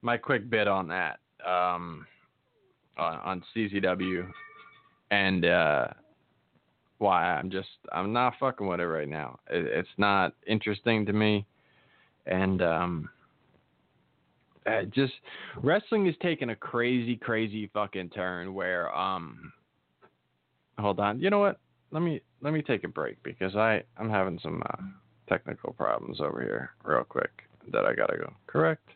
my 0.00 0.16
quick 0.16 0.48
bit 0.48 0.68
on 0.68 0.88
that 0.88 1.20
um 1.46 2.06
on, 2.96 3.14
on 3.18 3.44
CZW 3.54 4.28
and 5.10 5.44
uh 5.44 5.86
why 7.02 7.34
I'm 7.34 7.50
just 7.50 7.68
I'm 7.92 8.12
not 8.12 8.34
fucking 8.40 8.66
with 8.66 8.80
it 8.80 8.86
right 8.86 9.08
now. 9.08 9.38
It, 9.50 9.66
it's 9.66 9.88
not 9.98 10.34
interesting 10.46 11.04
to 11.06 11.12
me, 11.12 11.44
and 12.26 12.62
um, 12.62 13.10
just 14.94 15.12
wrestling 15.62 16.06
is 16.06 16.14
taking 16.22 16.50
a 16.50 16.56
crazy, 16.56 17.16
crazy 17.16 17.68
fucking 17.74 18.10
turn 18.10 18.54
where 18.54 18.96
um, 18.96 19.52
hold 20.78 21.00
on, 21.00 21.20
you 21.20 21.28
know 21.28 21.40
what? 21.40 21.58
Let 21.90 22.00
me 22.00 22.22
let 22.40 22.54
me 22.54 22.62
take 22.62 22.84
a 22.84 22.88
break 22.88 23.22
because 23.22 23.54
I 23.56 23.82
I'm 23.98 24.08
having 24.08 24.38
some 24.42 24.62
uh, 24.64 24.82
technical 25.28 25.72
problems 25.72 26.20
over 26.20 26.40
here 26.40 26.70
real 26.84 27.04
quick 27.04 27.42
that 27.72 27.84
I 27.84 27.94
gotta 27.94 28.16
go 28.16 28.32
correct. 28.46 28.88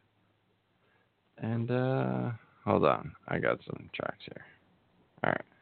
And 1.39 1.71
uh, 1.71 2.31
hold 2.65 2.85
on, 2.85 3.13
I 3.29 3.39
got 3.39 3.59
some 3.67 3.91
tracks 3.93 4.25
here. 4.25 4.45
All 5.25 5.31
right. 5.31 5.56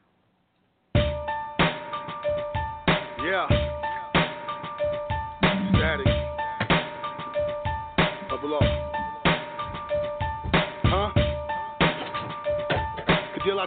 Yo. 13.45 13.61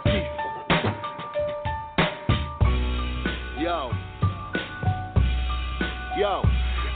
Yo. 6.18 6.42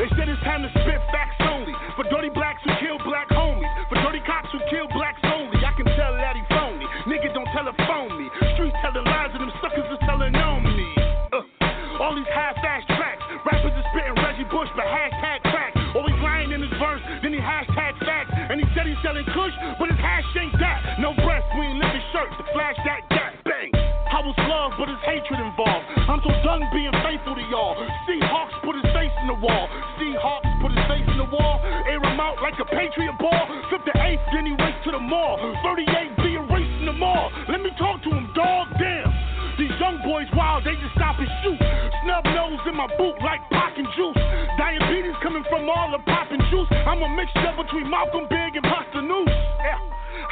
They 0.03 0.11
said 0.19 0.27
it's 0.27 0.43
time 0.43 0.67
to 0.67 0.71
spit 0.83 0.99
facts 1.15 1.39
only. 1.47 1.71
For 1.95 2.03
dirty 2.11 2.35
blacks 2.35 2.59
who 2.67 2.75
kill 2.83 2.99
black 3.07 3.31
homies. 3.31 3.71
For 3.87 4.03
dirty 4.03 4.19
cops 4.27 4.51
who 4.51 4.59
kill 4.67 4.91
blacks 4.99 5.23
only. 5.23 5.63
I 5.63 5.71
can 5.79 5.87
tell 5.95 6.11
that 6.19 6.35
he 6.35 6.43
phony. 6.51 6.83
Nigga 7.07 7.31
don't 7.31 7.47
telephone 7.55 8.19
me. 8.19 8.27
Streets 8.59 8.75
telling 8.83 9.07
lies 9.07 9.31
and 9.31 9.47
them 9.47 9.55
suckers 9.63 9.87
is 9.87 10.03
telling 10.03 10.35
on 10.35 10.67
me. 10.67 10.89
Uh, 11.31 12.03
all 12.03 12.19
these 12.19 12.27
half-ass 12.35 12.83
tracks. 12.99 13.23
Rappers 13.47 13.79
is 13.79 13.87
spitting 13.95 14.19
Reggie 14.19 14.51
Bush, 14.51 14.67
but 14.75 14.91
hashtag 14.91 15.39
crack. 15.55 15.71
Always 15.95 16.19
lying 16.19 16.51
in 16.51 16.59
his 16.59 16.75
verse, 16.83 17.03
then 17.23 17.31
he 17.31 17.39
hashtag 17.39 17.95
facts. 18.03 18.35
And 18.35 18.59
he 18.59 18.67
said 18.75 18.91
he's 18.91 18.99
selling 19.07 19.23
kush, 19.31 19.55
but 19.79 19.87
his 19.87 20.01
hash 20.03 20.27
ain't 20.35 20.59
that. 20.59 20.99
No 20.99 21.15
breast, 21.23 21.47
we 21.55 21.71
ain't 21.71 21.79
living 21.79 22.02
shirt. 22.23 22.39
The 22.39 22.47
flash 22.53 22.77
that 22.85 23.03
gap, 23.11 23.35
bang. 23.45 23.71
I 23.75 24.21
was 24.21 24.37
love, 24.47 24.77
but 24.79 24.89
it's 24.93 25.03
hatred 25.03 25.41
involved. 25.41 25.85
I'm 26.07 26.21
so 26.23 26.31
done 26.45 26.63
being 26.75 26.93
faithful 27.03 27.35
to 27.35 27.45
y'all. 27.49 27.75
Seahawks 28.07 28.55
put 28.63 28.77
his 28.77 28.87
face 28.93 29.15
in 29.25 29.27
the 29.33 29.39
wall. 29.41 29.67
Seahawks 29.99 30.53
put 30.61 30.71
his 30.71 30.85
face 30.87 31.07
in 31.09 31.19
the 31.19 31.31
wall. 31.33 31.59
Air 31.89 31.99
him 31.99 32.21
out 32.21 32.39
like 32.43 32.55
a 32.61 32.67
Patriot 32.69 33.17
ball. 33.19 33.45
Flip 33.71 33.83
the 33.89 33.97
eighth, 34.05 34.23
then 34.37 34.47
he 34.47 34.53
raced 34.53 34.85
to 34.85 34.93
the 34.93 35.01
mall. 35.01 35.41
38 35.65 36.17
be 36.21 36.37
erased 36.37 36.77
in 36.85 36.87
the 36.87 36.97
mall. 36.97 37.33
Let 37.49 37.63
me 37.65 37.73
talk 37.79 38.03
to 38.05 38.11
him, 38.13 38.31
dog. 38.37 38.69
Damn. 38.79 39.11
These 39.59 39.73
young 39.81 40.01
boys 40.05 40.29
wild, 40.37 40.65
they 40.65 40.77
just 40.77 40.93
stop 40.97 41.17
and 41.19 41.29
shoot. 41.43 41.61
Snub 42.05 42.25
nose 42.37 42.61
in 42.69 42.77
my 42.77 42.89
boot 42.97 43.17
like 43.25 43.41
and 43.51 43.89
juice. 43.97 44.21
Diabetes 44.59 45.17
coming 45.23 45.45
from 45.49 45.69
all 45.69 45.91
the 45.91 45.99
pop 46.05 46.29
and 46.31 46.43
juice. 46.53 46.69
I'm 46.87 47.01
a 47.01 47.09
mixture 47.17 47.55
between 47.57 47.89
Malcolm 47.89 48.29
Big 48.29 48.57
and 48.57 48.65
Pasta 48.65 49.01
Noose. 49.01 49.33
Yeah. 49.65 49.81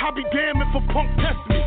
I'll 0.01 0.13
be 0.13 0.25
damned 0.33 0.61
if 0.61 0.75
a 0.77 0.93
punk 0.93 1.09
test 1.17 1.41
me. 1.49 1.61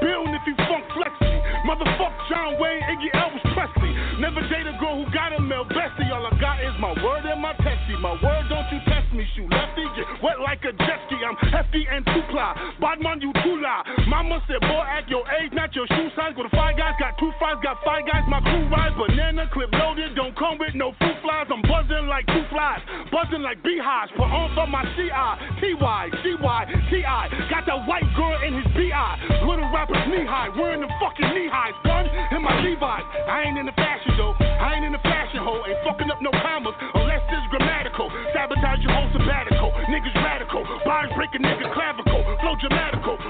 Bill 0.00 0.24
if 0.34 0.42
he 0.46 0.54
funk 0.66 0.84
flex 0.94 1.12
me. 1.20 1.36
Motherfuck 1.66 2.14
John 2.30 2.58
Wayne, 2.58 2.82
Iggy 2.94 3.10
Elvis 3.14 3.46
Presley. 3.54 3.92
Never 4.20 4.40
date 4.48 4.66
a 4.66 4.74
girl 4.78 5.02
who 5.02 5.06
got 5.12 5.32
a 5.32 5.40
male 5.40 5.66
bestie. 5.66 6.08
All 6.14 6.24
I 6.24 6.32
got 6.40 6.62
is 6.62 6.72
my 6.80 6.92
word 7.02 7.26
and 7.26 7.40
my 7.42 7.52
testy. 7.60 7.94
My 8.00 8.14
word, 8.22 8.48
don't 8.48 8.66
you 8.72 8.80
test 8.86 9.12
me. 9.12 9.26
Shoot 9.34 9.50
lefty, 9.50 9.84
get 9.96 10.06
wet 10.22 10.40
like 10.40 10.62
a 10.64 10.72
jet 10.72 11.00
ski. 11.06 11.16
I'm 11.20 11.36
hefty 11.50 11.86
and 11.90 12.04
two 12.06 12.22
ply. 12.30 12.54
Badman, 12.80 13.20
you 13.20 13.32
too 13.42 13.60
lie. 13.60 13.82
Mama 14.08 14.42
said, 14.46 14.60
boy, 14.60 14.84
at 14.86 15.08
your 15.08 15.24
age, 15.40 15.52
not 15.52 15.74
your 15.74 15.86
shoe 15.88 16.08
size. 16.16 16.32
Go 16.36 16.42
to 16.42 16.52
five 16.54 16.76
guys, 16.76 16.94
got 16.98 17.18
two 17.18 17.32
fives, 17.40 17.60
got 17.62 17.78
five 17.84 18.06
guys. 18.06 18.22
My 18.28 18.40
crew 18.40 18.68
rides 18.68 18.94
banana 18.96 19.48
clip 19.52 19.72
loaded. 19.72 20.14
Don't 20.14 20.36
come 20.36 20.58
with 20.58 20.74
no 20.74 20.92
fruit 20.98 21.16
flies. 21.22 21.46
I'm 21.50 21.62
buzzing 21.62 22.06
like 22.06 22.26
two 22.26 22.44
flies, 22.50 22.80
buzzing 23.12 23.42
like 23.42 23.62
beehives. 23.62 24.12
Put 24.16 24.30
on 24.30 24.54
for 24.54 24.66
my 24.66 24.84
CI, 24.96 25.30
TY, 25.60 26.02
CY, 26.22 26.60
TI. 26.90 27.26
Got 27.50 27.66
that 27.66 27.80
white 27.86 28.08
girl 28.16 28.36
in 28.46 28.54
his 28.60 28.65
BI. 28.96 29.44
Little 29.44 29.68
rapper's 29.72 30.00
knee 30.08 30.24
high, 30.24 30.48
wearing 30.56 30.80
the 30.80 30.88
fucking 30.96 31.28
knee 31.36 31.48
highs. 31.52 31.76
Gun 31.84 32.08
in 32.08 32.40
my 32.40 32.56
Levi's. 32.64 33.04
I 33.28 33.44
ain't 33.44 33.58
in 33.60 33.66
the 33.68 33.76
fashion 33.76 34.16
though. 34.16 34.32
I 34.40 34.74
ain't 34.76 34.84
in 34.88 34.92
the 34.92 35.04
fashion 35.04 35.40
hole. 35.44 35.60
Ain't 35.68 35.80
fucking 35.84 36.08
up 36.08 36.20
no 36.24 36.32
commas 36.32 36.72
unless 36.96 37.20
it's 37.28 37.46
grammatical. 37.52 38.08
Sabotage 38.32 38.80
your 38.80 38.96
whole 38.96 39.10
sabbatical. 39.12 39.68
Niggas 39.92 40.16
radical. 40.16 40.64
Bars 40.88 41.12
breaking 41.14 41.44
nigga 41.44 41.68
clavicle. 41.76 42.24
Flow 42.40 42.56
dramatical. 42.56 43.20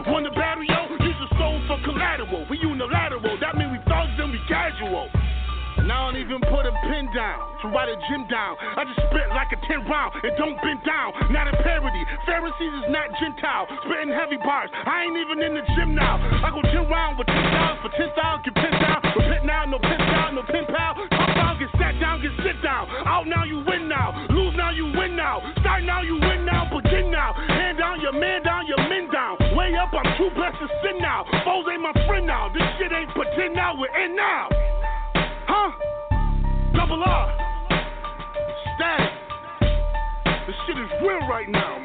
And 5.87 5.95
I 5.95 6.03
don't 6.03 6.19
even 6.19 6.43
put 6.51 6.67
a 6.67 6.75
pin 6.91 7.07
down 7.15 7.39
to 7.63 7.71
write 7.71 7.87
a 7.87 7.95
gym 8.11 8.27
down. 8.27 8.59
I 8.59 8.83
just 8.91 8.99
spit 9.07 9.31
like 9.31 9.55
a 9.55 9.59
10 9.71 9.87
round 9.87 10.19
and 10.19 10.35
don't 10.35 10.59
bend 10.59 10.83
down. 10.83 11.15
Not 11.31 11.47
a 11.47 11.55
parody. 11.63 12.03
Pharisees 12.27 12.75
is 12.83 12.91
not 12.91 13.07
Gentile. 13.23 13.71
Spitting 13.87 14.11
heavy 14.11 14.35
bars. 14.43 14.67
I 14.75 15.07
ain't 15.07 15.15
even 15.15 15.39
in 15.47 15.55
the 15.55 15.63
gym 15.79 15.95
now. 15.95 16.19
I 16.43 16.51
go 16.51 16.59
10 16.59 16.91
round 16.91 17.23
with 17.23 17.31
10 17.31 17.39
dollars 17.39 17.79
for 17.87 17.91
10 17.95 18.19
dollars. 18.19 18.43
Get 18.43 18.59
pinned 18.59 18.83
down. 18.83 18.99
Repent 19.15 19.47
now, 19.47 19.63
no 19.63 19.79
pin 19.79 20.03
down, 20.11 20.35
no 20.35 20.43
pin 20.51 20.67
pal. 20.67 20.99
Top 21.07 21.31
down, 21.39 21.55
get 21.63 21.71
sat 21.79 21.95
down, 22.03 22.19
get 22.19 22.35
sit 22.43 22.59
down. 22.67 22.91
Out 23.07 23.31
now, 23.31 23.47
you 23.47 23.63
win 23.63 23.87
now. 23.87 24.11
Lose 24.35 24.59
now, 24.59 24.75
you 24.75 24.91
win 24.91 25.15
now. 25.15 25.39
Start 25.63 25.87
now, 25.87 26.03
you 26.03 26.19
win 26.19 26.43
now. 26.43 26.67
Begin 26.67 27.15
now. 27.15 27.31
Hand 27.47 27.79
down, 27.79 28.03
your 28.03 28.11
man 28.19 28.43
down, 28.43 28.67
your 28.67 28.83
men 28.91 29.07
down. 29.15 29.39
Way 29.55 29.71
up, 29.79 29.95
I'm 29.95 30.19
too 30.19 30.35
blessed 30.35 30.59
to 30.59 30.69
sin 30.83 30.99
now. 30.99 31.23
Foes 31.47 31.63
ain't 31.71 31.79
my 31.79 31.95
friend 32.11 32.27
now. 32.27 32.51
This 32.51 32.67
shit 32.75 32.91
ain't 32.91 33.15
pretend 33.15 33.55
now. 33.55 33.79
We're 33.79 33.95
in 34.03 34.19
now. 34.19 34.51
Double 36.77 37.03
R. 37.03 37.27
Static. 38.77 39.13
This 40.47 40.57
shit 40.67 40.77
is 40.77 40.91
real 41.01 41.25
right 41.27 41.49
now. 41.49 41.81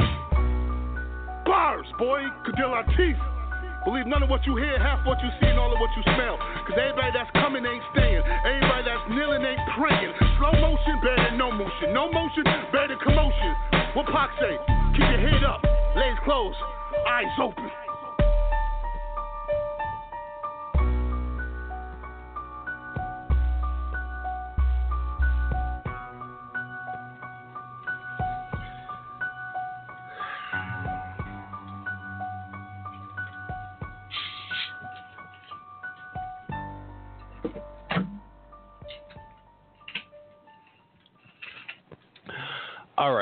Bars, 1.46 1.88
boy. 1.98 2.20
Kadir 2.46 2.68
Latif. 2.68 3.16
Believe 3.86 4.06
none 4.06 4.22
of 4.22 4.30
what 4.30 4.46
you 4.46 4.58
hear, 4.58 4.78
half 4.78 5.00
what 5.08 5.18
you 5.24 5.30
see, 5.39 5.48
and 5.48 5.58
all 5.58 5.74
of 5.74 5.80
what 5.80 5.89
you 5.98 6.04
smell. 6.04 6.38
Cause 6.68 6.78
everybody 6.78 7.12
that's 7.16 7.32
coming 7.34 7.66
ain't 7.66 7.84
staying. 7.96 8.22
Everybody 8.22 8.84
that's 8.86 9.06
kneeling 9.10 9.42
ain't 9.42 9.64
praying. 9.80 10.14
Slow 10.38 10.54
motion 10.60 11.00
better 11.02 11.32
than 11.32 11.38
no 11.39 11.50
motion. 11.50 11.94
No 11.96 12.12
motion 12.12 12.44
better 12.70 12.94
than 12.94 13.00
commotion. 13.00 13.52
What 13.96 14.06
Pac 14.12 14.30
say? 14.38 14.60
Keep 14.94 15.08
your 15.08 15.24
head 15.24 15.44
up, 15.48 15.64
legs 15.96 16.20
closed, 16.28 16.60
eyes 17.10 17.32
open. 17.42 17.91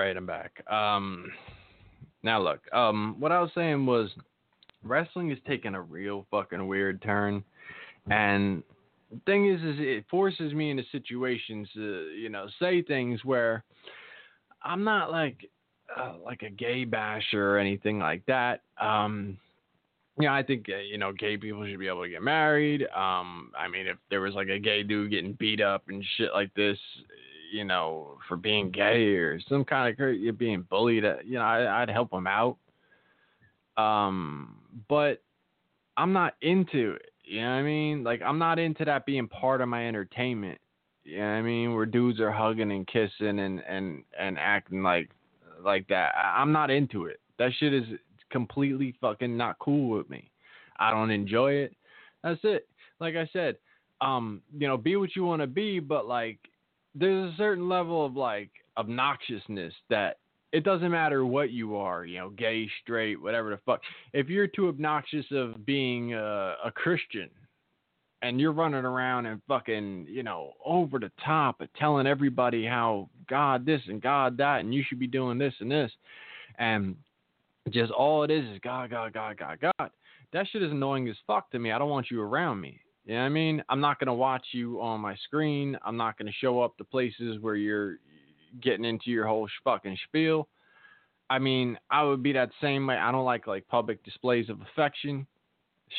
Right, 0.09 0.17
I'm 0.17 0.25
back. 0.25 0.63
Um, 0.71 1.31
now 2.23 2.41
look, 2.41 2.61
um, 2.73 3.15
what 3.19 3.31
I 3.31 3.39
was 3.39 3.51
saying 3.53 3.85
was 3.85 4.09
wrestling 4.83 5.31
is 5.31 5.37
taking 5.47 5.75
a 5.75 5.81
real 5.81 6.25
fucking 6.31 6.67
weird 6.67 7.01
turn, 7.01 7.43
and 8.09 8.63
the 9.11 9.19
thing 9.25 9.49
is, 9.49 9.59
is 9.61 9.75
it 9.77 10.05
forces 10.09 10.53
me 10.53 10.71
into 10.71 10.83
situations 10.91 11.67
to, 11.75 12.09
you 12.19 12.29
know, 12.29 12.47
say 12.59 12.81
things 12.81 13.23
where 13.23 13.63
I'm 14.63 14.83
not 14.83 15.11
like 15.11 15.47
uh, 15.95 16.13
like 16.25 16.41
a 16.41 16.49
gay 16.49 16.85
basher 16.85 17.55
or 17.55 17.59
anything 17.59 17.99
like 17.99 18.25
that. 18.25 18.61
Um, 18.81 19.37
yeah, 20.19 20.33
I 20.33 20.41
think 20.43 20.65
uh, 20.69 20.77
you 20.79 20.97
know 20.97 21.13
gay 21.13 21.37
people 21.37 21.65
should 21.65 21.79
be 21.79 21.87
able 21.87 22.03
to 22.03 22.09
get 22.09 22.23
married. 22.23 22.81
Um, 22.95 23.51
I 23.57 23.67
mean, 23.71 23.85
if 23.85 23.97
there 24.09 24.21
was 24.21 24.33
like 24.33 24.49
a 24.49 24.59
gay 24.59 24.81
dude 24.81 25.11
getting 25.11 25.33
beat 25.33 25.61
up 25.61 25.83
and 25.87 26.03
shit 26.17 26.31
like 26.33 26.53
this, 26.55 26.79
you 27.51 27.65
know, 27.65 28.17
for 28.27 28.37
being 28.37 28.71
gay 28.71 29.15
or 29.15 29.39
some 29.47 29.65
kind 29.65 29.93
of 29.99 30.15
you're 30.15 30.33
being 30.33 30.65
bullied, 30.69 31.05
uh, 31.05 31.15
you 31.25 31.35
know, 31.35 31.41
I, 31.41 31.81
I'd 31.81 31.89
help 31.89 32.11
him 32.13 32.27
out. 32.27 32.57
Um, 33.77 34.57
but 34.87 35.21
I'm 35.97 36.13
not 36.13 36.35
into 36.41 36.91
it. 36.91 37.11
You 37.23 37.41
know 37.41 37.49
what 37.49 37.55
I 37.55 37.63
mean? 37.63 38.03
Like 38.03 38.21
I'm 38.21 38.39
not 38.39 38.59
into 38.59 38.85
that 38.85 39.05
being 39.05 39.27
part 39.27 39.61
of 39.61 39.69
my 39.69 39.87
entertainment. 39.87 40.59
You 41.03 41.19
know 41.19 41.23
what 41.23 41.29
I 41.29 41.41
mean? 41.41 41.73
Where 41.73 41.85
dudes 41.85 42.19
are 42.19 42.31
hugging 42.31 42.71
and 42.71 42.87
kissing 42.87 43.39
and 43.39 43.61
and 43.67 44.03
and 44.19 44.37
acting 44.37 44.83
like 44.83 45.11
like 45.63 45.87
that. 45.89 46.13
I'm 46.15 46.51
not 46.51 46.71
into 46.71 47.05
it. 47.05 47.19
That 47.37 47.51
shit 47.59 47.73
is 47.73 47.85
completely 48.31 48.95
fucking 49.01 49.35
not 49.35 49.59
cool 49.59 49.97
with 49.97 50.09
me. 50.09 50.29
I 50.79 50.91
don't 50.91 51.11
enjoy 51.11 51.53
it. 51.53 51.75
That's 52.23 52.39
it. 52.43 52.67
Like 52.99 53.15
I 53.15 53.29
said, 53.31 53.57
um, 54.01 54.41
you 54.57 54.67
know, 54.67 54.77
be 54.77 54.95
what 54.95 55.15
you 55.15 55.23
want 55.23 55.41
to 55.41 55.47
be, 55.47 55.79
but 55.79 56.07
like 56.07 56.39
there's 56.95 57.33
a 57.33 57.37
certain 57.37 57.69
level 57.69 58.05
of 58.05 58.15
like 58.15 58.49
obnoxiousness 58.77 59.73
that 59.89 60.17
it 60.51 60.63
doesn't 60.63 60.89
matter 60.89 61.25
what 61.25 61.51
you 61.51 61.75
are, 61.75 62.05
you 62.05 62.17
know, 62.17 62.29
gay, 62.31 62.67
straight, 62.81 63.21
whatever 63.21 63.51
the 63.51 63.59
fuck. 63.65 63.81
If 64.13 64.29
you're 64.29 64.47
too 64.47 64.67
obnoxious 64.67 65.25
of 65.31 65.65
being 65.65 66.13
a, 66.13 66.55
a 66.65 66.71
Christian 66.73 67.29
and 68.21 68.39
you're 68.39 68.51
running 68.51 68.83
around 68.85 69.27
and 69.27 69.41
fucking, 69.47 70.07
you 70.09 70.23
know, 70.23 70.53
over 70.65 70.97
the 70.97 71.11
top 71.23 71.61
of 71.61 71.71
telling 71.73 72.07
everybody 72.07 72.65
how 72.65 73.09
God 73.29 73.65
this 73.65 73.81
and 73.87 74.01
God 74.01 74.37
that 74.37 74.61
and 74.61 74.73
you 74.73 74.83
should 74.87 74.99
be 74.99 75.07
doing 75.07 75.37
this 75.37 75.53
and 75.59 75.69
this 75.69 75.91
and 76.57 76.95
just 77.69 77.91
all 77.91 78.23
it 78.23 78.31
is 78.31 78.45
is 78.49 78.59
God, 78.63 78.89
God, 78.89 79.13
God, 79.13 79.37
God, 79.37 79.59
God. 79.61 79.91
That 80.33 80.47
shit 80.51 80.63
is 80.63 80.71
annoying 80.71 81.07
as 81.09 81.15
fuck 81.27 81.51
to 81.51 81.59
me. 81.59 81.71
I 81.71 81.77
don't 81.77 81.89
want 81.89 82.09
you 82.09 82.21
around 82.21 82.59
me. 82.59 82.79
You 83.09 83.15
know 83.15 83.21
what 83.21 83.25
I 83.25 83.29
mean? 83.29 83.63
I'm 83.69 83.81
not 83.81 83.99
gonna 83.99 84.13
watch 84.13 84.45
you 84.51 84.79
on 84.81 85.01
my 85.01 85.15
screen. 85.15 85.75
I'm 85.83 85.97
not 85.97 86.15
gonna 86.15 86.31
show 86.31 86.61
up 86.61 86.77
to 86.77 86.83
places 86.83 87.39
where 87.41 87.55
you're 87.55 87.97
getting 88.61 88.85
into 88.85 89.09
your 89.09 89.25
whole 89.25 89.47
fucking 89.63 89.97
spiel. 90.07 90.47
I 91.27 91.39
mean, 91.39 91.79
I 91.89 92.03
would 92.03 92.21
be 92.21 92.33
that 92.33 92.51
same 92.61 92.85
way. 92.85 92.97
I 92.97 93.11
don't 93.11 93.25
like 93.25 93.47
like 93.47 93.67
public 93.67 94.03
displays 94.03 94.47
of 94.47 94.61
affection, 94.61 95.25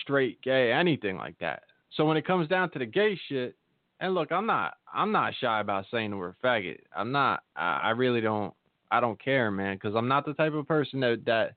straight, 0.03 0.41
gay, 0.43 0.71
anything 0.71 1.17
like 1.17 1.37
that. 1.41 1.65
So 1.97 2.05
when 2.05 2.17
it 2.17 2.25
comes 2.25 2.47
down 2.47 2.71
to 2.71 2.79
the 2.79 2.87
gay 2.87 3.19
shit, 3.29 3.57
and 3.99 4.15
look, 4.15 4.31
I'm 4.31 4.47
not 4.47 4.75
I'm 4.95 5.11
not 5.11 5.35
shy 5.41 5.59
about 5.59 5.87
saying 5.91 6.13
the 6.13 6.17
word 6.17 6.37
faggot. 6.45 6.79
I'm 6.97 7.11
not. 7.11 7.43
I, 7.57 7.81
I 7.83 7.91
really 7.91 8.21
don't. 8.21 8.55
I 8.93 9.01
don't 9.01 9.21
care, 9.21 9.51
man, 9.51 9.75
because 9.75 9.97
I'm 9.97 10.07
not 10.07 10.27
the 10.27 10.35
type 10.35 10.55
of 10.55 10.69
person 10.69 11.01
that 11.01 11.25
that 11.27 11.55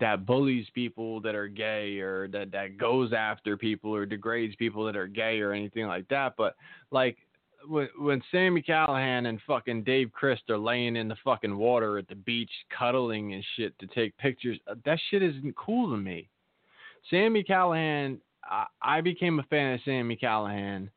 that 0.00 0.26
bullies 0.26 0.66
people 0.74 1.20
that 1.20 1.34
are 1.34 1.48
gay 1.48 1.98
or 2.00 2.28
that 2.28 2.50
that 2.52 2.78
goes 2.78 3.12
after 3.12 3.56
people 3.56 3.94
or 3.94 4.06
degrades 4.06 4.56
people 4.56 4.84
that 4.84 4.96
are 4.96 5.06
gay 5.06 5.40
or 5.40 5.52
anything 5.52 5.86
like 5.86 6.08
that. 6.08 6.34
But 6.36 6.56
like 6.90 7.16
when, 7.68 7.88
when 7.98 8.22
Sami 8.30 8.62
Callihan 8.62 9.28
and 9.28 9.40
fucking 9.46 9.84
Dave 9.84 10.12
Crist 10.12 10.42
are 10.50 10.58
laying 10.58 10.96
in 10.96 11.08
the 11.08 11.16
fucking 11.24 11.56
water 11.56 11.98
at 11.98 12.08
the 12.08 12.14
beach, 12.14 12.50
cuddling 12.76 13.34
and 13.34 13.44
shit 13.56 13.78
to 13.78 13.86
take 13.88 14.16
pictures, 14.18 14.58
uh, 14.68 14.74
that 14.84 14.98
shit 15.10 15.22
isn't 15.22 15.56
cool 15.56 15.90
to 15.90 15.96
me. 15.96 16.28
Sami 17.10 17.42
Callihan, 17.42 18.18
I, 18.44 18.66
I 18.82 19.00
became 19.00 19.38
a 19.38 19.44
fan 19.44 19.74
of 19.74 19.80
Sami 19.84 20.16
Callihan, 20.16 20.88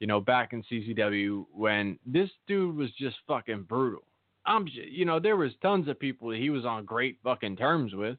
you 0.00 0.06
know, 0.06 0.20
back 0.20 0.52
in 0.52 0.62
CCW 0.64 1.46
when 1.52 1.98
this 2.04 2.30
dude 2.46 2.76
was 2.76 2.90
just 2.98 3.16
fucking 3.26 3.62
brutal. 3.62 4.02
I'm, 4.46 4.68
you 4.68 5.04
know, 5.04 5.18
there 5.18 5.36
was 5.36 5.52
tons 5.62 5.88
of 5.88 5.98
people 5.98 6.28
that 6.28 6.38
he 6.38 6.50
was 6.50 6.64
on 6.64 6.84
great 6.84 7.18
fucking 7.24 7.56
terms 7.56 7.94
with. 7.94 8.18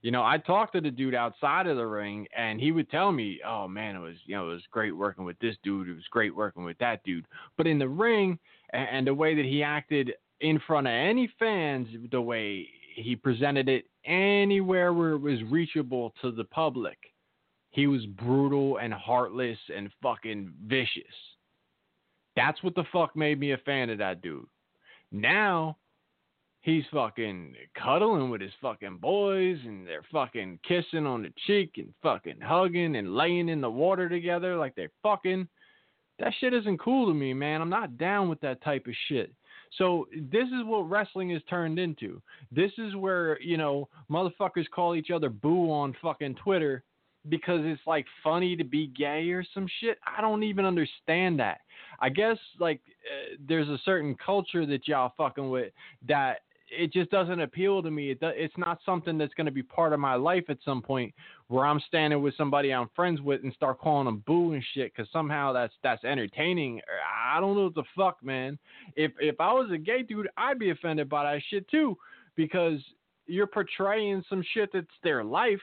You 0.00 0.12
know, 0.12 0.22
I 0.22 0.38
talked 0.38 0.74
to 0.74 0.80
the 0.80 0.90
dude 0.90 1.14
outside 1.14 1.66
of 1.66 1.76
the 1.76 1.86
ring, 1.86 2.26
and 2.36 2.60
he 2.60 2.70
would 2.70 2.88
tell 2.88 3.10
me, 3.10 3.40
"Oh 3.44 3.66
man, 3.66 3.96
it 3.96 4.00
was 4.00 4.16
you 4.26 4.36
know 4.36 4.50
it 4.50 4.54
was 4.54 4.66
great 4.70 4.96
working 4.96 5.24
with 5.24 5.38
this 5.40 5.56
dude. 5.62 5.88
It 5.88 5.94
was 5.94 6.06
great 6.10 6.34
working 6.34 6.64
with 6.64 6.78
that 6.78 7.02
dude." 7.02 7.26
But 7.56 7.66
in 7.66 7.78
the 7.78 7.88
ring, 7.88 8.38
and, 8.70 8.88
and 8.88 9.06
the 9.06 9.14
way 9.14 9.34
that 9.34 9.44
he 9.44 9.62
acted 9.62 10.12
in 10.40 10.60
front 10.60 10.86
of 10.86 10.92
any 10.92 11.26
fans, 11.38 11.88
the 12.10 12.20
way 12.20 12.68
he 12.94 13.16
presented 13.16 13.68
it 13.68 13.86
anywhere 14.04 14.92
where 14.92 15.12
it 15.12 15.18
was 15.18 15.42
reachable 15.44 16.14
to 16.22 16.30
the 16.30 16.44
public, 16.44 16.98
he 17.70 17.86
was 17.86 18.06
brutal 18.06 18.78
and 18.78 18.94
heartless 18.94 19.58
and 19.74 19.90
fucking 20.02 20.52
vicious. 20.66 21.04
That's 22.36 22.62
what 22.62 22.76
the 22.76 22.84
fuck 22.92 23.16
made 23.16 23.40
me 23.40 23.52
a 23.52 23.58
fan 23.58 23.90
of 23.90 23.98
that 23.98 24.22
dude. 24.22 24.46
Now 25.10 25.76
he's 26.60 26.84
fucking 26.92 27.54
cuddling 27.80 28.30
with 28.30 28.40
his 28.40 28.52
fucking 28.60 28.98
boys 28.98 29.58
and 29.64 29.86
they're 29.86 30.04
fucking 30.12 30.58
kissing 30.66 31.06
on 31.06 31.22
the 31.22 31.32
cheek 31.46 31.72
and 31.76 31.92
fucking 32.02 32.40
hugging 32.40 32.96
and 32.96 33.14
laying 33.14 33.48
in 33.48 33.60
the 33.60 33.70
water 33.70 34.08
together 34.08 34.56
like 34.56 34.74
they're 34.74 34.90
fucking. 35.02 35.48
That 36.18 36.32
shit 36.40 36.52
isn't 36.52 36.80
cool 36.80 37.06
to 37.06 37.14
me, 37.14 37.32
man. 37.32 37.60
I'm 37.60 37.70
not 37.70 37.96
down 37.96 38.28
with 38.28 38.40
that 38.40 38.62
type 38.62 38.86
of 38.86 38.94
shit. 39.08 39.32
So 39.76 40.08
this 40.12 40.46
is 40.46 40.64
what 40.64 40.88
wrestling 40.88 41.30
is 41.30 41.42
turned 41.48 41.78
into. 41.78 42.20
This 42.50 42.72
is 42.78 42.96
where, 42.96 43.40
you 43.40 43.56
know, 43.56 43.88
motherfuckers 44.10 44.68
call 44.74 44.96
each 44.96 45.10
other 45.10 45.28
boo 45.28 45.70
on 45.70 45.94
fucking 46.02 46.36
Twitter 46.36 46.82
because 47.28 47.60
it's 47.64 47.82
like 47.86 48.06
funny 48.24 48.56
to 48.56 48.64
be 48.64 48.88
gay 48.88 49.30
or 49.30 49.44
some 49.54 49.66
shit. 49.80 49.98
I 50.06 50.20
don't 50.20 50.42
even 50.42 50.64
understand 50.64 51.38
that. 51.40 51.60
I 52.00 52.08
guess 52.08 52.38
like 52.58 52.80
uh, 53.04 53.36
there's 53.46 53.68
a 53.68 53.78
certain 53.84 54.16
culture 54.24 54.66
that 54.66 54.88
y'all 54.88 55.12
fucking 55.16 55.50
with 55.50 55.72
that 56.08 56.40
it 56.70 56.92
just 56.92 57.10
doesn't 57.10 57.40
appeal 57.40 57.82
to 57.82 57.90
me. 57.90 58.10
It 58.10 58.20
do, 58.20 58.28
it's 58.28 58.56
not 58.56 58.78
something 58.84 59.18
that's 59.18 59.34
going 59.34 59.46
to 59.46 59.52
be 59.52 59.62
part 59.62 59.92
of 59.92 60.00
my 60.00 60.14
life 60.14 60.44
at 60.48 60.58
some 60.64 60.82
point 60.82 61.14
where 61.48 61.64
I'm 61.64 61.80
standing 61.86 62.22
with 62.22 62.36
somebody 62.36 62.72
I'm 62.72 62.90
friends 62.94 63.20
with 63.20 63.42
and 63.42 63.52
start 63.52 63.80
calling 63.80 64.06
them 64.06 64.22
boo 64.26 64.52
and 64.52 64.62
shit 64.74 64.92
because 64.94 65.10
somehow 65.12 65.52
that's 65.52 65.74
that's 65.82 66.04
entertaining. 66.04 66.80
I 67.34 67.40
don't 67.40 67.56
know 67.56 67.64
what 67.64 67.74
the 67.74 67.84
fuck, 67.96 68.22
man. 68.22 68.58
If 68.96 69.12
if 69.20 69.40
I 69.40 69.52
was 69.52 69.70
a 69.72 69.78
gay 69.78 70.02
dude, 70.02 70.28
I'd 70.36 70.58
be 70.58 70.70
offended 70.70 71.08
by 71.08 71.32
that 71.32 71.42
shit 71.48 71.68
too 71.68 71.96
because 72.36 72.80
you're 73.26 73.46
portraying 73.46 74.24
some 74.28 74.44
shit 74.54 74.70
that's 74.72 74.86
their 75.02 75.24
life 75.24 75.60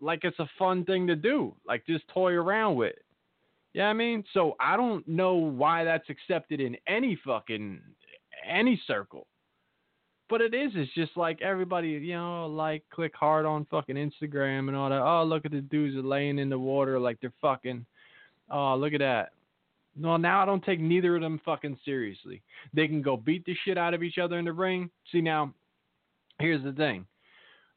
like 0.00 0.20
it's 0.24 0.38
a 0.38 0.48
fun 0.58 0.84
thing 0.84 1.06
to 1.06 1.16
do, 1.16 1.54
like 1.66 1.86
just 1.86 2.08
toy 2.08 2.32
around 2.32 2.76
with. 2.76 2.94
Yeah, 3.72 3.86
I 3.86 3.92
mean, 3.92 4.24
so 4.32 4.56
I 4.58 4.76
don't 4.76 5.06
know 5.06 5.34
why 5.34 5.84
that's 5.84 6.08
accepted 6.08 6.60
in 6.60 6.76
any 6.88 7.18
fucking 7.24 7.80
any 8.48 8.80
circle. 8.86 9.26
But 10.30 10.40
it 10.40 10.54
is. 10.54 10.70
It's 10.76 10.94
just 10.94 11.16
like 11.16 11.42
everybody, 11.42 11.88
you 11.88 12.14
know, 12.14 12.46
like 12.46 12.84
click 12.90 13.12
hard 13.14 13.44
on 13.44 13.66
fucking 13.68 13.96
Instagram 13.96 14.68
and 14.68 14.76
all 14.76 14.88
that. 14.88 15.02
Oh, 15.02 15.24
look 15.24 15.44
at 15.44 15.50
the 15.50 15.60
dudes 15.60 15.96
are 15.96 16.08
laying 16.08 16.38
in 16.38 16.48
the 16.48 16.58
water 16.58 17.00
like 17.00 17.20
they're 17.20 17.32
fucking. 17.42 17.84
Oh, 18.48 18.76
look 18.76 18.92
at 18.92 19.00
that. 19.00 19.32
No, 19.96 20.16
now 20.16 20.40
I 20.40 20.46
don't 20.46 20.64
take 20.64 20.78
neither 20.78 21.16
of 21.16 21.22
them 21.22 21.40
fucking 21.44 21.76
seriously. 21.84 22.42
They 22.72 22.86
can 22.86 23.02
go 23.02 23.16
beat 23.16 23.44
the 23.44 23.56
shit 23.64 23.76
out 23.76 23.92
of 23.92 24.04
each 24.04 24.18
other 24.18 24.38
in 24.38 24.44
the 24.44 24.52
ring. 24.52 24.88
See 25.10 25.20
now, 25.20 25.52
here's 26.38 26.62
the 26.62 26.72
thing. 26.72 27.06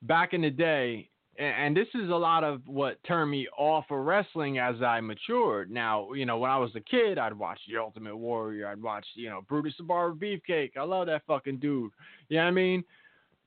Back 0.03 0.33
in 0.33 0.41
the 0.41 0.51
day, 0.51 1.09
and 1.39 1.75
this 1.75 1.87
is 1.95 2.09
a 2.09 2.15
lot 2.15 2.43
of 2.43 2.61
what 2.67 3.03
turned 3.03 3.31
me 3.31 3.47
off 3.57 3.85
of 3.89 4.05
wrestling 4.05 4.59
as 4.59 4.81
I 4.81 5.01
matured. 5.01 5.71
Now, 5.71 6.13
you 6.13 6.25
know, 6.25 6.37
when 6.37 6.51
I 6.51 6.57
was 6.57 6.71
a 6.75 6.79
kid, 6.79 7.17
I'd 7.17 7.33
watch 7.33 7.59
The 7.67 7.77
Ultimate 7.77 8.15
Warrior. 8.15 8.67
I'd 8.67 8.81
watch, 8.81 9.05
you 9.15 9.29
know, 9.29 9.41
Brutus 9.47 9.73
the 9.77 9.83
Barber 9.83 10.15
Beefcake. 10.15 10.77
I 10.77 10.83
love 10.83 11.07
that 11.07 11.23
fucking 11.25 11.57
dude. 11.57 11.91
You 12.29 12.37
know 12.37 12.43
what 12.43 12.49
I 12.49 12.51
mean? 12.51 12.83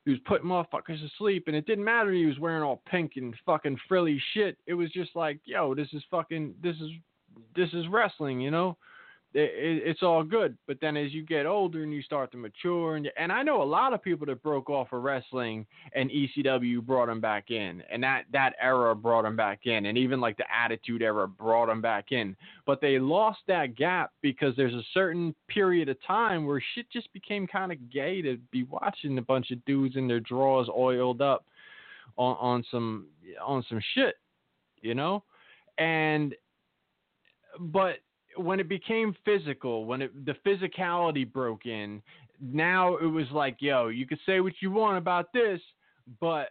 He 0.03 0.11
was 0.11 0.19
putting 0.25 0.47
motherfuckers 0.47 1.01
to 1.01 1.09
sleep, 1.17 1.45
and 1.47 1.55
it 1.55 1.65
didn't 1.65 1.83
matter 1.83 2.11
he 2.11 2.25
was 2.25 2.39
wearing 2.39 2.63
all 2.63 2.81
pink 2.89 3.13
and 3.15 3.35
fucking 3.45 3.77
frilly 3.87 4.21
shit. 4.33 4.57
It 4.65 4.73
was 4.73 4.91
just 4.91 5.15
like, 5.15 5.39
yo, 5.45 5.73
this 5.73 5.89
is 5.93 6.03
fucking, 6.11 6.55
this 6.61 6.75
is, 6.77 6.91
this 7.55 7.69
is 7.73 7.87
wrestling, 7.89 8.39
you 8.41 8.51
know? 8.51 8.77
It, 9.33 9.83
it's 9.85 10.03
all 10.03 10.23
good. 10.23 10.57
But 10.67 10.77
then 10.81 10.95
as 10.97 11.13
you 11.13 11.23
get 11.23 11.45
older 11.45 11.83
and 11.83 11.93
you 11.93 12.01
start 12.01 12.31
to 12.31 12.37
mature, 12.37 12.95
and 12.95 13.09
and 13.17 13.31
I 13.31 13.43
know 13.43 13.61
a 13.61 13.63
lot 13.63 13.93
of 13.93 14.01
people 14.01 14.25
that 14.27 14.41
broke 14.41 14.69
off 14.69 14.93
of 14.93 15.03
wrestling 15.03 15.65
and 15.93 16.09
ECW 16.09 16.81
brought 16.85 17.07
them 17.07 17.19
back 17.19 17.51
in, 17.51 17.83
and 17.91 18.01
that 18.03 18.23
that 18.31 18.53
era 18.61 18.95
brought 18.95 19.23
them 19.23 19.35
back 19.35 19.65
in, 19.65 19.87
and 19.87 19.97
even 19.97 20.19
like 20.19 20.37
the 20.37 20.45
Attitude 20.53 21.01
Era 21.01 21.27
brought 21.27 21.67
them 21.67 21.81
back 21.81 22.11
in. 22.11 22.35
But 22.65 22.81
they 22.81 22.99
lost 22.99 23.39
that 23.47 23.75
gap 23.75 24.11
because 24.21 24.55
there's 24.55 24.73
a 24.73 24.83
certain 24.93 25.35
period 25.47 25.89
of 25.89 25.97
time 26.05 26.45
where 26.45 26.63
shit 26.73 26.89
just 26.91 27.11
became 27.13 27.47
kind 27.47 27.71
of 27.71 27.91
gay 27.91 28.21
to 28.21 28.37
be 28.51 28.63
watching 28.63 29.17
a 29.17 29.21
bunch 29.21 29.51
of 29.51 29.63
dudes 29.65 29.95
in 29.95 30.07
their 30.07 30.21
drawers 30.21 30.69
oiled 30.75 31.21
up 31.21 31.45
on 32.17 32.35
on 32.39 32.65
some 32.71 33.07
on 33.45 33.63
some 33.67 33.81
shit, 33.93 34.15
you 34.81 34.95
know, 34.95 35.23
and 35.77 36.33
but 37.59 37.97
when 38.37 38.59
it 38.59 38.69
became 38.69 39.15
physical, 39.25 39.85
when 39.85 40.01
it 40.01 40.25
the 40.25 40.35
physicality 40.45 41.31
broke 41.31 41.65
in, 41.65 42.01
now 42.41 42.97
it 42.97 43.05
was 43.05 43.25
like, 43.31 43.57
yo, 43.59 43.87
you 43.87 44.05
can 44.05 44.19
say 44.25 44.39
what 44.39 44.53
you 44.61 44.71
want 44.71 44.97
about 44.97 45.33
this, 45.33 45.59
but 46.19 46.49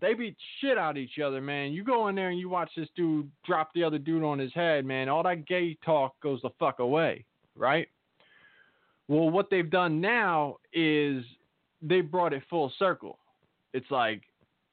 they 0.00 0.14
beat 0.14 0.36
shit 0.60 0.78
out 0.78 0.96
each 0.96 1.18
other, 1.18 1.40
man. 1.40 1.72
You 1.72 1.82
go 1.84 2.08
in 2.08 2.14
there 2.14 2.30
and 2.30 2.38
you 2.38 2.48
watch 2.48 2.70
this 2.76 2.88
dude 2.94 3.30
drop 3.44 3.70
the 3.74 3.82
other 3.82 3.98
dude 3.98 4.22
on 4.22 4.38
his 4.38 4.52
head, 4.54 4.84
man. 4.84 5.08
All 5.08 5.22
that 5.24 5.46
gay 5.46 5.76
talk 5.84 6.14
goes 6.22 6.40
the 6.42 6.50
fuck 6.58 6.78
away, 6.78 7.24
right? 7.56 7.88
Well, 9.08 9.30
what 9.30 9.50
they've 9.50 9.68
done 9.68 10.00
now 10.00 10.56
is 10.72 11.24
they 11.82 12.00
brought 12.00 12.32
it 12.32 12.42
full 12.48 12.72
circle. 12.78 13.18
It's 13.72 13.90
like, 13.90 14.22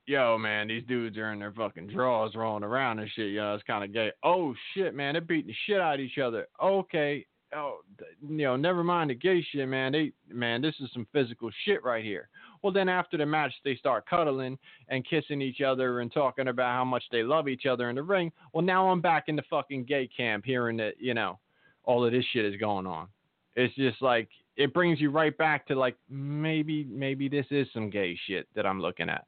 yo, 0.08 0.38
man, 0.38 0.70
these 0.70 0.84
dudes 0.88 1.18
are 1.18 1.34
in 1.34 1.40
their 1.40 1.52
fucking 1.52 1.88
drawers 1.88 2.34
rolling 2.34 2.64
around 2.64 3.00
and 3.00 3.10
shit. 3.16 3.36
Know, 3.36 3.54
it's 3.54 3.64
kind 3.64 3.84
of 3.84 3.94
gay. 3.94 4.12
Oh 4.24 4.56
shit, 4.74 4.96
man, 4.96 5.14
they're 5.14 5.22
beating 5.22 5.48
the 5.48 5.56
shit 5.68 5.80
out 5.80 5.96
of 5.96 6.00
each 6.00 6.18
other. 6.18 6.48
Okay, 6.64 7.26
oh, 7.56 7.80
you 8.28 8.38
know, 8.38 8.56
never 8.56 8.84
mind 8.84 9.10
the 9.10 9.16
gay 9.16 9.46
shit, 9.52 9.68
man. 9.68 9.92
They, 9.92 10.14
man, 10.32 10.62
this 10.62 10.76
is 10.80 10.90
some 10.94 11.06
physical 11.14 11.52
shit 11.66 11.84
right 11.84 12.04
here. 12.04 12.30
Well, 12.64 12.74
then 12.74 12.90
after 12.90 13.18
the 13.18 13.26
match, 13.26 13.54
they 13.64 13.76
start 13.76 14.10
cuddling 14.10 14.58
and 14.88 15.08
kissing 15.08 15.42
each 15.42 15.62
other 15.62 16.00
and 16.00 16.12
talking 16.12 16.48
about 16.48 16.74
how 16.74 16.86
much 16.86 17.04
they 17.12 17.22
love 17.22 17.48
each 17.48 17.66
other 17.66 17.90
in 17.90 17.96
the 17.96 18.04
ring. 18.04 18.32
Well, 18.54 18.66
now 18.66 18.90
I'm 18.90 19.02
back 19.02 19.26
in 19.28 19.36
the 19.36 19.44
fucking 19.50 19.84
gay 19.84 20.10
camp, 20.16 20.46
hearing 20.46 20.78
that 20.78 20.94
you 21.00 21.14
know 21.14 21.38
all 21.84 22.06
of 22.06 22.12
this 22.12 22.26
shit 22.32 22.46
is 22.46 22.60
going 22.60 22.88
on. 22.88 23.08
It's 23.56 23.76
just 23.76 24.02
like 24.02 24.30
it 24.56 24.74
brings 24.74 25.02
you 25.02 25.12
right 25.12 25.38
back 25.38 25.68
to 25.68 25.76
like 25.76 25.98
maybe 26.10 26.86
maybe 26.86 27.28
this 27.28 27.46
is 27.52 27.68
some 27.74 27.90
gay 27.90 28.18
shit 28.26 28.48
that 28.56 28.66
I'm 28.66 28.82
looking 28.82 29.10
at. 29.10 29.26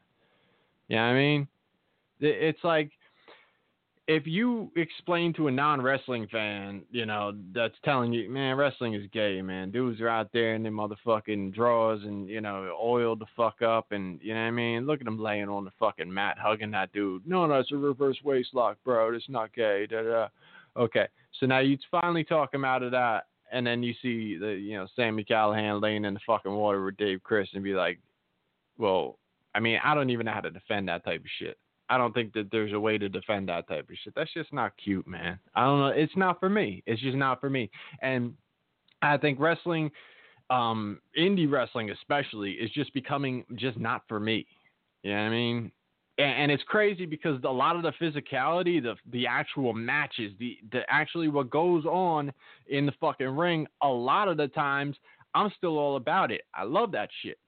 You 0.89 0.97
know 0.97 1.03
I 1.03 1.13
mean? 1.13 1.47
It's 2.19 2.63
like 2.63 2.91
if 4.07 4.25
you 4.25 4.71
explain 4.75 5.33
to 5.33 5.47
a 5.47 5.51
non 5.51 5.81
wrestling 5.81 6.27
fan, 6.31 6.81
you 6.91 7.05
know, 7.05 7.33
that's 7.53 7.75
telling 7.85 8.11
you, 8.11 8.27
man, 8.29 8.57
wrestling 8.57 8.95
is 8.95 9.07
gay, 9.13 9.39
man. 9.41 9.69
Dudes 9.69 10.01
are 10.01 10.09
out 10.09 10.31
there 10.33 10.55
in 10.55 10.63
their 10.63 10.71
motherfucking 10.71 11.53
drawers 11.53 12.01
and, 12.03 12.27
you 12.27 12.41
know, 12.41 12.75
oiled 12.81 13.19
the 13.19 13.27
fuck 13.37 13.61
up 13.61 13.91
and 13.91 14.19
you 14.21 14.33
know 14.33 14.41
what 14.41 14.47
I 14.47 14.51
mean? 14.51 14.87
Look 14.87 14.99
at 14.99 15.05
them 15.05 15.19
laying 15.19 15.47
on 15.47 15.63
the 15.63 15.71
fucking 15.79 16.11
mat 16.11 16.37
hugging 16.39 16.71
that 16.71 16.91
dude. 16.91 17.25
No, 17.27 17.45
no, 17.45 17.59
it's 17.59 17.71
a 17.71 17.77
reverse 17.77 18.17
waist 18.23 18.49
lock, 18.53 18.77
bro. 18.83 19.13
It's 19.13 19.29
not 19.29 19.53
gay. 19.53 19.85
Da, 19.87 20.01
da. 20.01 20.27
Okay. 20.75 21.07
So 21.39 21.45
now 21.45 21.59
you 21.59 21.77
finally 21.91 22.23
talk 22.23 22.51
him 22.51 22.65
out 22.65 22.81
of 22.81 22.91
that 22.91 23.27
and 23.51 23.65
then 23.65 23.83
you 23.83 23.93
see 24.01 24.37
the 24.37 24.53
you 24.53 24.75
know, 24.75 24.87
Sami 24.95 25.23
Callihan 25.23 25.81
laying 25.81 26.05
in 26.05 26.15
the 26.15 26.19
fucking 26.25 26.51
water 26.51 26.83
with 26.83 26.97
Dave 26.97 27.21
Crist, 27.23 27.53
and 27.53 27.63
be 27.63 27.73
like, 27.73 27.99
Well, 28.79 29.19
I 29.60 29.62
mean, 29.62 29.78
I 29.84 29.93
don't 29.93 30.10
even 30.10 30.26
know 30.26 30.32
how 30.32 30.39
to 30.39 30.51
defend 30.51 30.88
that 30.88 31.03
type 31.03 31.20
of 31.20 31.28
shit. 31.38 31.57
I 31.89 31.97
don't 31.97 32.14
think 32.14 32.32
that 32.32 32.47
there's 32.49 32.72
a 32.72 32.80
way 32.80 32.97
to 32.97 33.10
defend 33.10 33.49
that 33.49 33.68
type 33.68 33.89
of 33.89 33.95
shit. 34.01 34.14
That's 34.16 34.34
just 34.34 34.53
not 34.53 34.72
cute, 34.82 35.05
man. 35.05 35.38
I 35.53 35.66
don't 35.66 35.80
know. 35.80 35.88
It's 35.88 36.16
not 36.16 36.39
for 36.39 36.47
me. 36.47 36.82
It's 36.86 37.01
just 37.01 37.18
not 37.18 37.41
for 37.41 37.49
me. 37.49 37.70
And 38.01 38.36
I 39.01 39.18
think 39.18 39.38
wrestling, 39.38 39.91
um, 40.49 41.01
indie 41.20 41.51
wrestling 41.51 41.89
especially, 41.89 42.51
is 42.51 42.72
just 42.72 42.93
becoming 42.93 43.43
just 43.55 43.78
not 43.78 44.03
for 44.07 44.18
me. 44.18 44.47
You 45.03 45.12
know 45.12 45.18
what 45.18 45.24
I 45.24 45.30
mean? 45.30 45.72
And, 46.18 46.43
and 46.43 46.51
it's 46.53 46.64
crazy 46.64 47.05
because 47.05 47.43
a 47.43 47.49
lot 47.49 47.76
of 47.76 47.82
the 47.82 47.91
physicality, 48.01 48.82
the 48.82 48.95
the 49.12 49.28
actual 49.28 49.74
matches, 49.74 50.32
the 50.39 50.57
the 50.72 50.84
actually 50.88 51.28
what 51.28 51.49
goes 51.49 51.84
on 51.84 52.32
in 52.68 52.86
the 52.86 52.93
fucking 53.01 53.36
ring, 53.36 53.68
a 53.84 53.89
lot 53.89 54.30
of 54.30 54.38
the 54.38 54.47
times 54.47 54.95
I'm 55.36 55.51
still 55.57 55.78
all 55.78 55.97
about 55.97 56.32
it. 56.32 56.43
I 56.55 56.64
love 56.64 56.93
that 56.93 57.10
shit. 57.22 57.39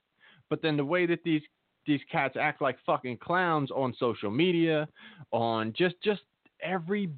But 0.50 0.62
then 0.62 0.76
the 0.76 0.84
way 0.84 1.06
that 1.06 1.24
these 1.24 1.42
these 1.86 2.02
cats 2.12 2.36
act 2.40 2.62
like 2.62 2.78
fucking 2.86 3.18
clowns 3.18 3.72
on 3.72 3.94
social 4.00 4.32
media, 4.32 4.88
on 5.32 5.74
just 5.78 5.96
just 6.04 6.22
every 6.62 7.10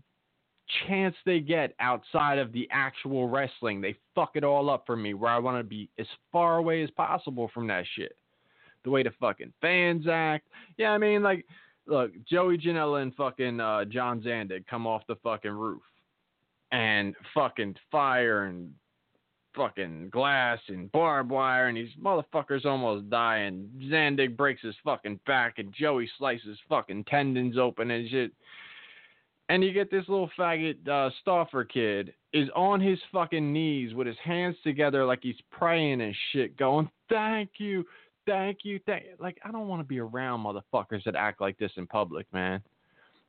chance 0.88 1.16
they 1.26 1.40
get 1.40 1.76
outside 1.80 2.38
of 2.38 2.52
the 2.54 2.68
actual 2.72 3.28
wrestling. 3.28 3.82
They 3.82 3.96
fuck 4.16 4.32
it 4.36 4.44
all 4.44 4.70
up 4.70 4.86
for 4.86 4.96
me 4.96 5.14
where 5.14 5.32
I 5.32 5.40
want 5.40 5.60
to 5.60 5.64
be 5.64 5.90
as 6.00 6.08
far 6.32 6.58
away 6.58 6.84
as 6.84 6.90
possible 6.92 7.50
from 7.54 7.68
that 7.68 7.86
shit. 7.96 8.16
The 8.84 8.90
way 8.90 9.04
the 9.04 9.12
fucking 9.20 9.54
fans 9.62 10.06
act. 10.10 10.48
Yeah, 10.78 10.92
I 10.92 10.98
mean 10.98 11.24
like 11.24 11.46
look, 11.86 12.12
Joey 12.26 12.58
Janela 12.58 13.02
and 13.02 13.16
fucking 13.16 13.60
uh, 13.60 13.86
John 13.86 14.22
Zandig 14.22 14.66
come 14.68 14.88
off 14.88 15.04
the 15.08 15.16
fucking 15.18 15.52
roof 15.52 15.82
and 16.72 17.16
fucking 17.34 17.76
fire 17.92 18.46
and 18.46 18.72
fucking 19.56 20.10
glass 20.10 20.60
and 20.68 20.92
barbed 20.92 21.32
wire, 21.32 21.68
and 21.68 21.78
these 21.78 21.90
motherfuckers 22.02 22.66
almost 22.66 23.10
die. 23.10 23.38
And 23.38 23.70
Zandig 23.84 24.36
breaks 24.36 24.62
his 24.62 24.76
fucking 24.84 25.20
back, 25.26 25.60
and 25.60 25.74
Joey 25.74 26.10
slices 26.18 26.58
fucking 26.70 27.06
tendons 27.06 27.58
open 27.58 27.92
and 27.92 28.10
shit. 28.10 28.32
And 29.50 29.64
you 29.64 29.74
get 29.74 29.92
this 29.92 30.08
little 30.08 30.30
faggot 30.38 30.88
uh, 30.88 31.10
Stauffer 31.22 31.66
kid 31.66 32.14
is 32.32 32.50
on 32.56 32.80
his 32.80 33.00
fucking 33.12 33.52
knees 33.52 33.94
with 33.94 34.08
his 34.08 34.18
hands 34.24 34.56
together 34.64 35.06
like 35.06 35.20
he's 35.22 35.36
praying 35.52 36.02
and 36.02 36.16
shit, 36.32 36.58
going, 36.58 36.90
"Thank 37.10 37.52
you, 37.58 37.86
thank 38.26 38.60
you, 38.64 38.80
thank." 38.86 39.04
You. 39.04 39.12
Like 39.20 39.38
I 39.44 39.52
don't 39.52 39.68
want 39.68 39.82
to 39.82 39.88
be 39.88 40.00
around 40.00 40.46
motherfuckers 40.46 41.04
that 41.04 41.16
act 41.16 41.42
like 41.42 41.58
this 41.58 41.72
in 41.76 41.88
public, 41.88 42.26
man 42.32 42.62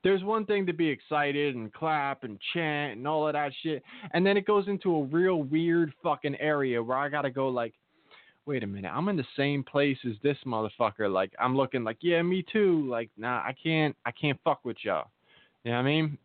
there's 0.04 0.22
one 0.22 0.44
thing 0.44 0.66
to 0.66 0.72
be 0.72 0.86
excited 0.86 1.56
and 1.56 1.72
clap 1.72 2.22
and 2.22 2.38
chant 2.52 2.98
and 2.98 3.08
all 3.08 3.26
of 3.26 3.32
that 3.32 3.52
shit, 3.62 3.82
and 4.12 4.24
then 4.24 4.36
it 4.36 4.46
goes 4.46 4.68
into 4.68 4.94
a 4.94 5.04
real 5.04 5.42
weird 5.42 5.92
fucking 6.02 6.36
area 6.36 6.80
where 6.80 6.98
I 6.98 7.08
gotta 7.08 7.30
go 7.30 7.48
like, 7.48 7.72
wait 8.46 8.62
a 8.62 8.66
minute, 8.66 8.92
I'm 8.94 9.08
in 9.08 9.16
the 9.16 9.26
same 9.36 9.64
place 9.64 9.96
as 10.06 10.14
this 10.22 10.36
motherfucker. 10.46 11.10
Like 11.10 11.32
I'm 11.40 11.56
looking 11.56 11.82
like, 11.82 11.96
yeah, 12.02 12.22
me 12.22 12.44
too. 12.52 12.86
Like, 12.88 13.10
nah, 13.16 13.38
I 13.38 13.54
can't, 13.60 13.96
I 14.04 14.12
can't 14.12 14.38
fuck 14.44 14.64
with 14.64 14.76
y'all. 14.82 15.10
You 15.64 15.72
know 15.72 15.78
what 15.78 15.84
I 15.84 15.88
mean? 15.88 16.18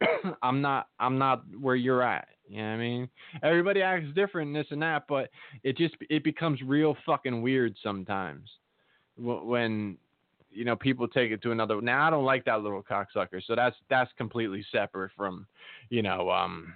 I'm 0.42 0.60
not, 0.60 0.88
I'm 1.00 1.18
not 1.18 1.44
where 1.58 1.76
you're 1.76 2.02
at. 2.02 2.28
You 2.46 2.58
know 2.58 2.68
what 2.68 2.74
I 2.74 2.76
mean? 2.76 3.08
Everybody 3.42 3.82
acts 3.82 4.06
different, 4.14 4.48
and 4.48 4.56
this 4.56 4.70
and 4.70 4.80
that, 4.82 5.04
but 5.08 5.30
it 5.64 5.76
just, 5.76 5.94
it 6.08 6.24
becomes 6.24 6.60
real 6.62 6.96
fucking 7.04 7.42
weird 7.42 7.74
sometimes 7.82 8.48
when 9.18 9.98
you 10.50 10.64
know 10.64 10.76
people 10.76 11.06
take 11.06 11.30
it 11.30 11.42
to 11.42 11.52
another 11.52 11.80
now 11.80 12.06
i 12.06 12.10
don't 12.10 12.24
like 12.24 12.44
that 12.44 12.62
little 12.62 12.82
cocksucker 12.82 13.42
so 13.46 13.54
that's 13.54 13.76
that's 13.90 14.10
completely 14.16 14.64
separate 14.72 15.10
from 15.16 15.46
you 15.90 16.02
know 16.02 16.30
um 16.30 16.72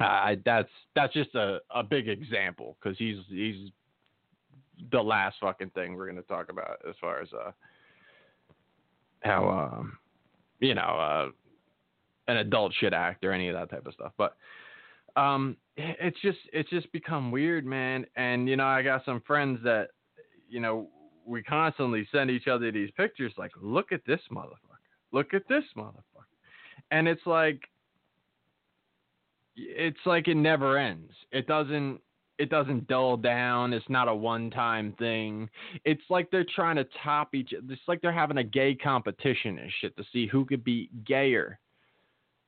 I 0.00 0.38
that's 0.44 0.68
that's 0.94 1.12
just 1.12 1.34
a 1.34 1.58
a 1.74 1.82
big 1.82 2.08
example 2.08 2.76
because 2.80 2.96
he's 2.98 3.16
he's 3.28 3.70
the 4.92 5.00
last 5.00 5.36
fucking 5.40 5.70
thing 5.70 5.96
we're 5.96 6.06
gonna 6.06 6.22
talk 6.22 6.50
about 6.50 6.78
as 6.88 6.94
far 7.00 7.20
as 7.20 7.28
uh 7.32 7.50
how 9.20 9.48
um 9.48 9.98
you 10.60 10.74
know 10.74 10.82
uh 10.82 11.28
an 12.28 12.36
adult 12.38 12.72
shit 12.78 12.92
act 12.92 13.24
or 13.24 13.32
any 13.32 13.48
of 13.48 13.54
that 13.54 13.70
type 13.70 13.86
of 13.86 13.94
stuff 13.94 14.12
but 14.16 14.36
um 15.16 15.56
it's 15.76 16.20
just 16.20 16.38
it's 16.52 16.70
just 16.70 16.90
become 16.92 17.32
weird 17.32 17.66
man 17.66 18.06
and 18.14 18.48
you 18.48 18.56
know 18.56 18.66
i 18.66 18.82
got 18.82 19.04
some 19.04 19.20
friends 19.26 19.58
that 19.64 19.88
you 20.48 20.60
know 20.60 20.88
we 21.28 21.42
constantly 21.42 22.08
send 22.10 22.30
each 22.30 22.48
other 22.48 22.72
these 22.72 22.90
pictures 22.96 23.32
like, 23.36 23.52
look 23.60 23.92
at 23.92 24.00
this 24.06 24.20
motherfucker. 24.32 24.78
Look 25.12 25.34
at 25.34 25.42
this 25.48 25.64
motherfucker. 25.76 26.24
And 26.90 27.06
it's 27.06 27.26
like 27.26 27.60
it's 29.56 29.98
like 30.06 30.28
it 30.28 30.36
never 30.36 30.78
ends. 30.78 31.12
It 31.32 31.46
doesn't 31.46 32.00
it 32.38 32.50
doesn't 32.50 32.86
dull 32.86 33.16
down. 33.16 33.72
It's 33.72 33.88
not 33.88 34.08
a 34.08 34.14
one 34.14 34.50
time 34.50 34.94
thing. 34.98 35.50
It's 35.84 36.02
like 36.08 36.30
they're 36.30 36.46
trying 36.54 36.76
to 36.76 36.86
top 37.04 37.34
each 37.34 37.52
it's 37.52 37.82
like 37.88 38.00
they're 38.00 38.12
having 38.12 38.38
a 38.38 38.44
gay 38.44 38.74
competition 38.74 39.58
and 39.58 39.70
shit 39.80 39.96
to 39.96 40.04
see 40.12 40.26
who 40.26 40.44
could 40.44 40.64
be 40.64 40.88
gayer. 41.06 41.58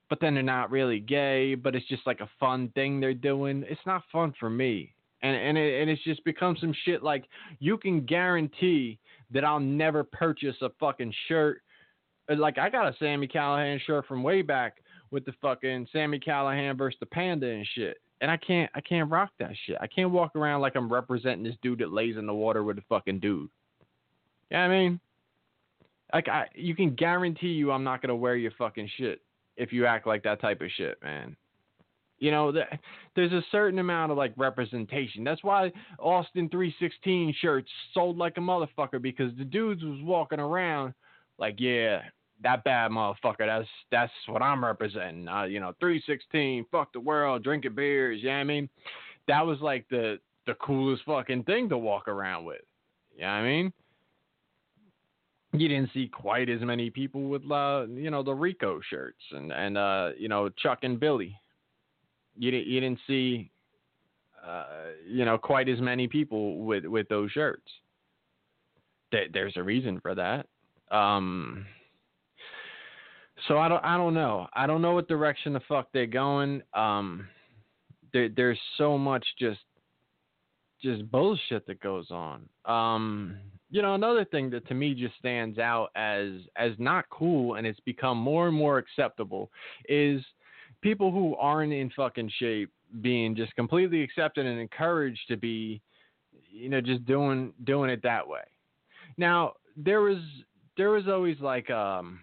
But 0.09 0.21
then 0.21 0.35
they're 0.35 0.43
not 0.43 0.71
really 0.71 1.01
gay, 1.01 1.55
but 1.55 1.77
it's 1.77 1.87
just 1.87 2.07
like 2.07 2.21
a 2.21 2.31
fun 2.41 2.71
thing 2.75 2.99
they're 2.99 3.15
doing. 3.15 3.65
It's 3.69 3.81
not 3.87 4.03
fun 4.11 4.35
for 4.41 4.51
me 4.51 4.95
and 5.23 5.37
and 5.37 5.59
it, 5.59 5.81
and 5.81 5.91
it's 5.91 6.03
just 6.05 6.25
become 6.25 6.57
some 6.61 6.75
shit 6.85 7.03
like 7.03 7.25
you 7.59 7.77
can 7.77 8.05
guarantee 8.05 8.99
that 9.31 9.45
I'll 9.45 9.61
never 9.61 10.05
purchase 10.05 10.57
a 10.63 10.71
fucking 10.81 11.13
shirt. 11.29 11.63
Uh, 12.31 12.37
like 12.37 12.59
I 12.59 12.71
got 12.71 12.89
a 12.89 12.97
Sami 12.99 13.29
Callihan 13.29 13.81
shirt 13.81 14.07
from 14.07 14.23
way 14.23 14.43
back 14.43 14.79
with 15.11 15.25
the 15.25 15.33
fucking 15.41 15.89
Sami 15.93 16.19
Callihan 16.19 16.77
versus 16.77 16.99
the 17.01 17.07
Panda 17.07 17.49
and 17.49 17.67
shit, 17.75 17.99
and 18.21 18.31
I 18.31 18.37
can't 18.37 18.71
I 18.75 18.81
can't 18.81 19.11
rock 19.11 19.31
that 19.39 19.53
shit. 19.67 19.77
I 19.81 19.87
can't 19.87 20.11
walk 20.11 20.37
around 20.37 20.61
like 20.61 20.77
I'm 20.77 20.93
representing 20.93 21.45
this 21.45 21.57
dude 21.63 21.81
that 21.81 21.93
lays 21.93 22.17
in 22.17 22.27
the 22.27 22.35
water 22.35 22.65
with 22.65 22.79
a 22.79 22.85
fucking 22.89 23.21
dude. 23.21 23.51
You 24.51 24.57
know 24.57 24.59
I 24.59 24.69
mean? 24.69 25.01
Like 26.13 26.29
I, 26.29 26.47
you 26.55 26.75
can 26.75 26.95
guarantee 26.95 27.49
you 27.49 27.71
I'm 27.71 27.85
not 27.85 28.03
gonna 28.03 28.17
wear 28.17 28.37
your 28.37 28.53
fucking 28.59 28.91
shit 28.97 29.21
if 29.57 29.73
you 29.73 29.87
act 29.87 30.07
like 30.07 30.23
that 30.25 30.41
type 30.41 30.61
of 30.61 30.71
shit, 30.77 31.01
man. 31.03 31.37
You 32.21 32.31
know, 32.31 32.53
there's 33.17 33.33
a 33.33 33.43
certain 33.51 33.79
amount 33.79 34.13
of 34.13 34.19
like 34.19 34.33
representation. 34.37 35.25
That's 35.25 35.43
why 35.43 35.73
Austin 35.99 36.49
316 36.51 37.35
shirts 37.41 37.69
sold 37.93 38.19
like 38.19 38.37
a 38.37 38.41
motherfucker 38.41 39.01
because 39.03 39.33
the 39.39 39.45
dudes 39.45 39.83
was 39.83 39.99
walking 40.03 40.39
around 40.39 40.95
like, 41.39 41.57
yeah, 41.59 42.03
that 42.43 42.63
bad 42.65 42.91
motherfucker. 42.91 43.47
That's 43.47 43.69
that's 43.91 44.13
what 44.27 44.43
I'm 44.43 44.65
representing. 44.65 45.27
Uh, 45.27 45.45
you 45.45 45.61
know, 45.61 45.73
316, 45.81 46.67
fuck 46.71 46.93
the 46.93 47.01
world, 47.01 47.43
drinking 47.43 47.75
beers. 47.75 48.21
You 48.23 48.29
know 48.29 48.37
I 48.37 48.45
mean? 48.45 48.69
That 49.27 49.45
was 49.45 49.59
like 49.61 49.89
the 49.89 50.19
the 50.47 50.55
coolest 50.55 51.03
fucking 51.05 51.45
thing 51.45 51.69
to 51.71 51.79
walk 51.79 52.09
around 52.09 52.45
with. 52.45 52.63
You 53.17 53.23
know 53.23 53.29
I 53.29 53.43
mean? 53.43 53.73
You 55.53 55.67
didn't 55.69 55.91
see 55.93 56.09
quite 56.09 56.49
as 56.49 56.61
many 56.61 56.91
people 56.91 57.23
with 57.23 57.51
uh, 57.51 57.87
you 57.89 58.11
know 58.11 58.23
the 58.23 58.35
Rico 58.35 58.81
shirts 58.89 59.23
and 59.33 59.53
and 59.53 59.77
uh, 59.79 60.11
you 60.19 60.29
know 60.29 60.51
Chuck 60.51 60.81
and 60.83 61.01
Billy 61.01 61.37
You 62.41 62.51
didn't 62.51 62.69
you 62.69 62.81
didn't 62.81 63.01
see 63.07 63.51
uh, 64.45 64.65
you 65.07 65.27
know 65.27 65.37
quite 65.37 65.69
as 65.69 65.79
many 65.79 66.09
people 66.09 66.65
with 66.65 66.87
with 66.87 67.07
those 67.09 67.31
shirts. 67.33 67.71
There, 69.13 69.27
there's 69.31 69.53
a 69.57 69.63
reason 69.63 70.01
for 70.01 70.15
that. 70.15 70.47
Um, 70.91 71.67
so 73.47 73.59
I 73.59 73.69
don't 73.69 73.85
I 73.85 73.99
don't 73.99 74.15
know. 74.15 74.47
I 74.55 74.67
don't 74.67 74.81
know 74.81 74.93
what 74.93 75.07
direction 75.07 75.53
the 75.53 75.61
fuck 75.69 75.89
they're 75.93 76.07
going. 76.07 76.63
Um, 76.73 77.29
there, 78.15 78.31
there's 78.35 78.59
so 78.79 78.97
much 78.97 79.27
just 79.39 79.61
just 80.83 81.11
bullshit 81.11 81.67
that 81.67 81.83
goes 81.83 82.11
on. 82.11 82.49
Um, 82.65 83.37
you 83.71 83.83
know, 83.83 83.95
another 83.95 84.25
thing 84.25 84.49
that 84.49 84.67
to 84.69 84.75
me 84.75 84.95
just 84.95 85.15
stands 85.19 85.59
out 85.59 85.91
as 85.95 86.31
as 86.57 86.73
not 86.79 87.05
cool 87.11 87.57
and 87.57 87.67
it's 87.67 87.81
become 87.81 88.17
more 88.17 88.49
and 88.49 88.57
more 88.57 88.79
acceptable 88.79 89.51
is 89.91 90.23
people 90.81 91.11
who 91.11 91.35
aren't 91.37 91.73
in 91.73 91.91
fucking 91.97 92.31
shape 92.39 92.71
being 93.01 93.37
just 93.37 93.55
completely 93.55 94.03
accepted 94.03 94.47
and 94.47 94.59
encouraged 94.59 95.21
to 95.29 95.37
be 95.37 95.81
you 96.51 96.69
know 96.69 96.81
just 96.81 97.05
doing 97.07 97.53
doing 97.65 97.91
it 97.91 98.03
that 98.03 98.27
way. 98.27 98.43
Now, 99.17 99.55
there 99.77 100.01
was 100.01 100.19
there 100.77 100.91
was 100.91 101.09
always 101.09 101.39
like 101.41 101.71
um 101.71 102.21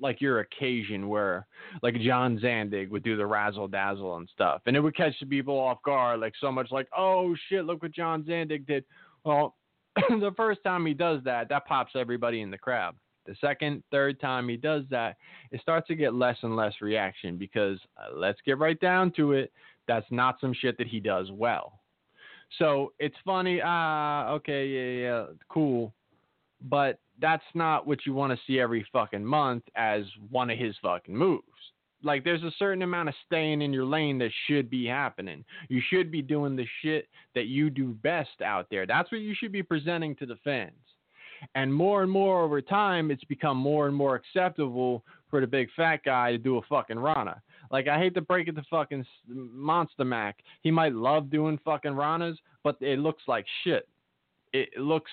like 0.00 0.20
your 0.20 0.40
occasion 0.40 1.08
where 1.08 1.46
like 1.82 1.98
John 2.00 2.38
Zandig 2.38 2.90
would 2.90 3.02
do 3.02 3.16
the 3.16 3.26
razzle 3.26 3.68
dazzle 3.68 4.16
and 4.16 4.28
stuff, 4.32 4.62
and 4.66 4.76
it 4.76 4.80
would 4.80 4.96
catch 4.96 5.18
the 5.20 5.26
people 5.26 5.58
off 5.58 5.82
guard, 5.82 6.20
like 6.20 6.34
so 6.40 6.52
much 6.52 6.70
like, 6.70 6.88
oh 6.96 7.34
shit, 7.48 7.64
look 7.64 7.82
what 7.82 7.92
John 7.92 8.22
Zandig 8.22 8.66
did. 8.66 8.84
Well, 9.24 9.56
the 9.96 10.32
first 10.36 10.62
time 10.62 10.84
he 10.86 10.94
does 10.94 11.22
that, 11.24 11.48
that 11.48 11.66
pops 11.66 11.92
everybody 11.96 12.42
in 12.42 12.50
the 12.50 12.58
crowd. 12.58 12.94
The 13.26 13.36
second, 13.40 13.82
third 13.90 14.20
time 14.20 14.48
he 14.48 14.56
does 14.56 14.84
that, 14.90 15.16
it 15.50 15.60
starts 15.60 15.88
to 15.88 15.94
get 15.94 16.14
less 16.14 16.36
and 16.42 16.56
less 16.56 16.74
reaction 16.80 17.36
because 17.36 17.78
uh, 17.96 18.16
let's 18.16 18.40
get 18.44 18.58
right 18.58 18.78
down 18.80 19.12
to 19.12 19.32
it. 19.32 19.52
That's 19.88 20.06
not 20.10 20.40
some 20.40 20.52
shit 20.52 20.78
that 20.78 20.86
he 20.86 21.00
does 21.00 21.30
well. 21.30 21.80
So 22.58 22.92
it's 22.98 23.16
funny. 23.24 23.60
Ah, 23.64 24.30
okay, 24.30 24.66
yeah, 24.66 25.02
yeah, 25.02 25.26
cool. 25.48 25.92
But 26.62 26.98
that's 27.20 27.44
not 27.54 27.86
what 27.86 28.06
you 28.06 28.14
want 28.14 28.32
to 28.32 28.38
see 28.46 28.60
every 28.60 28.86
fucking 28.92 29.24
month 29.24 29.64
as 29.74 30.04
one 30.30 30.50
of 30.50 30.58
his 30.58 30.74
fucking 30.82 31.16
moves. 31.16 31.42
Like 32.02 32.24
there's 32.24 32.42
a 32.42 32.52
certain 32.58 32.82
amount 32.82 33.08
of 33.08 33.14
staying 33.26 33.62
in 33.62 33.72
your 33.72 33.84
lane 33.84 34.18
that 34.18 34.30
should 34.46 34.70
be 34.70 34.86
happening. 34.86 35.44
You 35.68 35.82
should 35.90 36.10
be 36.10 36.22
doing 36.22 36.54
the 36.54 36.66
shit 36.82 37.08
that 37.34 37.46
you 37.46 37.70
do 37.70 37.96
best 38.02 38.42
out 38.44 38.66
there. 38.70 38.86
That's 38.86 39.10
what 39.10 39.22
you 39.22 39.34
should 39.34 39.52
be 39.52 39.62
presenting 39.62 40.14
to 40.16 40.26
the 40.26 40.36
fans. 40.44 40.72
And 41.54 41.72
more 41.72 42.02
and 42.02 42.10
more 42.10 42.42
over 42.42 42.60
time, 42.60 43.10
it's 43.10 43.24
become 43.24 43.56
more 43.56 43.86
and 43.86 43.96
more 43.96 44.14
acceptable 44.14 45.04
for 45.30 45.40
the 45.40 45.46
big 45.46 45.68
fat 45.76 46.00
guy 46.04 46.32
to 46.32 46.38
do 46.38 46.58
a 46.58 46.62
fucking 46.62 46.98
Rana. 46.98 47.40
Like 47.70 47.88
I 47.88 47.98
hate 47.98 48.14
to 48.14 48.20
break 48.20 48.48
it 48.48 48.56
to 48.56 48.62
fucking 48.70 49.04
Monster 49.28 50.04
Mac. 50.04 50.38
He 50.62 50.70
might 50.70 50.94
love 50.94 51.30
doing 51.30 51.58
fucking 51.64 51.92
Ranas, 51.92 52.36
but 52.62 52.76
it 52.80 52.98
looks 52.98 53.22
like 53.26 53.44
shit. 53.64 53.88
It 54.52 54.68
looks 54.78 55.10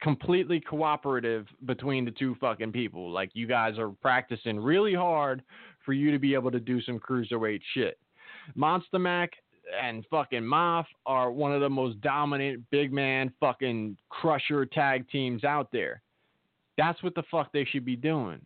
completely 0.00 0.60
cooperative 0.60 1.46
between 1.66 2.04
the 2.04 2.10
two 2.10 2.34
fucking 2.40 2.72
people. 2.72 3.10
Like 3.10 3.30
you 3.34 3.46
guys 3.46 3.78
are 3.78 3.90
practicing 3.90 4.58
really 4.58 4.94
hard 4.94 5.42
for 5.84 5.92
you 5.92 6.10
to 6.10 6.18
be 6.18 6.34
able 6.34 6.50
to 6.50 6.60
do 6.60 6.80
some 6.82 6.98
cruiserweight 6.98 7.60
shit. 7.74 7.98
Monster 8.54 8.98
Mac 8.98 9.32
and 9.80 10.04
fucking 10.10 10.42
Moff 10.42 10.86
are 11.06 11.30
one 11.30 11.52
of 11.52 11.60
the 11.60 11.68
most 11.68 12.00
dominant 12.00 12.62
big 12.70 12.92
man 12.92 13.32
fucking 13.40 13.96
crusher 14.08 14.66
tag 14.66 15.08
teams 15.10 15.44
out 15.44 15.70
there. 15.72 16.02
That's 16.76 17.02
what 17.02 17.14
the 17.14 17.22
fuck 17.30 17.52
they 17.52 17.64
should 17.64 17.84
be 17.84 17.96
doing. 17.96 18.40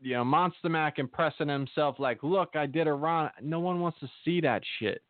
You 0.00 0.14
know, 0.14 0.24
Monster 0.24 0.68
Mac 0.68 0.98
impressing 0.98 1.48
himself 1.48 1.96
like, 1.98 2.22
look, 2.22 2.50
I 2.54 2.66
did 2.66 2.86
a 2.86 2.92
run. 2.92 3.30
No 3.42 3.58
one 3.58 3.80
wants 3.80 3.98
to 4.00 4.08
see 4.24 4.40
that 4.40 4.62
shit 4.78 5.02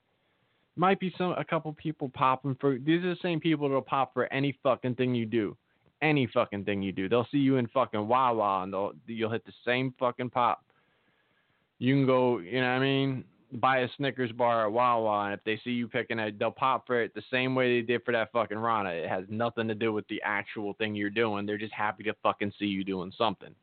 might 0.78 1.00
be 1.00 1.12
some 1.18 1.32
a 1.32 1.44
couple 1.44 1.72
people 1.72 2.08
popping 2.14 2.56
for 2.60 2.78
these 2.78 3.02
are 3.04 3.10
the 3.10 3.20
same 3.20 3.40
people 3.40 3.68
that'll 3.68 3.82
pop 3.82 4.14
for 4.14 4.32
any 4.32 4.56
fucking 4.62 4.94
thing 4.94 5.14
you 5.14 5.26
do. 5.26 5.56
Any 6.00 6.28
fucking 6.28 6.64
thing 6.64 6.80
you 6.80 6.92
do. 6.92 7.08
They'll 7.08 7.26
see 7.32 7.38
you 7.38 7.56
in 7.56 7.66
fucking 7.66 8.06
Wawa 8.06 8.62
and 8.62 8.72
they'll 8.72 8.92
you'll 9.06 9.30
hit 9.30 9.44
the 9.44 9.52
same 9.66 9.92
fucking 9.98 10.30
pop. 10.30 10.64
You 11.80 11.94
can 11.94 12.06
go, 12.06 12.38
you 12.38 12.60
know 12.60 12.68
what 12.68 12.74
I 12.74 12.78
mean, 12.78 13.24
buy 13.52 13.78
a 13.78 13.88
Snickers 13.96 14.32
bar 14.32 14.66
at 14.66 14.72
Wawa 14.72 15.24
and 15.24 15.34
if 15.34 15.42
they 15.44 15.60
see 15.64 15.70
you 15.70 15.88
picking 15.88 16.18
it, 16.18 16.38
they'll 16.38 16.50
pop 16.50 16.86
for 16.86 17.02
it 17.02 17.14
the 17.14 17.22
same 17.30 17.54
way 17.54 17.80
they 17.80 17.86
did 17.86 18.04
for 18.04 18.12
that 18.12 18.32
fucking 18.32 18.58
Rana. 18.58 18.90
It 18.90 19.08
has 19.08 19.24
nothing 19.28 19.68
to 19.68 19.74
do 19.74 19.92
with 19.92 20.06
the 20.08 20.20
actual 20.24 20.74
thing 20.74 20.94
you're 20.94 21.10
doing. 21.10 21.46
They're 21.46 21.58
just 21.58 21.72
happy 21.72 22.04
to 22.04 22.14
fucking 22.22 22.52
see 22.58 22.66
you 22.66 22.84
doing 22.84 23.12
something. 23.16 23.54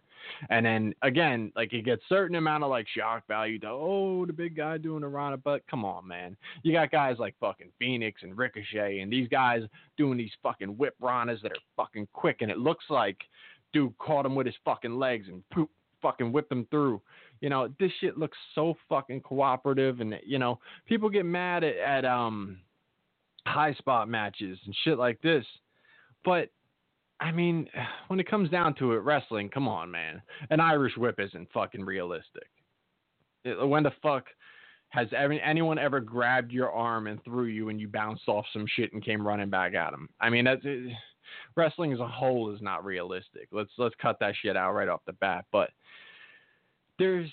And 0.49 0.65
then 0.65 0.95
again, 1.03 1.51
like 1.55 1.71
you 1.71 1.83
get 1.83 1.99
certain 2.09 2.35
amount 2.35 2.63
of 2.63 2.69
like 2.69 2.87
shock 2.87 3.27
value 3.27 3.59
to 3.59 3.67
oh 3.69 4.25
the 4.25 4.33
big 4.33 4.55
guy 4.55 4.77
doing 4.77 5.03
a 5.03 5.07
run, 5.07 5.39
but 5.43 5.61
come 5.69 5.85
on 5.85 6.07
man, 6.07 6.35
you 6.63 6.73
got 6.73 6.91
guys 6.91 7.17
like 7.19 7.35
fucking 7.39 7.71
Fenix 7.77 8.23
and 8.23 8.37
Ricochet 8.37 8.99
and 8.99 9.11
these 9.11 9.27
guys 9.27 9.61
doing 9.97 10.17
these 10.17 10.31
fucking 10.41 10.69
whip 10.69 10.95
ranas 11.01 11.41
that 11.43 11.51
are 11.51 11.65
fucking 11.75 12.07
quick, 12.13 12.37
and 12.41 12.49
it 12.49 12.57
looks 12.57 12.85
like 12.89 13.17
dude 13.71 13.95
caught 13.97 14.25
him 14.25 14.35
with 14.35 14.45
his 14.47 14.55
fucking 14.63 14.97
legs 14.97 15.27
and 15.27 15.43
poop 15.53 15.69
fucking 16.01 16.31
whipped 16.31 16.51
him 16.51 16.67
through. 16.69 17.01
You 17.41 17.49
know 17.49 17.69
this 17.79 17.91
shit 17.99 18.17
looks 18.17 18.37
so 18.53 18.75
fucking 18.89 19.21
cooperative, 19.21 19.99
and 19.99 20.15
you 20.25 20.39
know 20.39 20.59
people 20.85 21.09
get 21.09 21.25
mad 21.25 21.63
at, 21.63 21.77
at 21.77 22.05
um 22.05 22.59
high 23.45 23.73
spot 23.73 24.09
matches 24.09 24.57
and 24.65 24.75
shit 24.83 24.97
like 24.97 25.21
this, 25.21 25.45
but 26.23 26.49
I 27.19 27.31
mean, 27.31 27.67
when 28.07 28.19
it 28.19 28.29
comes 28.29 28.49
down 28.49 28.75
to 28.75 28.93
it, 28.93 28.97
wrestling, 28.97 29.49
come 29.49 29.67
on, 29.67 29.89
man. 29.91 30.21
An 30.49 30.59
Irish 30.59 30.97
whip 30.97 31.19
isn't 31.19 31.51
fucking 31.53 31.85
realistic. 31.85 32.47
When 33.43 33.83
the 33.83 33.91
fuck 34.01 34.25
has 34.89 35.07
anyone 35.13 35.77
ever 35.77 35.99
grabbed 35.99 36.51
your 36.51 36.71
arm 36.71 37.07
and 37.07 37.23
threw 37.23 37.45
you 37.45 37.69
and 37.69 37.79
you 37.79 37.87
bounced 37.87 38.27
off 38.27 38.45
some 38.53 38.65
shit 38.75 38.93
and 38.93 39.03
came 39.03 39.25
running 39.25 39.49
back 39.49 39.75
at 39.75 39.93
him? 39.93 40.09
I 40.19 40.29
mean, 40.29 40.45
that's, 40.45 40.61
it, 40.63 40.93
wrestling 41.55 41.93
as 41.93 41.99
a 41.99 42.07
whole 42.07 42.53
is 42.53 42.61
not 42.61 42.85
realistic. 42.85 43.49
Let's 43.51 43.71
let's 43.77 43.95
cut 44.01 44.17
that 44.19 44.33
shit 44.41 44.57
out 44.57 44.73
right 44.73 44.87
off 44.89 45.01
the 45.05 45.13
bat. 45.13 45.45
But 45.51 45.71
there's 46.99 47.29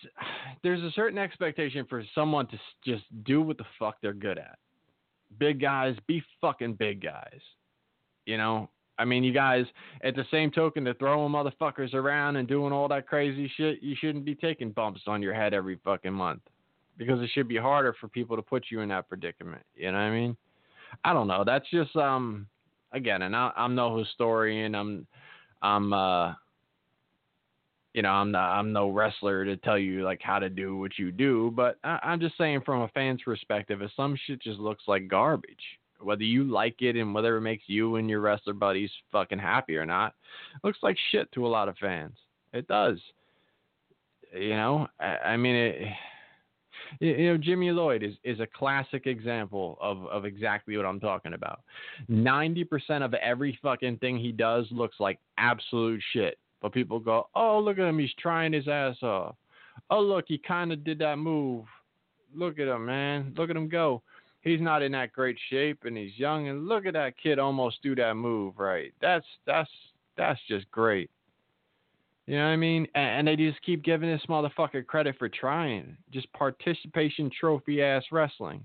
there's 0.62 0.82
a 0.82 0.90
certain 0.92 1.18
expectation 1.18 1.86
for 1.88 2.02
someone 2.14 2.46
to 2.48 2.58
just 2.84 3.04
do 3.24 3.42
what 3.42 3.58
the 3.58 3.64
fuck 3.78 3.96
they're 4.00 4.12
good 4.12 4.38
at. 4.38 4.58
Big 5.38 5.60
guys, 5.60 5.96
be 6.06 6.22
fucking 6.40 6.74
big 6.74 7.02
guys. 7.02 7.40
You 8.26 8.36
know, 8.36 8.68
I 8.98 9.04
mean, 9.04 9.24
you 9.24 9.32
guys, 9.32 9.64
at 10.04 10.14
the 10.14 10.24
same 10.30 10.50
token, 10.50 10.84
to 10.84 10.94
throwing 10.94 11.32
motherfuckers 11.32 11.94
around 11.94 12.36
and 12.36 12.46
doing 12.46 12.72
all 12.72 12.86
that 12.88 13.08
crazy 13.08 13.50
shit, 13.56 13.82
you 13.82 13.96
shouldn't 13.98 14.24
be 14.24 14.34
taking 14.34 14.70
bumps 14.70 15.02
on 15.06 15.22
your 15.22 15.34
head 15.34 15.54
every 15.54 15.80
fucking 15.84 16.12
month 16.12 16.42
because 16.98 17.20
it 17.20 17.30
should 17.32 17.48
be 17.48 17.56
harder 17.56 17.94
for 18.00 18.08
people 18.08 18.36
to 18.36 18.42
put 18.42 18.66
you 18.70 18.80
in 18.80 18.90
that 18.90 19.08
predicament. 19.08 19.62
You 19.74 19.90
know 19.90 19.98
what 19.98 20.04
I 20.04 20.10
mean? 20.10 20.36
I 21.04 21.12
don't 21.12 21.26
know. 21.26 21.42
That's 21.44 21.68
just 21.70 21.96
um 21.96 22.46
again, 22.92 23.22
and 23.22 23.34
I, 23.34 23.50
I'm 23.56 23.74
no 23.74 23.96
historian. 23.98 24.74
I'm 24.74 25.06
I'm 25.62 25.92
uh 25.92 26.34
you 27.94 28.02
know 28.02 28.10
I'm 28.10 28.30
not, 28.30 28.58
I'm 28.58 28.72
no 28.72 28.88
wrestler 28.90 29.44
to 29.44 29.56
tell 29.58 29.78
you 29.78 30.04
like 30.04 30.20
how 30.22 30.38
to 30.38 30.48
do 30.48 30.76
what 30.76 30.98
you 30.98 31.12
do, 31.12 31.52
but 31.54 31.78
I, 31.84 31.98
I'm 32.02 32.20
just 32.20 32.38
saying 32.38 32.62
from 32.64 32.82
a 32.82 32.88
fan's 32.88 33.22
perspective, 33.22 33.82
if 33.82 33.90
some 33.96 34.18
shit 34.26 34.42
just 34.42 34.58
looks 34.58 34.84
like 34.86 35.08
garbage 35.08 35.62
whether 36.04 36.24
you 36.24 36.44
like 36.44 36.82
it 36.82 36.96
and 36.96 37.14
whether 37.14 37.36
it 37.36 37.42
makes 37.42 37.64
you 37.66 37.96
and 37.96 38.08
your 38.08 38.20
wrestler 38.20 38.54
buddies 38.54 38.90
fucking 39.10 39.38
happy 39.38 39.76
or 39.76 39.86
not, 39.86 40.14
looks 40.64 40.78
like 40.82 40.96
shit 41.10 41.30
to 41.32 41.46
a 41.46 41.48
lot 41.48 41.68
of 41.68 41.76
fans. 41.78 42.16
It 42.52 42.66
does. 42.68 42.98
You 44.34 44.50
know, 44.50 44.88
I, 45.00 45.16
I 45.16 45.36
mean, 45.36 45.54
it, 45.54 45.88
you 47.00 47.26
know, 47.26 47.36
Jimmy 47.36 47.70
Lloyd 47.70 48.02
is, 48.02 48.14
is 48.24 48.40
a 48.40 48.46
classic 48.46 49.06
example 49.06 49.78
of, 49.80 50.06
of 50.06 50.24
exactly 50.24 50.76
what 50.76 50.86
I'm 50.86 51.00
talking 51.00 51.34
about. 51.34 51.60
90% 52.10 53.04
of 53.04 53.14
every 53.14 53.58
fucking 53.62 53.98
thing 53.98 54.18
he 54.18 54.32
does 54.32 54.66
looks 54.70 54.96
like 55.00 55.18
absolute 55.38 56.02
shit. 56.12 56.38
But 56.62 56.72
people 56.72 57.00
go, 57.00 57.28
oh, 57.34 57.58
look 57.58 57.78
at 57.78 57.88
him. 57.88 57.98
He's 57.98 58.14
trying 58.18 58.52
his 58.52 58.68
ass 58.68 58.96
off. 59.02 59.34
Oh, 59.90 60.00
look, 60.00 60.26
he 60.28 60.38
kind 60.38 60.72
of 60.72 60.84
did 60.84 60.98
that 61.00 61.18
move. 61.18 61.64
Look 62.34 62.58
at 62.58 62.68
him, 62.68 62.86
man. 62.86 63.34
Look 63.36 63.50
at 63.50 63.56
him 63.56 63.68
go 63.68 64.02
he's 64.42 64.60
not 64.60 64.82
in 64.82 64.92
that 64.92 65.12
great 65.12 65.38
shape 65.48 65.84
and 65.84 65.96
he's 65.96 66.16
young 66.16 66.48
and 66.48 66.68
look 66.68 66.84
at 66.84 66.92
that 66.92 67.14
kid 67.20 67.38
almost 67.38 67.82
do 67.82 67.94
that 67.94 68.14
move 68.14 68.58
right. 68.58 68.92
That's 69.00 69.26
that's 69.46 69.70
that's 70.16 70.40
just 70.48 70.70
great. 70.70 71.10
You 72.26 72.36
know 72.36 72.44
what 72.44 72.50
I 72.50 72.56
mean? 72.56 72.86
And, 72.94 73.28
and 73.28 73.28
they 73.28 73.36
just 73.36 73.62
keep 73.62 73.82
giving 73.82 74.10
this 74.10 74.22
motherfucker 74.28 74.86
credit 74.86 75.16
for 75.18 75.28
trying. 75.28 75.96
Just 76.12 76.32
participation 76.32 77.30
trophy 77.38 77.82
ass 77.82 78.04
wrestling. 78.12 78.62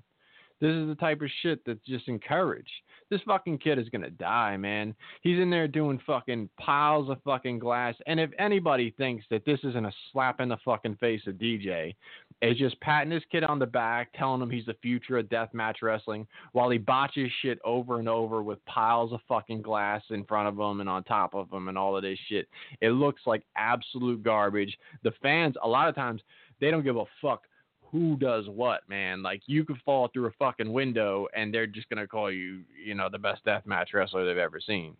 This 0.59 0.73
is 0.73 0.87
the 0.87 0.95
type 0.95 1.21
of 1.21 1.29
shit 1.41 1.63
that's 1.65 1.85
just 1.85 2.07
encouraged. 2.07 2.69
This 3.09 3.21
fucking 3.25 3.59
kid 3.59 3.79
is 3.79 3.89
gonna 3.89 4.09
die, 4.09 4.57
man. 4.57 4.93
He's 5.21 5.39
in 5.39 5.49
there 5.49 5.67
doing 5.67 5.99
fucking 6.05 6.49
piles 6.59 7.09
of 7.09 7.21
fucking 7.23 7.59
glass. 7.59 7.95
And 8.05 8.19
if 8.19 8.31
anybody 8.37 8.93
thinks 8.97 9.25
that 9.29 9.45
this 9.45 9.59
isn't 9.63 9.85
a 9.85 9.93
slap 10.11 10.41
in 10.41 10.49
the 10.49 10.57
fucking 10.65 10.97
face 10.97 11.21
of 11.27 11.35
DJ, 11.35 11.95
is 12.41 12.57
just 12.57 12.79
patting 12.81 13.11
his 13.11 13.23
kid 13.31 13.43
on 13.43 13.59
the 13.59 13.65
back, 13.65 14.09
telling 14.13 14.41
him 14.41 14.49
he's 14.49 14.65
the 14.65 14.75
future 14.81 15.17
of 15.17 15.25
deathmatch 15.27 15.81
wrestling, 15.81 16.27
while 16.51 16.69
he 16.69 16.77
botches 16.77 17.31
shit 17.41 17.59
over 17.63 17.99
and 17.99 18.09
over 18.09 18.43
with 18.43 18.63
piles 18.65 19.11
of 19.11 19.19
fucking 19.27 19.61
glass 19.61 20.03
in 20.09 20.23
front 20.25 20.47
of 20.47 20.59
him 20.59 20.81
and 20.81 20.89
on 20.89 21.03
top 21.03 21.33
of 21.33 21.51
him 21.51 21.67
and 21.67 21.77
all 21.77 21.95
of 21.95 22.03
this 22.03 22.19
shit. 22.27 22.47
It 22.81 22.89
looks 22.89 23.21
like 23.25 23.43
absolute 23.55 24.21
garbage. 24.21 24.77
The 25.03 25.13
fans, 25.21 25.55
a 25.63 25.67
lot 25.67 25.89
of 25.89 25.95
times, 25.95 26.21
they 26.59 26.71
don't 26.71 26.83
give 26.83 26.97
a 26.97 27.05
fuck 27.21 27.43
who 27.91 28.17
does 28.17 28.47
what, 28.47 28.81
man. 28.89 29.23
Like 29.23 29.41
you 29.45 29.63
could 29.63 29.77
fall 29.85 30.09
through 30.11 30.27
a 30.27 30.31
fucking 30.39 30.71
window 30.71 31.27
and 31.35 31.53
they're 31.53 31.67
just 31.67 31.89
gonna 31.89 32.07
call 32.07 32.31
you, 32.31 32.61
you 32.83 32.95
know, 32.95 33.09
the 33.09 33.17
best 33.17 33.45
deathmatch 33.45 33.93
wrestler 33.93 34.25
they've 34.25 34.38
ever 34.38 34.59
seen. 34.59 34.95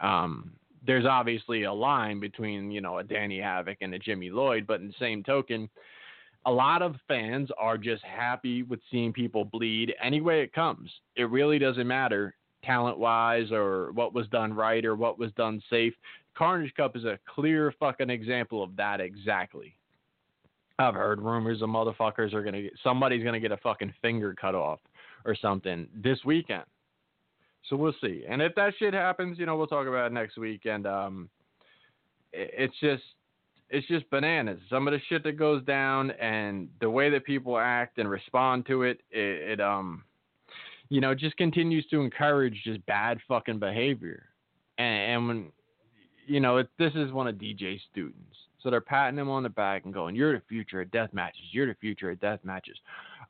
Um, 0.00 0.52
there's 0.86 1.06
obviously 1.06 1.64
a 1.64 1.72
line 1.72 2.20
between, 2.20 2.70
you 2.70 2.80
know, 2.80 2.98
a 2.98 3.04
Danny 3.04 3.40
Havoc 3.40 3.78
and 3.80 3.94
a 3.94 3.98
Jimmy 3.98 4.30
Lloyd, 4.30 4.66
but 4.66 4.80
in 4.80 4.88
the 4.88 4.94
same 4.98 5.22
token, 5.22 5.68
a 6.46 6.50
lot 6.50 6.82
of 6.82 6.96
fans 7.08 7.48
are 7.58 7.78
just 7.78 8.04
happy 8.04 8.62
with 8.62 8.80
seeing 8.90 9.12
people 9.12 9.44
bleed 9.46 9.94
any 10.02 10.20
way 10.20 10.42
it 10.42 10.52
comes. 10.52 10.90
It 11.16 11.30
really 11.30 11.58
doesn't 11.58 11.86
matter 11.86 12.34
talent 12.62 12.98
wise 12.98 13.50
or 13.52 13.92
what 13.92 14.14
was 14.14 14.26
done 14.28 14.52
right 14.52 14.84
or 14.84 14.94
what 14.94 15.18
was 15.18 15.32
done 15.32 15.62
safe. 15.70 15.94
Carnage 16.36 16.74
Cup 16.74 16.96
is 16.96 17.04
a 17.04 17.18
clear 17.32 17.72
fucking 17.78 18.10
example 18.10 18.62
of 18.62 18.74
that 18.76 19.00
exactly. 19.00 19.76
I've 20.78 20.94
heard 20.94 21.20
rumors 21.20 21.62
of 21.62 21.68
motherfuckers 21.68 22.34
are 22.34 22.42
gonna 22.42 22.62
get 22.62 22.72
somebody's 22.82 23.24
gonna 23.24 23.40
get 23.40 23.52
a 23.52 23.56
fucking 23.58 23.94
finger 24.02 24.34
cut 24.34 24.54
off 24.54 24.80
or 25.24 25.36
something 25.36 25.88
this 25.94 26.18
weekend. 26.24 26.64
So 27.68 27.76
we'll 27.76 27.94
see. 28.00 28.24
And 28.28 28.42
if 28.42 28.54
that 28.56 28.74
shit 28.78 28.92
happens, 28.92 29.38
you 29.38 29.46
know, 29.46 29.56
we'll 29.56 29.66
talk 29.66 29.86
about 29.86 30.06
it 30.06 30.12
next 30.12 30.36
week. 30.36 30.66
And 30.66 30.86
um, 30.86 31.30
it, 32.32 32.50
it's 32.56 32.74
just 32.80 33.02
it's 33.70 33.86
just 33.88 34.08
bananas. 34.10 34.60
Some 34.68 34.86
of 34.86 34.92
the 34.92 35.00
shit 35.08 35.24
that 35.24 35.38
goes 35.38 35.64
down 35.64 36.10
and 36.12 36.68
the 36.80 36.90
way 36.90 37.10
that 37.10 37.24
people 37.24 37.58
act 37.58 37.98
and 37.98 38.08
respond 38.08 38.66
to 38.66 38.82
it, 38.82 39.00
it, 39.10 39.52
it 39.52 39.60
um, 39.60 40.04
you 40.90 41.00
know, 41.00 41.14
just 41.14 41.36
continues 41.36 41.86
to 41.86 42.00
encourage 42.00 42.60
just 42.64 42.84
bad 42.86 43.18
fucking 43.26 43.58
behavior. 43.58 44.26
And, 44.78 45.12
and 45.12 45.28
when 45.28 45.52
you 46.26 46.40
know, 46.40 46.58
it, 46.58 46.68
this 46.78 46.92
is 46.94 47.12
one 47.12 47.26
of 47.26 47.36
DJ's 47.36 47.80
students. 47.90 48.36
So 48.64 48.70
they're 48.70 48.80
patting 48.80 49.18
him 49.18 49.28
on 49.28 49.42
the 49.42 49.50
back 49.50 49.84
and 49.84 49.92
going, 49.92 50.16
"You're 50.16 50.32
the 50.32 50.44
future 50.48 50.80
of 50.80 50.90
death 50.90 51.12
matches. 51.12 51.42
You're 51.52 51.66
the 51.66 51.74
future 51.74 52.10
of 52.10 52.18
death 52.18 52.40
matches." 52.42 52.80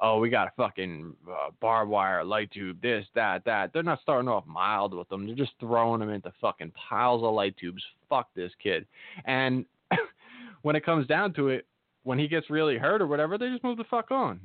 Oh, 0.01 0.19
we 0.19 0.31
got 0.31 0.49
a 0.49 0.53
fucking 0.57 1.15
uh, 1.29 1.51
barbed 1.61 1.91
wire, 1.91 2.25
light 2.25 2.51
tube, 2.53 2.81
this, 2.81 3.05
that, 3.15 3.45
that. 3.45 3.73
They're 3.73 3.83
not 3.83 4.01
starting 4.01 4.29
off 4.29 4.47
mild 4.47 4.95
with 4.95 5.09
them. 5.09 5.27
They're 5.27 5.37
just 5.37 5.53
throwing 5.61 6.01
them 6.01 6.11
into 6.11 6.33
fucking 6.41 6.73
piles 6.73 7.23
of 7.23 7.35
light 7.35 7.57
tubes. 7.57 7.83
Fuck 8.09 8.29
this 8.35 8.53
kid. 8.63 8.87
And 9.25 9.65
when 10.63 10.77
it 10.77 10.85
comes 10.85 11.07
down 11.07 11.33
to 11.35 11.49
it, 11.49 11.67
when 12.05 12.19
he 12.19 12.29
gets 12.29 12.51
really 12.51 12.77
hurt 12.77 13.03
or 13.03 13.07
whatever, 13.07 13.37
they 13.37 13.51
just 13.51 13.65
move 13.65 13.77
the 13.77 13.85
fuck 13.85 14.11
on. 14.11 14.41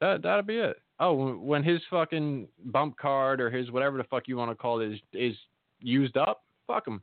That 0.00 0.22
that'll 0.22 0.42
be 0.42 0.58
it. 0.58 0.76
Oh, 0.98 1.34
when 1.36 1.62
his 1.62 1.80
fucking 1.90 2.48
bump 2.66 2.96
card 2.96 3.40
or 3.40 3.50
his 3.50 3.70
whatever 3.70 3.98
the 3.98 4.04
fuck 4.04 4.26
you 4.26 4.36
want 4.36 4.50
to 4.50 4.56
call 4.56 4.80
it 4.80 4.92
is 4.92 5.00
is 5.12 5.36
used 5.80 6.16
up, 6.16 6.42
fuck 6.66 6.86
him 6.86 7.00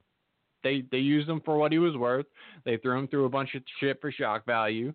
they 0.64 0.84
they 0.92 0.98
used 0.98 1.30
him 1.30 1.42
for 1.44 1.58
what 1.58 1.72
he 1.72 1.80
was 1.80 1.96
worth. 1.96 2.26
They 2.66 2.78
threw 2.78 2.98
him 2.98 3.08
through 3.08 3.26
a 3.26 3.30
bunch 3.30 3.56
of 3.56 3.64
shit 3.80 4.00
for 4.02 4.12
shock 4.12 4.46
value. 4.46 4.94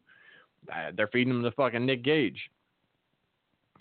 Uh, 0.70 0.90
they're 0.96 1.08
feeding 1.08 1.34
him 1.34 1.42
to 1.42 1.50
fucking 1.52 1.84
Nick 1.84 2.02
Gage. 2.02 2.40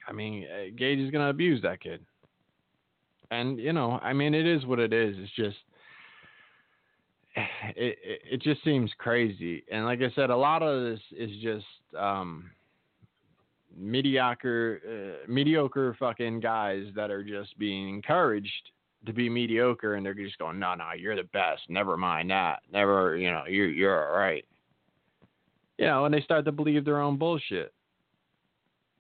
I 0.07 0.11
mean, 0.11 0.45
uh, 0.45 0.71
Gage 0.75 0.99
is 0.99 1.11
gonna 1.11 1.29
abuse 1.29 1.61
that 1.63 1.81
kid. 1.81 2.01
And 3.31 3.59
you 3.59 3.73
know, 3.73 3.99
I 4.03 4.13
mean, 4.13 4.33
it 4.33 4.45
is 4.45 4.65
what 4.65 4.79
it 4.79 4.93
is. 4.93 5.15
It's 5.17 5.35
just. 5.35 5.57
It, 7.75 7.97
it 8.03 8.21
it 8.33 8.41
just 8.41 8.63
seems 8.63 8.91
crazy, 8.97 9.63
and 9.69 9.85
like 9.85 9.99
I 9.99 10.11
said, 10.15 10.29
a 10.29 10.37
lot 10.37 10.61
of 10.61 10.83
this 10.83 10.99
is 11.17 11.31
just 11.41 11.65
um, 11.97 12.51
mediocre, 13.75 14.81
uh, 14.87 15.29
mediocre 15.29 15.95
fucking 15.99 16.39
guys 16.39 16.85
that 16.95 17.11
are 17.11 17.23
just 17.23 17.57
being 17.57 17.89
encouraged 17.89 18.71
to 19.05 19.13
be 19.13 19.29
mediocre 19.29 19.95
and 19.95 20.05
they're 20.05 20.13
just 20.13 20.37
going, 20.37 20.59
no, 20.59 20.75
no, 20.75 20.91
you're 20.97 21.15
the 21.15 21.23
best. 21.23 21.61
Never 21.69 21.97
mind 21.97 22.29
that. 22.31 22.61
Never, 22.71 23.17
you 23.17 23.31
know, 23.31 23.43
you're 23.47 23.69
you're 23.69 24.11
all 24.11 24.17
right. 24.17 24.45
You 25.77 25.85
know, 25.85 26.05
and 26.05 26.13
they 26.13 26.21
start 26.21 26.45
to 26.45 26.51
believe 26.51 26.85
their 26.85 27.01
own 27.01 27.17
bullshit. 27.17 27.73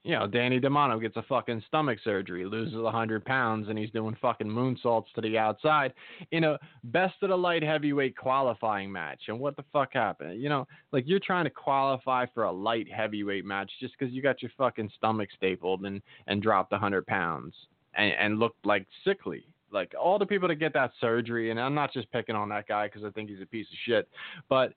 You 0.03 0.11
know, 0.11 0.27
Danny 0.27 0.59
Demanto 0.59 1.01
gets 1.01 1.17
a 1.17 1.23
fucking 1.23 1.63
stomach 1.67 1.97
surgery, 2.03 2.45
loses 2.45 2.75
a 2.75 2.91
hundred 2.91 3.25
pounds, 3.25 3.69
and 3.69 3.79
he's 3.79 3.89
doing 3.89 4.15
fucking 4.21 4.45
moonsaults 4.45 5.11
to 5.15 5.21
the 5.21 5.35
outside 5.35 5.93
in 6.29 6.43
a 6.43 6.59
best 6.83 7.15
of 7.23 7.29
the 7.29 7.35
light 7.35 7.63
heavyweight 7.63 8.15
qualifying 8.15 8.91
match. 8.91 9.23
And 9.29 9.39
what 9.39 9.55
the 9.55 9.63
fuck 9.73 9.93
happened? 9.93 10.39
You 10.39 10.49
know, 10.49 10.67
like 10.91 11.05
you're 11.07 11.19
trying 11.19 11.45
to 11.45 11.49
qualify 11.49 12.27
for 12.35 12.43
a 12.43 12.51
light 12.51 12.87
heavyweight 12.91 13.45
match 13.45 13.71
just 13.79 13.95
because 13.97 14.13
you 14.13 14.21
got 14.21 14.43
your 14.43 14.51
fucking 14.55 14.91
stomach 14.95 15.29
stapled 15.35 15.85
and 15.85 16.03
and 16.27 16.39
dropped 16.39 16.71
a 16.73 16.77
hundred 16.77 17.07
pounds 17.07 17.55
and, 17.95 18.13
and 18.19 18.37
looked 18.37 18.63
like 18.63 18.85
sickly 19.03 19.43
like 19.75 19.93
all 19.99 20.17
the 20.17 20.25
people 20.25 20.47
that 20.47 20.55
get 20.55 20.73
that 20.73 20.91
surgery, 20.99 21.51
and 21.51 21.59
I'm 21.59 21.75
not 21.75 21.93
just 21.93 22.11
picking 22.11 22.35
on 22.35 22.49
that 22.49 22.67
guy 22.67 22.87
because 22.87 23.03
I 23.03 23.11
think 23.11 23.29
he's 23.29 23.41
a 23.41 23.45
piece 23.45 23.67
of 23.67 23.77
shit, 23.85 24.09
but 24.49 24.73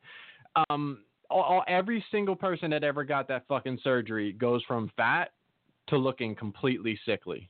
um, 0.68 0.99
all, 1.30 1.42
all, 1.42 1.64
every 1.68 2.05
single 2.11 2.36
person 2.36 2.70
that 2.72 2.84
ever 2.84 3.05
got 3.05 3.28
that 3.28 3.46
fucking 3.49 3.78
surgery 3.82 4.32
goes 4.32 4.62
from 4.66 4.90
fat 4.96 5.30
to 5.88 5.96
looking 5.96 6.34
completely 6.34 6.99
sickly, 7.07 7.49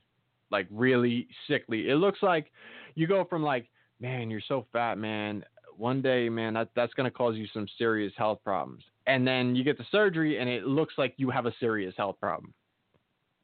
like 0.51 0.67
really 0.69 1.27
sickly. 1.47 1.89
It 1.89 1.95
looks 1.95 2.19
like 2.21 2.51
you 2.95 3.07
go 3.07 3.25
from 3.25 3.43
like, 3.43 3.67
man, 3.99 4.29
you're 4.29 4.41
so 4.47 4.65
fat, 4.71 4.97
man. 4.97 5.43
One 5.75 6.01
day, 6.01 6.29
man, 6.29 6.53
that, 6.53 6.69
that's 6.75 6.93
going 6.93 7.09
to 7.09 7.17
cause 7.17 7.35
you 7.35 7.47
some 7.53 7.67
serious 7.77 8.13
health 8.17 8.39
problems. 8.43 8.83
And 9.07 9.25
then 9.25 9.55
you 9.55 9.63
get 9.63 9.77
the 9.77 9.85
surgery, 9.91 10.39
and 10.39 10.49
it 10.49 10.65
looks 10.65 10.93
like 10.97 11.15
you 11.17 11.29
have 11.31 11.45
a 11.45 11.53
serious 11.59 11.95
health 11.97 12.17
problem. 12.19 12.53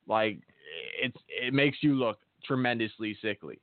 Like 0.08 0.40
it's 1.02 1.18
it 1.28 1.54
makes 1.54 1.78
you 1.82 1.96
look 1.96 2.20
tremendously 2.46 3.18
sickly 3.22 3.60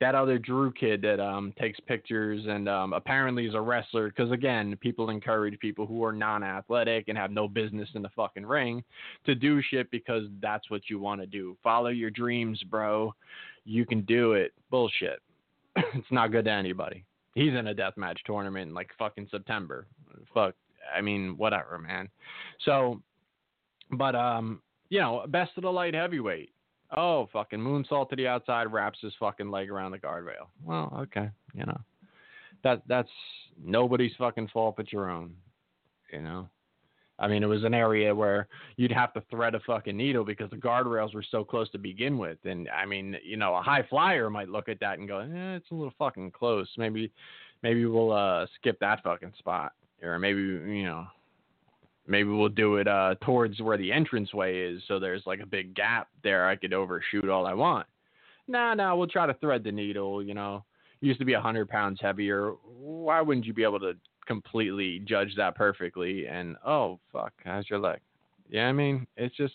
that 0.00 0.14
other 0.14 0.38
Drew 0.38 0.72
kid 0.72 1.02
that 1.02 1.20
um, 1.20 1.52
takes 1.60 1.78
pictures 1.80 2.42
and 2.48 2.68
um, 2.68 2.94
apparently 2.94 3.46
is 3.46 3.54
a 3.54 3.60
wrestler. 3.60 4.08
Because 4.08 4.32
again, 4.32 4.76
people 4.80 5.10
encourage 5.10 5.58
people 5.58 5.86
who 5.86 6.02
are 6.02 6.12
non-athletic 6.12 7.08
and 7.08 7.18
have 7.18 7.30
no 7.30 7.46
business 7.46 7.88
in 7.94 8.00
the 8.02 8.08
fucking 8.16 8.46
ring 8.46 8.82
to 9.26 9.34
do 9.34 9.60
shit 9.60 9.90
because 9.90 10.24
that's 10.40 10.70
what 10.70 10.88
you 10.88 10.98
want 10.98 11.20
to 11.20 11.26
do. 11.26 11.56
Follow 11.62 11.90
your 11.90 12.10
dreams, 12.10 12.62
bro. 12.70 13.14
You 13.64 13.84
can 13.84 14.00
do 14.02 14.32
it. 14.32 14.52
Bullshit. 14.70 15.20
it's 15.76 16.10
not 16.10 16.32
good 16.32 16.46
to 16.46 16.50
anybody. 16.50 17.04
He's 17.34 17.52
in 17.52 17.68
a 17.68 17.74
deathmatch 17.74 18.16
tournament 18.24 18.68
in 18.68 18.74
like 18.74 18.90
fucking 18.98 19.28
September. 19.30 19.86
Fuck. 20.32 20.54
I 20.96 21.02
mean, 21.02 21.36
whatever, 21.36 21.78
man. 21.78 22.08
So, 22.64 23.02
but 23.92 24.16
um, 24.16 24.62
you 24.88 24.98
know, 24.98 25.24
best 25.28 25.52
of 25.56 25.62
the 25.62 25.70
light 25.70 25.94
heavyweight 25.94 26.50
Oh, 26.96 27.28
fucking 27.32 27.60
moonsault 27.60 28.10
to 28.10 28.16
the 28.16 28.26
outside, 28.26 28.72
wraps 28.72 28.98
his 29.00 29.12
fucking 29.20 29.50
leg 29.50 29.70
around 29.70 29.92
the 29.92 29.98
guardrail. 29.98 30.48
Well, 30.64 30.92
okay, 31.02 31.30
you 31.54 31.64
know, 31.64 31.80
that 32.64 32.82
that's 32.88 33.08
nobody's 33.62 34.12
fucking 34.18 34.48
fault 34.48 34.76
but 34.76 34.92
your 34.92 35.08
own. 35.08 35.34
You 36.12 36.22
know, 36.22 36.48
I 37.20 37.28
mean, 37.28 37.42
it 37.42 37.46
was 37.46 37.64
an 37.64 37.74
area 37.74 38.14
where 38.14 38.48
you'd 38.76 38.90
have 38.90 39.12
to 39.12 39.22
thread 39.30 39.54
a 39.54 39.60
fucking 39.60 39.96
needle 39.96 40.24
because 40.24 40.50
the 40.50 40.56
guardrails 40.56 41.14
were 41.14 41.24
so 41.30 41.44
close 41.44 41.70
to 41.70 41.78
begin 41.78 42.16
with. 42.16 42.38
And 42.44 42.68
I 42.70 42.86
mean, 42.86 43.16
you 43.22 43.36
know, 43.36 43.54
a 43.54 43.62
high 43.62 43.86
flyer 43.88 44.30
might 44.30 44.48
look 44.48 44.68
at 44.68 44.80
that 44.80 44.98
and 44.98 45.06
go, 45.06 45.18
eh, 45.18 45.56
it's 45.56 45.70
a 45.70 45.74
little 45.74 45.92
fucking 45.98 46.30
close. 46.30 46.68
Maybe, 46.78 47.12
maybe 47.62 47.84
we'll 47.84 48.12
uh, 48.12 48.46
skip 48.56 48.80
that 48.80 49.02
fucking 49.02 49.34
spot, 49.38 49.72
or 50.02 50.18
maybe 50.18 50.40
you 50.40 50.84
know, 50.84 51.06
maybe 52.10 52.28
we'll 52.28 52.48
do 52.48 52.76
it 52.76 52.88
uh, 52.88 53.14
towards 53.22 53.60
where 53.60 53.78
the 53.78 53.92
entranceway 53.92 54.58
is, 54.58 54.82
so 54.88 54.98
there's 54.98 55.22
like 55.26 55.40
a 55.40 55.46
big 55.46 55.74
gap 55.74 56.08
there. 56.22 56.48
I 56.48 56.56
could 56.56 56.74
overshoot 56.74 57.28
all 57.28 57.46
I 57.46 57.54
want. 57.54 57.86
Nah, 58.48 58.74
nah, 58.74 58.94
we'll 58.96 59.06
try 59.06 59.26
to 59.26 59.34
thread 59.34 59.62
the 59.62 59.70
needle. 59.70 60.22
You 60.22 60.34
know, 60.34 60.64
used 61.00 61.20
to 61.20 61.24
be 61.24 61.32
hundred 61.32 61.68
pounds 61.68 62.00
heavier. 62.02 62.54
Why 62.78 63.20
wouldn't 63.20 63.46
you 63.46 63.54
be 63.54 63.62
able 63.62 63.80
to 63.80 63.92
completely 64.26 64.98
judge 65.06 65.34
that 65.36 65.54
perfectly? 65.54 66.26
And 66.26 66.56
oh 66.66 66.98
fuck, 67.12 67.32
how's 67.44 67.70
your 67.70 67.78
leg? 67.78 68.00
Yeah, 68.50 68.66
I 68.66 68.72
mean, 68.72 69.06
it's 69.16 69.36
just, 69.36 69.54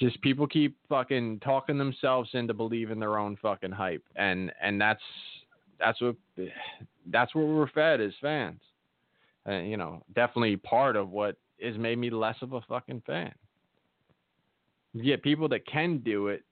just 0.00 0.20
people 0.20 0.48
keep 0.48 0.76
fucking 0.88 1.38
talking 1.44 1.78
themselves 1.78 2.30
into 2.32 2.52
believing 2.52 2.98
their 2.98 3.16
own 3.16 3.38
fucking 3.40 3.70
hype, 3.70 4.02
and 4.16 4.52
and 4.60 4.80
that's 4.80 5.02
that's 5.78 6.00
what 6.00 6.16
that's 7.12 7.32
what 7.36 7.46
we're 7.46 7.70
fed 7.70 8.00
as 8.00 8.12
fans 8.20 8.60
uh, 9.48 9.60
you 9.60 9.76
know, 9.76 10.02
definitely 10.14 10.56
part 10.56 10.96
of 10.96 11.10
what 11.10 11.36
has 11.62 11.76
made 11.76 11.98
me 11.98 12.10
less 12.10 12.36
of 12.42 12.52
a 12.52 12.60
fucking 12.62 13.02
fan. 13.06 13.32
You 14.94 15.04
get 15.04 15.22
people 15.22 15.48
that 15.48 15.66
can 15.66 15.98
do 15.98 16.28
it 16.28 16.42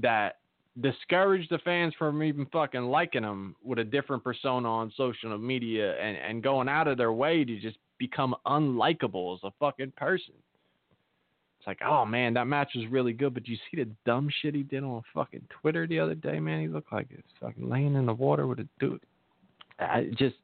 that 0.00 0.38
discourage 0.80 1.48
the 1.48 1.58
fans 1.58 1.94
from 1.98 2.22
even 2.22 2.46
fucking 2.46 2.82
liking 2.82 3.22
them 3.22 3.56
with 3.62 3.78
a 3.78 3.84
different 3.84 4.22
persona 4.22 4.68
on 4.68 4.92
social 4.96 5.36
media 5.38 6.00
and, 6.00 6.16
and 6.16 6.42
going 6.42 6.68
out 6.68 6.88
of 6.88 6.96
their 6.96 7.12
way 7.12 7.44
to 7.44 7.60
just 7.60 7.78
become 7.98 8.34
unlikable 8.46 9.34
as 9.34 9.40
a 9.44 9.52
fucking 9.58 9.92
person. 9.96 10.34
It's 11.58 11.66
like, 11.66 11.80
oh 11.84 12.06
man, 12.06 12.34
that 12.34 12.46
match 12.46 12.70
was 12.74 12.86
really 12.86 13.12
good, 13.12 13.34
but 13.34 13.46
you 13.46 13.56
see 13.56 13.82
the 13.82 13.88
dumb 14.06 14.30
shit 14.40 14.54
he 14.54 14.62
did 14.62 14.82
on 14.82 15.02
fucking 15.12 15.46
Twitter 15.60 15.86
the 15.86 16.00
other 16.00 16.14
day, 16.14 16.40
man? 16.40 16.60
He 16.60 16.68
looked 16.68 16.92
like 16.92 17.08
he's 17.10 17.20
fucking 17.38 17.68
laying 17.68 17.96
in 17.96 18.06
the 18.06 18.14
water 18.14 18.46
with 18.46 18.60
a 18.60 18.68
dude. 18.78 19.02
I 19.78 20.10
just 20.16 20.36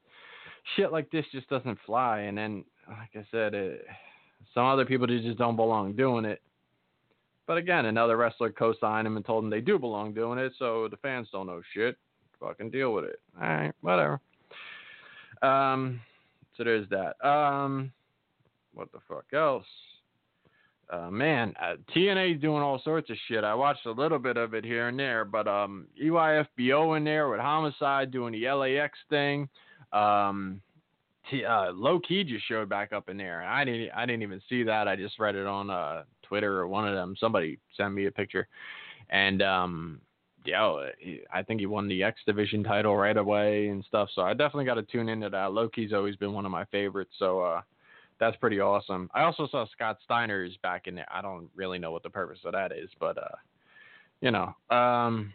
shit 0.75 0.93
like 0.93 1.11
this 1.11 1.25
just 1.33 1.49
doesn't 1.49 1.79
fly. 1.87 2.21
And 2.21 2.37
then, 2.37 2.65
like 2.89 3.11
I 3.15 3.27
said, 3.31 3.55
it, 3.55 3.87
some 4.55 4.67
other 4.67 4.85
people 4.85 5.07
just 5.07 5.39
don't 5.39 5.57
belong 5.57 5.95
doing 5.95 6.25
it. 6.25 6.41
But 7.47 7.59
again, 7.59 7.87
another 7.87 8.17
wrestler 8.17 8.51
co-signed 8.51 9.07
him 9.07 9.17
and 9.17 9.25
told 9.25 9.45
him 9.45 9.51
they 9.51 9.61
do 9.61 9.79
belong 9.79 10.13
doing 10.13 10.39
it, 10.39 10.53
so 10.59 10.89
the 10.91 10.97
fans 10.97 11.29
don't 11.31 11.47
know 11.47 11.63
shit. 11.75 11.97
Fucking 12.41 12.71
deal 12.71 12.93
with 12.93 13.05
it. 13.05 13.21
All 13.41 13.49
right, 13.49 13.73
whatever. 13.83 14.21
Um, 15.43 16.01
so 16.57 16.65
there's 16.65 16.89
that. 16.89 17.25
Um, 17.27 17.93
what 18.75 18.91
the 18.91 18.99
fuck 19.09 19.27
else? 19.33 19.65
uh, 20.91 21.11
man, 21.11 21.55
uh, 21.61 21.75
TNA 21.95 22.41
doing 22.41 22.63
all 22.63 22.81
sorts 22.85 23.11
of 23.11 23.17
shit. 23.29 23.45
I 23.45 23.55
watched 23.55 23.87
a 23.87 23.91
little 23.91 24.19
bit 24.19 24.37
of 24.37 24.55
it 24.55 24.65
here 24.65 24.89
and 24.89 24.99
there, 24.99 25.25
but 25.25 25.49
um, 25.49 25.87
EYFBO 26.03 26.97
in 26.97 27.05
there 27.05 27.29
with 27.29 27.41
Homicide 27.41 28.11
doing 28.11 28.33
the 28.33 28.49
LAX 28.49 28.97
thing. 29.11 29.49
Um, 29.93 30.61
T, 31.31 31.45
uh, 31.45 31.73
Low 31.73 31.99
Ki 31.99 32.25
just 32.25 32.47
showed 32.47 32.69
back 32.69 32.93
up 32.93 33.09
in 33.09 33.17
there. 33.17 33.43
I 33.43 33.65
didn't, 33.65 33.91
I 33.97 34.07
didn't 34.07 34.23
even 34.23 34.41
see 34.49 34.63
that. 34.63 34.87
I 34.87 34.97
just 34.97 35.19
read 35.19 35.35
it 35.35 35.47
on 35.47 35.71
uh, 35.71 36.05
Twitter 36.23 36.59
or 36.59 36.69
one 36.69 36.87
of 36.87 36.95
them. 36.95 37.17
Somebody 37.19 37.59
sent 37.77 37.95
me 37.95 38.07
a 38.07 38.13
picture, 38.13 38.47
and 39.11 39.43
um, 39.43 40.01
yeah, 40.45 40.91
I 41.33 41.43
think 41.43 41.61
he 41.61 41.67
won 41.67 41.89
the 41.89 42.03
X 42.03 42.21
Division 42.27 42.63
title 42.63 42.97
right 42.97 43.17
away 43.17 43.69
and 43.69 43.85
stuff. 43.89 44.09
So 44.15 44.23
I 44.23 44.33
definitely 44.33 44.65
got 44.67 44.75
to 44.75 44.83
tune 44.83 45.09
into 45.09 45.29
that. 45.31 45.53
Low 45.53 45.69
Ki's 45.69 45.93
always 45.93 46.17
been 46.17 46.33
one 46.33 46.47
of 46.47 46.53
my 46.53 46.65
favorites. 46.67 47.13
So 47.19 47.41
uh, 47.41 47.63
that's 48.21 48.37
pretty 48.37 48.61
awesome. 48.61 49.11
I 49.15 49.23
also 49.23 49.49
saw 49.51 49.67
Scott 49.73 49.99
Steiner's 50.05 50.57
back 50.63 50.87
in 50.87 50.95
there. 50.95 51.09
I 51.13 51.21
don't 51.21 51.49
really 51.55 51.79
know 51.79 51.91
what 51.91 52.03
the 52.03 52.11
purpose 52.11 52.39
of 52.45 52.53
that 52.53 52.73
is, 52.73 52.89
but 53.01 53.19
uh, 53.19 53.37
you 54.21 54.31
know, 54.31 54.55
um, 54.75 55.33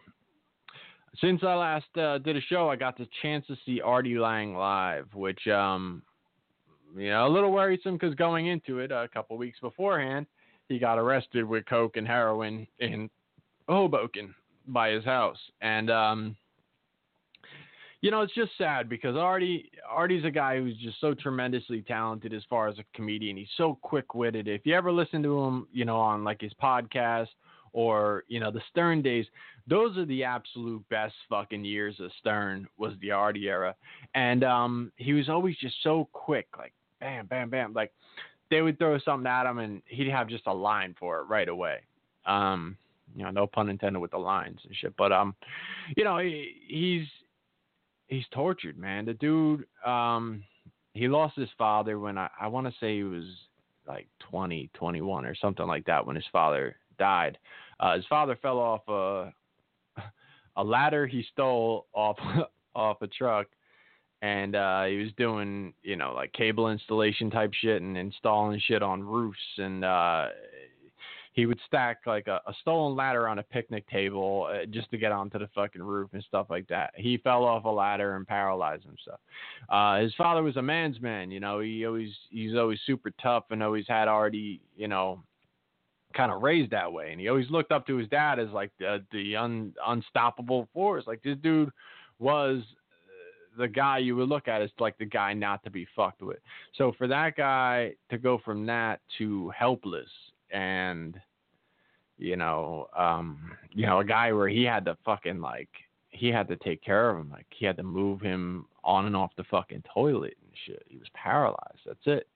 since 1.20 1.42
I 1.44 1.54
last 1.56 1.98
uh, 1.98 2.18
did 2.20 2.38
a 2.38 2.42
show, 2.42 2.70
I 2.70 2.76
got 2.76 2.98
the 2.98 3.08
chance 3.22 3.46
to 3.48 3.58
see 3.66 3.82
Artie 3.82 4.18
Lange 4.18 4.56
live, 4.56 5.08
which 5.14 5.46
um, 5.48 6.02
you 6.96 7.10
know, 7.10 7.28
a 7.28 7.30
little 7.30 7.52
worrisome 7.52 7.94
because 7.96 8.16
going 8.16 8.48
into 8.48 8.80
it 8.80 8.92
a 8.92 9.08
couple 9.14 9.38
weeks 9.38 9.60
beforehand, 9.60 10.26
he 10.70 10.80
got 10.80 10.98
arrested 10.98 11.44
with 11.44 11.66
coke 11.66 11.98
and 11.98 12.08
heroin 12.08 12.68
in 12.80 13.10
Hoboken 13.68 14.34
by 14.68 14.92
his 14.92 15.04
house, 15.04 15.38
and 15.62 15.90
um, 15.90 16.36
you 18.02 18.10
know, 18.10 18.22
it's 18.22 18.34
just 18.34 18.52
sad 18.58 18.90
because 18.90 19.16
Artie 19.16 19.70
Artie's 19.88 20.26
a 20.26 20.32
guy 20.32 20.58
who's 20.58 20.78
just 20.78 21.00
so 21.00 21.14
tremendously 21.14 21.82
talented 21.82 22.34
as 22.34 22.44
far 22.50 22.68
as 22.68 22.80
a 22.80 22.84
comedian. 22.96 23.38
He's 23.38 23.48
so 23.58 23.78
quick 23.82 24.16
witted. 24.16 24.48
If 24.48 24.66
you 24.66 24.76
ever 24.76 24.92
listen 24.92 25.22
to 25.24 25.40
him, 25.44 25.68
you 25.72 25.86
know, 25.86 25.98
on 25.98 26.24
like 26.24 26.42
his 26.42 26.54
podcast 26.62 27.28
or 27.74 28.24
you 28.28 28.40
know 28.40 28.52
the 28.52 28.62
Stern 28.70 29.02
days, 29.02 29.26
those 29.68 29.98
are 29.98 30.06
the 30.06 30.24
absolute 30.24 30.88
best 30.90 31.16
fucking 31.30 31.64
years 31.64 32.00
of 32.00 32.12
Stern 32.20 32.68
was 32.78 32.94
the 33.02 33.12
Artie 33.12 33.48
era, 33.48 33.76
and 34.16 34.44
um, 34.44 34.92
he 34.98 35.14
was 35.14 35.30
always 35.30 35.56
just 35.58 35.76
so 35.84 36.08
quick, 36.12 36.48
like 36.58 36.74
bam, 37.00 37.26
bam, 37.26 37.50
bam, 37.50 37.74
like 37.74 37.92
they 38.50 38.62
would 38.62 38.78
throw 38.78 39.00
something 39.00 39.28
at 39.28 39.50
him 39.50 39.58
and 39.60 39.82
he'd 39.88 40.10
have 40.10 40.28
just 40.28 40.46
a 40.46 40.54
line 40.54 40.96
for 41.00 41.20
it 41.20 41.24
right 41.24 41.50
away. 41.50 41.80
Um, 42.26 42.78
you 43.16 43.24
know, 43.24 43.32
no 43.32 43.48
pun 43.48 43.70
intended 43.70 44.00
with 44.00 44.12
the 44.12 44.18
lines 44.18 44.60
and 44.64 44.76
shit, 44.76 44.94
but 44.98 45.12
um, 45.12 45.36
you 45.98 46.04
know, 46.04 46.20
he, 46.20 46.54
he's 46.68 47.08
he's 48.08 48.26
tortured, 48.32 48.78
man. 48.78 49.06
The 49.06 49.14
dude, 49.16 49.66
um, 49.86 50.44
he 50.94 51.08
lost 51.08 51.36
his 51.36 51.50
father 51.58 52.00
when 52.00 52.18
I, 52.18 52.30
I 52.40 52.48
want 52.48 52.68
to 52.68 52.74
say 52.80 52.98
he 52.98 53.04
was 53.04 53.26
like 53.88 54.08
20, 54.30 54.70
21 54.74 55.26
or 55.26 55.36
something 55.36 55.66
like 55.66 55.86
that 55.86 56.06
when 56.06 56.16
his 56.16 56.26
father 56.32 56.76
died. 56.98 57.38
Uh, 57.80 57.96
his 57.96 58.06
father 58.08 58.38
fell 58.42 58.60
off 58.60 58.88
a 58.88 59.34
a 60.56 60.64
ladder 60.64 61.08
he 61.08 61.26
stole 61.32 61.88
off 61.94 62.18
off 62.76 63.02
a 63.02 63.08
truck, 63.08 63.48
and 64.22 64.56
uh, 64.56 64.86
he 64.86 64.98
was 64.98 65.12
doing 65.18 65.74
you 65.84 65.96
know 65.96 66.14
like 66.14 66.32
cable 66.34 66.70
installation 66.70 67.30
type 67.30 67.52
shit 67.54 67.82
and 67.82 67.98
installing 67.98 68.62
shit 68.66 68.84
on 68.84 69.04
roofs 69.04 69.40
and 69.58 69.84
uh, 69.84 70.28
he 71.34 71.46
would 71.46 71.60
stack 71.66 72.00
like 72.06 72.28
a, 72.28 72.42
a 72.46 72.54
stolen 72.62 72.96
ladder 72.96 73.28
on 73.28 73.40
a 73.40 73.44
picnic 73.44 73.88
table 73.90 74.50
uh, 74.52 74.66
just 74.66 74.90
to 74.92 74.98
get 74.98 75.12
onto 75.12 75.40
the 75.40 75.48
fucking 75.56 75.82
roof 75.82 76.10
and 76.14 76.24
stuff 76.24 76.48
like 76.50 76.68
that. 76.68 76.92
He 76.96 77.18
fell 77.18 77.46
off 77.46 77.64
a 77.64 77.70
ladder 77.70 78.16
and 78.16 78.28
paralyzed 78.28 78.84
himself. 78.84 79.20
Uh, 79.70 80.00
his 80.02 80.14
father 80.16 80.44
was 80.44 80.58
a 80.58 80.62
man's 80.62 81.00
man, 81.00 81.32
you 81.32 81.40
know. 81.40 81.60
He 81.60 81.86
always 81.86 82.12
he's 82.30 82.56
always 82.56 82.80
super 82.86 83.12
tough 83.22 83.46
and 83.50 83.64
always 83.64 83.86
had 83.88 84.08
already, 84.08 84.62
you 84.76 84.90
know, 84.90 85.24
kind 86.14 86.32
of 86.32 86.42
raised 86.42 86.72
that 86.72 86.92
way. 86.92 87.12
And 87.12 87.20
he 87.20 87.30
always 87.30 87.50
looked 87.50 87.72
up 87.72 87.86
to 87.88 87.98
his 87.98 88.08
dad 88.10 88.40
as 88.40 88.50
like 88.50 88.72
the 88.80 89.04
the 89.12 89.36
un, 89.36 89.74
unstoppable 89.86 90.68
force. 90.74 91.04
Like 91.08 91.22
this 91.24 91.38
dude 91.42 91.72
was 92.20 92.62
uh, 92.62 93.62
the 93.62 93.68
guy 93.68 93.98
you 94.00 94.16
would 94.16 94.30
look 94.30 94.48
at 94.48 94.62
as 94.62 94.70
like 94.80 94.98
the 94.98 95.06
guy 95.06 95.34
not 95.34 95.64
to 95.64 95.70
be 95.70 95.88
fucked 95.96 96.22
with. 96.22 96.40
So 96.78 96.94
for 96.98 97.08
that 97.08 97.36
guy 97.36 97.94
to 98.10 98.18
go 98.18 98.40
from 98.44 98.66
that 98.68 99.02
to 99.18 99.50
helpless 99.50 100.10
and 100.52 101.20
you 102.18 102.36
know, 102.36 102.88
um, 102.96 103.52
you 103.74 103.88
know, 103.88 104.00
a 104.00 104.06
guy 104.06 104.32
where 104.32 104.48
he 104.48 104.64
had 104.64 104.86
to 104.86 104.96
fucking 105.04 105.42
like 105.42 105.70
he 106.10 106.28
had 106.28 106.48
to 106.50 106.56
take 106.58 106.84
care 106.84 107.10
of 107.10 107.18
him, 107.18 107.32
like 107.32 107.48
he 107.50 107.66
had 107.66 107.78
to 107.78 107.84
move 107.84 108.22
him 108.22 108.68
on 108.84 109.06
and 109.06 109.16
off 109.16 109.32
the 109.38 109.44
fucking 109.46 109.84
toilet 109.92 110.36
and 110.42 110.52
shit. 110.66 110.84
He 110.88 110.98
was 110.98 111.08
paralyzed. 111.14 111.80
That's 111.86 112.00
it. 112.06 112.28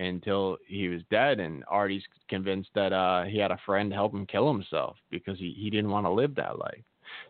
Until 0.00 0.58
he 0.66 0.86
was 0.88 1.02
dead, 1.10 1.40
and 1.40 1.64
Artie's 1.66 2.04
convinced 2.28 2.70
that 2.76 2.92
uh, 2.92 3.24
he 3.24 3.36
had 3.36 3.50
a 3.50 3.58
friend 3.66 3.92
help 3.92 4.14
him 4.14 4.26
kill 4.26 4.46
himself 4.46 4.96
because 5.10 5.38
he, 5.38 5.56
he 5.58 5.70
didn't 5.70 5.90
want 5.90 6.06
to 6.06 6.10
live 6.10 6.36
that 6.36 6.56
life. 6.56 6.82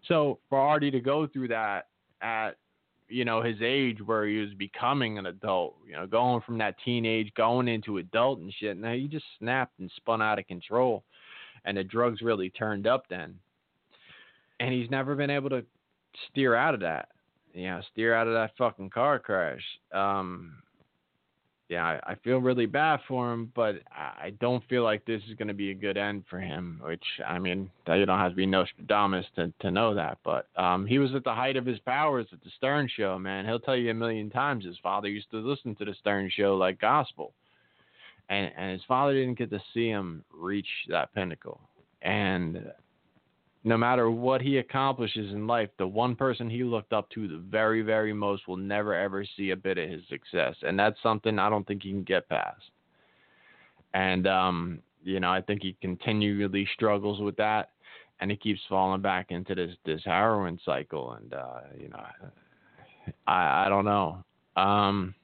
So 0.06 0.38
for 0.50 0.58
Artie 0.58 0.90
to 0.90 1.00
go 1.00 1.26
through 1.26 1.48
that 1.48 1.86
at 2.20 2.56
you 3.08 3.24
know 3.24 3.42
his 3.42 3.56
age 3.62 3.98
where 4.04 4.26
he 4.26 4.38
was 4.38 4.52
becoming 4.58 5.18
an 5.18 5.26
adult 5.26 5.76
you 5.86 5.94
know 5.94 6.06
going 6.06 6.42
from 6.42 6.58
that 6.58 6.76
teenage 6.84 7.32
going 7.34 7.68
into 7.68 7.98
adult 7.98 8.38
and 8.38 8.52
shit 8.60 8.76
now 8.76 8.92
he 8.92 9.08
just 9.08 9.24
snapped 9.38 9.78
and 9.78 9.90
spun 9.96 10.20
out 10.20 10.38
of 10.38 10.46
control 10.46 11.02
and 11.64 11.76
the 11.76 11.84
drugs 11.84 12.20
really 12.20 12.50
turned 12.50 12.86
up 12.86 13.04
then 13.08 13.34
and 14.60 14.72
he's 14.72 14.90
never 14.90 15.14
been 15.14 15.30
able 15.30 15.48
to 15.48 15.64
steer 16.28 16.54
out 16.54 16.74
of 16.74 16.80
that 16.80 17.08
you 17.54 17.66
know 17.66 17.80
steer 17.92 18.14
out 18.14 18.26
of 18.26 18.34
that 18.34 18.52
fucking 18.58 18.90
car 18.90 19.18
crash 19.18 19.62
um 19.92 20.52
yeah, 21.68 22.00
I, 22.02 22.14
feel 22.24 22.38
really 22.38 22.64
bad 22.64 23.00
for 23.06 23.30
him, 23.30 23.52
but 23.54 23.76
I 23.92 24.32
don't 24.40 24.66
feel 24.68 24.84
like 24.84 25.04
this 25.04 25.20
is 25.28 25.34
going 25.36 25.48
to 25.48 25.54
be 25.54 25.70
a 25.70 25.74
good 25.74 25.98
end 25.98 26.24
for 26.30 26.40
him. 26.40 26.80
Which 26.82 27.04
I 27.26 27.38
mean, 27.38 27.70
you 27.86 28.06
don't 28.06 28.18
have 28.18 28.32
to 28.32 28.36
be 28.36 28.46
Nostradamus 28.46 29.26
to 29.36 29.52
to 29.60 29.70
know 29.70 29.94
that. 29.94 30.16
But 30.24 30.46
um, 30.56 30.86
he 30.86 30.98
was 30.98 31.14
at 31.14 31.24
the 31.24 31.34
height 31.34 31.56
of 31.56 31.66
his 31.66 31.78
powers 31.80 32.26
at 32.32 32.42
the 32.42 32.50
Stern 32.56 32.88
Show. 32.96 33.18
Man, 33.18 33.44
he'll 33.44 33.60
tell 33.60 33.76
you 33.76 33.90
a 33.90 33.94
million 33.94 34.30
times. 34.30 34.64
His 34.64 34.78
father 34.82 35.08
used 35.08 35.30
to 35.30 35.36
listen 35.36 35.74
to 35.74 35.84
the 35.84 35.94
Stern 36.00 36.30
Show 36.34 36.56
like 36.56 36.80
gospel, 36.80 37.32
and 38.30 38.50
and 38.56 38.72
his 38.72 38.82
father 38.88 39.12
didn't 39.12 39.36
get 39.36 39.50
to 39.50 39.60
see 39.74 39.88
him 39.88 40.24
reach 40.32 40.68
that 40.88 41.14
pinnacle. 41.14 41.60
And 42.00 42.72
no 43.68 43.76
matter 43.76 44.10
what 44.10 44.40
he 44.40 44.58
accomplishes 44.58 45.32
in 45.32 45.46
life, 45.46 45.68
the 45.78 45.86
one 45.86 46.16
person 46.16 46.48
he 46.48 46.64
looked 46.64 46.92
up 46.92 47.10
to 47.10 47.28
the 47.28 47.38
very, 47.38 47.82
very 47.82 48.12
most 48.12 48.48
will 48.48 48.56
never 48.56 48.94
ever 48.94 49.24
see 49.36 49.50
a 49.50 49.56
bit 49.56 49.78
of 49.78 49.88
his 49.88 50.02
success. 50.08 50.54
And 50.62 50.78
that's 50.78 50.96
something 51.02 51.38
I 51.38 51.50
don't 51.50 51.66
think 51.66 51.82
he 51.82 51.90
can 51.90 52.02
get 52.02 52.28
past. 52.28 52.62
And 53.94 54.26
um, 54.26 54.78
you 55.04 55.20
know, 55.20 55.30
I 55.30 55.40
think 55.40 55.62
he 55.62 55.76
continually 55.80 56.68
struggles 56.74 57.20
with 57.20 57.36
that 57.36 57.70
and 58.20 58.30
he 58.30 58.36
keeps 58.36 58.60
falling 58.68 59.00
back 59.00 59.30
into 59.30 59.54
this 59.54 59.74
this 59.84 60.00
heroin 60.04 60.58
cycle 60.64 61.12
and 61.12 61.32
uh, 61.34 61.60
you 61.78 61.88
know 61.88 62.02
I 63.26 63.66
I 63.66 63.68
don't 63.68 63.84
know. 63.84 64.24
Um 64.56 65.14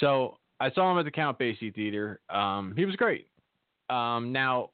so 0.00 0.38
I 0.60 0.70
saw 0.70 0.90
him 0.92 0.98
at 0.98 1.04
the 1.04 1.10
Count 1.10 1.38
Basie 1.38 1.74
Theater. 1.74 2.20
Um, 2.30 2.74
he 2.76 2.84
was 2.84 2.96
great. 2.96 3.26
Um, 3.90 4.32
now 4.32 4.70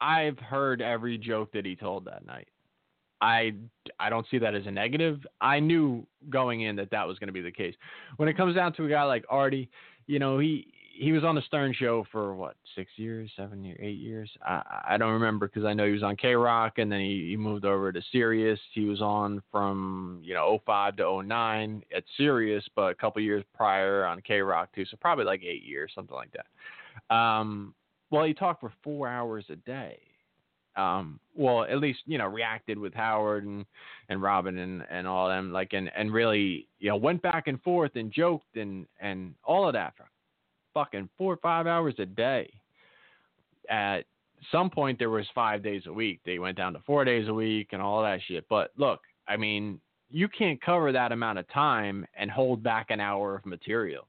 I've 0.00 0.38
heard 0.38 0.80
every 0.80 1.18
joke 1.18 1.52
that 1.52 1.64
he 1.66 1.76
told 1.76 2.04
that 2.06 2.26
night. 2.26 2.48
I 3.20 3.52
I 3.98 4.08
don't 4.08 4.26
see 4.30 4.38
that 4.38 4.54
as 4.54 4.66
a 4.66 4.70
negative. 4.70 5.26
I 5.40 5.60
knew 5.60 6.06
going 6.30 6.62
in 6.62 6.76
that 6.76 6.90
that 6.90 7.06
was 7.06 7.18
going 7.18 7.28
to 7.28 7.32
be 7.32 7.42
the 7.42 7.52
case. 7.52 7.74
When 8.16 8.28
it 8.28 8.36
comes 8.36 8.54
down 8.54 8.72
to 8.74 8.86
a 8.86 8.88
guy 8.88 9.02
like 9.02 9.24
Artie, 9.28 9.68
you 10.06 10.18
know, 10.18 10.38
he 10.38 10.72
he 11.00 11.12
was 11.12 11.24
on 11.24 11.34
the 11.34 11.42
Stern 11.42 11.74
Show 11.74 12.06
for 12.10 12.34
what 12.34 12.56
six 12.74 12.90
years, 12.96 13.30
seven 13.36 13.62
years, 13.62 13.78
eight 13.80 13.98
years. 13.98 14.30
I 14.42 14.62
I 14.90 14.96
don't 14.96 15.12
remember 15.12 15.48
because 15.48 15.64
I 15.64 15.74
know 15.74 15.86
he 15.86 15.92
was 15.92 16.02
on 16.02 16.16
K 16.16 16.34
Rock 16.34 16.78
and 16.78 16.90
then 16.90 17.00
he, 17.00 17.28
he 17.30 17.36
moved 17.36 17.64
over 17.64 17.92
to 17.92 18.02
Sirius. 18.10 18.60
He 18.72 18.86
was 18.86 19.02
on 19.02 19.42
from 19.52 20.20
you 20.22 20.32
know 20.32 20.58
05 20.64 20.96
to 20.96 21.22
09 21.22 21.82
at 21.94 22.04
Sirius, 22.16 22.64
but 22.74 22.90
a 22.90 22.94
couple 22.94 23.20
years 23.22 23.44
prior 23.54 24.06
on 24.06 24.22
K 24.22 24.40
Rock 24.40 24.74
too. 24.74 24.84
So 24.86 24.96
probably 24.98 25.24
like 25.24 25.42
eight 25.42 25.62
years, 25.62 25.92
something 25.94 26.16
like 26.16 26.32
that. 26.32 27.14
Um, 27.14 27.74
well, 28.10 28.24
he 28.24 28.34
talked 28.34 28.60
for 28.60 28.72
four 28.82 29.08
hours 29.08 29.44
a 29.50 29.56
day. 29.56 29.98
Um, 30.76 31.18
well, 31.36 31.64
at 31.64 31.78
least 31.78 32.00
you 32.06 32.18
know 32.18 32.26
reacted 32.26 32.78
with 32.78 32.94
Howard 32.94 33.44
and 33.44 33.64
and 34.08 34.22
Robin 34.22 34.58
and 34.58 34.84
and 34.90 35.06
all 35.06 35.28
them 35.28 35.52
like 35.52 35.72
and 35.72 35.90
and 35.96 36.12
really 36.12 36.68
you 36.78 36.88
know 36.88 36.96
went 36.96 37.22
back 37.22 37.48
and 37.48 37.60
forth 37.62 37.92
and 37.96 38.12
joked 38.12 38.56
and 38.56 38.86
and 39.00 39.34
all 39.44 39.66
of 39.66 39.72
that 39.74 39.94
for 39.96 40.06
fucking 40.72 41.08
four 41.18 41.32
or 41.32 41.38
five 41.38 41.66
hours 41.66 41.94
a 41.98 42.06
day. 42.06 42.50
At 43.68 44.04
some 44.52 44.70
point, 44.70 44.98
there 44.98 45.10
was 45.10 45.26
five 45.34 45.62
days 45.62 45.82
a 45.86 45.92
week. 45.92 46.20
They 46.24 46.38
went 46.38 46.56
down 46.56 46.72
to 46.74 46.80
four 46.86 47.04
days 47.04 47.28
a 47.28 47.34
week 47.34 47.68
and 47.72 47.82
all 47.82 48.02
that 48.02 48.20
shit. 48.26 48.46
But 48.48 48.70
look, 48.76 49.00
I 49.28 49.36
mean, 49.36 49.80
you 50.08 50.28
can't 50.28 50.60
cover 50.62 50.92
that 50.92 51.12
amount 51.12 51.38
of 51.38 51.48
time 51.52 52.06
and 52.14 52.30
hold 52.30 52.62
back 52.62 52.86
an 52.90 53.00
hour 53.00 53.34
of 53.34 53.44
material 53.44 54.06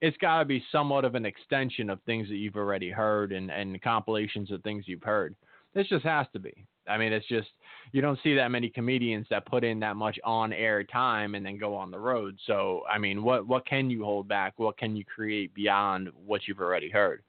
it's 0.00 0.16
got 0.18 0.40
to 0.40 0.44
be 0.44 0.62
somewhat 0.70 1.04
of 1.04 1.14
an 1.14 1.26
extension 1.26 1.90
of 1.90 2.00
things 2.02 2.28
that 2.28 2.36
you've 2.36 2.56
already 2.56 2.90
heard 2.90 3.32
and, 3.32 3.50
and 3.50 3.80
compilations 3.82 4.50
of 4.50 4.62
things 4.62 4.84
you've 4.86 5.02
heard. 5.02 5.34
This 5.74 5.88
just 5.88 6.04
has 6.04 6.26
to 6.32 6.38
be. 6.38 6.66
I 6.88 6.96
mean, 6.98 7.12
it's 7.12 7.26
just 7.26 7.48
you 7.92 8.00
don't 8.00 8.18
see 8.22 8.34
that 8.36 8.50
many 8.50 8.68
comedians 8.68 9.26
that 9.30 9.46
put 9.46 9.64
in 9.64 9.80
that 9.80 9.96
much 9.96 10.18
on 10.24 10.52
air 10.52 10.84
time 10.84 11.34
and 11.34 11.44
then 11.44 11.58
go 11.58 11.74
on 11.74 11.90
the 11.90 11.98
road. 11.98 12.38
So, 12.46 12.82
I 12.90 12.98
mean, 12.98 13.22
what 13.22 13.46
what 13.46 13.66
can 13.66 13.90
you 13.90 14.04
hold 14.04 14.28
back? 14.28 14.54
What 14.56 14.78
can 14.78 14.96
you 14.96 15.04
create 15.04 15.52
beyond 15.54 16.10
what 16.24 16.42
you've 16.46 16.60
already 16.60 16.90
heard? 16.90 17.22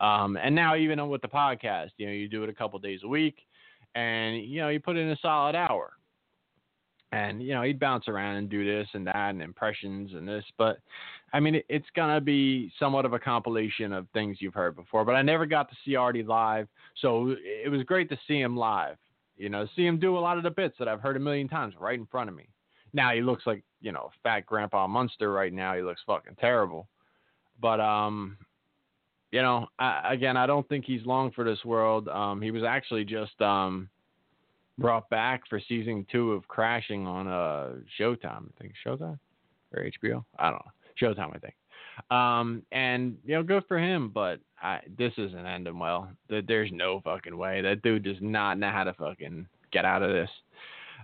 Um, 0.00 0.36
and 0.36 0.54
now 0.54 0.76
even 0.76 1.08
with 1.08 1.22
the 1.22 1.28
podcast, 1.28 1.90
you 1.98 2.06
know, 2.06 2.12
you 2.12 2.28
do 2.28 2.42
it 2.42 2.48
a 2.48 2.54
couple 2.54 2.78
days 2.78 3.00
a 3.04 3.08
week, 3.08 3.36
and 3.94 4.42
you 4.44 4.60
know, 4.60 4.68
you 4.68 4.80
put 4.80 4.96
in 4.96 5.10
a 5.10 5.16
solid 5.20 5.54
hour. 5.54 5.92
And 7.12 7.42
you 7.42 7.54
know, 7.54 7.62
he'd 7.62 7.80
bounce 7.80 8.06
around 8.06 8.36
and 8.36 8.48
do 8.48 8.64
this 8.64 8.86
and 8.94 9.06
that 9.06 9.30
and 9.30 9.42
impressions 9.42 10.12
and 10.14 10.28
this, 10.28 10.44
but 10.56 10.78
I 11.32 11.40
mean, 11.40 11.56
it, 11.56 11.66
it's 11.68 11.86
gonna 11.94 12.20
be 12.20 12.72
somewhat 12.78 13.04
of 13.04 13.12
a 13.12 13.18
compilation 13.18 13.92
of 13.92 14.06
things 14.12 14.38
you've 14.40 14.54
heard 14.54 14.76
before. 14.76 15.04
But 15.04 15.14
I 15.14 15.22
never 15.22 15.46
got 15.46 15.68
to 15.70 15.76
see 15.84 15.96
Artie 15.96 16.22
live, 16.22 16.68
so 17.00 17.34
it 17.40 17.70
was 17.70 17.82
great 17.82 18.08
to 18.10 18.18
see 18.26 18.40
him 18.40 18.56
live. 18.56 18.96
You 19.36 19.48
know, 19.48 19.66
see 19.74 19.86
him 19.86 19.98
do 19.98 20.18
a 20.18 20.20
lot 20.20 20.36
of 20.36 20.42
the 20.42 20.50
bits 20.50 20.76
that 20.78 20.88
I've 20.88 21.00
heard 21.00 21.16
a 21.16 21.20
million 21.20 21.48
times 21.48 21.74
right 21.78 21.98
in 21.98 22.06
front 22.06 22.28
of 22.28 22.36
me. 22.36 22.48
Now 22.92 23.12
he 23.14 23.20
looks 23.20 23.46
like 23.46 23.62
you 23.80 23.92
know 23.92 24.10
fat 24.22 24.46
Grandpa 24.46 24.86
Munster 24.86 25.32
right 25.32 25.52
now. 25.52 25.74
He 25.74 25.82
looks 25.82 26.00
fucking 26.06 26.36
terrible, 26.40 26.88
but 27.60 27.80
um, 27.80 28.36
you 29.32 29.42
know, 29.42 29.68
I, 29.78 30.12
again, 30.12 30.36
I 30.36 30.46
don't 30.46 30.68
think 30.68 30.84
he's 30.84 31.06
long 31.06 31.30
for 31.30 31.44
this 31.44 31.64
world. 31.64 32.08
Um, 32.08 32.42
he 32.42 32.50
was 32.50 32.62
actually 32.64 33.04
just 33.04 33.40
um 33.40 33.88
brought 34.78 35.08
back 35.10 35.42
for 35.48 35.60
season 35.68 36.06
two 36.10 36.32
of 36.32 36.48
Crashing 36.48 37.06
on 37.06 37.28
uh 37.28 37.74
Showtime. 37.98 38.48
I 38.48 38.60
think 38.60 38.72
Showtime 38.84 39.18
or 39.74 39.84
HBO. 39.84 40.24
I 40.38 40.50
don't 40.50 40.64
know. 40.64 40.72
Showtime, 41.00 41.34
I 41.34 41.38
think. 41.38 41.54
Um, 42.10 42.62
and 42.72 43.16
you 43.24 43.34
know, 43.34 43.42
good 43.42 43.64
for 43.68 43.78
him, 43.78 44.10
but 44.12 44.40
I, 44.62 44.80
this 44.98 45.12
isn't 45.16 45.46
ending 45.46 45.78
well. 45.78 46.10
There's 46.28 46.70
no 46.72 47.00
fucking 47.04 47.36
way 47.36 47.60
that 47.62 47.82
dude 47.82 48.04
does 48.04 48.16
not 48.20 48.58
know 48.58 48.70
how 48.70 48.84
to 48.84 48.94
fucking 48.94 49.46
get 49.72 49.84
out 49.84 50.02
of 50.02 50.12
this. 50.12 50.30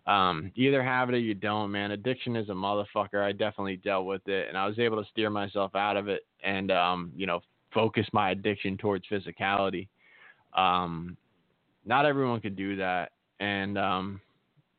Um, 0.06 0.52
either 0.54 0.82
have 0.82 1.08
it 1.08 1.14
or 1.14 1.18
you 1.18 1.34
don't, 1.34 1.72
man. 1.72 1.90
Addiction 1.90 2.36
is 2.36 2.48
a 2.48 2.52
motherfucker. 2.52 3.22
I 3.22 3.32
definitely 3.32 3.76
dealt 3.76 4.06
with 4.06 4.26
it, 4.28 4.48
and 4.48 4.56
I 4.56 4.66
was 4.66 4.78
able 4.78 5.02
to 5.02 5.08
steer 5.10 5.30
myself 5.30 5.74
out 5.74 5.96
of 5.96 6.08
it, 6.08 6.24
and 6.44 6.70
um, 6.70 7.12
you 7.16 7.26
know, 7.26 7.40
focus 7.74 8.06
my 8.12 8.30
addiction 8.30 8.76
towards 8.76 9.04
physicality. 9.10 9.88
Um, 10.54 11.16
not 11.84 12.06
everyone 12.06 12.40
could 12.40 12.56
do 12.56 12.76
that, 12.76 13.12
and 13.40 13.76
um, 13.76 14.20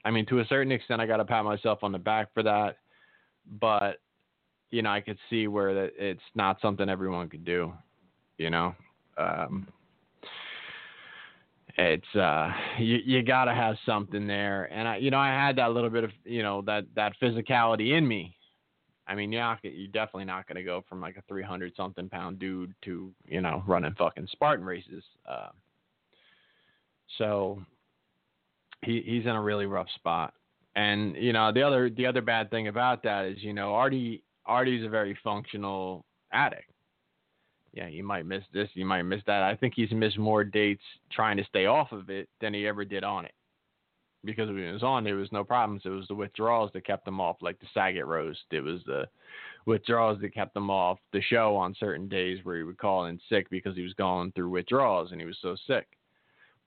I 0.05 0.11
mean, 0.11 0.25
to 0.27 0.39
a 0.39 0.45
certain 0.45 0.71
extent, 0.71 1.01
I 1.01 1.05
got 1.05 1.17
to 1.17 1.25
pat 1.25 1.43
myself 1.43 1.79
on 1.83 1.91
the 1.91 1.99
back 1.99 2.33
for 2.33 2.43
that, 2.43 2.77
but 3.59 3.97
you 4.71 4.81
know, 4.81 4.89
I 4.89 5.01
could 5.01 5.17
see 5.29 5.47
where 5.47 5.73
that 5.73 5.93
it's 5.97 6.21
not 6.35 6.59
something 6.61 6.89
everyone 6.89 7.29
could 7.29 7.45
do. 7.45 7.73
You 8.37 8.49
know, 8.49 8.75
um, 9.17 9.67
it's 11.77 12.15
uh, 12.15 12.51
you 12.79 12.97
you 13.05 13.23
gotta 13.23 13.53
have 13.53 13.75
something 13.85 14.27
there, 14.27 14.65
and 14.71 14.87
I, 14.87 14.97
you 14.97 15.11
know, 15.11 15.19
I 15.19 15.29
had 15.29 15.55
that 15.57 15.71
little 15.71 15.89
bit 15.89 16.03
of 16.03 16.11
you 16.23 16.43
know 16.43 16.61
that 16.63 16.85
that 16.95 17.13
physicality 17.21 17.97
in 17.97 18.07
me. 18.07 18.35
I 19.09 19.15
mean, 19.15 19.31
you're 19.31 19.41
not, 19.41 19.59
you're 19.63 19.87
definitely 19.87 20.25
not 20.25 20.47
gonna 20.47 20.63
go 20.63 20.83
from 20.89 20.99
like 20.99 21.15
a 21.15 21.21
300 21.29 21.73
something 21.77 22.09
pound 22.09 22.39
dude 22.39 22.73
to 22.83 23.11
you 23.25 23.41
know 23.41 23.63
running 23.65 23.93
fucking 23.97 24.27
Spartan 24.31 24.65
races. 24.65 25.03
Uh, 25.27 25.49
so 27.17 27.61
he 28.83 29.01
he's 29.05 29.23
in 29.23 29.29
a 29.29 29.41
really 29.41 29.65
rough 29.65 29.87
spot. 29.95 30.33
And 30.75 31.15
you 31.15 31.33
know 31.33 31.51
the 31.51 31.63
other 31.63 31.89
the 31.89 32.05
other 32.05 32.21
bad 32.21 32.51
thing 32.51 32.67
about 32.67 33.03
that 33.03 33.25
is 33.25 33.37
you 33.41 33.53
know 33.53 33.73
Artie 33.73 34.23
Artie's 34.47 34.85
a 34.85 34.89
very 34.89 35.17
functional 35.23 36.05
addict. 36.31 36.71
Yeah, 37.73 37.87
you 37.87 38.03
might 38.03 38.25
miss 38.25 38.43
this, 38.53 38.69
you 38.73 38.85
might 38.85 39.03
miss 39.03 39.21
that. 39.27 39.43
I 39.43 39.55
think 39.55 39.73
he's 39.75 39.91
missed 39.91 40.17
more 40.17 40.43
dates 40.43 40.81
trying 41.11 41.37
to 41.37 41.45
stay 41.45 41.65
off 41.67 41.91
of 41.91 42.09
it 42.09 42.27
than 42.41 42.53
he 42.53 42.65
ever 42.65 42.85
did 42.85 43.03
on 43.03 43.25
it. 43.25 43.33
Because 44.25 44.47
when 44.47 44.57
he 44.57 44.71
was 44.71 44.83
on, 44.83 45.03
there 45.03 45.15
was 45.15 45.31
no 45.31 45.43
problems. 45.43 45.83
It 45.85 45.89
was 45.89 46.07
the 46.07 46.15
withdrawals 46.15 46.71
that 46.73 46.87
kept 46.87 47.07
him 47.07 47.21
off, 47.21 47.37
like 47.41 47.59
the 47.59 47.67
Saget 47.73 48.05
roast. 48.05 48.41
It 48.51 48.61
was 48.61 48.81
the 48.85 49.07
withdrawals 49.67 50.19
that 50.21 50.33
kept 50.33 50.57
him 50.57 50.71
off 50.71 50.97
the 51.13 51.21
show 51.21 51.55
on 51.55 51.75
certain 51.79 52.07
days 52.07 52.39
where 52.43 52.57
he 52.57 52.63
would 52.63 52.79
call 52.79 53.05
in 53.05 53.19
sick 53.29 53.49
because 53.49 53.75
he 53.75 53.83
was 53.83 53.93
going 53.93 54.31
through 54.31 54.49
withdrawals 54.49 55.11
and 55.11 55.21
he 55.21 55.27
was 55.27 55.37
so 55.41 55.55
sick. 55.67 55.87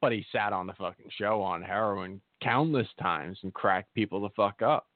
But 0.00 0.12
he 0.12 0.24
sat 0.30 0.52
on 0.52 0.66
the 0.66 0.74
fucking 0.74 1.10
show 1.18 1.42
on 1.42 1.60
heroin 1.60 2.20
countless 2.42 2.88
times 3.00 3.38
and 3.42 3.52
cracked 3.52 3.92
people 3.94 4.20
the 4.20 4.30
fuck 4.30 4.62
up. 4.62 4.86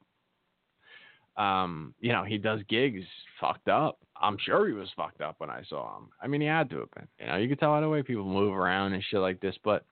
Um, 1.37 1.95
you 2.01 2.13
know, 2.13 2.25
he 2.25 2.39
does 2.39 2.61
gigs 2.69 3.05
fucked 3.41 3.69
up. 3.69 3.99
I'm 4.21 4.37
sure 4.39 4.67
he 4.67 4.73
was 4.73 4.89
fucked 4.97 5.21
up 5.21 5.37
when 5.39 5.51
I 5.51 5.63
saw 5.69 5.99
him. 5.99 6.09
I 6.23 6.27
mean, 6.27 6.41
he 6.41 6.47
had 6.47 6.71
to 6.71 6.81
have 6.81 6.91
been. 6.93 7.09
You 7.19 7.27
know, 7.27 7.37
you 7.37 7.49
could 7.49 7.59
tell 7.59 7.71
by 7.71 7.81
the 7.81 7.89
way 7.89 8.03
people 8.03 8.25
move 8.25 8.55
around 8.55 8.93
and 8.93 9.03
shit 9.11 9.21
like 9.21 9.41
this. 9.41 9.57
But 9.65 9.85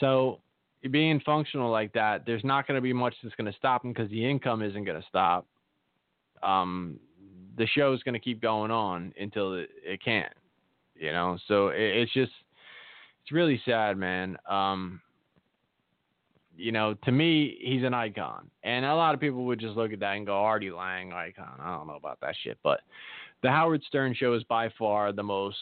so 0.00 0.40
being 0.90 1.20
functional 1.20 1.70
like 1.70 1.92
that, 1.92 2.26
there's 2.26 2.44
not 2.44 2.66
going 2.66 2.76
to 2.76 2.82
be 2.82 2.92
much 2.92 3.14
that's 3.22 3.34
going 3.36 3.50
to 3.50 3.56
stop 3.58 3.84
him 3.84 3.92
because 3.92 4.10
the 4.10 4.28
income 4.28 4.62
isn't 4.62 4.84
going 4.84 5.00
to 5.00 5.08
stop. 5.08 5.46
Um, 6.42 6.98
the 7.56 7.66
show 7.66 7.92
is 7.92 8.02
going 8.02 8.14
to 8.14 8.20
keep 8.20 8.40
going 8.40 8.70
on 8.70 9.12
until 9.20 9.54
it, 9.54 9.68
it 9.84 10.02
can't. 10.02 10.32
You 10.96 11.12
know, 11.12 11.38
so 11.46 11.68
it, 11.68 11.80
it's 11.80 12.12
just 12.12 12.32
it's 13.22 13.32
really 13.32 13.60
sad, 13.64 13.96
man. 13.96 14.36
Um, 14.48 15.00
you 16.60 16.72
know, 16.72 16.94
to 17.04 17.12
me, 17.12 17.56
he's 17.60 17.82
an 17.82 17.94
icon. 17.94 18.50
And 18.62 18.84
a 18.84 18.94
lot 18.94 19.14
of 19.14 19.20
people 19.20 19.44
would 19.46 19.58
just 19.58 19.76
look 19.76 19.92
at 19.92 20.00
that 20.00 20.16
and 20.16 20.26
go, 20.26 20.34
Artie 20.34 20.70
Lange, 20.70 21.12
icon. 21.12 21.58
I 21.60 21.74
don't 21.74 21.86
know 21.86 21.96
about 21.96 22.20
that 22.20 22.34
shit. 22.42 22.58
But 22.62 22.80
the 23.42 23.50
Howard 23.50 23.82
Stern 23.88 24.14
show 24.14 24.34
is 24.34 24.44
by 24.44 24.70
far 24.78 25.12
the 25.12 25.22
most, 25.22 25.56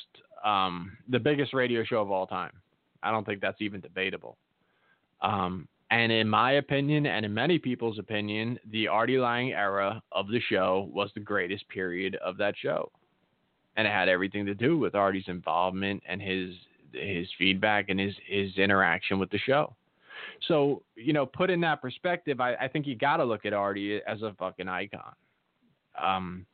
um, 0.44 0.96
the 1.08 1.18
biggest 1.18 1.54
radio 1.54 1.84
show 1.84 2.00
of 2.00 2.10
all 2.10 2.26
time. 2.26 2.52
I 3.02 3.10
don't 3.12 3.24
think 3.24 3.40
that's 3.40 3.60
even 3.62 3.80
debatable. 3.80 4.36
Um, 5.20 5.68
and 5.90 6.12
in 6.12 6.28
my 6.28 6.52
opinion, 6.52 7.06
and 7.06 7.24
in 7.24 7.32
many 7.32 7.58
people's 7.58 7.98
opinion, 7.98 8.58
the 8.70 8.88
Artie 8.88 9.18
Lange 9.18 9.52
era 9.52 10.02
of 10.12 10.28
the 10.28 10.40
show 10.50 10.90
was 10.92 11.10
the 11.14 11.20
greatest 11.20 11.66
period 11.68 12.16
of 12.16 12.36
that 12.38 12.54
show. 12.60 12.90
And 13.76 13.86
it 13.86 13.90
had 13.90 14.08
everything 14.08 14.44
to 14.46 14.54
do 14.54 14.76
with 14.76 14.94
Artie's 14.94 15.28
involvement 15.28 16.02
and 16.06 16.20
his 16.20 16.54
his 16.92 17.28
feedback 17.38 17.90
and 17.90 18.00
his 18.00 18.14
his 18.26 18.56
interaction 18.56 19.18
with 19.18 19.30
the 19.30 19.38
show. 19.38 19.76
So, 20.46 20.82
you 20.94 21.12
know, 21.12 21.26
put 21.26 21.50
in 21.50 21.60
that 21.62 21.82
perspective, 21.82 22.40
I, 22.40 22.54
I 22.54 22.68
think 22.68 22.86
you 22.86 22.94
got 22.94 23.16
to 23.16 23.24
look 23.24 23.44
at 23.44 23.52
Artie 23.52 24.00
as 24.06 24.22
a 24.22 24.34
fucking 24.38 24.68
icon. 24.68 25.12
Um, 26.00 26.46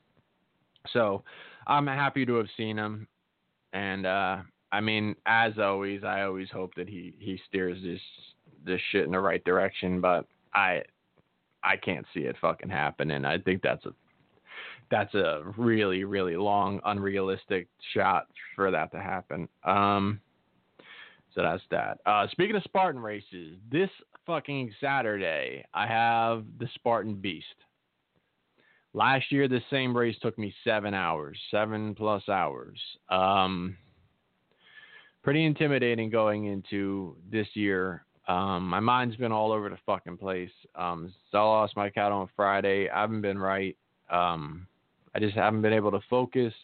so 0.93 1.23
I'm 1.67 1.87
happy 1.87 2.25
to 2.25 2.35
have 2.37 2.49
seen 2.57 2.79
him. 2.79 3.07
And, 3.73 4.07
uh, 4.07 4.39
I 4.73 4.81
mean, 4.81 5.15
as 5.27 5.53
always, 5.59 6.03
I 6.05 6.23
always 6.23 6.49
hope 6.51 6.75
that 6.77 6.89
he, 6.89 7.15
he 7.19 7.39
steers 7.49 7.79
this, 7.83 8.01
this 8.65 8.81
shit 8.91 9.05
in 9.05 9.13
the 9.13 9.21
right 9.21 9.45
direction, 9.45 10.01
but 10.01 10.27
I, 10.55 10.83
I 11.63 11.77
can't 11.77 12.07
see 12.15 12.21
it 12.21 12.37
fucking 12.41 12.71
happening. 12.71 13.25
I 13.25 13.39
think 13.39 13.63
that's 13.63 13.85
a, 13.85 13.95
that's 14.91 15.15
a 15.15 15.43
really, 15.57 16.05
really 16.05 16.37
long, 16.37 16.81
unrealistic 16.85 17.69
shot 17.93 18.27
for 18.55 18.71
that 18.71 18.93
to 18.93 19.01
happen. 19.01 19.49
Um, 19.65 20.21
so 21.35 21.43
that's 21.43 21.63
that. 21.71 21.99
Uh, 22.07 22.27
speaking 22.31 22.57
of 22.57 22.63
Spartan 22.63 23.01
races, 23.01 23.59
this 23.71 23.91
fucking 24.27 24.73
Saturday, 24.81 25.65
I 25.75 25.87
have 25.87 26.45
the 26.59 26.69
Spartan 26.75 27.17
Beast. 27.17 27.47
Last 28.93 29.33
year, 29.33 29.49
the 29.49 29.61
same 29.71 29.97
race 29.97 30.17
took 30.23 30.39
me 30.39 30.55
seven 30.63 30.95
hours, 30.95 31.37
seven 31.51 31.95
plus 31.97 32.29
hours. 32.29 32.79
Um, 33.09 33.77
pretty 35.25 35.45
intimidating 35.45 36.11
going 36.11 36.45
into 36.45 37.17
this 37.31 37.49
year. 37.55 38.05
Um, 38.29 38.69
my 38.69 38.81
mind's 38.81 39.17
been 39.17 39.33
all 39.33 39.53
over 39.53 39.69
the 39.69 39.79
fucking 39.85 40.19
place. 40.19 40.51
Um, 40.77 41.13
so 41.33 41.39
I 41.39 41.43
lost 41.43 41.77
my 41.77 41.91
cat 41.91 42.13
on 42.13 42.29
Friday. 42.37 42.89
I 42.89 43.01
haven't 43.01 43.23
been 43.23 43.39
right. 43.39 43.77
Um, 44.11 44.67
I 45.15 45.19
just 45.19 45.35
haven't 45.35 45.63
been 45.63 45.73
able 45.73 45.91
to 45.91 46.01
focus. 46.09 46.55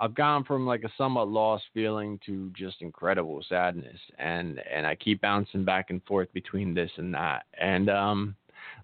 I've 0.00 0.14
gone 0.14 0.44
from 0.44 0.66
like 0.66 0.82
a 0.82 0.90
somewhat 0.96 1.28
lost 1.28 1.64
feeling 1.74 2.18
to 2.24 2.50
just 2.56 2.80
incredible 2.80 3.44
sadness, 3.46 3.98
and 4.18 4.58
and 4.72 4.86
I 4.86 4.94
keep 4.94 5.20
bouncing 5.20 5.64
back 5.64 5.90
and 5.90 6.02
forth 6.04 6.32
between 6.32 6.72
this 6.72 6.90
and 6.96 7.12
that. 7.14 7.44
And 7.60 7.90
um, 7.90 8.34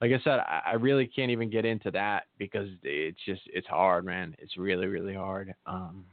like 0.02 0.12
I 0.12 0.22
said, 0.22 0.40
I, 0.40 0.60
I 0.66 0.72
really 0.74 1.06
can't 1.06 1.30
even 1.30 1.48
get 1.48 1.64
into 1.64 1.90
that 1.92 2.24
because 2.38 2.68
it's 2.82 3.18
just 3.24 3.40
it's 3.46 3.66
hard, 3.66 4.04
man. 4.04 4.36
It's 4.38 4.58
really 4.58 4.86
really 4.86 5.14
hard. 5.14 5.54
Um, 5.66 6.04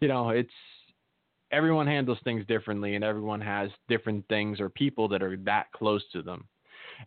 you 0.00 0.08
know, 0.08 0.28
it's 0.28 0.50
everyone 1.50 1.86
handles 1.86 2.18
things 2.22 2.44
differently, 2.46 2.96
and 2.96 3.04
everyone 3.04 3.40
has 3.40 3.70
different 3.88 4.28
things 4.28 4.60
or 4.60 4.68
people 4.68 5.08
that 5.08 5.22
are 5.22 5.38
that 5.38 5.72
close 5.72 6.02
to 6.12 6.20
them. 6.20 6.44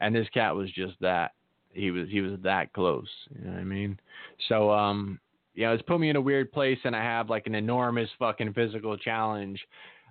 And 0.01 0.15
this 0.15 0.27
cat 0.33 0.55
was 0.55 0.71
just 0.71 0.95
that. 1.01 1.33
He 1.71 1.91
was 1.91 2.07
he 2.09 2.21
was 2.21 2.39
that 2.41 2.73
close. 2.73 3.09
You 3.37 3.45
know 3.45 3.51
what 3.51 3.59
I 3.59 3.63
mean? 3.63 3.99
So 4.47 4.71
um 4.71 5.19
you 5.55 5.65
know, 5.65 5.73
it's 5.73 5.83
put 5.83 5.99
me 5.99 6.09
in 6.09 6.17
a 6.17 6.21
weird 6.21 6.51
place, 6.51 6.77
and 6.83 6.95
I 6.95 7.01
have 7.01 7.29
like 7.29 7.47
an 7.47 7.55
enormous 7.55 8.09
fucking 8.19 8.53
physical 8.53 8.97
challenge 8.97 9.59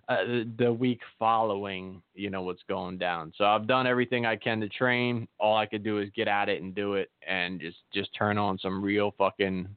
uh, 0.09 0.45
the, 0.59 0.73
week 0.73 1.01
following, 1.19 2.03
you 2.15 2.31
know, 2.31 2.43
what's 2.43 2.63
going 2.69 2.99
down. 2.99 3.33
So 3.37 3.45
I've 3.45 3.67
done 3.67 3.87
everything 3.87 4.27
I 4.27 4.37
can 4.37 4.61
to 4.61 4.69
train. 4.69 5.29
All 5.39 5.57
I 5.57 5.67
could 5.67 5.85
do 5.85 5.99
is 5.99 6.09
get 6.15 6.29
at 6.29 6.49
it 6.49 6.63
and 6.63 6.75
do 6.75 6.95
it, 6.95 7.11
and 7.27 7.61
just 7.61 7.79
just 7.93 8.11
turn 8.17 8.39
on 8.39 8.59
some 8.59 8.83
real 8.83 9.15
fucking, 9.17 9.69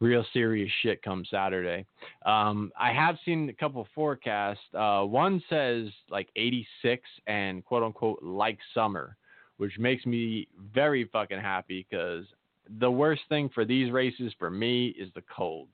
real 0.00 0.24
serious 0.32 0.70
shit 0.82 1.02
come 1.02 1.24
Saturday. 1.30 1.86
Um, 2.26 2.72
I 2.78 2.92
have 2.92 3.16
seen 3.24 3.48
a 3.48 3.52
couple 3.52 3.86
forecasts. 3.94 4.60
Uh, 4.74 5.02
one 5.02 5.42
says 5.48 5.88
like 6.10 6.28
86 6.36 7.02
and 7.26 7.64
quote 7.64 7.82
unquote 7.82 8.22
like 8.22 8.58
summer, 8.74 9.16
which 9.56 9.78
makes 9.78 10.04
me 10.04 10.48
very 10.74 11.08
fucking 11.12 11.40
happy 11.40 11.86
because 11.88 12.24
the 12.78 12.90
worst 12.90 13.22
thing 13.28 13.50
for 13.54 13.64
these 13.64 13.92
races 13.92 14.32
for 14.38 14.50
me 14.50 14.88
is 14.98 15.10
the 15.14 15.22
cold. 15.34 15.68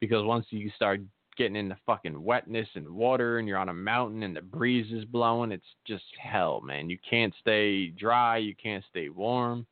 Because 0.00 0.24
once 0.24 0.46
you 0.50 0.70
start 0.76 1.00
getting 1.36 1.56
into 1.56 1.76
fucking 1.86 2.22
wetness 2.22 2.68
and 2.74 2.88
water 2.88 3.38
and 3.38 3.46
you're 3.46 3.58
on 3.58 3.68
a 3.68 3.74
mountain 3.74 4.22
and 4.22 4.34
the 4.34 4.42
breeze 4.42 4.92
is 4.92 5.04
blowing, 5.04 5.52
it's 5.52 5.64
just 5.86 6.04
hell, 6.20 6.60
man. 6.60 6.90
You 6.90 6.98
can't 7.08 7.34
stay 7.40 7.88
dry, 7.88 8.38
you 8.38 8.54
can't 8.54 8.84
stay 8.90 9.08
warm. 9.08 9.66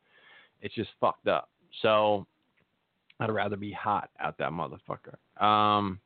It's 0.60 0.74
just 0.74 0.90
fucked 1.00 1.28
up. 1.28 1.50
So 1.82 2.26
I'd 3.20 3.30
rather 3.30 3.56
be 3.56 3.72
hot 3.72 4.10
out 4.20 4.38
that 4.38 4.50
motherfucker. 4.50 5.14
Um, 5.42 6.00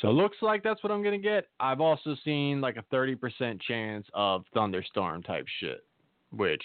so 0.00 0.08
it 0.08 0.12
looks 0.12 0.38
like 0.40 0.62
that's 0.62 0.82
what 0.82 0.90
I'm 0.92 1.02
gonna 1.02 1.18
get. 1.18 1.48
I've 1.58 1.80
also 1.80 2.16
seen 2.24 2.60
like 2.60 2.76
a 2.76 2.94
30% 2.94 3.60
chance 3.60 4.06
of 4.14 4.44
thunderstorm 4.54 5.22
type 5.22 5.46
shit, 5.60 5.84
which 6.30 6.62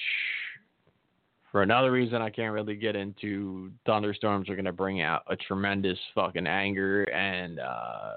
for 1.56 1.62
another 1.62 1.90
reason 1.90 2.22
I 2.22 2.30
can't 2.30 2.54
really 2.54 2.76
get 2.76 2.98
into 2.98 3.72
thunderstorms 3.86 4.50
are 4.50 4.58
gonna 4.58 4.74
bring 4.74 5.00
out 5.00 5.24
a 5.28 5.38
tremendous 5.38 5.98
fucking 6.14 6.46
anger 6.46 7.04
and 7.04 7.62
uh, 7.62 8.16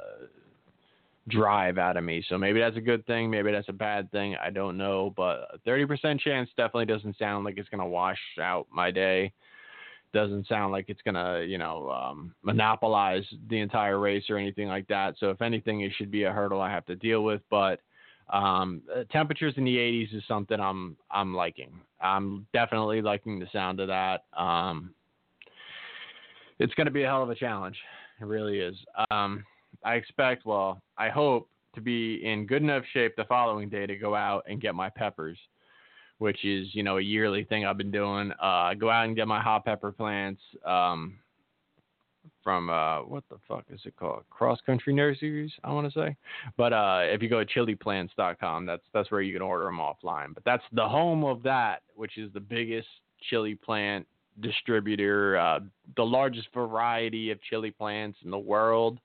drive 1.28 1.78
out 1.78 1.96
of 1.96 2.02
me. 2.02 2.24
So 2.28 2.36
maybe 2.36 2.58
that's 2.58 2.76
a 2.76 2.80
good 2.80 3.06
thing, 3.06 3.30
maybe 3.30 3.52
that's 3.52 3.68
a 3.68 3.72
bad 3.72 4.10
thing. 4.10 4.34
I 4.44 4.50
don't 4.50 4.76
know, 4.76 5.14
but 5.16 5.46
a 5.54 5.58
30% 5.64 6.18
chance 6.18 6.50
definitely 6.56 6.86
doesn't 6.86 7.16
sound 7.16 7.44
like 7.44 7.58
it's 7.58 7.68
gonna 7.68 7.86
wash 7.86 8.18
out 8.42 8.66
my 8.72 8.90
day 8.90 9.32
doesn't 10.12 10.48
sound 10.48 10.72
like 10.72 10.86
it's 10.88 11.02
gonna, 11.02 11.42
you 11.42 11.58
know, 11.58 11.90
um, 11.90 12.34
monopolize 12.42 13.22
the 13.50 13.60
entire 13.60 14.00
race 14.00 14.24
or 14.30 14.36
anything 14.36 14.66
like 14.66 14.88
that. 14.88 15.14
So 15.20 15.30
if 15.30 15.42
anything, 15.42 15.82
it 15.82 15.92
should 15.96 16.10
be 16.10 16.24
a 16.24 16.32
hurdle 16.32 16.60
I 16.60 16.72
have 16.72 16.86
to 16.86 16.96
deal 16.96 17.22
with. 17.22 17.42
But 17.50 17.78
um, 18.30 18.82
uh, 18.94 19.04
temperatures 19.10 19.54
in 19.56 19.64
the 19.64 19.76
80s 19.76 20.14
is 20.14 20.22
something 20.28 20.60
I'm 20.60 20.96
I'm 21.10 21.34
liking. 21.34 21.80
I'm 22.00 22.46
definitely 22.52 23.02
liking 23.02 23.38
the 23.38 23.46
sound 23.52 23.80
of 23.80 23.88
that. 23.88 24.24
Um, 24.36 24.94
it's 26.58 26.74
going 26.74 26.86
to 26.86 26.92
be 26.92 27.04
a 27.04 27.06
hell 27.06 27.22
of 27.22 27.30
a 27.30 27.34
challenge. 27.34 27.76
It 28.20 28.24
really 28.24 28.58
is. 28.58 28.76
Um, 29.10 29.44
I 29.84 29.94
expect, 29.94 30.44
well, 30.44 30.82
I 30.96 31.08
hope 31.08 31.48
to 31.74 31.80
be 31.80 32.24
in 32.24 32.46
good 32.46 32.62
enough 32.62 32.82
shape 32.92 33.14
the 33.16 33.24
following 33.24 33.68
day 33.68 33.86
to 33.86 33.96
go 33.96 34.14
out 34.14 34.44
and 34.48 34.60
get 34.60 34.74
my 34.74 34.88
peppers 34.88 35.38
which 36.18 36.44
is 36.44 36.66
you 36.72 36.82
know 36.82 36.98
a 36.98 37.00
yearly 37.00 37.44
thing 37.44 37.64
I've 37.64 37.78
been 37.78 37.90
doing. 37.90 38.32
Uh, 38.42 38.74
go 38.74 38.90
out 38.90 39.06
and 39.06 39.16
get 39.16 39.26
my 39.26 39.40
hot 39.40 39.64
pepper 39.64 39.92
plants 39.92 40.42
um, 40.66 41.18
from 42.42 42.70
uh, 42.70 43.02
what 43.02 43.24
the 43.30 43.36
fuck 43.46 43.64
is 43.70 43.80
it 43.84 43.96
called? 43.96 44.22
Cross 44.30 44.60
Country 44.66 44.94
Nurseries, 44.94 45.52
I 45.64 45.72
want 45.72 45.92
to 45.92 45.98
say. 45.98 46.16
But 46.56 46.72
uh, 46.72 47.00
if 47.02 47.22
you 47.22 47.28
go 47.28 47.42
to 47.42 47.46
chiliplants.com, 47.46 48.66
that's 48.66 48.82
that's 48.92 49.10
where 49.10 49.20
you 49.20 49.32
can 49.32 49.42
order 49.42 49.64
them 49.64 49.78
offline. 49.78 50.34
But 50.34 50.44
that's 50.44 50.64
the 50.72 50.88
home 50.88 51.24
of 51.24 51.42
that, 51.42 51.82
which 51.94 52.18
is 52.18 52.32
the 52.32 52.40
biggest 52.40 52.88
chili 53.28 53.54
plant 53.54 54.06
distributor, 54.40 55.36
uh, 55.36 55.60
the 55.96 56.04
largest 56.04 56.48
variety 56.54 57.30
of 57.30 57.42
chili 57.42 57.70
plants 57.70 58.18
in 58.24 58.30
the 58.30 58.38
world. 58.38 58.98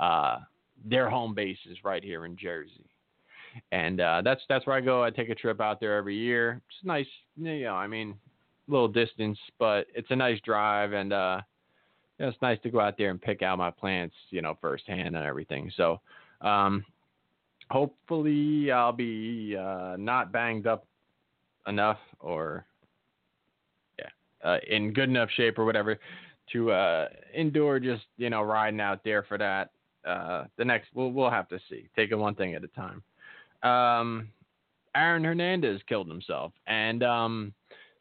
Uh, 0.00 0.38
their 0.84 1.08
home 1.08 1.34
base 1.34 1.58
is 1.70 1.78
right 1.84 2.02
here 2.02 2.26
in 2.26 2.36
Jersey 2.36 2.86
and 3.72 4.00
uh, 4.00 4.22
that's 4.24 4.42
that's 4.48 4.66
where 4.66 4.76
I 4.76 4.80
go. 4.80 5.02
I 5.02 5.10
take 5.10 5.28
a 5.28 5.34
trip 5.34 5.60
out 5.60 5.80
there 5.80 5.96
every 5.96 6.16
year. 6.16 6.60
It's 6.68 6.84
nice, 6.84 7.06
you 7.36 7.64
know. 7.64 7.74
I 7.74 7.86
mean, 7.86 8.14
a 8.68 8.70
little 8.70 8.88
distance, 8.88 9.38
but 9.58 9.86
it's 9.94 10.10
a 10.10 10.16
nice 10.16 10.40
drive, 10.40 10.92
and 10.92 11.12
uh, 11.12 11.40
you 12.18 12.24
know, 12.24 12.28
it's 12.28 12.42
nice 12.42 12.58
to 12.62 12.70
go 12.70 12.80
out 12.80 12.96
there 12.98 13.10
and 13.10 13.20
pick 13.20 13.42
out 13.42 13.58
my 13.58 13.70
plants, 13.70 14.14
you 14.30 14.42
know, 14.42 14.56
firsthand 14.60 15.16
and 15.16 15.24
everything. 15.24 15.70
So, 15.76 16.00
um, 16.40 16.84
hopefully, 17.70 18.70
I'll 18.70 18.92
be 18.92 19.56
uh, 19.56 19.96
not 19.98 20.32
banged 20.32 20.66
up 20.66 20.86
enough, 21.66 21.98
or 22.20 22.64
yeah, 23.98 24.08
uh, 24.44 24.58
in 24.68 24.92
good 24.92 25.08
enough 25.08 25.28
shape 25.36 25.58
or 25.58 25.64
whatever 25.64 25.98
to 26.52 26.70
uh, 26.70 27.08
endure 27.34 27.80
just 27.80 28.04
you 28.16 28.30
know 28.30 28.42
riding 28.42 28.80
out 28.80 29.02
there 29.04 29.22
for 29.24 29.38
that. 29.38 29.70
Uh, 30.06 30.44
the 30.56 30.64
next 30.64 30.88
we'll 30.94 31.10
we'll 31.10 31.30
have 31.30 31.48
to 31.48 31.58
see. 31.68 31.88
Take 31.96 32.12
it 32.12 32.16
one 32.16 32.34
thing 32.34 32.54
at 32.54 32.62
a 32.62 32.68
time 32.68 33.02
um, 33.62 34.28
Aaron 34.94 35.24
Hernandez 35.24 35.80
killed 35.88 36.08
himself, 36.08 36.52
and 36.66 37.02
um, 37.02 37.54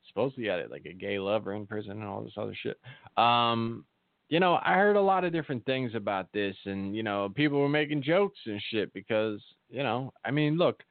supposedly 0.08 0.48
had 0.48 0.70
like 0.70 0.86
a 0.86 0.94
gay 0.94 1.20
lover 1.20 1.54
in 1.54 1.66
prison 1.66 1.92
and 1.92 2.04
all 2.04 2.24
this 2.24 2.34
other 2.38 2.56
shit. 2.56 2.80
Um, 3.18 3.86
you 4.30 4.39
know, 4.39 4.60
I 4.64 4.73
heard 4.73 4.95
a 4.95 5.02
lot 5.02 5.23
of 5.23 5.31
different 5.31 5.65
things 5.65 5.93
about 5.95 6.31
this, 6.34 6.56
and 6.65 6.95
you 6.95 7.03
know, 7.03 7.31
people 7.35 7.60
were 7.60 7.69
making 7.69 8.03
jokes 8.03 8.39
and 8.45 8.61
shit 8.72 8.93
because 8.93 9.39
you 9.69 9.84
know, 9.84 10.14
I 10.23 10.31
mean, 10.31 10.57
look, 10.57 10.84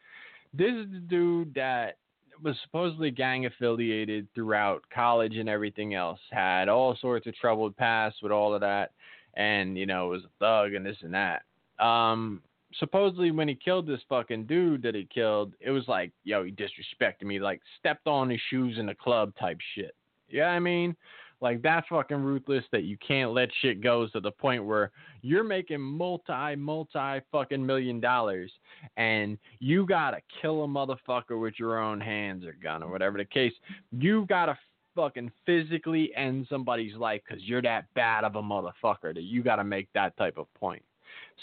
this 0.53 0.73
is 0.73 0.87
the 0.91 1.01
dude 1.01 1.55
that 1.55 1.99
was 2.43 2.57
supposedly 2.63 3.11
gang 3.11 3.47
affiliated 3.47 4.27
throughout 4.35 4.83
college 4.93 5.37
and 5.37 5.49
everything 5.49 5.95
else, 5.95 6.21
had 6.31 6.69
all 6.69 6.97
sorts 7.01 7.27
of 7.27 7.35
troubled 7.37 7.77
past 7.77 8.17
with 8.23 8.33
all 8.33 8.55
of 8.55 8.61
that, 8.61 8.93
and 9.35 9.77
you 9.77 9.87
know, 9.87 10.09
was 10.09 10.23
a 10.25 10.31
thug 10.39 10.75
and 10.75 10.87
this 10.87 10.99
and 11.03 11.15
that. 11.15 11.43
Um, 11.85 12.41
supposedly 12.79 13.31
when 13.31 13.49
he 13.49 13.55
killed 13.55 13.87
this 13.87 14.01
fucking 14.09 14.47
dude 14.47 14.83
that 14.83 14.95
he 14.95 15.09
killed, 15.13 15.55
it 15.61 15.71
was 15.71 15.87
like, 15.89 16.13
yo, 16.25 16.45
he 16.45 16.53
disrespected 16.53 17.25
me, 17.25 17.41
like 17.41 17.61
stepped 17.79 18.07
on 18.07 18.31
his 18.31 18.41
shoes 18.51 18.79
in 18.79 18.87
the 18.87 18.95
club 18.95 19.33
type 19.39 19.59
shit. 19.75 19.95
Yeah, 20.29 20.49
I 20.49 20.59
mean, 20.59 20.97
like 21.41 21.63
that's 21.63 21.87
fucking 21.89 22.23
ruthless 22.23 22.65
that 22.73 22.85
you 22.85 22.97
can't 23.07 23.33
let 23.33 23.49
shit 23.61 23.83
go 23.83 24.07
to 24.09 24.21
the 24.21 24.31
point 24.31 24.65
where 24.65 24.91
you're 25.23 25.45
making 25.45 25.81
multi, 25.81 26.57
multi 26.57 27.21
fucking 27.31 27.65
million 27.65 28.01
dollars 28.01 28.51
and 28.97 29.39
you 29.59 29.87
gotta 29.87 30.19
kill 30.41 30.65
a 30.65 30.67
motherfucker 30.67 31.41
with 31.41 31.55
your 31.59 31.79
own 31.79 32.01
hands 32.01 32.45
or 32.45 32.57
gun 32.63 32.83
or 32.83 32.91
whatever 32.91 33.19
the 33.19 33.25
case. 33.25 33.53
You 33.93 34.27
gotta 34.29 34.59
fucking 34.95 35.31
physically 35.45 36.13
end 36.17 36.47
somebody's 36.49 36.95
life 36.97 37.21
because 37.27 37.43
you're 37.45 37.63
that 37.63 37.93
bad 37.95 38.25
of 38.25 38.37
a 38.37 38.43
motherfucker 38.43 39.15
that 39.15 39.23
you 39.23 39.43
gotta 39.43 39.65
make 39.65 39.89
that 39.95 40.17
type 40.17 40.39
of 40.39 40.53
point. 40.55 40.83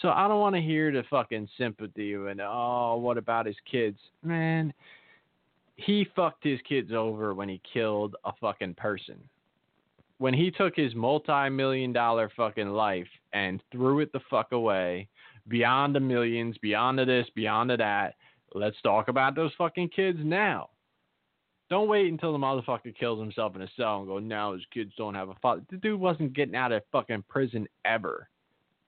So 0.01 0.09
I 0.09 0.27
don't 0.27 0.39
want 0.39 0.55
to 0.55 0.61
hear 0.61 0.91
the 0.91 1.03
fucking 1.09 1.47
sympathy 1.57 2.13
and 2.13 2.41
oh, 2.41 2.97
what 2.97 3.17
about 3.17 3.45
his 3.45 3.55
kids? 3.69 3.97
Man, 4.23 4.73
he 5.75 6.07
fucked 6.15 6.43
his 6.43 6.59
kids 6.67 6.91
over 6.91 7.33
when 7.33 7.49
he 7.49 7.61
killed 7.73 8.15
a 8.25 8.31
fucking 8.39 8.75
person. 8.75 9.17
When 10.21 10.35
he 10.35 10.51
took 10.51 10.75
his 10.75 10.93
multi-million 10.93 11.93
dollar 11.93 12.29
fucking 12.37 12.69
life 12.69 13.07
and 13.33 13.59
threw 13.71 14.01
it 14.01 14.11
the 14.13 14.19
fuck 14.29 14.51
away, 14.51 15.07
beyond 15.47 15.95
the 15.95 15.99
millions, 15.99 16.59
beyond 16.59 16.99
the 16.99 17.05
this, 17.05 17.25
beyond 17.33 17.71
the 17.71 17.77
that, 17.77 18.13
let's 18.53 18.79
talk 18.83 19.07
about 19.07 19.33
those 19.33 19.51
fucking 19.57 19.89
kids 19.89 20.19
now. 20.21 20.69
Don't 21.71 21.87
wait 21.87 22.11
until 22.11 22.33
the 22.33 22.37
motherfucker 22.37 22.95
kills 22.95 23.19
himself 23.19 23.55
in 23.55 23.63
a 23.63 23.67
cell 23.75 23.97
and 23.97 24.07
go, 24.07 24.19
now 24.19 24.53
his 24.53 24.61
kids 24.71 24.91
don't 24.95 25.15
have 25.15 25.29
a 25.29 25.35
father. 25.41 25.63
The 25.71 25.77
dude 25.77 25.99
wasn't 25.99 26.33
getting 26.33 26.55
out 26.55 26.71
of 26.71 26.83
fucking 26.91 27.23
prison 27.27 27.67
ever 27.83 28.29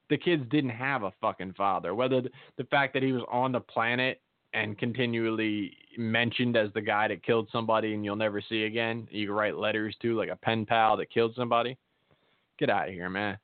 the 0.10 0.18
kids 0.18 0.44
didn't 0.52 0.70
have 0.70 1.02
a 1.02 1.14
fucking 1.22 1.54
father. 1.54 1.96
Whether 1.96 2.22
the, 2.22 2.30
the 2.58 2.66
fact 2.66 2.94
that 2.94 3.02
he 3.02 3.12
was 3.12 3.24
on 3.32 3.52
the 3.52 3.60
planet 3.60 4.22
and 4.54 4.78
continually 4.78 5.76
mentioned 5.98 6.56
as 6.58 6.72
the 6.74 6.82
guy 6.82 7.08
that 7.08 7.24
killed 7.24 7.50
somebody 7.52 7.94
and 7.94 8.04
you'll 8.04 8.16
never 8.16 8.42
see 8.42 8.64
again, 8.64 9.08
you 9.12 9.28
can 9.28 9.36
write 9.36 9.58
letters 9.58 9.96
to 10.02 10.16
like 10.16 10.30
a 10.30 10.36
pen 10.36 10.66
pal 10.66 10.98
that 10.98 11.12
killed 11.12 11.34
somebody. 11.36 11.78
Get 12.60 12.70
out 12.70 12.88
of 12.88 12.94
here, 12.94 13.10
man. 13.10 13.38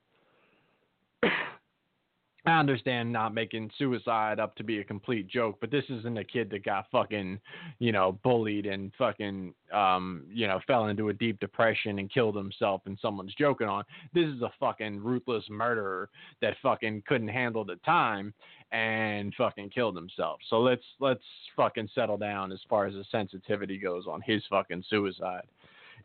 I 2.45 2.59
understand 2.59 3.11
not 3.11 3.33
making 3.33 3.69
suicide 3.77 4.39
up 4.39 4.55
to 4.55 4.63
be 4.63 4.79
a 4.79 4.83
complete 4.83 5.27
joke, 5.27 5.57
but 5.59 5.71
this 5.71 5.83
isn't 5.89 6.17
a 6.17 6.23
kid 6.23 6.49
that 6.51 6.63
got 6.63 6.89
fucking, 6.89 7.39
you 7.79 7.91
know, 7.91 8.17
bullied 8.23 8.65
and 8.65 8.91
fucking, 8.97 9.53
um, 9.73 10.23
you 10.31 10.47
know, 10.47 10.59
fell 10.65 10.87
into 10.87 11.09
a 11.09 11.13
deep 11.13 11.39
depression 11.39 11.99
and 11.99 12.11
killed 12.11 12.35
himself 12.35 12.81
and 12.85 12.97
someone's 13.01 13.35
joking 13.35 13.67
on. 13.67 13.83
This 14.13 14.25
is 14.25 14.41
a 14.41 14.51
fucking 14.59 15.03
ruthless 15.03 15.43
murderer 15.49 16.09
that 16.41 16.55
fucking 16.63 17.03
couldn't 17.07 17.27
handle 17.27 17.65
the 17.65 17.75
time 17.85 18.33
and 18.71 19.33
fucking 19.35 19.69
killed 19.69 19.95
himself. 19.95 20.39
So 20.49 20.59
let's 20.59 20.83
let's 20.99 21.23
fucking 21.55 21.89
settle 21.95 22.17
down 22.17 22.51
as 22.51 22.59
far 22.69 22.85
as 22.85 22.93
the 22.93 23.05
sensitivity 23.11 23.77
goes 23.77 24.05
on 24.07 24.21
his 24.21 24.43
fucking 24.49 24.83
suicide. 24.89 25.45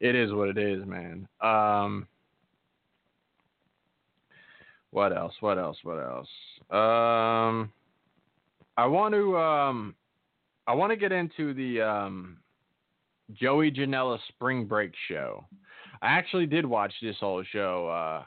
It 0.01 0.15
is 0.15 0.33
what 0.33 0.49
it 0.49 0.59
is, 0.59 0.85
man. 0.87 1.29
Um 1.41 2.09
what 4.95 5.13
else? 5.13 5.35
What 5.41 5.59
else? 5.59 5.77
What 5.83 5.99
else? 5.99 6.29
Um, 6.71 7.73
I 8.77 8.87
want 8.87 9.13
to 9.13 9.37
um, 9.37 9.97
I 10.69 10.75
want 10.75 10.93
to 10.93 10.97
get 10.97 11.11
into 11.11 11.53
the 11.53 11.81
um, 11.83 12.37
Joey 13.33 13.73
Janela 13.73 14.21
Spring 14.29 14.67
Break 14.67 14.93
show. 15.09 15.45
I 16.01 16.13
actually 16.13 16.47
did 16.47 16.65
watch 16.65 16.93
this 17.03 17.17
whole 17.19 17.43
show. 17.51 17.89
Uh, 17.89 18.23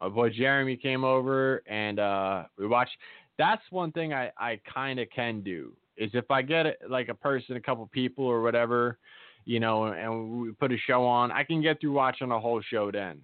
my 0.00 0.08
boy 0.08 0.30
Jeremy 0.30 0.76
came 0.76 1.04
over 1.04 1.62
and 1.68 2.00
uh, 2.00 2.42
we 2.58 2.66
watched. 2.66 2.96
That's 3.40 3.62
one 3.70 3.90
thing 3.92 4.12
I 4.12 4.30
I 4.36 4.60
kind 4.72 5.00
of 5.00 5.08
can 5.10 5.40
do 5.40 5.72
is 5.96 6.10
if 6.14 6.30
I 6.30 6.42
get 6.42 6.66
like 6.88 7.08
a 7.08 7.14
person, 7.14 7.56
a 7.56 7.60
couple 7.60 7.86
people 7.86 8.24
or 8.24 8.42
whatever, 8.42 8.98
you 9.46 9.60
know, 9.60 9.86
and 9.86 10.42
we 10.42 10.52
put 10.52 10.72
a 10.72 10.78
show 10.86 11.04
on, 11.04 11.32
I 11.32 11.44
can 11.44 11.60
get 11.60 11.80
through 11.80 11.92
watching 11.92 12.30
a 12.30 12.38
whole 12.38 12.62
show 12.62 12.90
then 12.90 13.22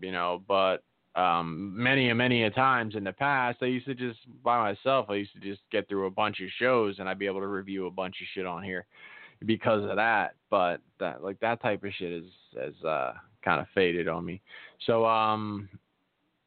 you 0.00 0.12
know, 0.12 0.42
but 0.48 0.82
um, 1.14 1.72
many 1.76 2.08
and 2.08 2.18
many 2.18 2.44
a 2.44 2.50
times 2.50 2.94
in 2.94 3.04
the 3.04 3.12
past, 3.12 3.58
I 3.62 3.66
used 3.66 3.86
to 3.86 3.94
just 3.94 4.20
by 4.42 4.72
myself. 4.72 5.06
I 5.10 5.14
used 5.14 5.34
to 5.34 5.40
just 5.40 5.60
get 5.70 5.88
through 5.88 6.06
a 6.06 6.10
bunch 6.10 6.40
of 6.40 6.48
shows, 6.58 6.96
and 6.98 7.08
I'd 7.08 7.18
be 7.18 7.26
able 7.26 7.40
to 7.40 7.46
review 7.46 7.86
a 7.86 7.90
bunch 7.90 8.16
of 8.20 8.26
shit 8.34 8.46
on 8.46 8.62
here 8.62 8.86
because 9.44 9.88
of 9.88 9.96
that. 9.96 10.34
But 10.50 10.80
that 11.00 11.22
like 11.22 11.38
that 11.40 11.60
type 11.60 11.84
of 11.84 11.92
shit 11.98 12.12
is 12.12 12.24
is 12.56 12.84
uh, 12.84 13.12
kind 13.44 13.60
of 13.60 13.66
faded 13.74 14.08
on 14.08 14.24
me. 14.24 14.40
So 14.86 15.04
um, 15.04 15.68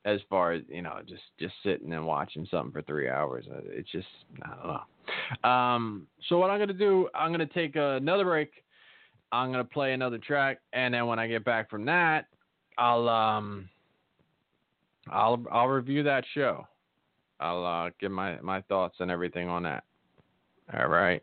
as 0.06 0.20
far 0.30 0.54
as 0.54 0.62
you 0.70 0.82
know, 0.82 1.00
just 1.08 1.24
just 1.40 1.54
sitting 1.64 1.92
and 1.92 2.06
watching 2.06 2.48
something 2.50 2.72
for 2.72 2.84
three 2.84 3.10
hours, 3.10 3.46
uh, 3.52 3.62
it's 3.66 3.92
just 3.92 4.08
I 4.44 4.50
don't 4.56 4.68
know. 4.68 5.50
Um, 5.50 6.08
so 6.30 6.38
what 6.38 6.50
I'm 6.50 6.60
gonna 6.60 6.74
do, 6.74 7.10
I'm 7.14 7.32
gonna 7.32 7.46
take 7.48 7.76
another 7.76 8.24
break. 8.24 8.52
I'm 9.32 9.52
gonna 9.52 9.64
play 9.64 9.94
another 9.94 10.20
track, 10.20 10.60
and 10.74 10.94
then 10.94 11.08
when 11.08 11.20
I 11.20 11.28
get 11.28 11.44
back 11.44 11.70
from 11.70 11.86
that, 11.86 12.28
I'll 12.78 13.10
um 13.10 13.68
I'll 15.10 15.44
I'll 15.52 15.68
review 15.68 16.04
that 16.04 16.24
show. 16.34 16.68
I'll 17.40 17.66
uh, 17.66 17.90
give 18.00 18.12
my 18.12 18.40
my 18.42 18.62
thoughts 18.62 18.98
and 19.00 19.10
everything 19.12 19.50
on 19.50 19.64
that. 19.64 19.84
All 20.74 20.88
right. 20.88 21.22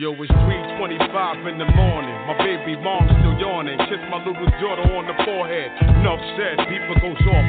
Yo, 0.00 0.08
it's 0.24 0.32
3.25 0.32 1.52
in 1.52 1.60
the 1.60 1.68
morning. 1.76 2.16
My 2.24 2.32
baby 2.40 2.80
mom's 2.80 3.12
still 3.20 3.36
yawning. 3.36 3.76
Kiss 3.92 4.00
my 4.08 4.24
little 4.24 4.48
daughter 4.56 4.88
on 4.88 5.04
the 5.04 5.12
forehead. 5.20 5.68
Enough 5.84 6.22
said, 6.32 6.64
beeper 6.64 6.96
goes 6.96 7.20
off. 7.28 7.46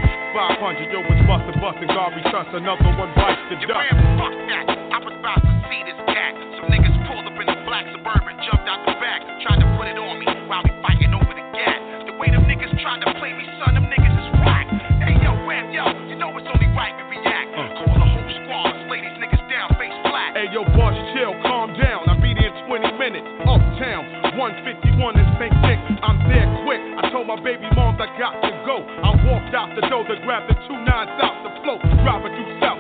500, 0.60 0.92
yo, 0.92 1.00
it's 1.08 1.24
bustin' 1.24 1.56
bustin'. 1.64 1.88
Garbage 1.88 2.28
trust, 2.28 2.52
another 2.52 2.84
one 3.00 3.16
bites 3.16 3.40
the 3.48 3.64
dust. 3.64 3.96
Man, 3.96 4.20
fuck 4.20 4.36
that. 4.52 4.66
I 4.76 5.00
was 5.00 5.16
about 5.16 5.40
to 5.40 5.54
see 5.72 5.88
this 5.88 5.96
cat. 6.12 6.36
Some 6.60 6.68
niggas 6.68 6.92
pulled 7.08 7.24
up 7.24 7.38
in 7.40 7.48
the 7.48 7.64
black 7.64 7.88
suburban, 7.96 8.36
jumped 8.44 8.68
out 8.68 8.84
the 8.92 8.96
back, 9.00 9.24
tried 9.48 9.64
to 9.64 9.68
put 9.80 9.88
it 9.88 9.96
on 9.96 10.20
me 10.20 10.28
while 10.52 10.68
we 10.68 10.76
fighting 10.84 11.16
over 11.16 11.32
the 11.32 11.48
gat. 11.56 11.80
The 12.12 12.16
way 12.20 12.28
them 12.28 12.44
niggas 12.44 12.76
tried 12.84 13.08
to 13.08 13.10
play 13.24 13.32
me, 13.32 13.48
son, 13.64 13.80
them 13.80 13.88
niggas 13.88 14.20
is 14.20 14.28
whack. 14.44 14.68
Hey, 15.00 15.16
yo, 15.24 15.32
Ram, 15.48 15.72
yo, 15.72 15.88
you 16.12 16.20
know 16.20 16.36
it's 16.36 16.50
only 16.52 16.68
right 16.76 16.92
we 17.08 17.24
react. 17.24 17.56
Uh. 17.56 17.72
Call 17.88 17.96
the 17.96 18.04
whole 18.04 18.30
squad, 18.44 18.76
lay 18.92 19.00
these 19.00 19.16
niggas 19.16 19.48
down, 19.48 19.72
face 19.80 19.96
flat. 20.12 20.36
Hey, 20.36 20.52
yo, 20.52 20.68
boss, 20.76 20.92
Uptown, 23.84 24.40
151 24.40 25.20
in 25.20 25.28
St. 25.36 25.52
Nick. 25.60 25.80
I'm 26.00 26.16
there 26.32 26.48
quick. 26.64 26.80
I 27.04 27.12
told 27.12 27.28
my 27.28 27.36
baby 27.36 27.68
moms 27.76 28.00
I 28.00 28.08
got 28.16 28.40
to 28.40 28.52
go. 28.64 28.80
I 28.80 29.12
walked 29.28 29.52
out 29.52 29.76
the 29.76 29.84
door 29.92 30.08
to 30.08 30.16
grab 30.24 30.48
the 30.48 30.56
two 30.64 30.78
nines 30.88 31.12
out 31.20 31.44
the 31.44 31.52
flow. 31.68 31.84
Drive 32.00 32.24
it 32.24 32.32
through 32.32 32.64
South 32.64 32.80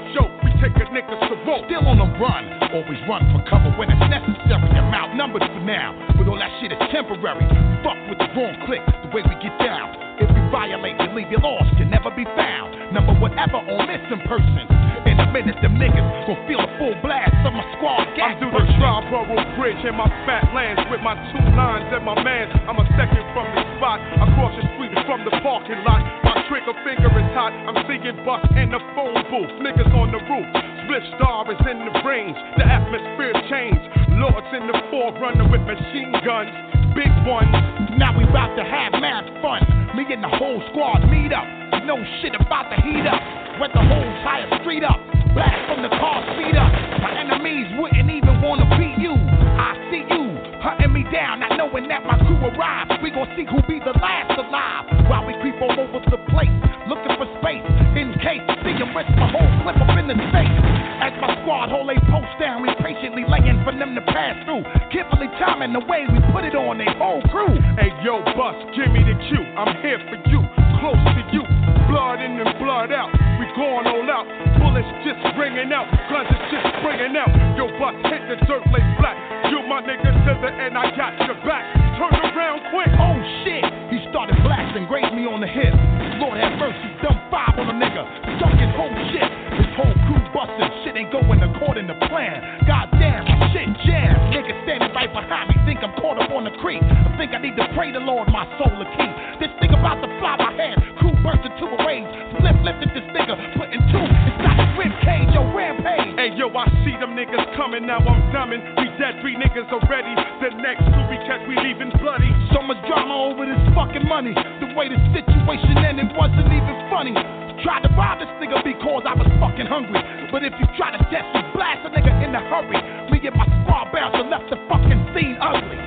take 0.64 0.80
a 0.80 0.88
niggas 0.96 1.20
to 1.28 1.36
roll. 1.44 1.60
Still 1.68 1.84
on 1.84 2.00
the 2.00 2.08
run, 2.24 2.44
always 2.72 3.02
run 3.04 3.28
for 3.36 3.44
cover 3.52 3.68
when 3.76 3.92
it's 3.92 4.00
necessary. 4.08 4.72
I'm 4.72 4.96
outnumbered 4.96 5.44
for 5.44 5.64
now, 5.68 5.92
but 6.16 6.24
all 6.32 6.40
that 6.40 6.52
shit 6.64 6.72
is 6.72 6.80
temporary. 6.88 7.44
Fuck 7.84 8.00
with 8.08 8.20
the 8.20 8.32
wrong 8.32 8.56
click, 8.64 8.80
the 9.04 9.12
way 9.12 9.28
we 9.28 9.36
get 9.44 9.52
down. 9.60 9.92
If 10.24 10.32
you 10.32 10.44
violate, 10.54 10.96
you 10.96 11.10
leave 11.12 11.28
you 11.28 11.42
lost, 11.44 11.68
can 11.76 11.92
never 11.92 12.08
be 12.16 12.24
found. 12.40 12.96
Number 12.96 13.12
whatever 13.20 13.60
on 13.60 13.92
missing 13.92 14.24
persons. 14.24 14.70
In 15.04 15.20
a 15.20 15.28
minute, 15.36 15.60
them 15.60 15.76
niggas 15.76 16.00
gon' 16.30 16.40
feel 16.48 16.64
a 16.64 16.70
full 16.80 16.96
blast 17.04 17.36
of 17.44 17.52
my 17.52 17.66
squad 17.76 18.08
gas. 18.16 18.40
I'm 18.40 18.40
through 18.40 18.56
the 18.56 18.64
Triborough 18.80 19.44
Bridge 19.60 19.84
in 19.84 19.96
my 20.00 20.08
fat 20.24 20.48
lands 20.56 20.80
with 20.88 21.04
my 21.04 21.18
two 21.34 21.44
lines 21.60 21.92
and 21.92 22.06
my 22.08 22.16
man. 22.24 22.48
I'm 22.70 22.80
a 22.80 22.88
second 22.96 23.26
from 23.36 23.52
the 23.52 23.64
spot. 23.76 24.00
Across 24.00 24.64
the 24.64 24.66
street 24.74 24.83
from 25.06 25.26
the 25.26 25.34
parking 25.42 25.82
lot. 25.86 26.02
My 26.24 26.46
trigger 26.50 26.76
finger 26.86 27.10
is 27.10 27.30
hot. 27.34 27.54
I'm 27.54 27.78
seeing 27.90 28.18
bust 28.26 28.50
in 28.54 28.70
the 28.70 28.82
phone 28.94 29.18
booth. 29.30 29.54
Niggas 29.62 29.92
on 29.94 30.14
the 30.14 30.22
roof. 30.30 30.48
Split 30.86 31.04
star 31.18 31.48
is 31.50 31.62
in 31.66 31.80
the 31.88 31.94
range. 32.06 32.38
The 32.58 32.66
atmosphere 32.66 33.34
change. 33.50 33.82
Lords 34.20 34.50
in 34.54 34.68
the 34.70 34.78
forerunner 34.94 35.50
with 35.50 35.64
machine 35.66 36.14
guns. 36.22 36.54
Big 36.94 37.12
ones. 37.26 37.54
Now 37.98 38.14
we 38.18 38.24
about 38.24 38.54
to 38.56 38.64
have 38.64 38.94
mad 39.02 39.26
fun. 39.42 39.66
Me 39.98 40.06
and 40.10 40.24
the 40.24 40.30
whole 40.30 40.62
squad 40.70 41.06
meet 41.10 41.34
up. 41.34 41.46
No 41.86 41.98
shit 42.22 42.36
about 42.36 42.70
to 42.70 42.78
heat 42.82 43.06
up. 43.06 43.22
Wet 43.60 43.72
the 43.74 43.82
whole 43.82 44.06
entire 44.06 44.50
street 44.62 44.84
up. 44.84 45.00
Blast 45.34 45.62
from 45.66 45.82
the 45.82 45.90
car 45.90 46.22
speed 46.34 46.56
up. 46.56 46.72
My 47.02 47.12
enemies 47.18 47.68
wouldn't 47.80 48.10
even 48.10 48.42
wanna 48.42 48.70
beat 48.78 49.02
you. 49.02 49.43
I 49.58 49.78
see 49.92 50.04
you 50.08 50.24
hunting 50.62 50.94
me 50.94 51.04
down, 51.12 51.40
not 51.40 51.58
knowing 51.58 51.88
that 51.90 52.06
my 52.06 52.18
crew 52.24 52.40
arrived. 52.40 53.04
We 53.04 53.12
gon' 53.12 53.28
see 53.36 53.44
who 53.44 53.60
be 53.68 53.80
the 53.84 53.94
last 54.00 54.32
alive. 54.40 54.88
While 55.10 55.28
we 55.28 55.34
creep 55.44 55.60
all 55.60 55.76
over 55.76 56.00
the 56.08 56.20
place, 56.32 56.54
looking 56.88 57.14
for 57.20 57.28
space. 57.44 57.66
In 58.00 58.16
case, 58.24 58.42
see 58.64 58.74
them 58.80 58.96
risk 58.96 59.12
my 59.20 59.30
whole 59.30 59.52
clip 59.62 59.78
up 59.78 59.94
in 60.00 60.08
the 60.08 60.18
space. 60.32 60.58
As 61.04 61.14
my 61.20 61.36
squad 61.44 61.70
hold 61.70 61.92
a 61.92 62.00
post 62.08 62.32
down, 62.40 62.64
we 62.64 62.72
patiently 62.80 63.28
laying 63.28 63.60
for 63.68 63.76
them 63.76 63.94
to 63.96 64.04
pass 64.08 64.40
through. 64.48 64.64
Carefully 64.90 65.28
timing 65.38 65.74
the 65.74 65.84
way 65.84 66.08
we 66.08 66.20
put 66.32 66.48
it 66.48 66.56
on 66.56 66.80
their 66.80 66.96
whole 66.96 67.22
crew. 67.28 67.54
Hey 67.76 67.92
yo, 68.02 68.24
bus, 68.34 68.56
give 68.72 68.88
me 68.90 69.04
the 69.04 69.16
cue. 69.28 69.44
I'm 69.60 69.76
here 69.84 70.00
for 70.08 70.18
you, 70.32 70.42
close 70.84 71.00
to 71.16 71.24
you. 71.32 71.48
Blood 71.88 72.20
in 72.20 72.36
and 72.36 72.52
blood 72.60 72.92
out. 72.92 73.08
We 73.40 73.48
going 73.56 73.88
all 73.88 74.04
out. 74.12 74.28
Bullets 74.60 74.84
just 75.08 75.24
ringing 75.40 75.72
out. 75.72 75.88
Guns 76.12 76.28
is 76.28 76.44
just 76.52 76.68
bringing 76.84 77.16
out. 77.16 77.32
Yo, 77.56 77.72
bus, 77.80 77.96
hit 78.12 78.20
the 78.28 78.36
dirt, 78.44 78.68
lay 78.76 78.84
flat. 79.00 79.16
You 79.48 79.64
my 79.64 79.80
nigga 79.80 80.12
to 80.12 80.34
and 80.44 80.76
I 80.76 80.92
got 81.00 81.16
your 81.24 81.40
back. 81.48 81.64
Turn 81.96 82.12
around 82.36 82.68
quick. 82.76 82.92
Oh 83.00 83.16
shit, 83.48 83.64
he 83.96 84.04
started 84.12 84.36
blasting, 84.44 84.84
grazed 84.92 85.16
me 85.16 85.24
on 85.24 85.40
the 85.40 85.48
hip. 85.48 85.72
Lord 86.20 86.36
have 86.36 86.60
mercy, 86.60 86.90
dumb 87.00 87.16
five 87.32 87.56
on 87.56 87.72
a 87.72 87.76
nigga. 87.80 88.04
Dunking 88.44 88.76
whole 88.76 88.92
shit. 89.16 89.30
This 89.56 89.72
whole 89.80 89.96
crew 90.04 90.23
busting, 90.34 90.70
shit 90.84 90.98
ain't 90.98 91.14
going 91.14 91.40
according 91.40 91.88
to 91.88 91.96
plan. 92.10 92.42
Goddamn, 92.66 93.24
shit 93.54 93.70
jam. 93.86 94.18
Nigga 94.34 94.52
standing 94.66 94.92
right 94.92 95.08
behind 95.14 95.54
me, 95.54 95.56
think 95.64 95.86
I'm 95.86 95.94
caught 96.02 96.18
up 96.18 96.34
on 96.34 96.44
the 96.44 96.54
creek. 96.60 96.82
I 96.82 97.14
think 97.16 97.32
I 97.32 97.40
need 97.40 97.56
to 97.56 97.70
pray 97.78 97.94
the 97.94 98.02
Lord, 98.02 98.28
my 98.34 98.44
soul 98.58 98.74
to 98.74 98.88
keep. 98.98 99.14
This 99.40 99.54
thing 99.62 99.72
about 99.72 100.02
to 100.02 100.10
fly 100.18 100.36
my 100.42 100.52
head. 100.58 100.82
Crew 100.98 101.14
burst 101.22 101.46
into 101.46 101.70
a 101.70 101.78
rage. 101.86 102.10
Flip 102.42 102.58
lifted 102.66 102.90
this 102.98 103.08
nigga, 103.14 103.38
putting 103.56 103.80
two 103.94 104.04
inside 104.04 104.58
the 104.58 104.68
rib 104.76 104.94
cage, 105.06 105.30
yo, 105.32 105.46
rampage. 105.54 106.18
Hey 106.18 106.34
yo, 106.34 106.50
I 106.52 106.66
see 106.84 106.98
them 106.98 107.14
niggas 107.14 107.46
coming, 107.56 107.86
now 107.86 108.02
I'm 108.02 108.22
dumbing. 108.34 108.66
We 108.82 108.90
dead 108.98 109.22
three 109.22 109.38
niggas 109.38 109.70
already. 109.70 110.18
The 110.42 110.50
next 110.60 110.84
two 110.90 111.04
we 111.08 111.22
catch, 111.30 111.46
we 111.46 111.56
leaving 111.62 111.94
bloody. 112.02 112.34
So 112.52 112.66
much 112.66 112.82
drama 112.90 113.14
over 113.32 113.46
this 113.46 113.62
fucking 113.78 114.08
money. 114.10 114.34
The 114.34 114.74
way 114.74 114.90
the 114.90 115.00
situation 115.14 115.78
ended 115.78 116.10
wasn't 116.18 116.50
even 116.50 116.76
funny. 116.90 117.43
Tried 117.64 117.80
to 117.84 117.90
rob 117.96 118.20
this 118.20 118.28
nigga 118.44 118.62
because 118.62 119.04
I 119.08 119.16
was 119.16 119.28
fucking 119.40 119.68
hungry. 119.68 120.04
But 120.32 120.44
if 120.44 120.52
you 120.60 120.68
try 120.76 120.92
to 120.92 121.00
test 121.08 121.32
me, 121.32 121.42
blast 121.56 121.88
a 121.88 121.90
nigga 121.90 122.12
in 122.28 122.36
a 122.36 122.44
hurry. 122.52 122.76
Me 123.10 123.26
and 123.26 123.36
my 123.36 123.48
squad 123.64 123.88
bouncer 123.94 124.28
left 124.28 124.50
the 124.50 124.58
fucking 124.68 125.00
scene 125.16 125.38
ugly. 125.40 125.80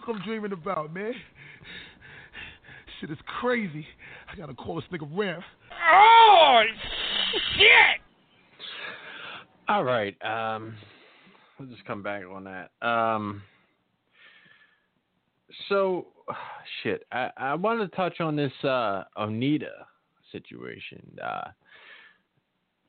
I'm 0.10 0.22
dreaming 0.24 0.52
about, 0.52 0.94
man. 0.94 1.14
Shit 3.00 3.12
is 3.12 3.18
crazy. 3.40 3.86
I 4.32 4.36
gotta 4.36 4.54
call 4.54 4.76
this 4.76 4.86
nigga 4.92 5.08
Ramp. 5.12 5.44
Oh 5.92 6.64
shit! 7.56 8.02
All 9.68 9.84
right. 9.84 10.16
Um, 10.24 10.76
we'll 11.60 11.70
just 11.70 11.86
come 11.86 12.02
back 12.02 12.24
on 12.26 12.44
that. 12.46 12.72
Um, 12.86 13.44
so, 15.70 16.08
shit. 16.82 17.04
I, 17.12 17.30
I 17.38 17.56
wanted 17.56 17.90
to 17.90 17.96
touch 17.96 18.20
on 18.20 18.36
this 18.36 18.52
uh, 18.64 19.04
Onita 19.18 19.70
situation. 20.32 21.02
Uh, 21.24 21.50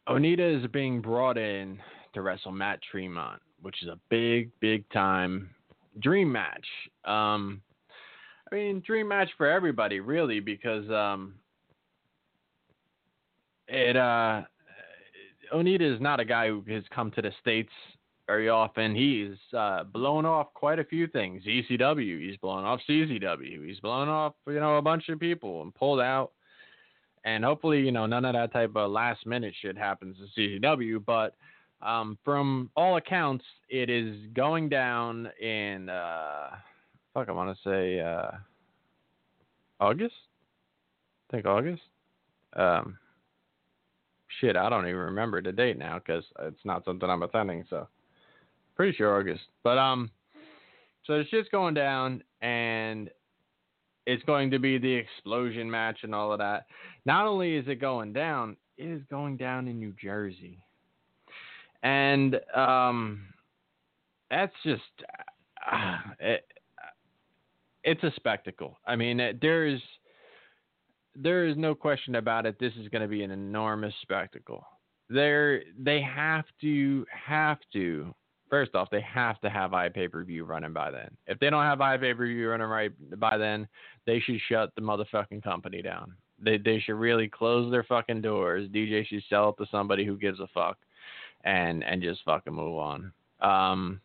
Onita 0.09 0.59
is 0.61 0.67
being 0.71 1.01
brought 1.01 1.37
in 1.37 1.79
to 2.15 2.23
wrestle 2.23 2.53
Matt 2.53 2.81
Tremont, 2.91 3.41
which 3.61 3.83
is 3.83 3.89
a 3.89 3.99
big, 4.09 4.51
big 4.61 4.89
time 4.91 5.51
dream 5.99 6.31
match. 6.31 6.67
Um, 7.05 7.63
I 8.51 8.55
mean, 8.55 8.83
dream 8.85 9.09
match 9.09 9.29
for 9.37 9.49
everybody, 9.49 10.01
really, 10.01 10.41
because 10.41 10.89
um, 10.91 11.35
it 13.69 13.97
uh, 13.97 14.43
Onita 15.55 15.95
is 15.95 16.01
not 16.01 16.21
a 16.21 16.25
guy 16.25 16.49
who 16.49 16.63
has 16.69 16.85
come 16.95 17.11
to 17.13 17.23
the 17.23 17.33
states 17.41 17.73
very 18.27 18.49
often. 18.49 18.95
He's 18.95 19.37
uh, 19.57 19.85
blown 19.85 20.25
off 20.25 20.55
quite 20.55 20.79
a 20.79 20.85
few 20.85 21.07
things. 21.09 21.43
ECW, 21.45 22.21
he's 22.21 22.37
blown 22.37 22.65
off 22.65 22.81
CZW, 22.89 23.67
he's 23.67 23.81
blown 23.81 24.09
off 24.09 24.35
you 24.47 24.61
know 24.61 24.77
a 24.77 24.83
bunch 24.83 25.09
of 25.09 25.19
people 25.19 25.63
and 25.63 25.75
pulled 25.75 26.01
out. 26.01 26.33
and 27.25 27.45
hopefully, 27.45 27.81
you 27.81 27.93
know, 27.93 28.07
none 28.07 28.25
of 28.25 28.35
that 28.35 28.53
type 28.53 28.75
of 28.77 28.91
last 28.91 29.27
minute 29.27 29.55
shit 29.61 29.77
happens 29.77 30.17
to 30.19 30.41
CZW. 30.41 31.05
But 31.05 31.37
um, 31.83 32.19
from 32.25 32.71
all 32.77 32.97
accounts, 32.97 33.45
it 33.69 33.89
is 33.89 34.17
going 34.35 34.69
down 34.69 35.29
in 35.41 35.89
uh, 35.89 36.51
fuck, 37.15 37.29
I 37.29 37.33
want 37.33 37.57
to 37.57 37.69
say 37.69 38.01
uh, 38.01 38.31
August. 39.81 40.15
I 41.29 41.37
think 41.37 41.47
August. 41.47 41.83
Um, 42.55 42.99
shit, 44.41 44.57
I 44.57 44.69
don't 44.69 44.87
even 44.87 45.01
remember 45.01 45.41
the 45.41 45.53
date 45.53 45.79
now 45.79 45.99
because 45.99 46.25
it's 46.41 46.65
not 46.65 46.85
something 46.85 47.09
I'm 47.09 47.23
attending. 47.23 47.65
So 47.71 47.89
pretty 48.77 48.97
sure 48.97 49.19
August. 49.19 49.43
But 49.63 49.79
um, 49.79 50.11
so 51.07 51.19
the 51.19 51.25
shit's 51.31 51.49
going 51.51 51.75
down, 51.75 52.23
and 52.43 53.11
it's 54.07 54.25
going 54.25 54.51
to 54.51 54.59
be 54.59 54.79
the 54.79 54.93
explosion 54.93 55.71
match 55.71 55.99
and 56.03 56.15
all 56.15 56.33
of 56.33 56.39
that. 56.39 56.67
Not 57.05 57.27
only 57.27 57.57
is 57.57 57.67
it 57.69 57.81
going 57.81 58.13
down, 58.13 58.57
it 58.77 58.87
is 58.87 59.03
going 59.11 59.37
down 59.37 59.69
in 59.69 59.79
New 59.79 59.95
Jersey, 60.03 60.59
and 61.83 62.37
um, 62.55 63.23
that's 64.31 64.55
just 64.65 64.83
uh, 65.71 65.97
it, 66.21 66.47
it's 67.85 68.03
a 68.05 68.13
spectacle. 68.17 68.79
I 68.87 68.97
mean, 68.97 69.39
there's 69.41 69.81
there 71.15 71.47
is 71.47 71.57
no 71.57 71.75
question 71.75 72.17
about 72.17 72.47
it. 72.47 72.59
This 72.59 72.73
is 72.81 72.89
going 72.89 73.03
to 73.03 73.09
be 73.09 73.23
an 73.23 73.31
enormous 73.31 73.95
spectacle. 74.03 74.67
They're 75.09 75.63
they 75.79 76.01
have 76.01 76.45
to 76.61 77.05
have 77.27 77.59
to 77.73 78.15
first 78.49 78.75
off 78.75 78.89
they 78.91 79.01
have 79.01 79.41
to 79.41 79.51
have 79.51 79.73
iPay 79.73 80.11
per 80.11 80.25
view 80.25 80.45
running 80.45 80.73
by 80.73 80.91
then. 80.91 81.11
If 81.27 81.39
they 81.41 81.51
don't 81.51 81.65
have 81.65 81.79
iPay 81.79 82.17
per 82.17 82.27
view 82.27 82.51
running 82.51 82.69
right 82.69 82.93
by 83.19 83.37
then, 83.37 83.67
they 84.07 84.21
should 84.21 84.41
shut 84.49 84.71
the 84.75 84.83
motherfucking 84.83 85.43
company 85.43 85.83
down. 85.83 86.15
They 86.39 86.59
they 86.59 86.81
should 86.81 86.95
really 86.95 87.29
close 87.29 87.71
their 87.71 87.85
fucking 87.85 88.23
doors. 88.23 88.69
DJ 88.69 89.07
should 89.07 89.23
sell 89.29 89.51
it 89.51 89.63
to 89.63 89.71
somebody 89.71 90.05
who 90.05 90.17
gives 90.17 90.41
a 90.41 90.47
fuck, 90.55 90.79
and 91.45 91.83
and 91.85 92.03
just 92.03 92.21
fucking 92.25 92.55
move 92.55 92.79
on. 92.79 93.13
Um. 93.41 94.01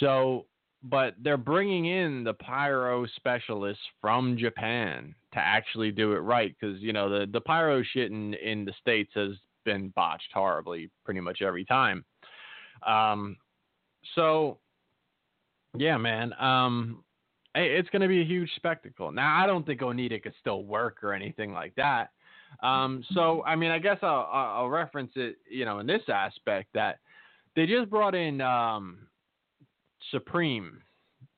So 0.00 0.46
but 0.82 1.14
they're 1.22 1.36
bringing 1.36 1.86
in 1.86 2.24
the 2.24 2.34
pyro 2.34 3.06
specialists 3.16 3.82
from 4.00 4.36
Japan 4.36 5.14
to 5.32 5.38
actually 5.38 5.92
do 5.92 6.12
it 6.12 6.18
right 6.18 6.54
because 6.58 6.80
you 6.80 6.92
know 6.92 7.08
the 7.08 7.26
the 7.30 7.40
pyro 7.40 7.82
shit 7.82 8.10
in 8.10 8.34
in 8.34 8.64
the 8.64 8.72
states 8.80 9.12
has 9.14 9.32
been 9.64 9.90
botched 9.90 10.30
horribly 10.34 10.90
pretty 11.04 11.20
much 11.20 11.40
every 11.40 11.64
time. 11.64 12.04
Um, 12.86 13.36
so 14.14 14.58
yeah, 15.76 15.96
man, 15.96 16.32
um, 16.38 17.04
it's 17.54 17.88
going 17.90 18.02
to 18.02 18.08
be 18.08 18.20
a 18.20 18.24
huge 18.24 18.50
spectacle. 18.56 19.12
Now 19.12 19.42
I 19.42 19.46
don't 19.46 19.64
think 19.64 19.80
Onita 19.80 20.22
could 20.22 20.34
still 20.40 20.64
work 20.64 21.02
or 21.02 21.12
anything 21.12 21.52
like 21.52 21.74
that. 21.76 22.10
Um, 22.62 23.04
so 23.12 23.42
I 23.44 23.56
mean, 23.56 23.70
I 23.70 23.78
guess 23.78 23.98
I'll, 24.02 24.28
I'll 24.32 24.68
reference 24.68 25.12
it, 25.16 25.36
you 25.50 25.64
know, 25.64 25.78
in 25.78 25.86
this 25.86 26.02
aspect 26.08 26.68
that 26.74 26.98
they 27.56 27.66
just 27.66 27.90
brought 27.90 28.14
in 28.14 28.40
um, 28.40 29.06
Supreme 30.10 30.82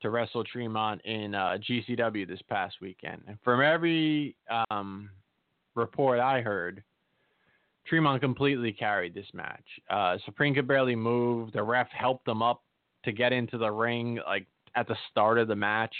to 0.02 0.10
wrestle 0.10 0.44
Tremont 0.44 1.00
in 1.04 1.34
uh, 1.34 1.56
GCW 1.68 2.28
this 2.28 2.42
past 2.48 2.76
weekend. 2.80 3.22
And 3.26 3.38
from 3.42 3.62
every 3.62 4.36
um, 4.70 5.10
report 5.74 6.20
I 6.20 6.40
heard, 6.40 6.82
Tremont 7.86 8.20
completely 8.20 8.72
carried 8.72 9.14
this 9.14 9.26
match. 9.32 9.64
Uh, 9.90 10.16
Supreme 10.24 10.54
could 10.54 10.68
barely 10.68 10.96
move. 10.96 11.52
The 11.52 11.62
ref 11.62 11.88
helped 11.90 12.28
him 12.28 12.42
up 12.42 12.62
to 13.04 13.12
get 13.12 13.32
into 13.32 13.58
the 13.58 13.70
ring, 13.70 14.18
like 14.26 14.46
at 14.74 14.88
the 14.88 14.96
start 15.10 15.38
of 15.38 15.48
the 15.48 15.56
match. 15.56 15.94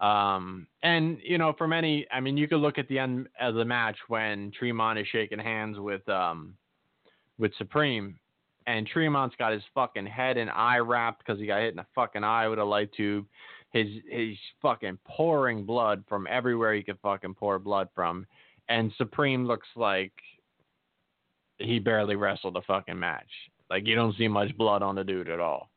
Um, 0.00 0.66
and 0.82 1.18
you 1.22 1.38
know, 1.38 1.54
for 1.58 1.66
many, 1.66 2.06
I 2.12 2.20
mean, 2.20 2.36
you 2.36 2.46
could 2.46 2.60
look 2.60 2.78
at 2.78 2.88
the 2.88 2.98
end 2.98 3.28
of 3.40 3.54
the 3.54 3.64
match 3.64 3.96
when 4.08 4.52
Tremont 4.56 4.98
is 4.98 5.06
shaking 5.08 5.38
hands 5.38 5.78
with 5.78 6.08
um, 6.08 6.54
with 7.38 7.52
Supreme, 7.58 8.18
and 8.66 8.86
Tremont's 8.86 9.34
got 9.36 9.52
his 9.52 9.62
fucking 9.74 10.06
head 10.06 10.36
and 10.36 10.50
eye 10.50 10.78
wrapped 10.78 11.24
because 11.24 11.40
he 11.40 11.46
got 11.46 11.60
hit 11.60 11.70
in 11.70 11.76
the 11.76 11.86
fucking 11.94 12.22
eye 12.22 12.46
with 12.48 12.58
a 12.58 12.64
light 12.64 12.92
tube. 12.96 13.26
His 13.72 13.88
he's 14.08 14.38
fucking 14.62 14.98
pouring 15.04 15.64
blood 15.64 16.04
from 16.08 16.26
everywhere 16.30 16.74
he 16.74 16.82
could 16.82 16.98
fucking 17.02 17.34
pour 17.34 17.58
blood 17.58 17.88
from, 17.94 18.24
and 18.68 18.92
Supreme 18.96 19.46
looks 19.46 19.68
like 19.74 20.12
he 21.58 21.80
barely 21.80 22.14
wrestled 22.14 22.56
a 22.56 22.62
fucking 22.62 22.98
match. 22.98 23.28
Like 23.68 23.86
you 23.86 23.96
don't 23.96 24.16
see 24.16 24.28
much 24.28 24.56
blood 24.56 24.82
on 24.82 24.94
the 24.94 25.04
dude 25.04 25.28
at 25.28 25.40
all. 25.40 25.70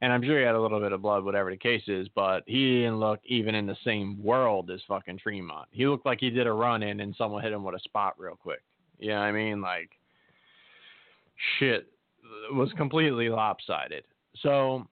And 0.00 0.12
I'm 0.12 0.22
sure 0.22 0.38
he 0.38 0.44
had 0.44 0.54
a 0.54 0.60
little 0.60 0.80
bit 0.80 0.92
of 0.92 1.02
blood, 1.02 1.24
whatever 1.24 1.50
the 1.50 1.56
case 1.56 1.82
is, 1.86 2.08
but 2.14 2.42
he 2.46 2.80
didn't 2.80 2.98
look 2.98 3.20
even 3.24 3.54
in 3.54 3.66
the 3.66 3.76
same 3.84 4.22
world 4.22 4.70
as 4.70 4.80
fucking 4.88 5.18
Tremont. 5.18 5.68
He 5.70 5.86
looked 5.86 6.06
like 6.06 6.20
he 6.20 6.30
did 6.30 6.46
a 6.46 6.52
run 6.52 6.82
in 6.82 7.00
and 7.00 7.14
someone 7.16 7.42
hit 7.42 7.52
him 7.52 7.64
with 7.64 7.74
a 7.74 7.80
spot 7.80 8.14
real 8.18 8.36
quick. 8.36 8.62
You 8.98 9.10
know 9.10 9.20
what 9.20 9.26
I 9.26 9.32
mean? 9.32 9.60
Like 9.60 9.90
shit 11.58 11.86
was 12.52 12.70
completely 12.76 13.28
lopsided. 13.28 14.04
So 14.42 14.86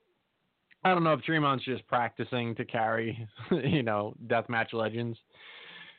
I 0.84 0.92
don't 0.92 1.04
know 1.04 1.12
if 1.12 1.22
Tremont's 1.22 1.64
just 1.64 1.86
practicing 1.86 2.54
to 2.56 2.64
carry, 2.64 3.26
you 3.50 3.82
know, 3.82 4.14
deathmatch 4.26 4.72
legends, 4.72 5.18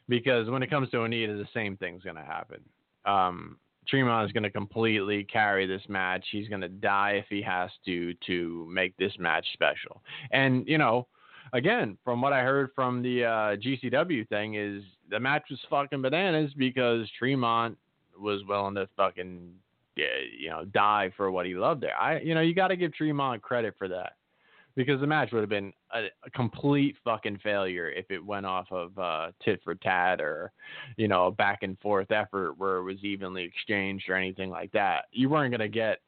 because 0.07 0.49
when 0.49 0.63
it 0.63 0.69
comes 0.69 0.89
to 0.91 0.97
Onita, 0.97 1.37
the 1.37 1.47
same 1.53 1.75
thing's 1.77 2.03
going 2.03 2.15
to 2.15 2.21
happen. 2.21 2.61
Um, 3.05 3.57
Tremont 3.87 4.25
is 4.25 4.31
going 4.31 4.43
to 4.43 4.49
completely 4.49 5.23
carry 5.23 5.65
this 5.65 5.81
match. 5.87 6.25
He's 6.31 6.47
going 6.47 6.61
to 6.61 6.69
die 6.69 7.13
if 7.13 7.25
he 7.29 7.41
has 7.41 7.69
to 7.85 8.13
to 8.27 8.67
make 8.71 8.95
this 8.97 9.13
match 9.19 9.45
special. 9.53 10.01
And 10.31 10.67
you 10.67 10.77
know, 10.77 11.07
again, 11.53 11.97
from 12.03 12.21
what 12.21 12.33
I 12.33 12.41
heard 12.41 12.71
from 12.75 13.01
the 13.01 13.25
uh, 13.25 13.55
GCW 13.57 14.27
thing, 14.27 14.55
is 14.55 14.83
the 15.09 15.19
match 15.19 15.43
was 15.49 15.59
fucking 15.69 16.01
bananas 16.01 16.51
because 16.57 17.09
Tremont 17.17 17.77
was 18.19 18.41
willing 18.47 18.75
to 18.75 18.87
fucking 18.95 19.53
you 19.95 20.49
know, 20.49 20.65
die 20.65 21.11
for 21.15 21.31
what 21.31 21.45
he 21.45 21.55
loved 21.55 21.81
there. 21.81 21.97
I, 21.97 22.19
you 22.19 22.35
know, 22.35 22.41
you 22.41 22.53
got 22.53 22.67
to 22.67 22.75
give 22.75 22.93
Tremont 22.93 23.41
credit 23.41 23.75
for 23.77 23.87
that 23.87 24.13
because 24.75 24.99
the 24.99 25.07
match 25.07 25.31
would 25.31 25.41
have 25.41 25.49
been 25.49 25.73
a, 25.93 26.05
a, 26.25 26.29
complete 26.31 26.95
fucking 27.03 27.39
failure 27.43 27.89
if 27.89 28.05
it 28.09 28.23
went 28.23 28.45
off 28.45 28.67
of 28.71 28.97
uh, 28.97 29.31
tit 29.43 29.61
for 29.63 29.75
tat 29.75 30.19
or, 30.19 30.51
you 30.97 31.07
know, 31.07 31.27
a 31.27 31.31
back 31.31 31.59
and 31.63 31.79
forth 31.79 32.11
effort 32.11 32.53
where 32.57 32.77
it 32.77 32.83
was 32.83 33.03
evenly 33.03 33.43
exchanged 33.43 34.09
or 34.09 34.15
anything 34.15 34.49
like 34.49 34.71
that. 34.73 35.05
You 35.11 35.29
weren't 35.29 35.51
gonna 35.51 35.69
get, 35.69 35.99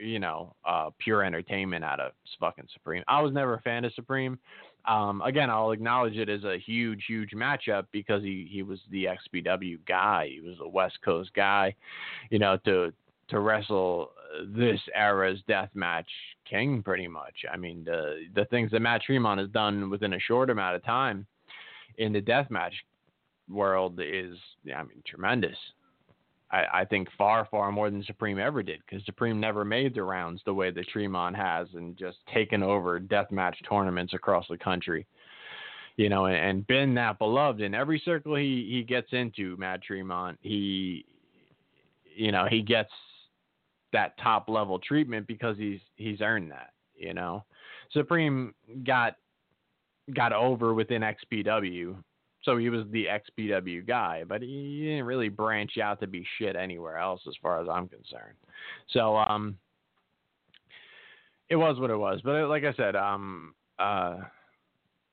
you 0.00 0.18
know, 0.18 0.54
uh, 0.64 0.90
pure 0.98 1.24
entertainment 1.24 1.84
out 1.84 2.00
of 2.00 2.12
fucking 2.38 2.68
Supreme. 2.72 3.02
I 3.08 3.20
was 3.20 3.32
never 3.32 3.54
a 3.54 3.60
fan 3.60 3.84
of 3.84 3.92
Supreme. 3.94 4.38
Um, 4.86 5.20
again, 5.22 5.50
I'll 5.50 5.72
acknowledge 5.72 6.16
it 6.16 6.28
as 6.28 6.44
a 6.44 6.58
huge, 6.58 7.04
huge 7.06 7.32
matchup 7.32 7.86
because 7.92 8.22
he, 8.22 8.48
he 8.50 8.62
was 8.62 8.78
the 8.90 9.06
XPW 9.06 9.78
guy. 9.86 10.30
He 10.32 10.40
was 10.40 10.56
a 10.60 10.68
West 10.68 10.98
Coast 11.04 11.30
guy, 11.34 11.74
you 12.30 12.38
know, 12.38 12.56
to 12.64 12.92
to 13.28 13.38
wrestle 13.38 14.10
this 14.48 14.80
era's 14.94 15.40
death 15.48 15.70
match 15.74 16.08
king 16.48 16.82
pretty 16.82 17.08
much. 17.08 17.34
I 17.52 17.56
mean, 17.56 17.84
the 17.84 18.24
the 18.34 18.44
things 18.46 18.70
that 18.70 18.80
Matt 18.80 19.02
Tremont 19.02 19.40
has 19.40 19.50
done 19.50 19.90
within 19.90 20.14
a 20.14 20.20
short 20.20 20.50
amount 20.50 20.76
of 20.76 20.84
time 20.84 21.26
in 21.98 22.12
the 22.12 22.20
death 22.20 22.50
match 22.50 22.74
world 23.48 24.00
is, 24.00 24.36
I 24.74 24.82
mean, 24.82 25.02
tremendous. 25.06 25.56
I, 26.50 26.64
I 26.72 26.84
think 26.84 27.08
far, 27.16 27.46
far 27.50 27.70
more 27.70 27.90
than 27.90 28.02
Supreme 28.04 28.38
ever 28.38 28.62
did 28.62 28.80
because 28.80 29.04
Supreme 29.04 29.38
never 29.38 29.64
made 29.64 29.94
the 29.94 30.02
rounds 30.02 30.40
the 30.44 30.54
way 30.54 30.70
that 30.70 30.88
Tremont 30.88 31.36
has 31.36 31.68
and 31.74 31.96
just 31.96 32.18
taken 32.32 32.62
over 32.62 32.98
deathmatch 33.00 33.54
tournaments 33.68 34.14
across 34.14 34.46
the 34.48 34.58
country. 34.58 35.06
You 35.96 36.08
know, 36.08 36.26
and, 36.26 36.36
and 36.36 36.66
been 36.66 36.94
that 36.94 37.18
beloved 37.18 37.60
in 37.60 37.74
every 37.74 38.00
circle 38.04 38.36
he, 38.36 38.66
he 38.70 38.82
gets 38.82 39.08
into, 39.12 39.56
Matt 39.58 39.82
Tremont, 39.82 40.38
he, 40.40 41.04
you 42.16 42.32
know, 42.32 42.46
he 42.48 42.62
gets 42.62 42.90
that 43.92 44.18
top 44.18 44.48
level 44.48 44.78
treatment 44.78 45.26
because 45.26 45.56
he's 45.58 45.80
he's 45.96 46.20
earned 46.20 46.50
that. 46.50 46.70
You 46.94 47.14
know, 47.14 47.44
Supreme 47.92 48.54
got 48.84 49.16
got 50.14 50.32
over 50.32 50.74
within 50.74 51.02
XPW 51.02 51.96
so 52.42 52.56
he 52.56 52.70
was 52.70 52.86
the 52.90 53.06
XPW 53.06 53.86
guy, 53.86 54.24
but 54.26 54.40
he 54.40 54.82
didn't 54.84 55.04
really 55.04 55.28
branch 55.28 55.78
out 55.78 56.00
to 56.00 56.06
be 56.06 56.26
shit 56.38 56.56
anywhere 56.56 56.96
else, 56.96 57.20
as 57.28 57.34
far 57.42 57.60
as 57.60 57.68
I'm 57.68 57.88
concerned. 57.88 58.36
So, 58.88 59.16
um, 59.16 59.58
it 61.50 61.56
was 61.56 61.78
what 61.78 61.90
it 61.90 61.96
was. 61.96 62.20
But 62.24 62.48
like 62.48 62.64
I 62.64 62.72
said, 62.74 62.96
um, 62.96 63.54
uh, 63.78 64.18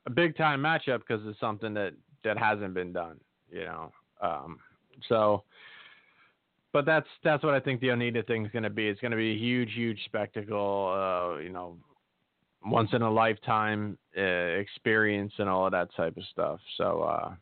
a 0.05 0.09
big 0.09 0.37
time 0.37 0.61
matchup 0.61 0.99
because 0.99 1.21
it's 1.25 1.39
something 1.39 1.73
that 1.73 1.93
that 2.23 2.37
hasn't 2.37 2.73
been 2.73 2.93
done, 2.93 3.19
you 3.51 3.65
know. 3.65 3.91
Um, 4.21 4.59
so, 5.09 5.43
but 6.77 6.85
that's 6.85 7.07
that's 7.23 7.43
what 7.43 7.55
I 7.55 7.59
think 7.59 7.81
the 7.81 7.87
Onita 7.87 8.19
is 8.19 8.51
going 8.51 8.61
to 8.61 8.69
be. 8.69 8.87
It's 8.87 9.01
going 9.01 9.09
to 9.09 9.17
be 9.17 9.31
a 9.31 9.35
huge, 9.35 9.73
huge 9.73 9.99
spectacle. 10.05 10.93
Uh, 10.95 11.39
you 11.39 11.49
know, 11.49 11.75
once 12.63 12.91
in 12.93 13.01
a 13.01 13.09
lifetime 13.09 13.97
uh, 14.15 14.21
experience 14.21 15.33
and 15.39 15.49
all 15.49 15.65
of 15.65 15.71
that 15.71 15.89
type 15.97 16.15
of 16.17 16.23
stuff. 16.31 16.59
So, 16.77 17.01
uh, 17.01 17.33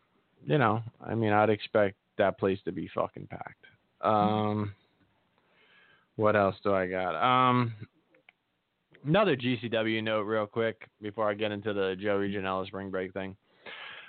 you 0.46 0.58
know, 0.58 0.82
I 1.06 1.16
mean, 1.16 1.34
I'd 1.34 1.50
expect 1.50 1.98
that 2.18 2.40
place 2.40 2.60
to 2.64 2.72
be 2.72 2.90
fucking 2.96 3.28
packed. 3.28 3.66
Um, 4.00 4.74
what 6.16 6.38
else 6.38 6.56
do 6.64 6.74
I 6.74 6.88
got? 6.88 7.16
Um, 7.22 7.74
another 9.06 9.36
GCW 9.36 10.02
note, 10.02 10.22
real 10.22 10.48
quick, 10.48 10.88
before 11.02 11.30
I 11.30 11.34
get 11.34 11.52
into 11.52 11.74
the 11.74 11.98
Joey 12.02 12.32
Janela 12.32 12.66
spring 12.68 12.90
break 12.90 13.12
thing. 13.12 13.36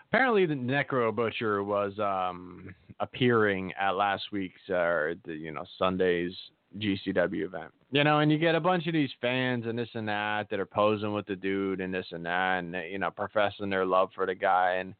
apparently 0.08 0.46
the 0.46 0.54
Necro 0.54 1.12
Butcher 1.12 1.64
was 1.64 1.98
um, 1.98 2.72
appearing 3.00 3.72
at 3.80 3.90
last 3.90 4.24
week's 4.32 4.60
uh, 4.70 5.14
the, 5.24 5.34
you 5.34 5.52
know 5.52 5.64
Sunday's 5.78 6.32
GCW 6.78 7.44
event. 7.44 7.72
You 7.92 8.04
know, 8.04 8.18
and 8.18 8.30
you 8.30 8.38
get 8.38 8.54
a 8.54 8.60
bunch 8.60 8.86
of 8.86 8.92
these 8.92 9.10
fans 9.20 9.64
and 9.66 9.78
this 9.78 9.88
and 9.94 10.08
that 10.08 10.50
that 10.50 10.60
are 10.60 10.66
posing 10.66 11.12
with 11.12 11.26
the 11.26 11.36
dude 11.36 11.80
and 11.80 11.92
this 11.92 12.06
and 12.10 12.24
that, 12.26 12.58
and 12.58 12.74
you 12.90 12.98
know, 12.98 13.10
professing 13.10 13.70
their 13.70 13.86
love 13.86 14.10
for 14.14 14.26
the 14.26 14.34
guy, 14.34 14.74
and 14.74 14.94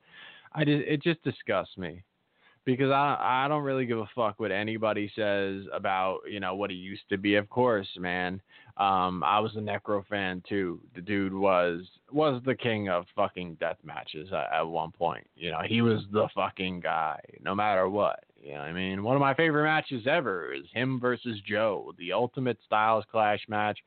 I 0.53 0.65
just 0.65 0.85
it 0.87 1.03
just 1.03 1.23
disgusts 1.23 1.77
me 1.77 2.03
because 2.67 2.91
I 2.91 3.17
I 3.19 3.49
don't 3.49 3.63
really 3.63 3.87
give 3.87 3.99
a 3.99 4.09
fuck 4.15 4.39
what 4.39 4.53
anybody 4.53 5.11
says 5.17 5.63
about 5.73 6.19
you 6.29 6.41
know 6.41 6.55
what 6.55 6.71
he 6.71 6.77
used 6.77 7.09
to 7.09 7.17
be. 7.17 7.37
Of 7.37 7.49
course, 7.49 7.89
man. 7.97 8.43
Um, 8.77 9.25
I 9.25 9.39
was 9.41 9.57
a 9.57 9.61
Necro 9.61 10.07
fan 10.07 10.43
too. 10.47 10.81
The 10.95 11.01
dude 11.01 11.33
was 11.33 11.83
was 12.13 12.43
the 12.45 12.55
king 12.55 12.91
of 12.91 13.07
fucking 13.15 13.55
death 13.55 13.79
matches 13.83 14.29
at, 14.33 14.53
at 14.53 14.67
one 14.67 14.91
point. 14.91 15.27
You 15.35 15.53
know, 15.53 15.61
he 15.67 15.81
was 15.81 16.03
the 16.13 16.29
fucking 16.35 16.81
guy, 16.81 17.21
no 17.41 17.55
matter 17.55 17.89
what. 17.89 18.25
You 18.43 18.55
know, 18.55 18.61
I 18.61 18.73
mean, 18.73 19.03
one 19.03 19.17
of 19.17 19.21
my 19.21 19.33
favorite 19.33 19.65
matches 19.65 20.07
ever 20.07 20.53
is 20.53 20.65
him 20.75 21.01
versus 21.01 21.41
Joe, 21.49 21.95
the 21.99 22.13
Ultimate 22.13 22.59
Styles 22.67 23.05
Clash 23.11 23.41
match. 23.49 23.79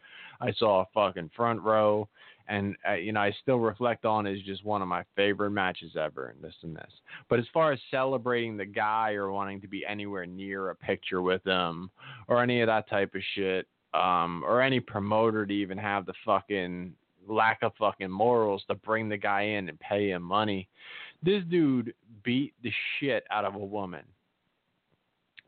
I 0.41 0.53
saw 0.53 0.81
a 0.81 0.87
fucking 0.93 1.31
front 1.35 1.61
row 1.61 2.07
and 2.49 2.75
uh, 2.87 2.93
you 2.93 3.13
know 3.13 3.21
I 3.21 3.33
still 3.41 3.57
reflect 3.57 4.05
on 4.05 4.27
as 4.27 4.41
just 4.41 4.65
one 4.65 4.81
of 4.81 4.87
my 4.87 5.03
favorite 5.15 5.51
matches 5.51 5.95
ever, 5.99 6.29
and 6.29 6.43
this 6.43 6.55
and 6.63 6.75
this. 6.75 6.91
But 7.29 7.39
as 7.39 7.45
far 7.53 7.71
as 7.71 7.79
celebrating 7.91 8.57
the 8.57 8.65
guy 8.65 9.13
or 9.13 9.31
wanting 9.31 9.61
to 9.61 9.67
be 9.67 9.85
anywhere 9.85 10.25
near 10.25 10.71
a 10.71 10.75
picture 10.75 11.21
with 11.21 11.43
him 11.45 11.89
or 12.27 12.43
any 12.43 12.61
of 12.61 12.67
that 12.67 12.89
type 12.89 13.15
of 13.15 13.21
shit, 13.35 13.67
um, 13.93 14.43
or 14.45 14.61
any 14.61 14.79
promoter 14.79 15.45
to 15.45 15.53
even 15.53 15.77
have 15.77 16.05
the 16.05 16.13
fucking 16.25 16.93
lack 17.27 17.59
of 17.61 17.71
fucking 17.77 18.09
morals 18.09 18.63
to 18.67 18.75
bring 18.75 19.07
the 19.07 19.17
guy 19.17 19.41
in 19.41 19.69
and 19.69 19.79
pay 19.79 20.09
him 20.09 20.23
money, 20.23 20.67
this 21.23 21.43
dude 21.49 21.93
beat 22.23 22.53
the 22.63 22.71
shit 22.99 23.23
out 23.29 23.45
of 23.45 23.55
a 23.55 23.59
woman 23.59 24.03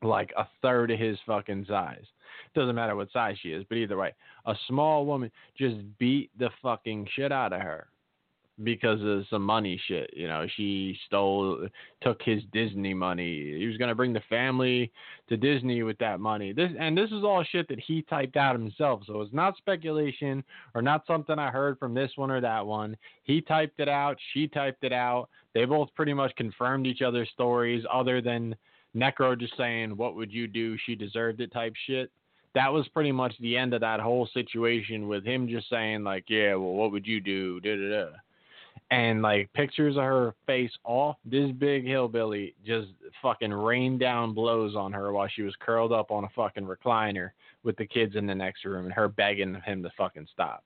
like 0.04 0.32
a 0.38 0.48
third 0.62 0.92
of 0.92 1.00
his 1.00 1.18
fucking 1.26 1.66
size. 1.68 2.06
Doesn't 2.54 2.76
matter 2.76 2.96
what 2.96 3.12
size 3.12 3.38
she 3.42 3.50
is, 3.50 3.64
but 3.70 3.78
either 3.78 3.98
way, 3.98 4.14
a 4.46 4.56
small 4.68 5.06
woman 5.06 5.32
just 5.58 5.78
beat 5.98 6.32
the 6.38 6.50
fucking 6.62 7.08
shit 7.16 7.32
out 7.32 7.54
of 7.54 7.62
her 7.62 7.88
because 8.64 9.02
of 9.02 9.26
some 9.30 9.42
money 9.42 9.82
shit. 9.88 10.12
You 10.14 10.28
know, 10.28 10.46
she 10.56 10.98
stole, 11.08 11.68
took 12.02 12.22
his 12.22 12.44
Disney 12.52 12.94
money. 12.94 13.58
He 13.58 13.66
was 13.66 13.78
gonna 13.78 13.96
bring 13.96 14.14
the 14.14 14.22
family 14.30 14.92
to 15.30 15.38
Disney 15.38 15.84
with 15.84 15.98
that 16.00 16.20
money. 16.20 16.52
This 16.52 16.72
and 16.78 16.98
this 16.98 17.12
is 17.12 17.24
all 17.24 17.44
shit 17.44 17.68
that 17.70 17.80
he 17.80 18.02
typed 18.04 18.38
out 18.38 18.56
himself. 18.56 19.04
So 19.08 19.22
it's 19.22 19.34
not 19.34 19.58
speculation 19.58 20.44
or 20.76 20.82
not 20.82 21.08
something 21.08 21.40
I 21.40 21.50
heard 21.50 21.80
from 21.80 21.94
this 21.94 22.12
one 22.16 22.32
or 22.32 22.42
that 22.42 22.66
one. 22.66 22.98
He 23.24 23.42
typed 23.42 23.80
it 23.80 23.90
out. 23.90 24.18
She 24.34 24.48
typed 24.48 24.84
it 24.84 24.94
out. 24.94 25.30
They 25.54 25.66
both 25.66 25.94
pretty 25.96 26.14
much 26.14 26.36
confirmed 26.36 26.86
each 26.86 27.02
other's 27.02 27.30
stories, 27.30 27.86
other 27.92 28.22
than 28.22 28.56
Necro 28.96 29.40
just 29.40 29.56
saying, 29.56 29.96
"What 29.96 30.16
would 30.16 30.32
you 30.34 30.48
do? 30.48 30.78
She 30.86 30.96
deserved 30.96 31.40
it," 31.40 31.52
type 31.52 31.76
shit. 31.88 32.12
That 32.54 32.72
was 32.72 32.88
pretty 32.90 33.12
much 33.12 33.34
the 33.40 33.58
end 33.58 33.74
of 33.74 33.82
that 33.82 34.00
whole 34.00 34.28
situation 34.34 35.08
with 35.08 35.24
him 35.26 35.48
just 35.48 35.70
saying 35.70 36.04
like, 36.04 36.26
"Yeah, 36.30 36.56
well, 36.56 36.74
what 36.74 36.92
would 36.92 37.08
you 37.08 37.22
do?" 37.22 37.60
Da 37.62 37.76
da 37.76 37.90
da. 37.90 38.18
And 38.90 39.22
like 39.22 39.52
pictures 39.54 39.96
of 39.96 40.04
her 40.04 40.36
face 40.46 40.72
off, 40.84 41.16
this 41.24 41.50
big 41.52 41.86
hillbilly 41.86 42.56
just 42.66 42.90
fucking 43.22 43.54
rained 43.54 44.02
down 44.02 44.34
blows 44.34 44.76
on 44.76 44.92
her 44.92 45.14
while 45.14 45.30
she 45.30 45.44
was 45.44 45.56
curled 45.62 45.94
up 45.94 46.12
on 46.12 46.26
a 46.26 46.30
fucking 46.36 46.66
recliner 46.66 47.32
with 47.64 47.78
the 47.78 47.86
kids 47.86 48.16
in 48.18 48.26
the 48.26 48.36
next 48.36 48.66
room 48.66 48.84
and 48.86 48.94
her 48.94 49.08
begging 49.08 49.56
him 49.66 49.82
to 49.84 49.90
fucking 49.98 50.28
stop. 50.34 50.66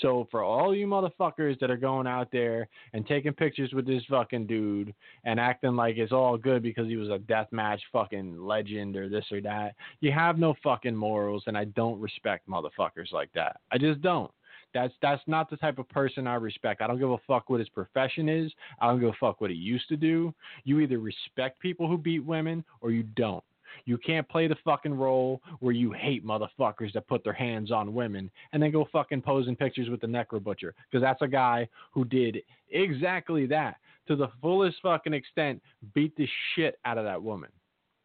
So 0.00 0.26
for 0.30 0.42
all 0.42 0.74
you 0.74 0.86
motherfuckers 0.86 1.58
that 1.60 1.70
are 1.70 1.76
going 1.76 2.06
out 2.06 2.28
there 2.30 2.68
and 2.92 3.06
taking 3.06 3.32
pictures 3.32 3.72
with 3.72 3.86
this 3.86 4.02
fucking 4.08 4.46
dude 4.46 4.94
and 5.24 5.40
acting 5.40 5.76
like 5.76 5.96
it's 5.96 6.12
all 6.12 6.36
good 6.36 6.62
because 6.62 6.86
he 6.86 6.96
was 6.96 7.08
a 7.08 7.18
deathmatch 7.18 7.80
fucking 7.92 8.40
legend 8.40 8.96
or 8.96 9.08
this 9.08 9.24
or 9.30 9.40
that, 9.42 9.74
you 10.00 10.12
have 10.12 10.38
no 10.38 10.54
fucking 10.62 10.94
morals, 10.94 11.44
and 11.46 11.56
I 11.56 11.64
don't 11.64 12.00
respect 12.00 12.48
motherfuckers 12.48 13.12
like 13.12 13.30
that. 13.34 13.60
I 13.72 13.78
just 13.78 14.00
don't. 14.02 14.30
That's 14.74 14.92
that's 15.00 15.22
not 15.26 15.48
the 15.48 15.56
type 15.56 15.78
of 15.78 15.88
person 15.88 16.26
I 16.26 16.34
respect. 16.34 16.82
I 16.82 16.86
don't 16.86 16.98
give 16.98 17.10
a 17.10 17.18
fuck 17.26 17.48
what 17.48 17.60
his 17.60 17.68
profession 17.68 18.28
is. 18.28 18.52
I 18.80 18.88
don't 18.88 19.00
give 19.00 19.08
a 19.08 19.16
fuck 19.18 19.40
what 19.40 19.50
he 19.50 19.56
used 19.56 19.88
to 19.88 19.96
do. 19.96 20.34
You 20.64 20.80
either 20.80 20.98
respect 20.98 21.60
people 21.60 21.88
who 21.88 21.96
beat 21.96 22.24
women 22.24 22.64
or 22.80 22.90
you 22.90 23.02
don't. 23.02 23.42
You 23.84 23.98
can't 23.98 24.28
play 24.28 24.46
the 24.48 24.56
fucking 24.64 24.94
role 24.94 25.40
where 25.60 25.72
you 25.72 25.92
hate 25.92 26.24
motherfuckers 26.26 26.92
that 26.94 27.06
put 27.06 27.22
their 27.22 27.32
hands 27.32 27.70
on 27.70 27.94
women 27.94 28.30
and 28.52 28.62
then 28.62 28.72
go 28.72 28.88
fucking 28.92 29.22
posing 29.22 29.56
pictures 29.56 29.88
with 29.88 30.00
the 30.00 30.06
Necro 30.06 30.42
Butcher 30.42 30.74
because 30.90 31.02
that's 31.02 31.22
a 31.22 31.28
guy 31.28 31.68
who 31.92 32.04
did 32.04 32.38
exactly 32.70 33.46
that 33.46 33.76
to 34.08 34.16
the 34.16 34.28
fullest 34.40 34.76
fucking 34.82 35.12
extent, 35.12 35.60
beat 35.94 36.16
the 36.16 36.28
shit 36.54 36.78
out 36.84 36.98
of 36.98 37.04
that 37.04 37.22
woman. 37.22 37.50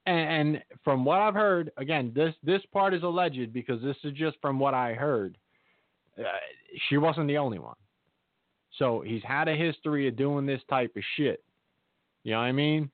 And, 0.05 0.55
and 0.55 0.63
from 0.83 1.05
what 1.05 1.19
I've 1.19 1.35
heard, 1.35 1.71
again, 1.77 2.11
this 2.15 2.33
this 2.43 2.61
part 2.73 2.93
is 2.93 3.03
alleged 3.03 3.53
because 3.53 3.81
this 3.81 3.97
is 4.03 4.13
just 4.13 4.37
from 4.41 4.59
what 4.59 4.73
I 4.73 4.93
heard. 4.93 5.37
Uh, 6.17 6.23
she 6.89 6.97
wasn't 6.97 7.27
the 7.27 7.37
only 7.37 7.59
one. 7.59 7.75
So 8.79 9.01
he's 9.01 9.23
had 9.23 9.47
a 9.47 9.55
history 9.55 10.07
of 10.07 10.15
doing 10.15 10.45
this 10.45 10.61
type 10.69 10.91
of 10.95 11.03
shit. 11.17 11.43
You 12.23 12.31
know 12.31 12.39
what 12.39 12.45
I 12.45 12.51
mean? 12.51 12.89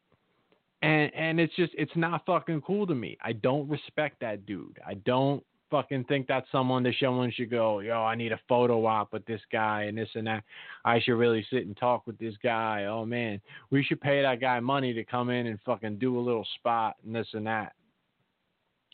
And 0.87 1.13
and 1.13 1.39
it's 1.39 1.55
just 1.55 1.73
it's 1.77 1.95
not 1.95 2.25
fucking 2.25 2.61
cool 2.61 2.87
to 2.87 2.95
me. 2.95 3.17
I 3.21 3.33
don't 3.33 3.67
respect 3.69 4.21
that 4.21 4.45
dude. 4.45 4.79
I 4.87 4.93
don't 4.93 5.43
fucking 5.69 6.05
think 6.05 6.27
that's 6.27 6.49
someone 6.49 6.81
that 6.83 6.93
someone 6.97 7.29
should 7.29 7.51
go, 7.51 7.79
yo, 7.79 8.01
I 8.01 8.15
need 8.15 8.31
a 8.31 8.39
photo 8.47 8.85
op 8.85 9.11
with 9.11 9.25
this 9.25 9.41
guy 9.51 9.83
and 9.83 9.97
this 9.97 10.07
and 10.15 10.25
that. 10.27 10.45
I 10.85 11.01
should 11.01 11.15
really 11.15 11.45
sit 11.49 11.65
and 11.65 11.75
talk 11.75 12.07
with 12.07 12.17
this 12.17 12.35
guy. 12.41 12.85
Oh 12.85 13.05
man, 13.05 13.41
we 13.69 13.83
should 13.83 13.99
pay 13.99 14.21
that 14.21 14.39
guy 14.39 14.61
money 14.61 14.93
to 14.93 15.03
come 15.03 15.29
in 15.29 15.47
and 15.47 15.59
fucking 15.65 15.97
do 15.97 16.17
a 16.17 16.21
little 16.21 16.47
spot 16.55 16.95
and 17.05 17.13
this 17.13 17.27
and 17.33 17.45
that. 17.47 17.73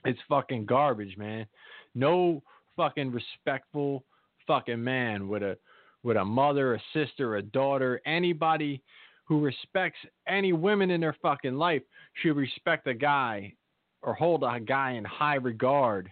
It's 0.03 0.19
fucking 0.27 0.65
garbage, 0.65 1.15
man. 1.15 1.45
No 1.93 2.41
fucking 2.75 3.11
respectful 3.11 4.03
fucking 4.47 4.83
man 4.83 5.27
with 5.27 5.43
a 5.43 5.57
with 6.01 6.17
a 6.17 6.25
mother, 6.25 6.73
a 6.73 6.81
sister, 6.91 7.37
a 7.37 7.41
daughter, 7.41 8.01
anybody 8.05 8.81
who 9.25 9.41
respects 9.41 9.99
any 10.27 10.53
women 10.53 10.91
in 10.91 11.01
their 11.01 11.15
fucking 11.21 11.55
life 11.55 11.81
should 12.21 12.35
respect 12.35 12.87
a 12.87 12.93
guy 12.93 13.53
or 14.01 14.13
hold 14.13 14.43
a 14.43 14.59
guy 14.59 14.91
in 14.91 15.05
high 15.05 15.35
regard 15.35 16.11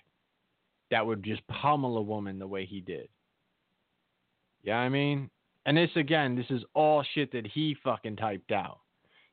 that 0.92 1.06
would 1.06 1.24
just 1.24 1.46
pummel 1.48 1.98
a 1.98 2.02
woman 2.02 2.40
the 2.40 2.48
way 2.48 2.66
he 2.66 2.82
did. 2.82 3.08
Yeah, 4.64 4.78
I 4.78 4.90
mean? 4.90 5.30
And 5.66 5.78
this 5.78 5.90
again, 5.96 6.36
this 6.36 6.50
is 6.50 6.64
all 6.74 7.04
shit 7.14 7.32
that 7.34 7.46
he 7.48 7.76
fucking 7.84 8.16
typed 8.16 8.52
out. 8.52 8.80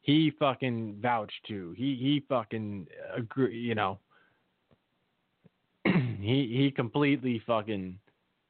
He 0.01 0.33
fucking 0.39 0.99
vouched 1.01 1.41
to. 1.49 1.75
He 1.77 1.97
he 1.97 2.25
fucking 2.29 2.87
agree, 3.17 3.59
you 3.59 3.75
know. 3.75 3.99
he 5.85 6.55
he 6.57 6.73
completely 6.75 7.43
fucking 7.47 7.99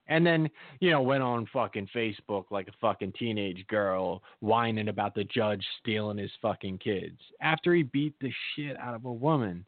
and 0.09 0.27
then, 0.27 0.49
you 0.81 0.91
know, 0.91 1.03
went 1.03 1.23
on 1.23 1.47
fucking 1.53 1.89
Facebook 1.95 2.47
like 2.51 2.69
a 2.69 2.73
fucking 2.81 3.13
teenage 3.19 3.67
girl 3.69 4.23
whining 4.41 4.89
about 4.89 5.15
the 5.15 5.25
judge 5.25 5.65
stealing 5.81 6.19
his 6.19 6.31
fucking 6.41 6.79
kids. 6.79 7.19
After 7.41 7.75
he 7.75 7.83
beat 7.83 8.15
the 8.21 8.33
shit 8.55 8.79
out 8.79 8.95
of 8.95 9.05
a 9.05 9.13
woman, 9.13 9.65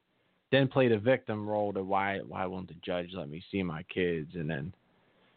then 0.50 0.66
played 0.66 0.92
a 0.92 0.98
victim 0.98 1.48
role 1.48 1.72
to 1.72 1.84
why 1.84 2.18
why 2.26 2.46
won't 2.46 2.68
the 2.68 2.74
judge 2.84 3.10
let 3.14 3.28
me 3.28 3.42
see 3.52 3.62
my 3.62 3.82
kids 3.84 4.30
and 4.34 4.50
then 4.50 4.72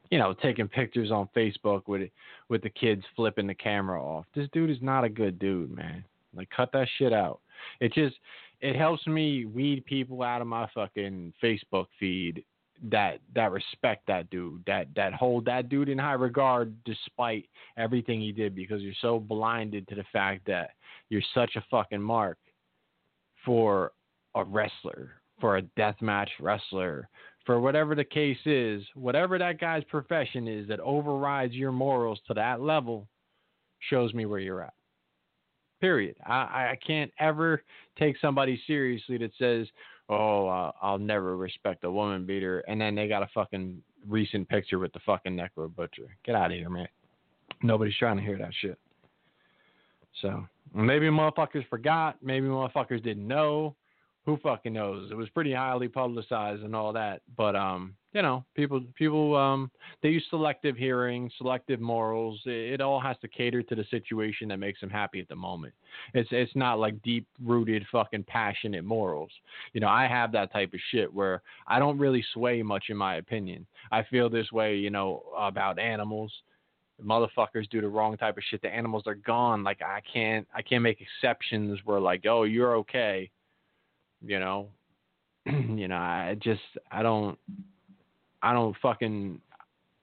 you 0.10 0.20
know, 0.20 0.32
taking 0.32 0.68
pictures 0.68 1.12
on 1.12 1.28
Facebook 1.36 1.88
with 1.88 2.10
with 2.48 2.62
the 2.62 2.70
kids 2.70 3.04
flipping 3.16 3.48
the 3.48 3.56
camera 3.56 4.00
off. 4.00 4.26
This 4.36 4.48
dude 4.54 4.70
is 4.70 4.78
not 4.80 5.04
a 5.04 5.10
good 5.10 5.40
dude, 5.40 5.72
man. 5.72 6.04
Like 6.36 6.50
cut 6.50 6.72
that 6.74 6.88
shit 6.98 7.14
out. 7.14 7.40
It 7.80 7.94
just 7.94 8.16
it 8.62 8.76
helps 8.76 9.06
me 9.08 9.46
weed 9.46 9.86
people 9.86 10.22
out 10.22 10.42
of 10.42 10.48
my 10.48 10.70
fucking 10.74 11.34
Facebook 11.44 11.88
feed 12.00 12.44
that 12.92 13.20
that 13.36 13.52
respect 13.52 14.06
that 14.08 14.30
dude, 14.30 14.64
that 14.68 14.88
that 14.96 15.14
hold 15.14 15.46
that 15.46 15.70
dude 15.70 15.90
in 15.90 15.98
high 15.98 16.14
regard 16.14 16.76
despite 16.84 17.46
everything 17.78 18.20
he 18.20 18.32
did 18.32 18.56
because 18.56 18.82
you're 18.82 18.94
so 19.02 19.20
blinded 19.20 19.88
to 19.88 19.96
the 19.96 20.04
fact 20.12 20.46
that 20.48 20.72
you're 21.10 21.22
such 21.34 21.56
a 21.56 21.64
fucking 21.72 22.02
mark 22.02 22.38
for 23.46 23.92
a 24.36 24.44
wrestler, 24.44 25.12
for 25.40 25.58
a 25.58 25.62
deathmatch 25.78 26.30
wrestler, 26.40 27.08
for 27.46 27.60
whatever 27.60 27.96
the 27.96 28.04
case 28.04 28.38
is, 28.46 28.84
whatever 28.96 29.38
that 29.38 29.60
guy's 29.60 29.84
profession 29.86 30.48
is 30.48 30.68
that 30.68 30.80
overrides 30.80 31.54
your 31.54 31.72
morals 31.72 32.20
to 32.28 32.34
that 32.34 32.62
level 32.62 33.08
shows 33.90 34.14
me 34.14 34.26
where 34.26 34.40
you're 34.40 34.62
at. 34.62 34.74
Period. 35.82 36.16
I, 36.26 36.72
I 36.72 36.78
can't 36.86 37.12
ever 37.20 37.62
take 38.00 38.16
somebody 38.22 38.62
seriously 38.66 39.18
that 39.18 39.32
says, 39.38 39.68
oh, 40.14 40.72
I'll 40.82 40.98
never 40.98 41.38
respect 41.38 41.84
a 41.84 41.92
woman 41.92 42.26
beater, 42.26 42.60
and 42.68 42.80
then 42.80 42.96
they 42.96 43.08
got 43.08 43.24
a 43.24 43.30
fucking 43.34 43.82
recent 44.08 44.48
picture 44.50 44.80
with 44.80 44.94
the 44.94 45.00
fucking 45.06 45.36
Necro 45.36 45.74
Butcher. 45.74 46.16
Get 46.26 46.36
out 46.36 46.52
of 46.52 46.58
here, 46.58 46.70
man. 46.70 46.88
Nobody's 47.62 47.98
trying 47.98 48.18
to 48.18 48.24
hear 48.24 48.38
that 48.38 48.52
shit. 48.62 48.78
So 50.22 50.46
maybe 50.74 51.08
motherfuckers 51.08 51.68
forgot. 51.70 52.18
Maybe 52.22 52.48
motherfuckers 52.48 53.04
didn't 53.04 53.28
know. 53.28 53.76
Who 54.26 54.38
fucking 54.38 54.74
knows? 54.74 55.12
It 55.12 55.16
was 55.16 55.30
pretty 55.30 55.54
highly 55.54 55.88
publicized 55.88 56.64
and 56.64 56.76
all 56.76 56.94
that. 56.94 57.22
But 57.36 57.56
um, 57.56 57.96
you 58.14 58.22
know, 58.22 58.46
people 58.56 58.82
people 58.96 59.36
um 59.36 59.72
they 60.02 60.10
use 60.10 60.24
selective 60.30 60.78
hearing, 60.78 61.32
selective 61.38 61.80
morals. 61.80 62.40
It, 62.46 62.74
it 62.74 62.82
all 62.82 63.00
has 63.00 63.18
to 63.22 63.28
cater 63.28 63.64
to 63.64 63.76
the 63.76 63.86
situation 63.90 64.48
that 64.50 64.58
makes 64.58 64.80
them 64.80 64.90
happy 64.90 65.20
at 65.20 65.28
the 65.28 65.36
moment. 65.36 65.74
It's 66.14 66.30
it's 66.32 66.56
not 66.56 66.80
like 66.80 67.02
deep 67.02 67.28
rooted 67.44 67.84
fucking 67.92 68.26
passionate 68.26 68.86
morals. 68.86 69.32
You 69.74 69.82
know, 69.82 69.88
I 69.88 70.08
have 70.08 70.32
that 70.34 70.54
type 70.54 70.74
of 70.74 70.80
shit 70.92 71.12
where 71.12 71.42
I 71.68 71.80
don't 71.80 71.98
really 71.98 72.24
sway 72.34 72.62
much 72.62 72.86
in 72.90 72.98
my 72.98 73.16
opinion. 73.16 73.66
I 73.92 74.04
feel 74.04 74.30
this 74.30 74.52
way, 74.52 74.76
you 74.76 74.92
know, 74.92 75.24
about 75.38 75.80
animals. 75.80 76.32
Motherfuckers 77.04 77.68
do 77.72 77.82
the 77.82 77.88
wrong 77.88 78.16
type 78.18 78.38
of 78.38 78.44
shit. 78.50 78.62
The 78.62 78.70
animals 78.74 79.04
are 79.08 79.16
gone. 79.16 79.64
Like 79.64 79.82
I 79.82 80.02
can't 80.12 80.48
I 80.54 80.62
can't 80.62 80.84
make 80.84 81.02
exceptions 81.02 81.80
where 81.84 82.00
like, 82.00 82.26
oh, 82.28 82.44
you're 82.44 82.76
okay. 82.78 83.32
You 84.22 84.40
know, 84.40 84.70
you 85.48 85.88
know, 85.88 85.96
I 85.96 86.38
just 86.40 86.62
I 86.92 87.02
don't 87.02 87.40
I 88.44 88.54
don't 88.54 88.76
fucking 88.82 89.40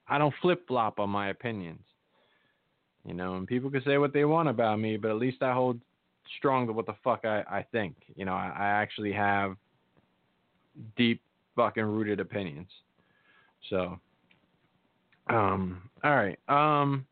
I 0.09 0.19
don't 0.19 0.35
flip 0.43 0.67
flop 0.67 0.99
on 0.99 1.11
my 1.11 1.29
opinions. 1.29 1.83
You 3.07 3.15
know, 3.15 3.37
and 3.37 3.47
people 3.47 3.71
can 3.71 3.85
say 3.85 3.99
what 3.99 4.12
they 4.12 4.25
want 4.25 4.49
about 4.49 4.81
me, 4.81 4.97
but 4.97 5.11
at 5.11 5.17
least 5.17 5.43
I 5.43 5.53
hold 5.53 5.81
strong 6.37 6.67
to 6.67 6.73
what 6.73 6.87
the 6.87 6.97
fuck 7.05 7.25
I, 7.25 7.43
I 7.49 7.65
think. 7.71 7.97
You 8.17 8.25
know, 8.25 8.35
I, 8.35 8.49
I 8.49 8.67
actually 8.83 9.12
have 9.12 9.57
deep 10.97 11.23
fucking 11.55 11.85
rooted 11.85 12.19
opinions. 12.19 12.69
So 13.69 14.01
um 15.29 15.83
all 16.03 16.17
right. 16.17 16.39
Um 16.49 17.07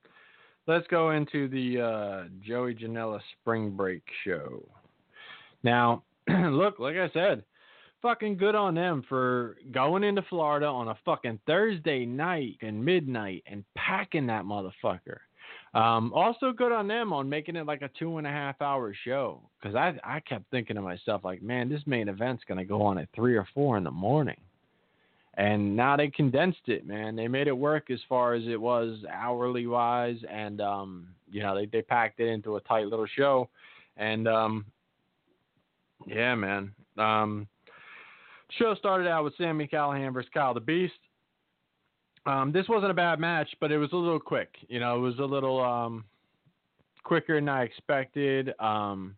let's 0.67 0.87
go 0.89 1.11
into 1.11 1.49
the 1.49 1.81
uh 1.81 2.29
Joey 2.43 2.75
Janela 2.75 3.21
spring 3.41 3.71
break 3.71 4.03
show. 4.25 4.67
Now, 5.63 6.05
look, 6.29 6.79
like 6.79 6.97
I 6.97 7.11
said, 7.13 7.43
fucking 8.03 8.37
good 8.37 8.55
on 8.55 8.75
them 8.75 9.05
for 9.09 9.57
going 9.73 10.05
into 10.05 10.23
Florida 10.23 10.66
on 10.66 10.89
a 10.89 10.99
fucking 11.05 11.41
Thursday 11.47 12.05
night 12.07 12.57
and 12.62 12.85
midnight 12.85 13.43
and 13.47 13.65
packing 13.77 14.27
that 14.27 14.45
motherfucker. 14.45 15.19
Um, 15.75 16.12
also 16.15 16.53
good 16.53 16.73
on 16.73 16.89
them 16.89 17.12
on 17.12 17.29
making 17.29 17.57
it 17.57 17.66
like 17.66 17.83
a 17.83 17.91
two 17.99 18.19
and 18.19 18.27
a 18.27 18.31
half 18.31 18.61
hour 18.62 18.95
show 19.05 19.43
because 19.61 19.77
I 19.77 19.95
I 20.03 20.20
kept 20.20 20.51
thinking 20.51 20.77
to 20.77 20.83
myself 20.83 21.25
like, 21.25 21.43
man, 21.43 21.69
this 21.69 21.83
main 21.87 22.09
event's 22.09 22.43
gonna 22.49 22.65
go 22.65 22.83
on 22.83 22.99
at 22.99 23.09
three 23.15 23.37
or 23.37 23.47
four 23.53 23.77
in 23.77 23.85
the 23.85 23.91
morning, 23.91 24.41
and 25.35 25.77
now 25.77 25.97
they 25.97 26.09
condensed 26.09 26.69
it, 26.69 26.87
man. 26.87 27.16
They 27.16 27.29
made 27.29 27.49
it 27.49 27.57
work 27.57 27.91
as 27.91 28.01
far 28.09 28.33
as 28.33 28.45
it 28.47 28.61
was 28.61 28.99
hourly 29.12 29.66
wise, 29.66 30.19
and 30.31 30.62
um, 30.62 31.09
you 31.31 31.43
know 31.43 31.55
they 31.55 31.66
they 31.66 31.83
packed 31.83 32.20
it 32.20 32.29
into 32.29 32.57
a 32.57 32.61
tight 32.62 32.87
little 32.87 33.07
show, 33.07 33.51
and 33.99 34.27
um, 34.27 34.65
yeah, 36.07 36.35
man. 36.35 36.73
Um, 36.97 37.47
Show 38.53 38.75
started 38.77 39.09
out 39.09 39.25
with 39.25 39.35
Sami 39.37 39.66
Callihan 39.66 40.12
versus 40.12 40.31
Kyle 40.33 40.55
the 40.55 40.61
Beast. 40.61 40.95
Um, 42.27 42.53
this 42.53 42.69
wasn't 42.69 42.91
a 42.91 42.95
bad 42.95 43.20
match, 43.20 43.49
but 43.61 43.70
it 43.70 43.79
was 43.79 43.93
a 43.93 43.97
little 43.97 44.20
quick. 44.20 44.55
You 44.69 44.81
know, 44.81 44.97
it 44.97 45.01
was 45.01 45.19
a 45.19 45.25
little 45.25 45.62
um, 45.62 46.05
quicker 47.03 47.37
than 47.37 47.49
I 47.49 47.62
expected. 47.62 48.53
Um, 48.61 49.16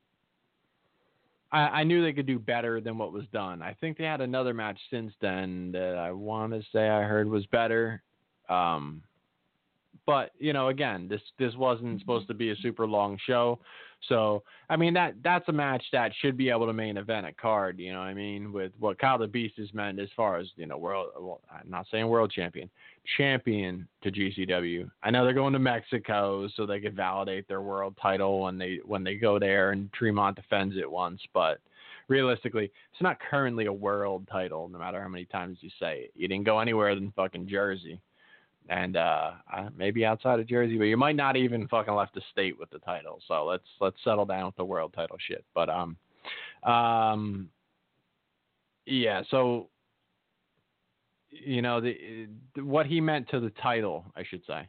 I, 1.52 1.59
I, 1.59 1.85
knew 1.85 2.02
they 2.02 2.12
could 2.12 2.27
do 2.27 2.39
better 2.39 2.81
than 2.81 2.98
what 2.98 3.12
was 3.12 3.24
done. 3.32 3.62
I 3.62 3.74
think 3.81 3.98
they 3.98 4.05
had 4.05 4.20
another 4.20 4.55
match 4.55 4.78
since 4.90 5.12
then 5.20 5.73
that 5.73 5.97
I 5.97 6.12
want 6.12 6.52
to 6.52 6.62
say 6.73 6.89
I 6.89 7.02
heard 7.02 7.28
was 7.28 7.47
better. 7.47 8.02
Um, 8.48 9.02
but 10.07 10.31
you 10.39 10.52
know, 10.52 10.69
again, 10.69 11.09
this 11.09 11.20
this 11.39 11.55
wasn't 11.57 12.01
supposed 12.01 12.28
to 12.28 12.35
be 12.35 12.51
a 12.51 12.57
super 12.57 12.86
long 12.86 13.19
show, 13.27 13.59
so 14.09 14.43
I 14.68 14.77
mean 14.77 14.94
that 14.94 15.14
that's 15.22 15.48
a 15.48 15.52
match 15.52 15.85
that 15.93 16.12
should 16.20 16.36
be 16.36 16.51
able 16.51 16.66
to 16.66 16.72
main 16.72 16.97
event 16.97 17.27
a 17.27 17.32
card. 17.32 17.78
You 17.78 17.93
know, 17.93 17.98
what 17.98 18.06
I 18.06 18.14
mean, 18.14 18.52
with 18.52 18.72
what 18.78 18.98
Kyle 18.98 19.18
the 19.18 19.27
Beast 19.27 19.55
has 19.59 19.72
meant 19.74 19.98
as 19.98 20.09
far 20.16 20.39
as 20.39 20.48
you 20.56 20.66
know, 20.66 20.78
world. 20.78 21.10
Well, 21.18 21.40
I'm 21.51 21.70
not 21.70 21.86
saying 21.90 22.06
world 22.09 22.31
champion, 22.31 22.70
champion 23.16 23.86
to 24.02 24.10
GCW. 24.10 24.90
I 25.02 25.10
know 25.10 25.24
they're 25.24 25.35
going 25.35 25.52
to 25.52 25.59
Mexico 25.59 26.48
so 26.56 26.66
they 26.66 26.81
could 26.81 26.97
validate 26.97 27.47
their 27.48 27.62
world 27.62 27.97
title 28.01 28.40
when 28.40 28.59
they 28.59 28.81
when 28.85 29.05
they 29.05 29.16
go 29.16 29.39
there 29.39 29.72
and 29.72 29.93
Tremont 29.93 30.36
defends 30.36 30.77
it 30.77 30.90
once, 30.90 31.20
but 31.35 31.59
realistically, 32.09 32.64
it's 32.64 33.02
not 33.02 33.18
currently 33.31 33.66
a 33.66 33.72
world 33.72 34.27
title. 34.31 34.68
No 34.68 34.78
matter 34.78 35.01
how 35.01 35.09
many 35.09 35.27
times 35.27 35.59
you 35.60 35.70
say 35.78 36.05
it, 36.05 36.12
you 36.14 36.27
didn't 36.27 36.47
go 36.47 36.59
anywhere 36.59 36.94
than 36.94 37.12
fucking 37.12 37.48
Jersey 37.48 38.01
and 38.70 38.97
uh, 38.97 39.32
maybe 39.76 40.05
outside 40.05 40.38
of 40.38 40.47
Jersey, 40.47 40.78
but 40.78 40.84
you 40.84 40.97
might 40.97 41.16
not 41.16 41.36
even 41.36 41.66
fucking 41.66 41.92
left 41.92 42.14
the 42.14 42.22
state 42.30 42.56
with 42.59 42.70
the 42.70 42.78
title. 42.78 43.20
So 43.26 43.44
let's 43.44 43.66
let's 43.80 43.97
settle 44.05 44.24
down 44.24 44.47
with 44.47 44.56
the 44.56 44.64
world 44.64 44.94
title 44.94 45.16
shit. 45.18 45.44
But 45.55 45.68
um, 45.68 45.97
um, 46.62 47.48
yeah. 48.86 49.22
So 49.28 49.68
you 51.30 51.62
know 51.62 51.80
the, 51.80 52.28
what 52.59 52.86
he 52.86 53.01
meant 53.01 53.28
to 53.30 53.40
the 53.40 53.51
title, 53.60 54.05
I 54.16 54.22
should 54.22 54.42
say, 54.47 54.68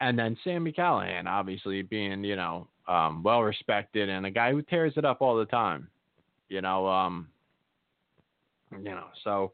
and 0.00 0.18
then 0.18 0.36
Sami 0.42 0.72
Callihan, 0.72 1.26
obviously 1.26 1.82
being 1.82 2.24
you 2.24 2.34
know 2.34 2.66
um, 2.88 3.22
well 3.22 3.42
respected 3.42 4.08
and 4.08 4.26
a 4.26 4.30
guy 4.30 4.50
who 4.50 4.60
tears 4.60 4.94
it 4.96 5.04
up 5.04 5.22
all 5.22 5.36
the 5.36 5.46
time. 5.46 5.88
You 6.48 6.62
know, 6.62 6.88
um, 6.88 7.28
you 8.72 8.90
know, 8.90 9.06
so 9.22 9.52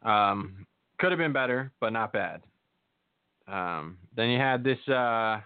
um, 0.00 0.66
could 0.98 1.12
have 1.12 1.18
been 1.18 1.34
better, 1.34 1.72
but 1.78 1.92
not 1.92 2.14
bad. 2.14 2.40
Um, 3.48 3.98
then 4.16 4.30
you 4.30 4.38
had 4.38 4.64
this 4.64 4.78
uh, 4.88 5.40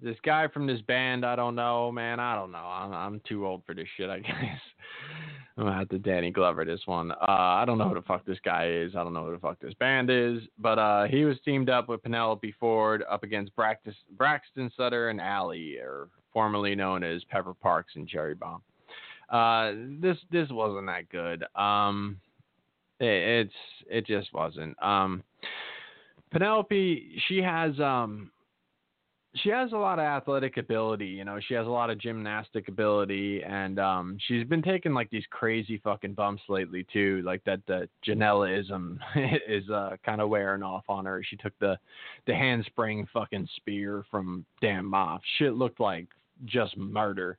this 0.00 0.16
guy 0.24 0.48
from 0.48 0.66
this 0.66 0.80
band. 0.82 1.24
I 1.24 1.36
don't 1.36 1.54
know, 1.54 1.90
man. 1.90 2.20
I 2.20 2.34
don't 2.34 2.52
know. 2.52 2.58
I'm, 2.58 2.92
I'm 2.92 3.20
too 3.28 3.46
old 3.46 3.62
for 3.66 3.74
this 3.74 3.88
shit. 3.96 4.10
I 4.10 4.18
guess 4.20 4.60
I'm 5.56 5.64
gonna 5.64 5.76
have 5.76 5.88
to 5.88 5.98
Danny 5.98 6.30
Glover 6.30 6.64
this 6.64 6.82
one. 6.86 7.10
Uh, 7.10 7.16
I 7.28 7.64
don't 7.66 7.78
know 7.78 7.88
who 7.88 7.94
the 7.94 8.02
fuck 8.02 8.24
this 8.24 8.38
guy 8.44 8.68
is. 8.68 8.94
I 8.94 9.02
don't 9.02 9.12
know 9.12 9.26
who 9.26 9.32
the 9.32 9.38
fuck 9.38 9.58
this 9.60 9.74
band 9.74 10.10
is. 10.10 10.42
But 10.58 10.78
uh, 10.78 11.04
he 11.06 11.24
was 11.24 11.36
teamed 11.44 11.68
up 11.68 11.88
with 11.88 12.02
Penelope 12.02 12.54
Ford 12.60 13.02
up 13.10 13.24
against 13.24 13.54
Braxton, 13.56 13.94
Braxton 14.16 14.70
Sutter 14.76 15.08
and 15.08 15.20
Allie, 15.20 15.76
or 15.78 16.08
formerly 16.32 16.74
known 16.74 17.02
as 17.02 17.24
Pepper 17.24 17.54
Parks 17.54 17.94
and 17.96 18.08
Cherry 18.08 18.34
Bomb. 18.34 18.62
Uh, 19.30 19.72
this 20.00 20.16
this 20.30 20.48
wasn't 20.50 20.86
that 20.86 21.08
good. 21.08 21.44
Um, 21.60 22.18
it, 23.00 23.06
it's 23.06 23.54
it 23.90 24.06
just 24.06 24.32
wasn't. 24.32 24.80
Um, 24.82 25.22
Penelope, 26.30 27.20
she 27.28 27.38
has 27.38 27.78
um 27.80 28.30
she 29.34 29.50
has 29.50 29.72
a 29.72 29.76
lot 29.76 29.98
of 29.98 30.04
athletic 30.04 30.56
ability, 30.56 31.06
you 31.06 31.24
know, 31.24 31.38
she 31.46 31.54
has 31.54 31.66
a 31.66 31.70
lot 31.70 31.90
of 31.90 31.98
gymnastic 31.98 32.68
ability 32.68 33.42
and 33.42 33.78
um 33.78 34.18
she's 34.26 34.46
been 34.46 34.62
taking 34.62 34.94
like 34.94 35.10
these 35.10 35.24
crazy 35.30 35.78
fucking 35.84 36.14
bumps 36.14 36.42
lately 36.48 36.86
too, 36.92 37.22
like 37.24 37.42
that 37.44 37.60
the 37.66 37.88
Janelaism 38.06 38.98
is 39.48 39.68
uh 39.70 39.96
kind 40.04 40.20
of 40.20 40.28
wearing 40.28 40.62
off 40.62 40.84
on 40.88 41.04
her. 41.04 41.22
She 41.28 41.36
took 41.36 41.52
the 41.60 41.78
the 42.26 42.34
handspring 42.34 43.06
fucking 43.12 43.48
spear 43.56 44.04
from 44.10 44.44
Dan 44.60 44.84
Maff. 44.84 45.20
Shit 45.38 45.54
looked 45.54 45.80
like 45.80 46.06
just 46.44 46.76
murder. 46.76 47.38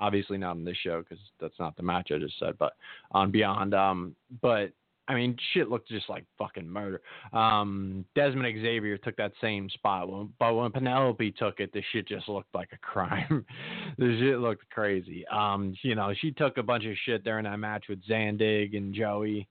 Obviously 0.00 0.38
not 0.38 0.56
in 0.56 0.64
this 0.64 0.76
show 0.82 1.02
because 1.02 1.22
that's 1.40 1.58
not 1.58 1.76
the 1.76 1.82
match 1.82 2.10
I 2.12 2.18
just 2.18 2.38
said, 2.38 2.56
but 2.58 2.74
on 3.12 3.30
Beyond. 3.30 3.74
Um, 3.74 4.16
but 4.40 4.72
I 5.12 5.16
mean, 5.16 5.36
shit 5.52 5.68
looked 5.68 5.88
just 5.88 6.08
like 6.08 6.24
fucking 6.38 6.68
murder. 6.68 7.00
Um, 7.32 8.04
Desmond 8.14 8.60
Xavier 8.60 8.96
took 8.98 9.16
that 9.16 9.32
same 9.40 9.68
spot, 9.70 10.08
but 10.38 10.54
when 10.54 10.72
Penelope 10.72 11.32
took 11.32 11.60
it, 11.60 11.72
the 11.72 11.82
shit 11.92 12.08
just 12.08 12.28
looked 12.28 12.54
like 12.54 12.70
a 12.72 12.78
crime. 12.78 13.44
the 13.98 14.16
shit 14.18 14.38
looked 14.38 14.68
crazy. 14.70 15.26
Um, 15.28 15.74
you 15.82 15.94
know, 15.94 16.12
she 16.20 16.30
took 16.32 16.56
a 16.56 16.62
bunch 16.62 16.84
of 16.84 16.96
shit 17.04 17.24
during 17.24 17.44
that 17.44 17.58
match 17.58 17.84
with 17.88 18.06
Zandig 18.06 18.76
and 18.76 18.94
Joey. 18.94 19.48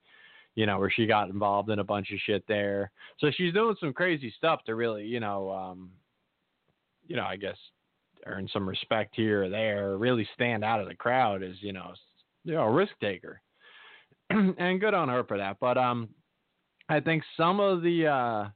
You 0.55 0.65
know, 0.65 0.79
where 0.79 0.91
she 0.91 1.05
got 1.05 1.29
involved 1.29 1.69
in 1.69 1.79
a 1.79 1.83
bunch 1.83 2.11
of 2.11 2.19
shit 2.25 2.43
there. 2.45 2.91
So 3.19 3.31
she's 3.31 3.53
doing 3.53 3.77
some 3.79 3.93
crazy 3.93 4.33
stuff 4.35 4.61
to 4.65 4.75
really, 4.75 5.05
you 5.05 5.21
know, 5.21 5.49
um, 5.49 5.91
you 7.07 7.15
know, 7.15 7.23
I 7.23 7.37
guess 7.37 7.55
earn 8.25 8.49
some 8.51 8.67
respect 8.67 9.15
here 9.15 9.45
or 9.45 9.49
there, 9.49 9.97
really 9.97 10.27
stand 10.33 10.63
out 10.63 10.81
of 10.81 10.89
the 10.89 10.95
crowd 10.95 11.41
as 11.41 11.55
you 11.61 11.71
know, 11.71 11.93
you 12.43 12.53
know, 12.53 12.63
a 12.63 12.71
risk 12.71 12.91
taker. 12.99 13.41
and 14.57 14.79
good 14.79 14.93
on 14.93 15.09
her 15.09 15.23
for 15.23 15.37
that. 15.37 15.57
But 15.59 15.77
um, 15.77 16.09
I 16.89 16.99
think 16.99 17.23
some 17.37 17.59
of 17.59 17.81
the 17.81 18.07
uh, 18.07 18.49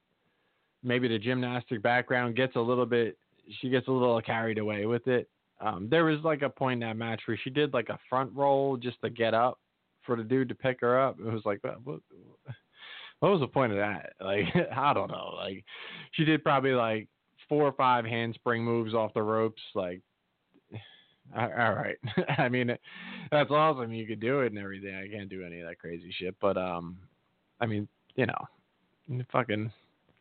maybe 0.83 1.07
the 1.07 1.19
gymnastic 1.19 1.81
background 1.81 2.35
gets 2.35 2.55
a 2.55 2.61
little 2.61 2.85
bit. 2.85 3.17
She 3.61 3.69
gets 3.69 3.87
a 3.87 3.91
little 3.91 4.21
carried 4.21 4.57
away 4.57 4.85
with 4.85 5.07
it. 5.07 5.29
Um, 5.61 5.87
there 5.89 6.05
was 6.05 6.19
like 6.23 6.41
a 6.41 6.49
point 6.49 6.83
in 6.83 6.87
that 6.87 6.97
match 6.97 7.21
where 7.25 7.39
she 7.43 7.49
did 7.49 7.73
like 7.73 7.89
a 7.89 7.99
front 8.09 8.31
roll 8.33 8.77
just 8.77 8.97
to 9.03 9.09
get 9.09 9.33
up 9.33 9.59
for 10.05 10.15
the 10.15 10.23
dude 10.23 10.49
to 10.49 10.55
pick 10.55 10.81
her 10.81 10.99
up. 10.99 11.17
It 11.19 11.31
was 11.31 11.43
like, 11.45 11.63
what, 11.63 11.85
what, 11.85 11.99
what 13.19 13.31
was 13.31 13.39
the 13.39 13.47
point 13.47 13.71
of 13.71 13.77
that? 13.77 14.13
Like, 14.21 14.45
I 14.75 14.93
don't 14.93 15.09
know. 15.09 15.33
Like, 15.37 15.63
she 16.11 16.25
did 16.25 16.43
probably 16.43 16.71
like 16.71 17.07
four 17.47 17.63
or 17.63 17.71
five 17.73 18.05
handspring 18.05 18.63
moves 18.63 18.93
off 18.93 19.13
the 19.13 19.21
ropes. 19.21 19.61
Like, 19.73 20.01
all 21.35 21.73
right. 21.73 21.97
I 22.37 22.49
mean, 22.49 22.75
that's 23.31 23.51
awesome. 23.51 23.93
You 23.93 24.05
could 24.05 24.19
do 24.19 24.41
it 24.41 24.51
and 24.51 24.59
everything. 24.59 24.95
I 24.95 25.07
can't 25.07 25.29
do 25.29 25.43
any 25.43 25.61
of 25.61 25.67
that 25.67 25.79
crazy 25.79 26.13
shit, 26.17 26.35
but 26.39 26.57
um, 26.57 26.97
I 27.59 27.65
mean, 27.65 27.87
you 28.15 28.25
know, 28.25 29.23
fucking 29.31 29.71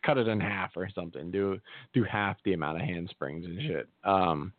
cut 0.05 0.19
it 0.19 0.29
in 0.29 0.41
half 0.41 0.71
or 0.77 0.89
something. 0.95 1.31
Do 1.31 1.59
do 1.93 2.05
half 2.05 2.37
the 2.45 2.53
amount 2.55 2.81
of 2.81 2.87
handsprings 2.87 3.45
and 3.45 3.61
shit. 3.61 3.89
Um, 4.05 4.53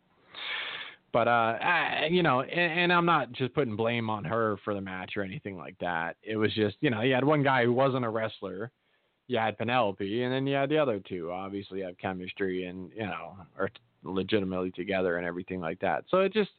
But 1.12 1.28
uh, 1.28 1.58
I, 1.62 2.08
you 2.10 2.22
know, 2.22 2.42
and, 2.42 2.80
and 2.80 2.92
I'm 2.92 3.06
not 3.06 3.32
just 3.32 3.54
putting 3.54 3.74
blame 3.76 4.10
on 4.10 4.24
her 4.24 4.58
for 4.64 4.74
the 4.74 4.80
match 4.80 5.16
or 5.16 5.22
anything 5.22 5.56
like 5.56 5.78
that. 5.78 6.16
It 6.22 6.36
was 6.36 6.52
just, 6.52 6.76
you 6.80 6.90
know, 6.90 7.00
you 7.00 7.14
had 7.14 7.24
one 7.24 7.42
guy 7.42 7.64
who 7.64 7.72
wasn't 7.72 8.04
a 8.04 8.10
wrestler. 8.10 8.70
You 9.26 9.38
had 9.38 9.56
Penelope, 9.56 10.22
and 10.22 10.32
then 10.32 10.46
you 10.46 10.54
had 10.54 10.68
the 10.68 10.78
other 10.78 11.00
two. 11.00 11.32
Obviously, 11.32 11.80
have 11.80 11.96
chemistry 11.98 12.66
and 12.66 12.90
you 12.94 13.06
know 13.06 13.36
are 13.58 13.70
legitimately 14.02 14.70
together 14.72 15.16
and 15.16 15.26
everything 15.26 15.60
like 15.60 15.80
that. 15.80 16.04
So 16.10 16.18
it 16.20 16.32
just, 16.32 16.50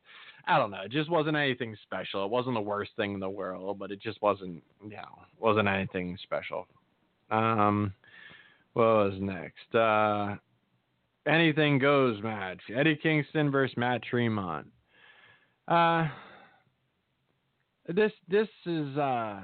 I 0.46 0.58
don't 0.58 0.72
know, 0.72 0.82
it 0.86 0.92
just 0.92 1.10
wasn't 1.10 1.38
anything 1.38 1.76
special. 1.84 2.26
It 2.26 2.32
wasn't 2.32 2.56
the 2.56 2.62
worst 2.62 2.92
thing 2.96 3.14
in 3.14 3.20
the 3.20 3.30
world, 3.30 3.80
but 3.80 3.92
it 3.92 4.02
just 4.02 4.22
wasn't, 4.22 4.64
you 4.84 4.92
know, 4.92 5.20
wasn't 5.40 5.68
anything 5.68 6.18
special. 6.24 6.68
Um, 7.30 7.94
what 8.74 8.84
was 8.84 9.14
next? 9.20 9.76
Uh, 9.76 10.36
anything 11.28 11.80
goes 11.80 12.22
match. 12.22 12.60
Eddie 12.74 12.96
Kingston 12.96 13.52
versus 13.52 13.76
Matt 13.78 14.04
Tremont. 14.04 14.68
Uh, 15.68 16.08
this 17.88 18.12
this 18.30 18.48
is 18.66 18.98
uh, 18.98 19.42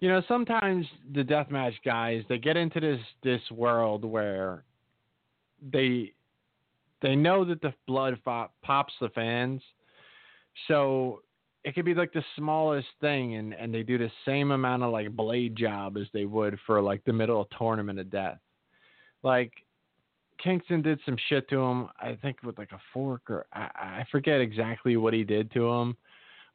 you 0.00 0.08
know 0.08 0.22
sometimes 0.28 0.86
the 1.14 1.22
deathmatch 1.22 1.74
guys 1.84 2.22
they 2.28 2.38
get 2.38 2.56
into 2.56 2.80
this 2.80 3.00
this 3.22 3.40
world 3.50 4.04
where 4.04 4.64
they 5.72 6.12
they 7.00 7.14
know 7.14 7.44
that 7.44 7.60
the 7.62 7.72
blood 7.86 8.18
fo- 8.24 8.50
pops 8.62 8.92
the 9.00 9.08
fans, 9.10 9.62
so 10.66 11.22
it 11.64 11.74
could 11.74 11.84
be 11.84 11.94
like 11.94 12.12
the 12.12 12.24
smallest 12.36 12.88
thing, 13.00 13.36
and 13.36 13.54
and 13.54 13.72
they 13.72 13.82
do 13.82 13.98
the 13.98 14.10
same 14.24 14.50
amount 14.50 14.82
of 14.82 14.92
like 14.92 15.10
blade 15.10 15.56
job 15.56 15.96
as 15.96 16.06
they 16.12 16.24
would 16.24 16.58
for 16.66 16.80
like 16.80 17.04
the 17.04 17.12
middle 17.12 17.40
of 17.40 17.48
tournament 17.58 17.98
of 17.98 18.10
death, 18.10 18.38
like. 19.22 19.52
Kingston 20.40 20.82
did 20.82 21.00
some 21.04 21.16
shit 21.28 21.48
to 21.48 21.58
him, 21.58 21.88
I 21.98 22.16
think 22.22 22.44
with 22.44 22.58
like 22.58 22.70
a 22.70 22.78
fork 22.94 23.22
or 23.28 23.46
I, 23.52 23.68
I 23.74 24.04
forget 24.08 24.40
exactly 24.40 24.96
what 24.96 25.12
he 25.12 25.24
did 25.24 25.50
to 25.54 25.68
him, 25.68 25.96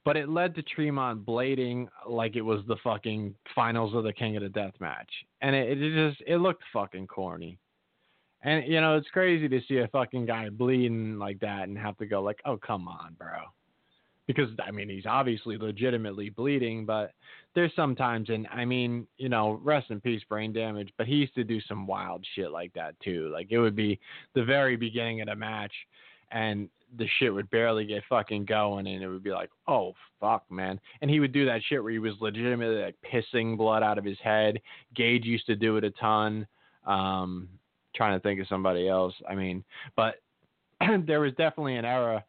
but 0.06 0.16
it 0.16 0.30
led 0.30 0.56
to 0.56 0.62
Tremont 0.62 1.26
blading 1.26 1.90
like 2.08 2.38
it 2.38 2.42
was 2.42 2.62
the 2.66 2.78
fucking 2.82 3.36
finals 3.54 3.94
of 3.94 4.06
the 4.06 4.14
King 4.14 4.38
of 4.38 4.44
the 4.44 4.48
Death 4.48 4.74
match, 4.80 5.10
and 5.42 5.54
it, 5.54 5.78
it 5.78 6.10
just 6.10 6.24
it 6.26 6.38
looked 6.38 6.64
fucking 6.72 7.08
corny. 7.08 7.58
And 8.44 8.68
you 8.68 8.82
know, 8.82 8.98
it's 8.98 9.10
crazy 9.10 9.48
to 9.48 9.62
see 9.68 9.78
a 9.78 9.88
fucking 9.88 10.26
guy 10.26 10.50
bleeding 10.50 11.18
like 11.18 11.40
that 11.40 11.68
and 11.68 11.78
have 11.78 11.98
to 11.98 12.06
go 12.06 12.22
like, 12.22 12.40
"Oh, 12.46 12.58
come 12.58 12.88
on, 12.88 13.16
bro." 13.18 13.44
Because 14.28 14.50
I 14.66 14.72
mean, 14.72 14.90
he's 14.90 15.06
obviously 15.06 15.58
legitimately 15.58 16.30
bleeding, 16.30 16.86
but 16.86 17.14
there's 17.56 17.74
sometimes 17.76 18.30
and 18.30 18.48
I 18.52 18.66
mean, 18.66 19.08
you 19.18 19.30
know, 19.30 19.60
rest 19.64 19.92
in 19.92 20.02
peace 20.02 20.22
brain 20.28 20.54
damage, 20.54 20.90
but 20.98 21.08
he 21.08 21.16
used 21.16 21.36
to 21.36 21.44
do 21.44 21.60
some 21.62 21.88
wild 21.88 22.26
shit 22.36 22.52
like 22.52 22.74
that 22.74 23.00
too. 23.02 23.30
Like 23.34 23.48
it 23.50 23.60
would 23.60 23.76
be 23.76 24.00
the 24.36 24.44
very 24.44 24.76
beginning 24.76 25.22
of 25.22 25.28
the 25.28 25.36
match 25.36 25.74
and 26.32 26.70
the 26.98 27.08
shit 27.20 27.34
would 27.34 27.50
barely 27.50 27.86
get 27.86 28.04
fucking 28.08 28.46
going 28.46 28.88
and 28.88 29.02
it 29.04 29.08
would 29.08 29.24
be 29.24 29.32
like, 29.32 29.50
"Oh, 29.68 29.94
fuck, 30.20 30.50
man." 30.52 30.80
And 31.02 31.10
he 31.10 31.20
would 31.20 31.32
do 31.32 31.46
that 31.46 31.62
shit 31.64 31.82
where 31.82 31.92
he 31.92 32.00
was 32.00 32.14
legitimately 32.20 32.82
like 32.82 32.96
pissing 33.12 33.58
blood 33.58 33.84
out 33.84 33.98
of 33.98 34.06
his 34.06 34.20
head. 34.20 34.60
Gage 34.96 35.26
used 35.26 35.46
to 35.48 35.56
do 35.56 35.78
it 35.78 35.84
a 35.86 35.92
ton. 35.92 36.46
Um 36.86 37.48
trying 37.96 38.18
to 38.18 38.24
think 38.24 38.40
of 38.40 38.48
somebody 38.48 38.88
else. 38.88 39.14
I 39.28 39.36
mean, 39.36 39.64
but 39.96 40.16
there 41.06 41.22
was 41.22 41.32
definitely 41.34 41.76
an 41.76 41.86
era 41.86 42.24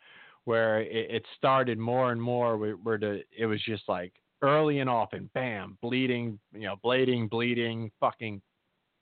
where 0.44 0.80
it, 0.80 1.10
it 1.10 1.24
started 1.36 1.78
more 1.78 2.12
and 2.12 2.20
more 2.20 2.56
where, 2.56 2.74
where 2.74 2.98
the 2.98 3.22
it 3.36 3.46
was 3.46 3.62
just 3.62 3.82
like 3.88 4.12
early 4.42 4.80
and 4.80 4.90
often, 4.90 5.30
bam, 5.34 5.78
bleeding, 5.80 6.38
you 6.52 6.62
know, 6.62 6.76
blading, 6.84 7.30
bleeding, 7.30 7.90
fucking 7.98 8.42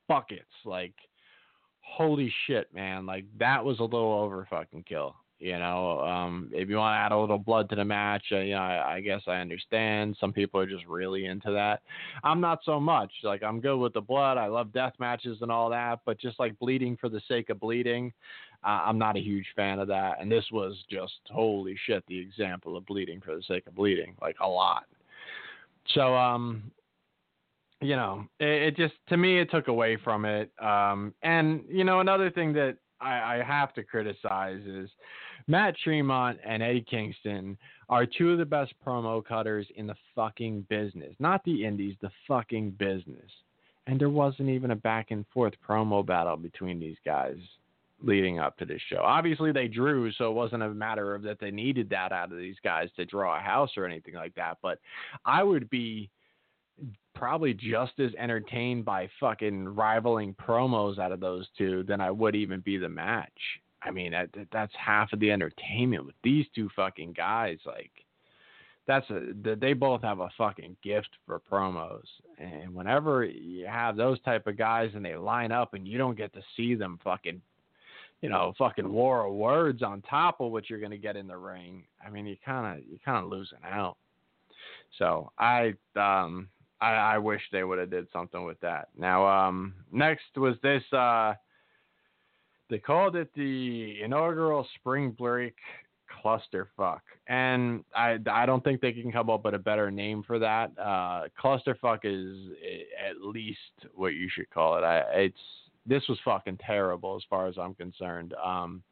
buckets. 0.09 0.45
Like, 0.65 0.95
holy 1.81 2.33
shit, 2.47 2.73
man! 2.73 3.07
Like 3.07 3.25
that 3.39 3.65
was 3.65 3.81
a 3.81 3.85
little 3.85 4.13
over 4.13 4.47
fucking 4.49 4.85
kill. 4.89 5.17
You 5.43 5.59
know, 5.59 5.99
um, 6.03 6.51
if 6.53 6.69
you 6.69 6.77
want 6.77 6.95
to 6.95 6.99
add 6.99 7.11
a 7.11 7.19
little 7.19 7.37
blood 7.37 7.69
to 7.71 7.75
the 7.75 7.85
match, 7.85 8.23
uh, 8.31 8.39
you 8.39 8.55
know, 8.55 8.61
I, 8.61 8.95
I 8.95 9.01
guess 9.01 9.23
I 9.27 9.39
understand. 9.39 10.17
Some 10.21 10.33
people 10.33 10.61
are 10.61 10.69
just 10.69 10.87
really 10.87 11.27
into 11.27 11.51
that. 11.51 11.83
I'm 12.23 12.41
not 12.41 12.61
so 12.65 12.79
much. 12.79 13.11
Like 13.25 13.43
I'm 13.43 13.61
good 13.61 13.77
with 13.77 13.93
the 13.93 14.01
blood. 14.01 14.39
I 14.39 14.47
love 14.47 14.73
death 14.73 14.93
matches 15.01 15.39
and 15.41 15.51
all 15.51 15.69
that, 15.71 15.99
but 16.07 16.21
just 16.21 16.39
like 16.39 16.57
bleeding 16.61 16.97
for 16.97 17.09
the 17.09 17.21
sake 17.27 17.51
of 17.51 17.59
bleeding, 17.59 18.13
uh, 18.63 18.83
I'm 18.85 18.99
not 18.99 19.17
a 19.17 19.21
huge 19.21 19.47
fan 19.57 19.81
of 19.81 19.89
that. 19.89 20.21
And 20.21 20.31
this 20.31 20.45
was 20.53 20.77
just 20.89 21.15
holy 21.29 21.77
shit, 21.87 22.05
the 22.07 22.21
example 22.21 22.77
of 22.77 22.87
bleeding 22.87 23.21
for 23.21 23.35
the 23.35 23.43
sake 23.43 23.67
of 23.67 23.75
bleeding, 23.75 24.15
like 24.23 24.37
a 24.41 24.49
lot. 24.49 24.85
So, 25.93 26.15
um, 26.15 26.71
you 27.81 27.97
know, 27.97 28.27
it, 28.39 28.47
it 28.47 28.77
just 28.77 28.95
to 29.09 29.17
me 29.17 29.41
it 29.41 29.51
took 29.51 29.67
away 29.67 29.99
from 30.05 30.25
it. 30.25 30.53
Um, 30.63 31.13
and 31.25 31.65
you 31.69 31.83
know, 31.83 31.99
another 31.99 32.31
thing 32.31 32.53
that 32.53 32.77
I, 33.01 33.39
I 33.39 33.43
have 33.45 33.75
to 33.75 33.83
criticize 33.83 34.61
is 34.65 34.89
Matt 35.47 35.77
Tremont 35.83 36.39
and 36.45 36.63
Eddie 36.63 36.87
Kingston 36.89 37.57
are 37.89 38.07
two 38.07 38.33
of 38.33 38.39
the 38.39 38.45
best 38.45 38.73
promo 38.85 39.25
cutters 39.25 39.67
in 39.77 39.87
the 39.87 39.95
fucking 40.15 40.67
business. 40.69 41.15
Not 41.19 41.45
the 41.45 41.65
indies, 41.65 41.97
the 42.01 42.11
fucking 42.29 42.73
business. 42.73 43.31
And 43.87 44.01
there 44.01 44.11
wasn't 44.11 44.49
even 44.49 44.71
a 44.71 44.77
back 44.77 45.11
and 45.11 45.27
forth 45.35 45.55
promo 45.69 46.07
battle 46.07 46.37
between 46.37 46.79
these 46.79 46.97
guys 47.05 47.37
leading 48.05 48.39
up 48.39 48.57
to 48.59 48.65
this 48.65 48.81
show. 48.89 49.01
Obviously 49.03 49.53
they 49.53 49.69
drew, 49.69 50.11
so 50.13 50.31
it 50.31 50.35
wasn't 50.35 50.63
a 50.63 50.69
matter 50.69 51.15
of 51.15 51.23
that 51.23 51.39
they 51.41 51.51
needed 51.51 51.89
that 51.91 52.13
out 52.13 52.33
of 52.33 52.39
these 52.39 52.57
guys 52.65 52.89
to 52.97 53.05
draw 53.05 53.37
a 53.37 53.41
house 53.41 53.71
or 53.77 53.87
anything 53.87 54.15
like 54.15 54.35
that. 54.35 54.59
But 54.63 54.79
I 55.25 55.43
would 55.43 55.69
be 55.71 56.11
probably 57.15 57.55
just 57.55 57.93
as 57.99 58.11
entertained 58.19 58.85
by 58.85 59.09
fucking 59.21 59.69
rivaling 59.69 60.35
promos 60.35 60.99
out 60.99 61.13
of 61.13 61.21
those 61.21 61.47
two 61.57 61.85
than 61.85 62.01
I 62.01 62.11
would 62.11 62.35
even 62.35 62.61
be 62.61 62.79
the 62.79 62.89
match. 62.89 63.31
I 63.85 63.91
mean, 63.91 64.13
that, 64.13 64.31
that's 64.53 64.73
half 64.75 65.13
of 65.13 65.21
the 65.21 65.31
entertainment 65.31 66.07
with 66.07 66.15
these 66.23 66.47
two 66.55 66.69
fucking 66.77 67.15
guys. 67.15 67.59
Like, 67.67 67.91
that's 68.87 69.09
a 69.11 69.33
they 69.45 69.75
both 69.75 70.03
have 70.03 70.21
a 70.21 70.29
fucking 70.37 70.77
gift 70.83 71.11
for 71.27 71.41
promos, 71.41 72.07
and 72.39 72.75
whenever 72.75 73.25
you 73.25 73.67
have 73.67 73.97
those 73.97 74.21
type 74.23 74.47
of 74.47 74.59
guys 74.59 74.91
and 74.95 75.05
they 75.05 75.15
line 75.15 75.53
up 75.53 75.75
and 75.75 75.87
you 75.87 75.99
don't 75.99 76.17
get 76.17 76.33
to 76.35 76.43
see 76.57 76.75
them 76.75 76.99
fucking, 77.05 77.41
you 78.23 78.29
know, 78.29 78.53
fucking 78.59 78.93
war 78.93 79.27
of 79.27 79.35
words 79.35 79.83
on 79.83 80.03
top 80.03 80.41
of 80.41 80.51
what 80.51 80.69
you're 80.69 80.81
gonna 80.81 80.97
get 80.97 81.17
in 81.17 81.29
the 81.29 81.37
ring. 81.37 81.85
I 82.05 82.11
mean, 82.11 82.27
you 82.27 82.37
kind 82.45 82.77
of 82.79 82.85
you 82.85 82.99
kind 83.05 83.25
of 83.25 83.31
losing 83.31 83.59
out. 83.65 83.97
So 84.99 85.31
I 85.39 85.75
um 85.95 86.49
I, 86.81 86.95
I 86.95 87.19
wish 87.19 87.41
they 87.53 87.63
would 87.63 87.79
have 87.79 87.91
did 87.91 88.09
something 88.13 88.45
with 88.45 88.59
that. 88.61 88.89
Now 88.99 89.27
um 89.27 89.75
next 89.93 90.37
was 90.37 90.57
this 90.63 90.83
uh 90.93 91.35
they 92.73 92.79
called 92.79 93.17
it 93.17 93.29
the 93.37 94.01
inaugural 94.03 94.67
spring 94.77 95.11
break 95.11 95.55
clusterfuck, 96.25 97.01
and 97.27 97.85
I 97.95 98.19
I 98.31 98.47
don't 98.47 98.65
think 98.65 98.81
they 98.81 98.93
can 98.93 99.13
come 99.13 99.29
up 99.29 99.45
with 99.45 99.53
a 99.53 99.59
better 99.59 99.91
name 99.91 100.23
for 100.27 100.39
that. 100.39 100.71
Uh, 100.79 101.25
clusterfuck 101.39 102.01
is 102.05 102.49
at 103.07 103.21
least 103.21 103.59
what 103.95 104.15
you 104.15 104.29
should 104.31 104.49
call 104.49 104.79
it. 104.79 104.85
I 104.85 105.01
it's 105.13 105.39
this 105.85 106.03
was 106.09 106.19
fucking 106.25 106.61
terrible 106.67 107.15
as 107.15 107.23
far 107.29 107.47
as 107.47 107.59
I'm 107.59 107.75
concerned. 107.75 108.33
Um, 108.43 108.83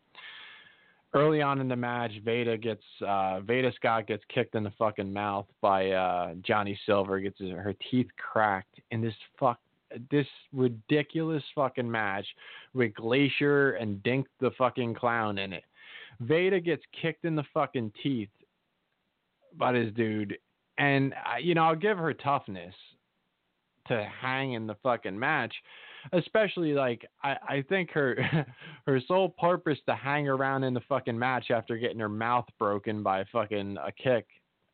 early 1.15 1.41
on 1.41 1.59
in 1.63 1.69
the 1.69 1.77
match, 1.77 2.13
Veda 2.23 2.59
gets 2.59 2.85
uh, 3.07 3.41
Veda 3.41 3.73
Scott 3.77 4.09
gets 4.09 4.25
kicked 4.29 4.57
in 4.57 4.63
the 4.63 4.73
fucking 4.79 5.11
mouth 5.11 5.47
by 5.63 5.91
uh, 5.93 6.35
Johnny 6.43 6.79
Silver, 6.85 7.19
gets 7.19 7.39
her 7.39 7.75
teeth 7.91 8.09
cracked 8.19 8.79
in 8.91 9.01
this 9.01 9.15
fuck 9.39 9.59
this 10.11 10.27
ridiculous 10.53 11.43
fucking 11.55 11.91
match 11.91 12.27
with 12.75 12.95
Glacier 12.95 13.73
and 13.73 14.03
Dink 14.03 14.27
the 14.41 14.51
fucking 14.57 14.95
clown 14.95 15.39
in 15.39 15.53
it. 15.53 15.65
Veda 16.21 16.61
gets 16.61 16.83
kicked 17.01 17.25
in 17.25 17.35
the 17.35 17.45
fucking 17.55 17.93
teeth 18.03 18.29
by 19.57 19.73
this 19.73 19.93
dude, 19.95 20.37
and 20.79 21.13
uh, 21.13 21.39
you 21.39 21.55
know 21.55 21.65
I'll 21.65 21.77
give 21.77 21.99
her 21.99 22.13
toughness 22.13 22.75
to 23.89 24.09
hang 24.21 24.53
in 24.53 24.67
the 24.67 24.77
fucking 24.83 25.19
match, 25.19 25.55
especially 26.13 26.73
like 26.75 27.07
I, 27.23 27.37
I 27.49 27.65
think 27.69 27.91
her 27.93 28.47
her 28.87 29.01
sole 29.09 29.31
purpose 29.31 29.79
to 29.87 29.95
hang 29.95 30.29
around 30.29 30.65
in 30.65 30.75
the 30.75 30.83
fucking 30.89 31.19
match 31.19 31.51
after 31.51 31.77
getting 31.77 31.99
her 31.99 32.09
mouth 32.09 32.47
broken 32.59 33.03
by 33.03 33.25
fucking 33.33 33.77
a 33.79 33.93
kick 33.93 34.27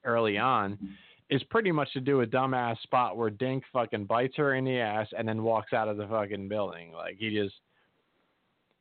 early 0.04 0.38
on 0.38 0.72
mm-hmm. 0.74 0.86
Is 1.28 1.42
pretty 1.44 1.72
much 1.72 1.92
to 1.92 2.00
do 2.00 2.20
a 2.20 2.26
dumbass 2.26 2.80
spot 2.82 3.16
where 3.16 3.30
Dink 3.30 3.64
fucking 3.72 4.04
bites 4.04 4.36
her 4.36 4.54
in 4.54 4.64
the 4.64 4.78
ass 4.78 5.08
and 5.16 5.28
then 5.28 5.42
walks 5.42 5.72
out 5.72 5.88
of 5.88 5.96
the 5.96 6.06
fucking 6.06 6.48
building. 6.48 6.92
Like 6.92 7.16
he 7.18 7.30
just 7.30 7.54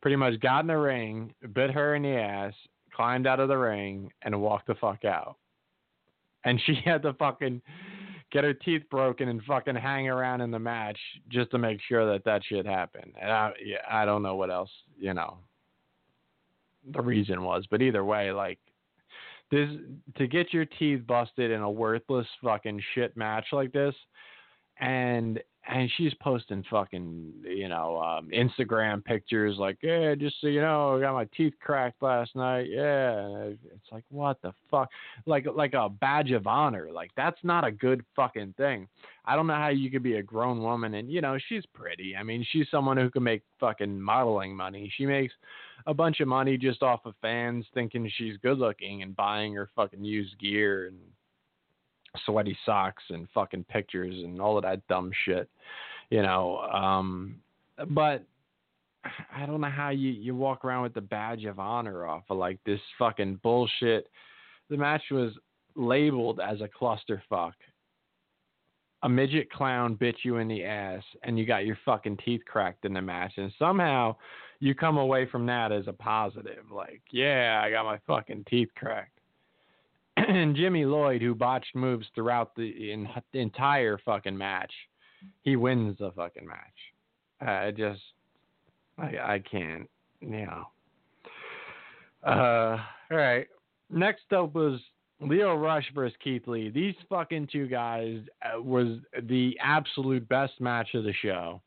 pretty 0.02 0.16
much 0.16 0.40
got 0.40 0.60
in 0.60 0.68
the 0.68 0.78
ring, 0.78 1.34
bit 1.54 1.72
her 1.72 1.96
in 1.96 2.04
the 2.04 2.16
ass, 2.16 2.54
climbed 2.94 3.26
out 3.26 3.40
of 3.40 3.50
the 3.50 3.58
ring, 3.58 4.12
and 4.22 4.40
walked 4.40 4.68
the 4.68 4.76
fuck 4.76 5.04
out. 5.06 5.38
And 6.44 6.62
she 6.66 6.76
had 6.86 7.02
to 7.02 7.14
fucking 7.14 7.62
get 8.32 8.44
her 8.44 8.54
teeth 8.54 8.84
broken 8.92 9.30
and 9.30 9.42
fucking 9.44 9.76
hang 9.76 10.08
around 10.08 10.42
in 10.42 10.52
the 10.52 10.60
match 10.60 11.00
just 11.30 11.50
to 11.52 11.58
make 11.58 11.80
sure 11.88 12.12
that 12.12 12.26
that 12.26 12.44
shit 12.48 12.66
happened. 12.66 13.14
And 13.20 13.32
I, 13.32 13.52
yeah, 13.64 13.78
I 13.90 14.06
don't 14.06 14.22
know 14.22 14.36
what 14.36 14.52
else, 14.52 14.70
you 15.00 15.14
know, 15.14 15.38
the 16.94 17.02
reason 17.02 17.44
was, 17.44 17.66
but 17.72 17.82
either 17.82 18.06
way, 18.06 18.32
like 18.32 18.60
this 19.52 19.70
to 20.18 20.28
get 20.28 20.54
your 20.54 20.66
teeth 20.66 21.06
busted 21.06 21.52
in 21.52 21.62
a 21.62 21.70
worthless 21.70 22.28
fucking 22.44 22.82
shit 22.94 23.16
match 23.16 23.46
like 23.52 23.72
this 23.72 23.96
and 24.80 25.40
and 25.68 25.90
she's 25.98 26.14
posting 26.22 26.64
fucking 26.70 27.32
you 27.44 27.68
know 27.70 27.98
um 27.98 28.30
Instagram 28.30 29.04
pictures 29.04 29.56
like 29.58 29.78
yeah 29.82 30.14
just 30.14 30.36
so 30.42 30.48
you 30.48 30.62
know 30.62 30.98
I 30.98 31.02
got 31.02 31.14
my 31.14 31.28
teeth 31.36 31.54
cracked 31.60 32.02
last 32.02 32.36
night. 32.36 32.68
Yeah 32.70 33.48
it's 33.48 33.92
like 33.92 34.04
what 34.10 34.42
the 34.42 34.54
fuck? 34.70 34.90
Like 35.26 35.48
like 35.56 35.74
a 35.74 35.90
badge 35.90 36.32
of 36.32 36.46
honor. 36.46 36.90
Like 36.92 37.12
that's 37.16 37.40
not 37.44 37.66
a 37.66 37.72
good 37.72 38.04
fucking 38.16 38.54
thing. 38.58 38.88
I 39.26 39.36
don't 39.36 39.48
know 39.48 39.56
how 39.56 39.70
you 39.70 39.90
could 39.90 40.04
be 40.04 40.18
a 40.18 40.24
grown 40.24 40.62
woman 40.62 40.96
and 40.96 41.10
you 41.10 41.22
know 41.22 41.38
she's 41.50 41.66
pretty. 41.74 42.16
I 42.16 42.24
mean 42.24 42.46
she's 42.52 42.68
someone 42.70 42.98
who 42.98 43.10
can 43.10 43.24
make 43.24 43.42
fucking 43.60 44.00
modeling 44.00 44.56
money. 44.56 44.92
She 44.98 45.06
makes 45.06 45.34
a 45.88 45.94
bunch 45.94 46.20
of 46.20 46.28
money 46.28 46.58
just 46.58 46.82
off 46.82 47.06
of 47.06 47.14
fans 47.22 47.66
thinking 47.74 48.10
she's 48.18 48.38
good 48.38 48.58
looking 48.58 49.04
and 49.04 49.16
buying 49.16 49.54
her 49.54 49.70
fucking 49.76 50.04
used 50.04 50.38
gear 50.40 50.88
and 50.88 50.98
sweaty 52.26 52.58
socks 52.66 53.04
and 53.10 53.28
fucking 53.34 53.66
pictures 53.66 54.16
and 54.24 54.42
all 54.42 54.58
of 54.58 54.64
that 54.64 54.86
dumb 54.88 55.12
shit, 55.26 55.50
you 56.10 56.22
know. 56.22 56.58
Um, 56.60 57.36
but 57.90 58.24
I 59.36 59.46
don't 59.46 59.62
know 59.62 59.70
how 59.70 59.90
you 59.90 60.12
you 60.12 60.36
walk 60.36 60.66
around 60.66 60.84
with 60.84 60.94
the 60.94 61.02
badge 61.02 61.46
of 61.46 61.60
honor 61.60 62.08
off 62.08 62.24
of 62.30 62.38
like 62.38 62.60
this 62.66 62.80
fucking 62.98 63.40
bullshit. 63.44 64.08
The 64.70 64.78
match 64.78 65.04
was 65.12 65.34
labeled 65.76 66.40
as 66.40 66.62
a 66.62 66.70
clusterfuck. 66.70 67.54
A 69.04 69.10
midget 69.10 69.52
clown 69.52 69.94
bit 69.94 70.16
you 70.24 70.38
in 70.38 70.48
the 70.48 70.64
ass, 70.64 71.04
and 71.22 71.38
you 71.38 71.46
got 71.46 71.66
your 71.66 71.78
fucking 71.86 72.18
teeth 72.26 72.42
cracked 72.48 72.86
in 72.86 72.94
the 72.94 73.02
match, 73.02 73.34
and 73.38 73.52
somehow 73.60 74.16
you 74.60 74.76
come 74.76 74.98
away 74.98 75.28
from 75.28 75.46
that 75.48 75.72
as 75.72 75.88
a 75.88 75.94
positive. 75.94 76.72
Like, 76.72 77.02
yeah, 77.12 77.62
I 77.64 77.70
got 77.70 77.86
my 77.86 78.00
fucking 78.08 78.46
teeth 78.50 78.70
cracked 78.76 79.16
and 80.18 80.56
Jimmy 80.56 80.86
Lloyd, 80.86 81.22
who 81.22 81.36
botched 81.36 81.76
moves 81.76 82.08
throughout 82.16 82.56
the, 82.56 82.92
in, 82.92 83.08
the 83.34 83.40
entire 83.40 83.98
fucking 84.06 84.38
match, 84.38 84.72
he 85.42 85.56
wins 85.56 85.98
the 86.00 86.12
fucking 86.12 86.48
match. 86.48 86.58
I 87.42 87.72
just, 87.72 88.02
I, 88.98 89.34
I 89.34 89.44
can't, 89.50 89.90
you 90.22 90.46
know. 90.46 90.66
Uh, 92.26 92.78
all 93.12 93.18
right. 93.18 93.48
Next 93.90 94.32
up 94.32 94.56
was 94.56 94.80
Lio 95.20 95.56
Rush 95.56 95.86
versus 95.94 96.18
Keith 96.24 96.48
Lee. 96.48 96.70
These 96.70 96.96
fucking 97.10 97.50
two 97.52 97.68
guys 97.68 98.22
uh, 98.42 98.62
was 98.62 99.00
the 99.24 99.58
absolute 99.62 100.28
best 100.30 100.54
match 100.60 100.90
of 100.94 101.04
the 101.04 101.14
show. 101.14 101.62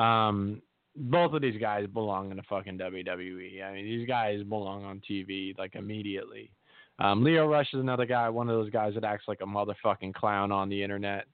Um, 0.00 0.62
both 0.96 1.32
of 1.34 1.42
these 1.42 1.60
guys 1.60 1.86
belong 1.86 2.30
in 2.30 2.36
the 2.36 2.42
fucking 2.44 2.78
WWE. 2.78 3.62
I 3.62 3.72
mean, 3.72 3.84
these 3.84 4.06
guys 4.06 4.42
belong 4.42 4.84
on 4.84 5.02
TV 5.08 5.56
like 5.58 5.74
immediately. 5.74 6.50
Um, 6.98 7.22
Lio 7.22 7.46
Rush 7.46 7.72
is 7.74 7.80
another 7.80 8.06
guy, 8.06 8.28
one 8.28 8.48
of 8.48 8.56
those 8.56 8.70
guys 8.70 8.94
that 8.94 9.04
acts 9.04 9.24
like 9.28 9.40
a 9.42 9.46
motherfucking 9.46 10.14
clown 10.14 10.50
on 10.50 10.68
the 10.68 10.82
internet 10.82 11.26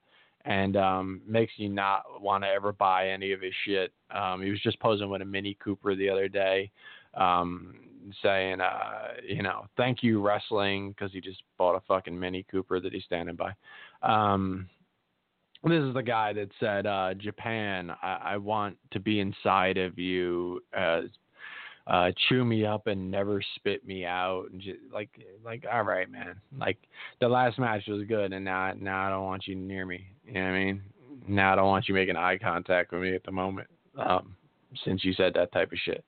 and 0.44 0.76
um, 0.76 1.22
makes 1.26 1.52
you 1.56 1.68
not 1.68 2.02
want 2.20 2.42
to 2.42 2.48
ever 2.48 2.72
buy 2.72 3.08
any 3.08 3.32
of 3.32 3.40
his 3.40 3.52
shit. 3.64 3.92
Um, 4.10 4.42
he 4.42 4.50
was 4.50 4.60
just 4.60 4.80
posing 4.80 5.08
with 5.08 5.22
a 5.22 5.24
Mini 5.24 5.56
Cooper 5.62 5.94
the 5.94 6.08
other 6.08 6.28
day, 6.28 6.70
um, 7.14 7.76
saying, 8.22 8.60
uh, 8.60 9.12
you 9.24 9.42
know, 9.42 9.66
thank 9.76 10.02
you 10.02 10.20
wrestling 10.20 10.90
because 10.90 11.12
he 11.12 11.20
just 11.20 11.42
bought 11.58 11.76
a 11.76 11.82
fucking 11.86 12.18
Mini 12.18 12.44
Cooper 12.50 12.80
that 12.80 12.92
he's 12.92 13.04
standing 13.04 13.36
by. 13.36 13.52
Um, 14.02 14.68
this 15.70 15.82
is 15.82 15.94
the 15.94 16.02
guy 16.02 16.32
that 16.32 16.48
said, 16.58 16.86
uh, 16.86 17.14
Japan, 17.14 17.90
I, 18.02 18.18
I 18.22 18.36
want 18.36 18.76
to 18.92 19.00
be 19.00 19.20
inside 19.20 19.78
of 19.78 19.98
you 19.98 20.60
as 20.72 21.04
uh, 21.86 22.10
chew 22.28 22.44
me 22.44 22.64
up 22.64 22.86
and 22.86 23.10
never 23.10 23.42
spit 23.56 23.86
me 23.86 24.04
out. 24.04 24.46
And 24.52 24.60
just 24.60 24.78
like 24.92 25.10
like 25.44 25.64
all 25.70 25.82
right 25.82 26.10
man. 26.10 26.36
Like 26.56 26.78
the 27.20 27.28
last 27.28 27.58
match 27.58 27.84
was 27.88 28.06
good 28.06 28.32
and 28.32 28.44
now 28.44 28.72
now 28.78 29.06
I 29.06 29.10
don't 29.10 29.24
want 29.24 29.46
you 29.46 29.54
near 29.54 29.86
me. 29.86 30.06
You 30.24 30.34
know 30.34 30.40
what 30.40 30.46
I 30.46 30.64
mean? 30.64 30.82
Now 31.28 31.52
I 31.52 31.56
don't 31.56 31.68
want 31.68 31.88
you 31.88 31.94
making 31.94 32.16
eye 32.16 32.38
contact 32.38 32.92
with 32.92 33.02
me 33.02 33.14
at 33.14 33.24
the 33.24 33.32
moment 33.32 33.68
um 33.98 34.36
since 34.84 35.04
you 35.04 35.12
said 35.12 35.34
that 35.34 35.52
type 35.52 35.72
of 35.72 35.78
shit. 35.84 36.04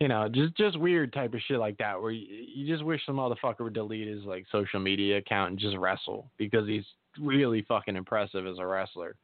You 0.00 0.08
know 0.08 0.28
just 0.28 0.54
just 0.56 0.78
weird 0.78 1.12
type 1.12 1.32
of 1.32 1.40
shit 1.48 1.58
like 1.58 1.78
that 1.78 2.00
where 2.00 2.10
you, 2.10 2.26
you 2.54 2.66
just 2.66 2.84
wish 2.84 3.00
some 3.06 3.16
motherfucker 3.16 3.60
would 3.60 3.72
delete 3.72 4.08
his 4.08 4.24
like 4.24 4.44
social 4.52 4.80
media 4.80 5.18
account 5.18 5.50
and 5.50 5.58
just 5.58 5.76
wrestle 5.78 6.30
because 6.36 6.68
he's 6.68 6.84
really 7.20 7.62
fucking 7.62 7.96
impressive 7.96 8.46
as 8.46 8.58
a 8.58 8.66
wrestler 8.66 9.16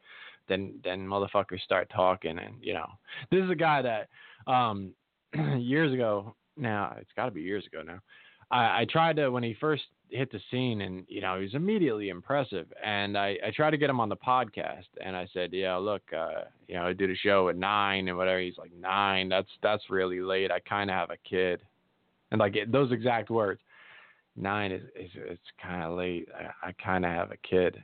then 0.49 0.75
then 0.85 1.07
motherfuckers 1.07 1.61
start 1.65 1.91
talking 1.95 2.39
and 2.39 2.55
you 2.61 2.75
know 2.75 2.89
this 3.31 3.43
is 3.43 3.51
a 3.51 3.55
guy 3.55 3.83
that 3.83 4.09
um 4.51 4.93
years 5.59 5.93
ago 5.93 6.35
now, 6.57 6.95
it's 7.01 7.11
got 7.17 7.27
to 7.27 7.31
be 7.31 7.43
years 7.43 7.67
ago 7.67 7.83
now. 7.83 8.01
I, 8.51 8.83
I 8.83 8.87
tried 8.91 9.17
to 9.17 9.31
when 9.31 9.43
he 9.43 9.57
first 9.61 9.85
hit 10.11 10.31
the 10.31 10.41
scene, 10.51 10.83
and 10.83 11.05
you 11.09 11.21
know 11.21 11.37
he 11.37 11.45
was 11.45 11.55
immediately 11.55 12.11
impressive. 12.11 12.67
And 12.85 13.17
I, 13.17 13.39
I 13.47 13.51
tried 13.55 13.71
to 13.71 13.79
get 13.79 13.91
him 13.91 14.01
on 14.01 14.09
the 14.09 14.17
podcast, 14.17 14.89
and 15.03 15.17
I 15.17 15.29
said, 15.33 15.51
yeah, 15.53 15.77
look, 15.77 16.03
uh, 16.17 16.45
you 16.69 16.75
know, 16.75 16.87
I 16.87 16.93
did 16.93 17.11
a 17.11 17.17
show 17.17 17.49
at 17.49 17.57
nine 17.57 18.09
and 18.09 18.17
whatever. 18.17 18.41
He's 18.41 18.59
like 18.59 18.73
nine. 18.75 19.29
That's 19.29 19.49
that's 19.63 19.85
really 19.91 20.21
late. 20.21 20.51
I 20.51 20.61
kind 20.61 20.91
of 20.91 20.97
have 20.97 21.11
a 21.11 21.29
kid, 21.29 21.63
and 22.31 22.39
like 22.39 22.57
those 22.69 22.93
exact 22.93 23.31
words. 23.31 23.61
Nine 24.37 24.73
is, 24.73 24.83
is 24.95 25.11
it's 25.15 25.43
kind 25.63 25.83
of 25.83 25.97
late. 25.97 26.29
I, 26.35 26.69
I 26.69 26.73
kind 26.83 27.05
of 27.05 27.11
have 27.11 27.31
a 27.31 27.37
kid 27.37 27.83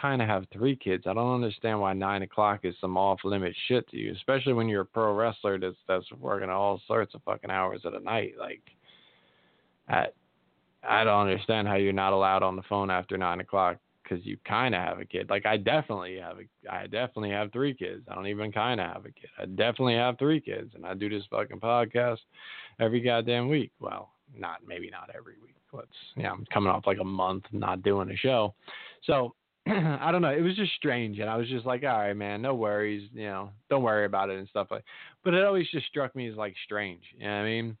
kind 0.00 0.22
of 0.22 0.28
have 0.28 0.44
three 0.52 0.76
kids. 0.76 1.04
I 1.06 1.14
don't 1.14 1.34
understand 1.34 1.80
why 1.80 1.92
nine 1.92 2.22
o'clock 2.22 2.60
is 2.64 2.74
some 2.80 2.96
off 2.96 3.20
limit 3.24 3.54
shit 3.66 3.88
to 3.90 3.96
you, 3.96 4.12
especially 4.12 4.52
when 4.52 4.68
you're 4.68 4.82
a 4.82 4.86
pro 4.86 5.14
wrestler 5.14 5.58
that's 5.58 5.76
that's 5.86 6.10
working 6.12 6.50
all 6.50 6.80
sorts 6.86 7.14
of 7.14 7.22
fucking 7.24 7.50
hours 7.50 7.82
of 7.84 7.92
the 7.92 8.00
night. 8.00 8.34
Like, 8.38 8.62
I 9.88 10.06
I 10.86 11.04
don't 11.04 11.28
understand 11.28 11.68
how 11.68 11.74
you're 11.76 11.92
not 11.92 12.12
allowed 12.12 12.42
on 12.42 12.56
the 12.56 12.62
phone 12.68 12.90
after 12.90 13.16
nine 13.16 13.40
o'clock 13.40 13.78
because 14.02 14.24
you 14.24 14.38
kind 14.46 14.74
of 14.74 14.80
have 14.80 15.00
a 15.00 15.04
kid. 15.04 15.28
Like, 15.28 15.44
I 15.46 15.56
definitely 15.56 16.18
have 16.18 16.38
a 16.38 16.72
I 16.72 16.84
definitely 16.84 17.30
have 17.30 17.52
three 17.52 17.74
kids. 17.74 18.04
I 18.08 18.14
don't 18.14 18.26
even 18.26 18.52
kind 18.52 18.80
of 18.80 18.86
have 18.86 19.04
a 19.04 19.10
kid. 19.10 19.30
I 19.38 19.46
definitely 19.46 19.94
have 19.94 20.18
three 20.18 20.40
kids, 20.40 20.72
and 20.74 20.86
I 20.86 20.94
do 20.94 21.08
this 21.08 21.24
fucking 21.30 21.60
podcast 21.60 22.18
every 22.80 23.00
goddamn 23.00 23.48
week. 23.48 23.72
Well, 23.80 24.10
not 24.36 24.60
maybe 24.66 24.90
not 24.90 25.10
every 25.16 25.34
week. 25.42 25.57
Let's 25.72 25.88
yeah, 26.16 26.30
I'm 26.30 26.44
coming 26.52 26.70
off 26.70 26.86
like 26.86 26.98
a 27.00 27.04
month 27.04 27.44
not 27.52 27.82
doing 27.82 28.10
a 28.10 28.16
show, 28.16 28.54
so 29.04 29.34
I 29.66 30.10
don't 30.12 30.22
know. 30.22 30.30
It 30.30 30.40
was 30.40 30.56
just 30.56 30.72
strange, 30.74 31.18
and 31.18 31.28
I 31.28 31.36
was 31.36 31.48
just 31.48 31.66
like, 31.66 31.82
all 31.82 31.98
right, 31.98 32.14
man, 32.14 32.40
no 32.40 32.54
worries, 32.54 33.08
you 33.12 33.26
know, 33.26 33.50
don't 33.68 33.82
worry 33.82 34.06
about 34.06 34.30
it 34.30 34.38
and 34.38 34.48
stuff 34.48 34.68
like. 34.70 34.84
But 35.24 35.34
it 35.34 35.44
always 35.44 35.68
just 35.70 35.86
struck 35.86 36.16
me 36.16 36.28
as 36.28 36.36
like 36.36 36.54
strange. 36.64 37.02
You 37.16 37.24
know 37.24 37.30
what 37.30 37.40
I 37.40 37.44
mean? 37.44 37.76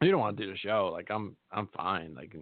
You 0.00 0.12
don't 0.12 0.20
want 0.20 0.36
to 0.36 0.44
do 0.44 0.52
the 0.52 0.58
show. 0.58 0.90
Like 0.92 1.08
I'm, 1.10 1.36
I'm 1.50 1.68
fine. 1.76 2.14
Like 2.14 2.36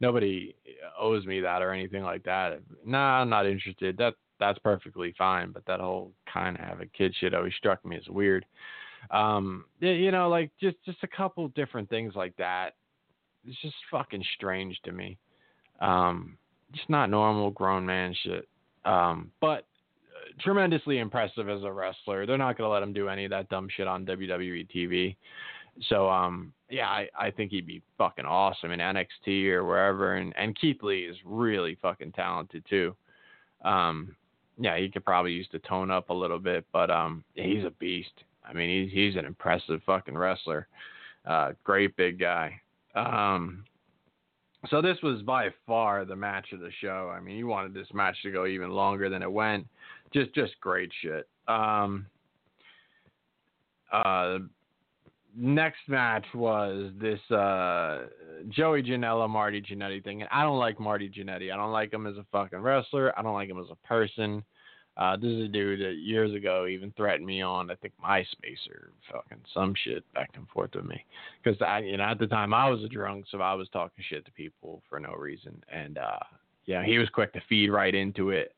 nobody 0.00 0.54
owes 0.98 1.26
me 1.26 1.40
that 1.40 1.62
or 1.62 1.72
anything 1.72 2.04
like 2.04 2.22
that. 2.24 2.60
Nah, 2.86 3.20
I'm 3.20 3.28
not 3.28 3.46
interested. 3.46 3.96
That 3.96 4.14
that's 4.38 4.58
perfectly 4.60 5.14
fine. 5.18 5.50
But 5.50 5.64
that 5.66 5.80
whole 5.80 6.12
kind 6.32 6.56
of 6.56 6.64
have 6.64 6.80
a 6.80 6.86
kid 6.86 7.14
shit 7.18 7.34
always 7.34 7.54
struck 7.54 7.84
me 7.84 7.96
as 7.96 8.08
weird. 8.08 8.46
Um, 9.10 9.64
you 9.80 10.12
know, 10.12 10.28
like 10.28 10.52
just 10.60 10.76
just 10.84 11.02
a 11.02 11.08
couple 11.08 11.48
different 11.48 11.88
things 11.90 12.14
like 12.14 12.36
that. 12.36 12.74
It's 13.46 13.60
just 13.60 13.74
fucking 13.90 14.24
strange 14.36 14.78
to 14.84 14.92
me. 14.92 15.18
Um, 15.80 16.36
just 16.72 16.88
not 16.88 17.10
normal 17.10 17.50
grown 17.50 17.84
man 17.84 18.14
shit. 18.22 18.48
Um, 18.84 19.30
but 19.40 19.66
uh, 20.08 20.40
tremendously 20.40 20.98
impressive 20.98 21.48
as 21.48 21.62
a 21.62 21.72
wrestler. 21.72 22.26
They're 22.26 22.38
not 22.38 22.56
going 22.56 22.68
to 22.68 22.72
let 22.72 22.82
him 22.82 22.92
do 22.92 23.08
any 23.08 23.24
of 23.24 23.30
that 23.30 23.48
dumb 23.48 23.68
shit 23.74 23.86
on 23.86 24.06
WWE 24.06 24.68
TV. 24.74 25.16
So, 25.88 26.08
um, 26.08 26.52
yeah, 26.68 26.88
I, 26.88 27.08
I 27.18 27.30
think 27.30 27.50
he'd 27.50 27.66
be 27.66 27.82
fucking 27.98 28.24
awesome 28.26 28.72
in 28.72 28.80
NXT 28.80 29.50
or 29.50 29.64
wherever. 29.64 30.16
And, 30.16 30.32
and 30.36 30.58
Keith 30.58 30.82
Lee 30.82 31.04
is 31.04 31.16
really 31.24 31.76
fucking 31.80 32.12
talented 32.12 32.64
too. 32.68 32.94
Um, 33.64 34.16
yeah, 34.58 34.78
he 34.78 34.88
could 34.88 35.04
probably 35.04 35.32
use 35.32 35.48
to 35.52 35.58
tone 35.60 35.90
up 35.90 36.10
a 36.10 36.14
little 36.14 36.38
bit, 36.38 36.64
but 36.72 36.90
um, 36.90 37.24
he's 37.34 37.64
a 37.64 37.70
beast. 37.70 38.12
I 38.46 38.52
mean, 38.52 38.84
he's 38.84 38.92
he's 38.92 39.16
an 39.16 39.24
impressive 39.24 39.80
fucking 39.86 40.16
wrestler. 40.16 40.68
Uh, 41.24 41.52
great 41.64 41.96
big 41.96 42.18
guy. 42.18 42.60
Um, 42.94 43.64
so 44.70 44.80
this 44.80 44.96
was 45.02 45.22
by 45.22 45.48
far 45.66 46.04
the 46.04 46.16
match 46.16 46.52
of 46.52 46.60
the 46.60 46.70
show. 46.80 47.12
I 47.14 47.20
mean, 47.20 47.36
you 47.36 47.46
wanted 47.46 47.74
this 47.74 47.88
match 47.92 48.16
to 48.22 48.30
go 48.30 48.46
even 48.46 48.70
longer 48.70 49.08
than 49.08 49.22
it 49.22 49.30
went. 49.30 49.66
Just 50.12 50.34
just 50.34 50.52
great 50.60 50.90
shit. 51.00 51.28
Um, 51.48 52.06
uh, 53.92 54.38
next 55.36 55.80
match 55.88 56.24
was 56.34 56.92
this 57.00 57.18
uh, 57.30 58.06
Joey 58.48 58.82
Janela 58.82 59.28
Marty 59.28 59.60
Jannetty 59.60 60.04
thing, 60.04 60.22
and 60.22 60.30
I 60.32 60.42
don't 60.42 60.58
like 60.58 60.78
Marty 60.78 61.08
Jannetty. 61.08 61.52
I 61.52 61.56
don't 61.56 61.72
like 61.72 61.92
him 61.92 62.06
as 62.06 62.16
a 62.16 62.26
fucking 62.30 62.60
wrestler. 62.60 63.18
I 63.18 63.22
don't 63.22 63.34
like 63.34 63.48
him 63.48 63.58
as 63.58 63.70
a 63.70 63.86
person. 63.86 64.44
Uh, 64.96 65.16
this 65.16 65.30
is 65.30 65.44
a 65.44 65.48
dude 65.48 65.80
that 65.80 65.96
years 65.96 66.34
ago 66.34 66.66
even 66.66 66.92
threatened 66.96 67.26
me 67.26 67.40
on, 67.40 67.70
I 67.70 67.74
think, 67.76 67.94
MySpace 68.04 68.68
or 68.70 68.90
fucking 69.10 69.38
some 69.54 69.74
shit 69.84 70.04
back 70.12 70.30
and 70.34 70.46
forth 70.48 70.74
with 70.74 70.84
me. 70.84 71.02
Because 71.42 71.60
I, 71.62 71.78
you 71.78 71.96
know, 71.96 72.04
at 72.04 72.18
the 72.18 72.26
time 72.26 72.52
I 72.52 72.68
was 72.68 72.84
a 72.84 72.88
drunk, 72.88 73.24
so 73.30 73.40
I 73.40 73.54
was 73.54 73.68
talking 73.70 74.04
shit 74.08 74.24
to 74.26 74.32
people 74.32 74.82
for 74.88 75.00
no 75.00 75.12
reason. 75.12 75.62
And, 75.72 75.96
uh, 75.96 76.18
yeah, 76.66 76.84
he 76.84 76.98
was 76.98 77.08
quick 77.08 77.32
to 77.32 77.40
feed 77.48 77.70
right 77.70 77.94
into 77.94 78.30
it 78.30 78.54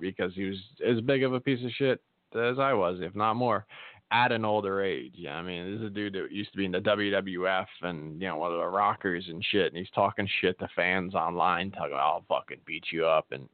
because 0.00 0.34
he 0.34 0.44
was 0.44 0.58
as 0.86 1.00
big 1.00 1.22
of 1.22 1.34
a 1.34 1.40
piece 1.40 1.64
of 1.64 1.70
shit 1.72 2.00
as 2.34 2.58
I 2.58 2.72
was, 2.72 2.98
if 3.00 3.14
not 3.14 3.34
more 3.34 3.64
at 4.10 4.32
an 4.32 4.44
older 4.44 4.82
age. 4.82 5.14
Yeah, 5.16 5.36
I 5.36 5.42
mean, 5.42 5.72
this 5.72 5.80
is 5.80 5.86
a 5.86 5.90
dude 5.90 6.14
that 6.14 6.30
used 6.30 6.52
to 6.52 6.58
be 6.58 6.64
in 6.64 6.72
the 6.72 6.80
WWF 6.80 7.66
and 7.82 8.20
you 8.20 8.28
know 8.28 8.36
one 8.36 8.52
of 8.52 8.58
the 8.58 8.66
rockers 8.66 9.26
and 9.28 9.44
shit, 9.50 9.66
and 9.68 9.76
he's 9.76 9.90
talking 9.94 10.28
shit 10.40 10.58
to 10.60 10.68
fans 10.76 11.14
online, 11.14 11.70
talking, 11.70 11.96
"I'll 11.96 12.24
fucking 12.28 12.60
beat 12.66 12.84
you 12.92 13.06
up," 13.06 13.26
and 13.32 13.48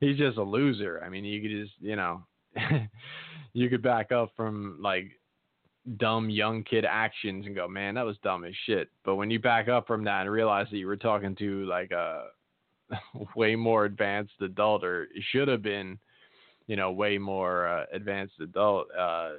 he's 0.00 0.18
just 0.18 0.38
a 0.38 0.42
loser. 0.42 1.02
I 1.04 1.08
mean, 1.08 1.24
you 1.24 1.40
could 1.40 1.50
just, 1.50 1.74
you 1.80 1.96
know, 1.96 2.22
you 3.52 3.68
could 3.68 3.82
back 3.82 4.12
up 4.12 4.32
from 4.36 4.78
like 4.80 5.10
dumb 5.98 6.30
young 6.30 6.62
kid 6.62 6.84
actions 6.84 7.46
and 7.46 7.54
go, 7.54 7.66
man, 7.66 7.94
that 7.94 8.06
was 8.06 8.16
dumb 8.22 8.44
as 8.44 8.54
shit. 8.66 8.88
But 9.04 9.16
when 9.16 9.30
you 9.30 9.40
back 9.40 9.68
up 9.68 9.86
from 9.86 10.04
that 10.04 10.22
and 10.22 10.30
realize 10.30 10.66
that 10.70 10.78
you 10.78 10.86
were 10.86 10.96
talking 10.96 11.34
to 11.36 11.64
like 11.64 11.90
a 11.90 12.26
way 13.36 13.56
more 13.56 13.84
advanced 13.84 14.34
adult, 14.40 14.84
or 14.84 15.08
should 15.32 15.48
have 15.48 15.62
been, 15.62 15.98
you 16.66 16.76
know, 16.76 16.92
way 16.92 17.18
more 17.18 17.66
uh, 17.66 17.84
advanced 17.92 18.34
adult, 18.40 18.88
uh, 18.96 19.30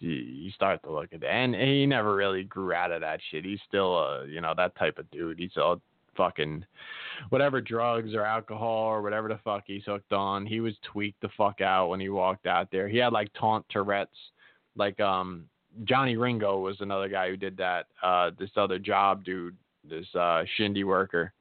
you, 0.00 0.50
start 0.50 0.82
to 0.82 0.92
look 0.92 1.12
at 1.12 1.20
that. 1.20 1.30
And 1.30 1.54
he 1.54 1.86
never 1.86 2.14
really 2.14 2.44
grew 2.44 2.72
out 2.72 2.92
of 2.92 3.00
that 3.02 3.20
shit. 3.30 3.44
He's 3.44 3.60
still 3.68 3.98
a, 3.98 4.26
you 4.26 4.40
know, 4.40 4.54
that 4.56 4.76
type 4.76 4.98
of 4.98 5.10
dude. 5.10 5.38
He's 5.38 5.56
all 5.56 5.80
fucking 6.16 6.64
whatever 7.28 7.60
drugs 7.60 8.14
or 8.14 8.24
alcohol 8.24 8.86
or 8.86 9.02
whatever 9.02 9.28
the 9.28 9.38
fuck 9.44 9.64
he's 9.66 9.84
hooked 9.84 10.12
on. 10.12 10.46
He 10.46 10.60
was 10.60 10.74
tweaked 10.82 11.20
the 11.20 11.28
fuck 11.36 11.60
out 11.60 11.88
when 11.88 12.00
he 12.00 12.08
walked 12.08 12.46
out 12.46 12.68
there. 12.70 12.88
He 12.88 12.98
had 12.98 13.12
like 13.12 13.28
taunt 13.38 13.64
Tourette's, 13.70 14.10
like 14.76 14.98
um 15.00 15.44
Johnny 15.84 16.16
Ringo 16.16 16.58
was 16.58 16.76
another 16.80 17.08
guy 17.08 17.28
who 17.28 17.36
did 17.36 17.56
that. 17.58 17.86
Uh, 18.02 18.30
this 18.38 18.50
other 18.56 18.78
job 18.78 19.24
dude, 19.24 19.56
this 19.88 20.06
uh, 20.14 20.42
shindy 20.56 20.84
worker, 20.84 21.32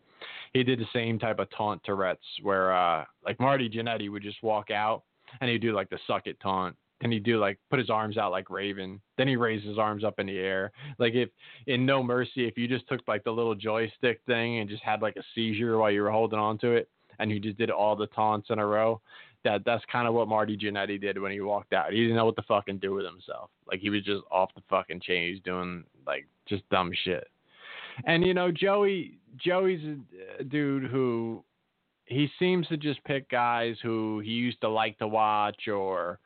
he 0.53 0.63
did 0.63 0.79
the 0.79 0.85
same 0.93 1.19
type 1.19 1.39
of 1.39 1.49
taunt 1.49 1.81
Tourette's 1.83 2.21
where 2.41 2.73
uh, 2.73 3.05
like 3.25 3.39
Marty 3.39 3.69
Jannetty 3.69 4.11
would 4.11 4.23
just 4.23 4.41
walk 4.43 4.71
out 4.71 5.03
and 5.41 5.49
he'd 5.49 5.61
do 5.61 5.73
like 5.73 5.89
the 5.89 5.99
suck 6.07 6.27
it 6.27 6.39
taunt 6.41 6.75
then 7.01 7.11
he 7.11 7.19
do 7.19 7.39
like 7.39 7.57
put 7.69 7.79
his 7.79 7.89
arms 7.89 8.17
out 8.17 8.31
like 8.31 8.49
Raven. 8.49 8.99
Then 9.17 9.27
he 9.27 9.35
raised 9.35 9.65
his 9.65 9.77
arms 9.77 10.03
up 10.03 10.19
in 10.19 10.27
the 10.27 10.37
air. 10.37 10.71
Like 10.97 11.13
if 11.13 11.29
in 11.67 11.85
No 11.85 12.03
Mercy, 12.03 12.47
if 12.47 12.57
you 12.57 12.67
just 12.67 12.87
took 12.87 13.01
like 13.07 13.23
the 13.23 13.31
little 13.31 13.55
joystick 13.55 14.21
thing 14.25 14.59
and 14.59 14.69
just 14.69 14.83
had 14.83 15.01
like 15.01 15.15
a 15.15 15.23
seizure 15.33 15.77
while 15.77 15.91
you 15.91 16.01
were 16.01 16.11
holding 16.11 16.39
on 16.39 16.57
to 16.59 16.71
it, 16.71 16.89
and 17.19 17.31
you 17.31 17.39
just 17.39 17.57
did 17.57 17.69
all 17.69 17.95
the 17.95 18.07
taunts 18.07 18.49
in 18.49 18.59
a 18.59 18.65
row, 18.65 19.01
that 19.43 19.63
that's 19.65 19.83
kind 19.91 20.07
of 20.07 20.13
what 20.13 20.27
Marty 20.27 20.57
Jannetty 20.57 20.99
did 20.99 21.19
when 21.19 21.31
he 21.31 21.41
walked 21.41 21.73
out. 21.73 21.91
He 21.91 22.01
didn't 22.01 22.15
know 22.15 22.25
what 22.25 22.35
to 22.37 22.43
fucking 22.43 22.79
do 22.79 22.93
with 22.93 23.05
himself. 23.05 23.49
Like 23.69 23.79
he 23.79 23.89
was 23.89 24.03
just 24.03 24.23
off 24.31 24.53
the 24.55 24.61
fucking 24.69 25.01
chain. 25.01 25.33
He's 25.33 25.43
doing 25.43 25.83
like 26.05 26.27
just 26.47 26.67
dumb 26.69 26.91
shit. 27.03 27.27
And 28.05 28.25
you 28.25 28.33
know, 28.33 28.51
Joey 28.51 29.17
Joey's 29.37 29.97
a 30.39 30.43
dude 30.43 30.89
who 30.89 31.43
he 32.05 32.27
seems 32.39 32.67
to 32.67 32.77
just 32.77 33.03
pick 33.03 33.29
guys 33.29 33.75
who 33.83 34.19
he 34.19 34.31
used 34.31 34.59
to 34.61 34.69
like 34.69 34.97
to 34.99 35.07
watch 35.07 35.67
or 35.67 36.19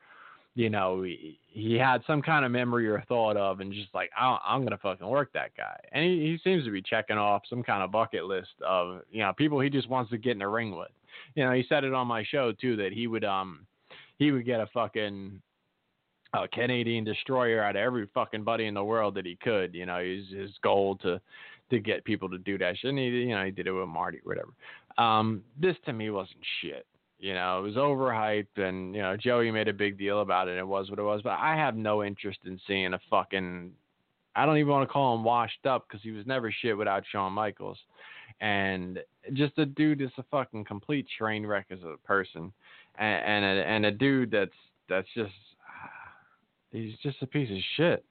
you 0.54 0.70
know, 0.70 1.02
he, 1.02 1.38
he 1.48 1.74
had 1.74 2.02
some 2.06 2.22
kind 2.22 2.44
of 2.44 2.52
memory 2.52 2.88
or 2.88 3.02
thought 3.08 3.36
of, 3.36 3.60
and 3.60 3.72
just 3.72 3.92
like, 3.94 4.10
I'm 4.16 4.64
gonna 4.64 4.78
fucking 4.78 5.06
work 5.06 5.32
that 5.32 5.56
guy. 5.56 5.78
And 5.92 6.04
he, 6.04 6.20
he 6.20 6.38
seems 6.44 6.64
to 6.64 6.70
be 6.70 6.82
checking 6.82 7.18
off 7.18 7.42
some 7.50 7.62
kind 7.62 7.82
of 7.82 7.90
bucket 7.90 8.24
list 8.24 8.50
of, 8.64 9.00
you 9.10 9.20
know, 9.20 9.32
people 9.36 9.60
he 9.60 9.70
just 9.70 9.88
wants 9.88 10.10
to 10.10 10.18
get 10.18 10.32
in 10.32 10.38
the 10.38 10.48
ring 10.48 10.76
with. 10.76 10.92
You 11.34 11.44
know, 11.44 11.52
he 11.52 11.64
said 11.68 11.84
it 11.84 11.92
on 11.92 12.06
my 12.06 12.24
show 12.24 12.52
too 12.52 12.76
that 12.76 12.92
he 12.92 13.06
would, 13.06 13.24
um, 13.24 13.66
he 14.18 14.30
would 14.30 14.46
get 14.46 14.60
a 14.60 14.66
fucking 14.68 15.40
a 16.34 16.48
Canadian 16.48 17.04
destroyer 17.04 17.62
out 17.62 17.76
of 17.76 17.82
every 17.82 18.08
fucking 18.12 18.42
buddy 18.42 18.66
in 18.66 18.74
the 18.74 18.82
world 18.84 19.14
that 19.14 19.26
he 19.26 19.36
could. 19.36 19.74
You 19.74 19.86
know, 19.86 20.02
his 20.02 20.28
his 20.30 20.50
goal 20.62 20.96
to 20.98 21.20
to 21.70 21.78
get 21.78 22.04
people 22.04 22.28
to 22.28 22.38
do 22.38 22.58
that 22.58 22.76
shit. 22.78 22.90
And 22.90 22.98
he, 22.98 23.06
you 23.06 23.34
know, 23.34 23.44
he 23.44 23.50
did 23.50 23.66
it 23.66 23.72
with 23.72 23.88
Marty 23.88 24.20
whatever. 24.24 24.50
Um, 24.98 25.42
this 25.60 25.76
to 25.86 25.92
me 25.92 26.10
wasn't 26.10 26.38
shit. 26.60 26.86
You 27.24 27.32
know, 27.32 27.58
it 27.58 27.62
was 27.62 27.76
overhyped, 27.76 28.58
and 28.58 28.94
you 28.94 29.00
know 29.00 29.16
Joey 29.16 29.50
made 29.50 29.66
a 29.66 29.72
big 29.72 29.96
deal 29.96 30.20
about 30.20 30.46
it. 30.46 30.50
And 30.50 30.60
it 30.60 30.66
was 30.66 30.90
what 30.90 30.98
it 30.98 31.04
was, 31.04 31.22
but 31.22 31.38
I 31.38 31.56
have 31.56 31.74
no 31.74 32.04
interest 32.04 32.40
in 32.44 32.60
seeing 32.66 32.92
a 32.92 33.00
fucking. 33.08 33.72
I 34.36 34.44
don't 34.44 34.58
even 34.58 34.70
want 34.70 34.86
to 34.86 34.92
call 34.92 35.16
him 35.16 35.24
washed 35.24 35.64
up 35.64 35.86
because 35.88 36.02
he 36.02 36.10
was 36.10 36.26
never 36.26 36.52
shit 36.52 36.76
without 36.76 37.02
Shawn 37.10 37.32
Michaels, 37.32 37.78
and 38.42 38.98
just 39.32 39.56
a 39.56 39.64
dude 39.64 40.00
that's 40.00 40.12
a 40.18 40.24
fucking 40.30 40.66
complete 40.66 41.06
train 41.16 41.46
wreck 41.46 41.68
as 41.70 41.78
a 41.82 41.96
person, 42.06 42.52
and 42.98 43.24
and 43.24 43.44
a, 43.46 43.68
and 43.68 43.86
a 43.86 43.90
dude 43.90 44.30
that's 44.30 44.52
that's 44.90 45.08
just 45.14 45.32
he's 46.72 46.92
just 47.02 47.22
a 47.22 47.26
piece 47.26 47.50
of 47.50 47.56
shit. 47.78 48.04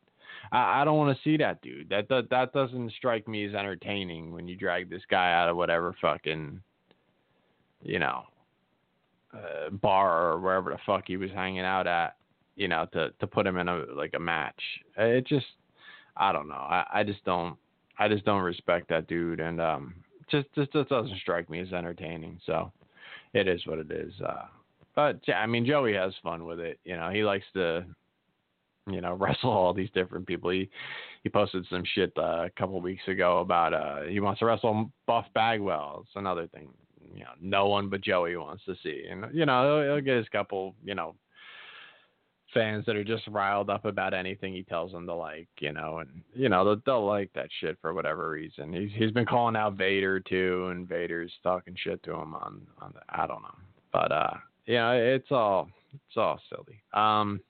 I, 0.52 0.82
I 0.82 0.86
don't 0.86 0.98
want 0.98 1.16
to 1.16 1.24
see 1.24 1.38
that 1.38 1.62
dude. 1.62 1.88
That, 1.90 2.10
that 2.10 2.32
that 2.32 2.52
doesn't 2.52 2.94
strike 2.94 3.28
me 3.28 3.46
as 3.46 3.54
entertaining 3.54 4.32
when 4.32 4.48
you 4.48 4.56
drag 4.56 4.90
this 4.90 5.04
guy 5.08 5.34
out 5.34 5.50
of 5.50 5.56
whatever 5.56 5.96
fucking, 6.02 6.64
you 7.84 8.00
know, 8.00 8.24
uh, 9.34 9.70
bar 9.70 10.32
or 10.32 10.40
wherever 10.40 10.72
the 10.72 10.78
fuck 10.86 11.04
he 11.08 11.18
was 11.18 11.32
hanging 11.32 11.62
out 11.62 11.88
at, 11.88 12.16
you 12.56 12.68
know, 12.68 12.88
to 12.94 13.12
to 13.20 13.28
put 13.28 13.48
him 13.48 13.58
in 13.58 13.68
a 13.68 13.86
like 13.96 14.14
a 14.16 14.20
match. 14.20 14.62
It 14.98 15.26
just, 15.26 15.46
I 16.16 16.32
don't 16.32 16.48
know. 16.48 16.54
I 16.54 16.86
I 16.94 17.04
just 17.04 17.24
don't. 17.26 17.58
I 17.98 18.08
just 18.08 18.26
don't 18.26 18.42
respect 18.42 18.90
that 18.90 19.08
dude, 19.08 19.40
and 19.40 19.62
um, 19.62 19.96
just 20.30 20.48
just 20.56 20.72
just 20.74 20.90
doesn't 20.90 21.18
strike 21.20 21.50
me 21.50 21.60
as 21.60 21.74
entertaining. 21.74 22.40
So, 22.46 22.72
it 23.34 23.48
is 23.48 23.66
what 23.66 23.80
it 23.80 23.92
is. 23.92 24.14
Uh, 24.22 24.46
but 24.96 25.20
yeah, 25.28 25.40
I 25.40 25.48
mean, 25.48 25.66
Joey 25.66 25.94
has 25.94 26.14
fun 26.22 26.46
with 26.46 26.60
it. 26.60 26.80
You 26.86 26.96
know, 26.96 27.10
he 27.10 27.24
likes 27.24 27.46
to, 27.54 27.86
you 28.90 29.02
know, 29.02 29.14
wrestle 29.20 29.52
all 29.52 29.74
these 29.74 29.90
different 29.94 30.28
people. 30.28 30.52
He 30.52 30.70
he 31.24 31.30
posted 31.30 31.66
some 31.70 31.84
shit 31.96 32.14
uh, 32.18 32.46
a 32.46 32.52
couple 32.58 32.80
weeks 32.82 33.08
ago 33.08 33.40
about 33.40 33.74
uh 33.74 34.04
he 34.04 34.20
wants 34.20 34.40
to 34.40 34.46
wrestle 34.46 34.92
Buff 35.08 35.26
Bagwell. 35.34 36.04
It's 36.06 36.16
another 36.16 36.48
thing 36.48 36.70
you 37.14 37.24
know 37.24 37.32
no 37.42 37.68
one 37.68 37.90
but 37.90 38.02
Joey 38.02 38.36
wants 38.38 38.64
to 38.66 38.76
see, 38.84 39.06
and 39.10 39.26
you 39.34 39.46
know 39.46 39.82
he'll, 39.82 39.96
he'll 39.96 40.04
get 40.04 40.18
his 40.18 40.30
couple 40.30 40.76
you 40.84 40.96
know 40.96 41.16
fans 42.54 42.86
that 42.86 42.96
are 42.96 43.04
just 43.04 43.28
riled 43.28 43.70
up 43.70 43.86
about 43.86 44.14
anything 44.14 44.54
he 44.54 44.64
tells 44.64 44.92
them 44.92 45.06
to 45.08 45.14
like, 45.14 45.48
you 45.60 45.74
know, 45.74 46.00
and 46.00 46.22
you 46.34 46.50
know 46.50 46.64
they'll, 46.64 46.82
they'll 46.86 47.06
like 47.06 47.32
that 47.34 47.50
shit 47.60 47.78
for 47.82 47.94
whatever 47.94 48.30
reason. 48.30 48.72
He's 48.72 48.92
he's 48.96 49.12
been 49.12 49.26
calling 49.26 49.56
out 49.56 49.74
Vader 49.74 50.20
too, 50.20 50.68
and 50.72 50.88
Vader's 50.88 51.32
talking 51.42 51.76
shit 51.78 52.02
to 52.04 52.12
him 52.12 52.36
on 52.36 52.62
on 52.82 52.94
the, 52.94 53.02
I 53.10 53.28
don't 53.28 53.42
know, 53.42 53.56
but 53.92 54.12
uh, 54.12 54.34
yeah, 54.66 54.92
it's 54.92 55.32
all 55.32 55.70
it's 55.94 56.18
all 56.18 56.40
silly. 56.50 56.82
Um, 56.94 57.42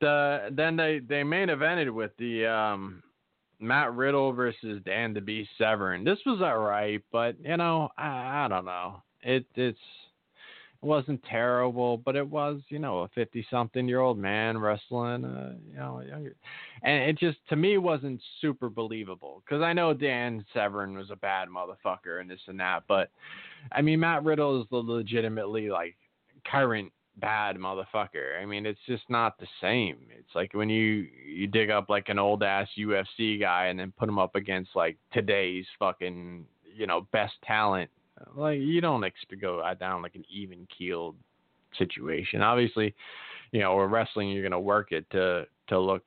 the 0.00 0.48
then 0.52 0.76
they 0.76 1.00
they 1.00 1.22
main 1.22 1.48
evented 1.48 1.92
with 1.92 2.12
the 2.18 2.46
um 2.46 3.02
Matt 3.58 3.94
Riddle 3.94 4.32
versus 4.32 4.82
Dan 4.84 5.14
the 5.14 5.20
Beast 5.20 5.50
Severn. 5.58 6.04
This 6.04 6.18
was 6.26 6.40
alright, 6.40 7.02
but 7.10 7.36
you 7.40 7.56
know, 7.56 7.88
I, 7.96 8.44
I 8.44 8.48
don't 8.48 8.64
know. 8.64 9.02
It 9.22 9.46
it's 9.54 9.78
it 10.82 10.84
wasn't 10.84 11.22
terrible, 11.24 11.96
but 11.96 12.16
it 12.16 12.28
was, 12.28 12.60
you 12.68 12.78
know, 12.78 13.00
a 13.00 13.08
fifty-something-year-old 13.08 14.18
man 14.18 14.58
wrestling, 14.58 15.24
uh, 15.24 15.54
you 15.66 15.78
know, 15.78 16.02
younger, 16.06 16.36
and 16.82 17.02
it 17.04 17.18
just 17.18 17.38
to 17.48 17.56
me 17.56 17.78
wasn't 17.78 18.20
super 18.42 18.68
believable 18.68 19.42
because 19.44 19.62
I 19.62 19.72
know 19.72 19.94
Dan 19.94 20.44
Severn 20.52 20.96
was 20.96 21.10
a 21.10 21.16
bad 21.16 21.48
motherfucker 21.48 22.20
and 22.20 22.30
this 22.30 22.40
and 22.46 22.60
that, 22.60 22.82
but 22.86 23.10
I 23.72 23.80
mean, 23.80 24.00
Matt 24.00 24.22
Riddle 24.22 24.60
is 24.60 24.68
the 24.70 24.76
legitimately 24.76 25.70
like 25.70 25.96
current 26.44 26.92
bad 27.18 27.56
motherfucker. 27.56 28.40
I 28.40 28.46
mean, 28.46 28.66
it's 28.66 28.80
just 28.86 29.04
not 29.08 29.38
the 29.38 29.46
same. 29.60 29.98
It's 30.10 30.34
like 30.34 30.52
when 30.54 30.68
you 30.68 31.06
you 31.26 31.46
dig 31.46 31.70
up 31.70 31.88
like 31.88 32.08
an 32.08 32.18
old 32.18 32.42
ass 32.42 32.68
UFC 32.78 33.40
guy 33.40 33.66
and 33.66 33.78
then 33.78 33.92
put 33.98 34.08
him 34.08 34.18
up 34.18 34.34
against 34.34 34.70
like 34.74 34.96
today's 35.12 35.66
fucking 35.78 36.44
you 36.74 36.86
know 36.86 37.06
best 37.12 37.34
talent. 37.44 37.90
Like 38.34 38.58
you 38.60 38.80
don't 38.80 39.04
expect 39.04 39.30
to 39.30 39.36
go 39.36 39.62
down 39.78 40.02
like 40.02 40.14
an 40.14 40.24
even 40.30 40.66
keeled 40.76 41.16
situation. 41.78 42.42
Obviously, 42.42 42.94
you 43.52 43.60
know, 43.60 43.76
with 43.76 43.90
wrestling, 43.90 44.30
you're 44.30 44.42
gonna 44.42 44.60
work 44.60 44.92
it 44.92 45.08
to 45.10 45.46
to 45.68 45.78
look 45.78 46.04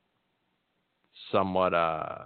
somewhat 1.32 1.74
uh 1.74 2.24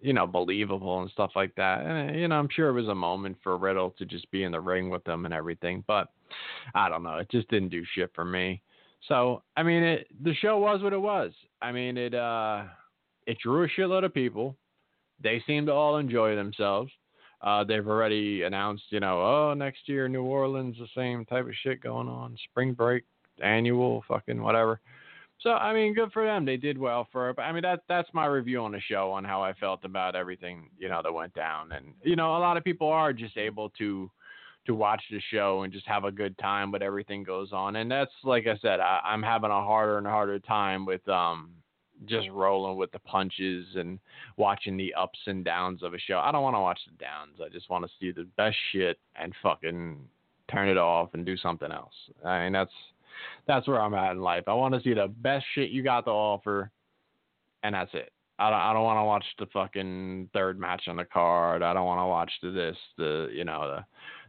you 0.00 0.12
know 0.12 0.26
believable 0.26 1.00
and 1.00 1.10
stuff 1.10 1.32
like 1.36 1.54
that. 1.56 1.80
And 1.84 2.18
you 2.18 2.28
know, 2.28 2.36
I'm 2.36 2.48
sure 2.50 2.68
it 2.68 2.80
was 2.80 2.88
a 2.88 2.94
moment 2.94 3.36
for 3.42 3.56
Riddle 3.56 3.90
to 3.98 4.04
just 4.04 4.30
be 4.30 4.44
in 4.44 4.52
the 4.52 4.60
ring 4.60 4.90
with 4.90 5.04
them 5.04 5.24
and 5.24 5.34
everything, 5.34 5.84
but 5.86 6.08
I 6.74 6.88
don't 6.88 7.02
know. 7.02 7.16
It 7.16 7.30
just 7.30 7.48
didn't 7.48 7.70
do 7.70 7.84
shit 7.94 8.10
for 8.14 8.24
me. 8.24 8.62
So 9.08 9.42
I 9.56 9.62
mean, 9.62 9.82
it, 9.82 10.08
the 10.22 10.34
show 10.34 10.58
was 10.58 10.82
what 10.82 10.92
it 10.92 11.00
was. 11.00 11.32
I 11.62 11.72
mean, 11.72 11.96
it 11.96 12.14
uh, 12.14 12.64
it 13.26 13.38
drew 13.42 13.64
a 13.64 13.68
shitload 13.68 14.04
of 14.04 14.14
people. 14.14 14.56
They 15.22 15.42
seemed 15.46 15.68
to 15.68 15.72
all 15.72 15.96
enjoy 15.96 16.36
themselves. 16.36 16.90
Uh, 17.42 17.62
they've 17.64 17.86
already 17.86 18.42
announced, 18.42 18.84
you 18.90 19.00
know, 19.00 19.20
oh, 19.20 19.54
next 19.54 19.88
year 19.88 20.08
New 20.08 20.24
Orleans, 20.24 20.76
the 20.78 20.88
same 20.96 21.24
type 21.26 21.44
of 21.46 21.52
shit 21.62 21.82
going 21.82 22.08
on, 22.08 22.36
spring 22.50 22.72
break, 22.72 23.04
annual, 23.42 24.02
fucking 24.08 24.42
whatever. 24.42 24.80
So 25.40 25.50
I 25.50 25.74
mean, 25.74 25.94
good 25.94 26.12
for 26.12 26.24
them. 26.24 26.44
They 26.44 26.56
did 26.56 26.78
well 26.78 27.06
for 27.12 27.30
it. 27.30 27.36
But 27.36 27.42
I 27.42 27.52
mean, 27.52 27.62
that 27.62 27.80
that's 27.88 28.08
my 28.12 28.26
review 28.26 28.62
on 28.62 28.72
the 28.72 28.80
show 28.80 29.12
on 29.12 29.24
how 29.24 29.42
I 29.42 29.52
felt 29.54 29.84
about 29.84 30.16
everything, 30.16 30.70
you 30.78 30.88
know, 30.88 31.00
that 31.02 31.12
went 31.12 31.34
down. 31.34 31.72
And 31.72 31.94
you 32.02 32.16
know, 32.16 32.36
a 32.36 32.38
lot 32.38 32.56
of 32.56 32.64
people 32.64 32.88
are 32.88 33.12
just 33.12 33.36
able 33.36 33.70
to 33.78 34.10
to 34.66 34.74
watch 34.74 35.02
the 35.10 35.20
show 35.30 35.62
and 35.62 35.72
just 35.72 35.86
have 35.86 36.04
a 36.04 36.10
good 36.10 36.36
time 36.38 36.70
but 36.70 36.82
everything 36.82 37.22
goes 37.22 37.52
on 37.52 37.76
and 37.76 37.90
that's 37.90 38.10
like 38.24 38.46
i 38.46 38.56
said 38.58 38.80
I, 38.80 39.00
i'm 39.04 39.22
having 39.22 39.50
a 39.50 39.62
harder 39.62 39.98
and 39.98 40.06
harder 40.06 40.38
time 40.38 40.84
with 40.84 41.06
um 41.08 41.50
just 42.04 42.28
rolling 42.30 42.76
with 42.76 42.92
the 42.92 42.98
punches 42.98 43.64
and 43.76 43.98
watching 44.36 44.76
the 44.76 44.92
ups 44.94 45.18
and 45.26 45.44
downs 45.44 45.82
of 45.82 45.94
a 45.94 45.98
show 45.98 46.18
i 46.18 46.30
don't 46.30 46.42
want 46.42 46.56
to 46.56 46.60
watch 46.60 46.80
the 46.86 46.96
downs 46.98 47.38
i 47.44 47.48
just 47.48 47.70
want 47.70 47.84
to 47.84 47.90
see 47.98 48.10
the 48.10 48.26
best 48.36 48.56
shit 48.72 48.98
and 49.14 49.32
fucking 49.42 49.98
turn 50.50 50.68
it 50.68 50.76
off 50.76 51.10
and 51.14 51.24
do 51.24 51.36
something 51.36 51.72
else 51.72 51.94
i 52.24 52.42
mean 52.42 52.52
that's 52.52 52.72
that's 53.46 53.66
where 53.66 53.80
i'm 53.80 53.94
at 53.94 54.12
in 54.12 54.20
life 54.20 54.44
i 54.46 54.54
want 54.54 54.74
to 54.74 54.80
see 54.82 54.94
the 54.94 55.08
best 55.18 55.44
shit 55.54 55.70
you 55.70 55.82
got 55.82 56.04
to 56.04 56.10
offer 56.10 56.70
and 57.62 57.74
that's 57.74 57.92
it 57.94 58.12
I 58.38 58.50
don't, 58.50 58.60
I 58.60 58.72
don't 58.72 58.84
want 58.84 58.98
to 58.98 59.04
watch 59.04 59.24
the 59.38 59.46
fucking 59.46 60.28
third 60.34 60.60
match 60.60 60.88
on 60.88 60.96
the 60.96 61.04
card. 61.04 61.62
I 61.62 61.72
don't 61.72 61.86
want 61.86 62.00
to 62.00 62.06
watch 62.06 62.30
the 62.42 62.50
this, 62.50 62.76
the 62.98 63.28
you 63.32 63.44
know, 63.44 63.76
the 63.76 63.84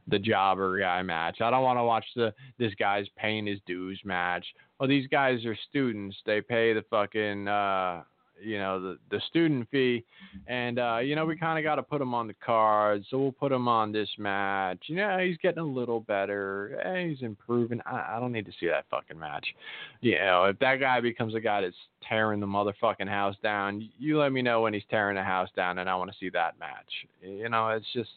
the 0.09 0.19
jobber 0.19 0.79
guy 0.79 1.01
match. 1.03 1.41
I 1.41 1.49
don't 1.49 1.63
want 1.63 1.77
to 1.77 1.83
watch 1.83 2.05
the 2.15 2.33
this 2.57 2.73
guy's 2.75 3.07
paying 3.17 3.45
his 3.45 3.59
dues 3.65 3.99
match. 4.05 4.45
Well, 4.79 4.87
these 4.87 5.07
guys 5.07 5.45
are 5.45 5.57
students. 5.69 6.15
They 6.25 6.41
pay 6.41 6.73
the 6.73 6.83
fucking 6.89 7.47
uh 7.47 8.03
you 8.43 8.57
know 8.57 8.79
the 8.79 8.97
the 9.09 9.21
student 9.27 9.67
fee. 9.69 10.03
And 10.47 10.79
uh 10.79 10.97
you 10.97 11.15
know 11.15 11.25
we 11.25 11.37
kind 11.37 11.57
of 11.57 11.63
got 11.63 11.75
to 11.75 11.83
put 11.83 12.01
him 12.01 12.13
on 12.13 12.27
the 12.27 12.33
card 12.33 13.03
so 13.09 13.17
we'll 13.17 13.31
put 13.31 13.51
him 13.51 13.67
on 13.67 13.91
this 13.91 14.09
match. 14.17 14.79
You 14.87 14.97
know 14.97 15.17
he's 15.19 15.37
getting 15.37 15.59
a 15.59 15.65
little 15.65 16.01
better. 16.01 16.79
Eh, 16.83 17.07
he's 17.09 17.21
improving. 17.21 17.81
I, 17.85 18.15
I 18.15 18.19
don't 18.19 18.31
need 18.31 18.45
to 18.45 18.53
see 18.59 18.67
that 18.67 18.85
fucking 18.89 19.19
match. 19.19 19.47
You 20.01 20.17
know 20.19 20.45
if 20.45 20.59
that 20.59 20.79
guy 20.79 20.99
becomes 21.01 21.35
a 21.35 21.39
guy 21.39 21.61
that's 21.61 21.75
tearing 22.07 22.39
the 22.39 22.47
motherfucking 22.47 23.09
house 23.09 23.35
down 23.43 23.89
you 23.97 24.19
let 24.19 24.31
me 24.31 24.41
know 24.41 24.61
when 24.61 24.73
he's 24.73 24.83
tearing 24.89 25.15
the 25.15 25.23
house 25.23 25.49
down 25.55 25.79
and 25.79 25.89
i 25.89 25.95
want 25.95 26.11
to 26.11 26.17
see 26.19 26.29
that 26.29 26.57
match. 26.59 26.91
You 27.21 27.49
know 27.49 27.69
it's 27.69 27.85
just 27.93 28.09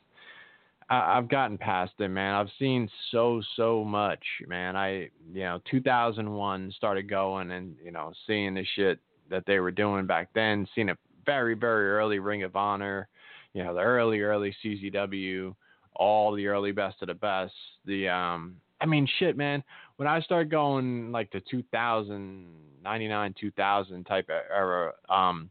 I, 0.90 1.16
I've 1.16 1.28
gotten 1.28 1.56
past 1.56 1.92
it, 1.98 2.08
man. 2.08 2.34
I've 2.34 2.50
seen 2.58 2.90
so 3.10 3.40
so 3.56 3.84
much, 3.84 4.22
man. 4.46 4.76
I 4.76 5.08
you 5.32 5.42
know 5.42 5.60
2001 5.70 6.74
started 6.76 7.08
going 7.08 7.52
and 7.52 7.76
you 7.82 7.92
know 7.92 8.12
seeing 8.26 8.54
the 8.54 8.64
shit 8.76 8.98
that 9.30 9.44
they 9.46 9.60
were 9.60 9.70
doing 9.70 10.06
back 10.06 10.28
then. 10.34 10.66
Seen 10.74 10.90
a 10.90 10.96
very 11.26 11.54
very 11.54 11.90
early 11.90 12.18
Ring 12.18 12.42
of 12.42 12.56
Honor, 12.56 13.08
you 13.52 13.64
know 13.64 13.74
the 13.74 13.80
early 13.80 14.20
early 14.20 14.54
CZW, 14.64 15.54
all 15.94 16.34
the 16.34 16.46
early 16.46 16.72
best 16.72 16.96
of 17.02 17.08
the 17.08 17.14
best. 17.14 17.54
The 17.84 18.08
um, 18.08 18.56
I 18.80 18.86
mean 18.86 19.08
shit, 19.18 19.36
man. 19.36 19.62
When 19.96 20.08
I 20.08 20.20
started 20.20 20.50
going 20.50 21.12
like 21.12 21.30
the 21.30 21.42
2000, 21.50 22.46
99, 22.82 23.34
2000 23.38 24.04
type 24.04 24.30
era, 24.30 24.92
um, 25.10 25.50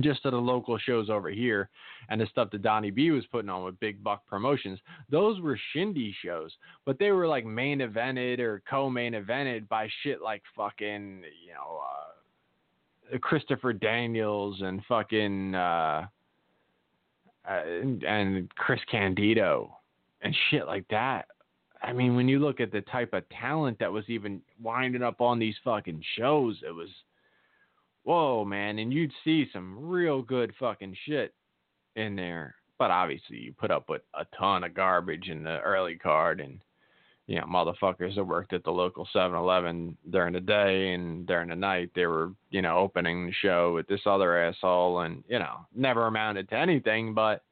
just 0.00 0.22
to 0.22 0.30
the 0.30 0.36
local 0.36 0.76
shows 0.78 1.08
over 1.08 1.30
here 1.30 1.70
and 2.08 2.20
the 2.20 2.26
stuff 2.26 2.50
that 2.50 2.62
Donnie 2.62 2.90
B 2.90 3.10
was 3.10 3.24
putting 3.26 3.48
on 3.48 3.64
with 3.64 3.78
Big 3.80 4.02
Buck 4.02 4.26
Promotions, 4.26 4.78
those 5.10 5.40
were 5.40 5.58
shindy 5.72 6.14
shows, 6.22 6.52
but 6.84 6.98
they 6.98 7.10
were 7.12 7.26
like 7.26 7.46
main 7.46 7.78
evented 7.78 8.40
or 8.40 8.62
co-main 8.68 9.14
evented 9.14 9.68
by 9.68 9.88
shit 10.02 10.20
like 10.20 10.42
fucking, 10.56 11.22
you 11.46 11.54
know, 11.54 11.80
uh, 11.80 12.13
Christopher 13.20 13.72
Daniels 13.72 14.60
and 14.60 14.82
fucking 14.86 15.54
uh, 15.54 16.06
uh, 17.48 17.62
and, 17.66 18.02
and 18.04 18.54
Chris 18.54 18.80
Candido 18.90 19.76
and 20.22 20.34
shit 20.50 20.66
like 20.66 20.86
that. 20.88 21.26
I 21.82 21.92
mean, 21.92 22.16
when 22.16 22.28
you 22.28 22.38
look 22.38 22.60
at 22.60 22.72
the 22.72 22.80
type 22.82 23.12
of 23.12 23.28
talent 23.28 23.78
that 23.78 23.92
was 23.92 24.04
even 24.08 24.40
winding 24.62 25.02
up 25.02 25.20
on 25.20 25.38
these 25.38 25.56
fucking 25.62 26.02
shows, 26.16 26.58
it 26.66 26.70
was 26.70 26.88
whoa, 28.04 28.44
man. 28.44 28.78
And 28.78 28.92
you'd 28.92 29.12
see 29.22 29.48
some 29.52 29.76
real 29.78 30.22
good 30.22 30.52
fucking 30.58 30.96
shit 31.04 31.34
in 31.96 32.16
there. 32.16 32.54
But 32.78 32.90
obviously, 32.90 33.36
you 33.36 33.52
put 33.52 33.70
up 33.70 33.88
with 33.88 34.02
a 34.18 34.24
ton 34.36 34.64
of 34.64 34.74
garbage 34.74 35.28
in 35.28 35.44
the 35.44 35.60
early 35.60 35.96
card 35.96 36.40
and 36.40 36.60
you 37.26 37.36
know, 37.36 37.46
motherfuckers 37.46 38.14
that 38.16 38.24
worked 38.24 38.52
at 38.52 38.64
the 38.64 38.70
local 38.70 39.08
7-Eleven 39.14 39.96
during 40.10 40.34
the 40.34 40.40
day 40.40 40.92
and 40.92 41.26
during 41.26 41.48
the 41.48 41.56
night 41.56 41.90
they 41.94 42.06
were, 42.06 42.32
you 42.50 42.60
know, 42.60 42.76
opening 42.76 43.26
the 43.26 43.32
show 43.32 43.72
with 43.74 43.86
this 43.86 44.02
other 44.04 44.44
asshole 44.44 45.00
and, 45.00 45.24
you 45.28 45.38
know, 45.38 45.66
never 45.74 46.06
amounted 46.06 46.48
to 46.50 46.56
anything. 46.56 47.14
But 47.14 47.42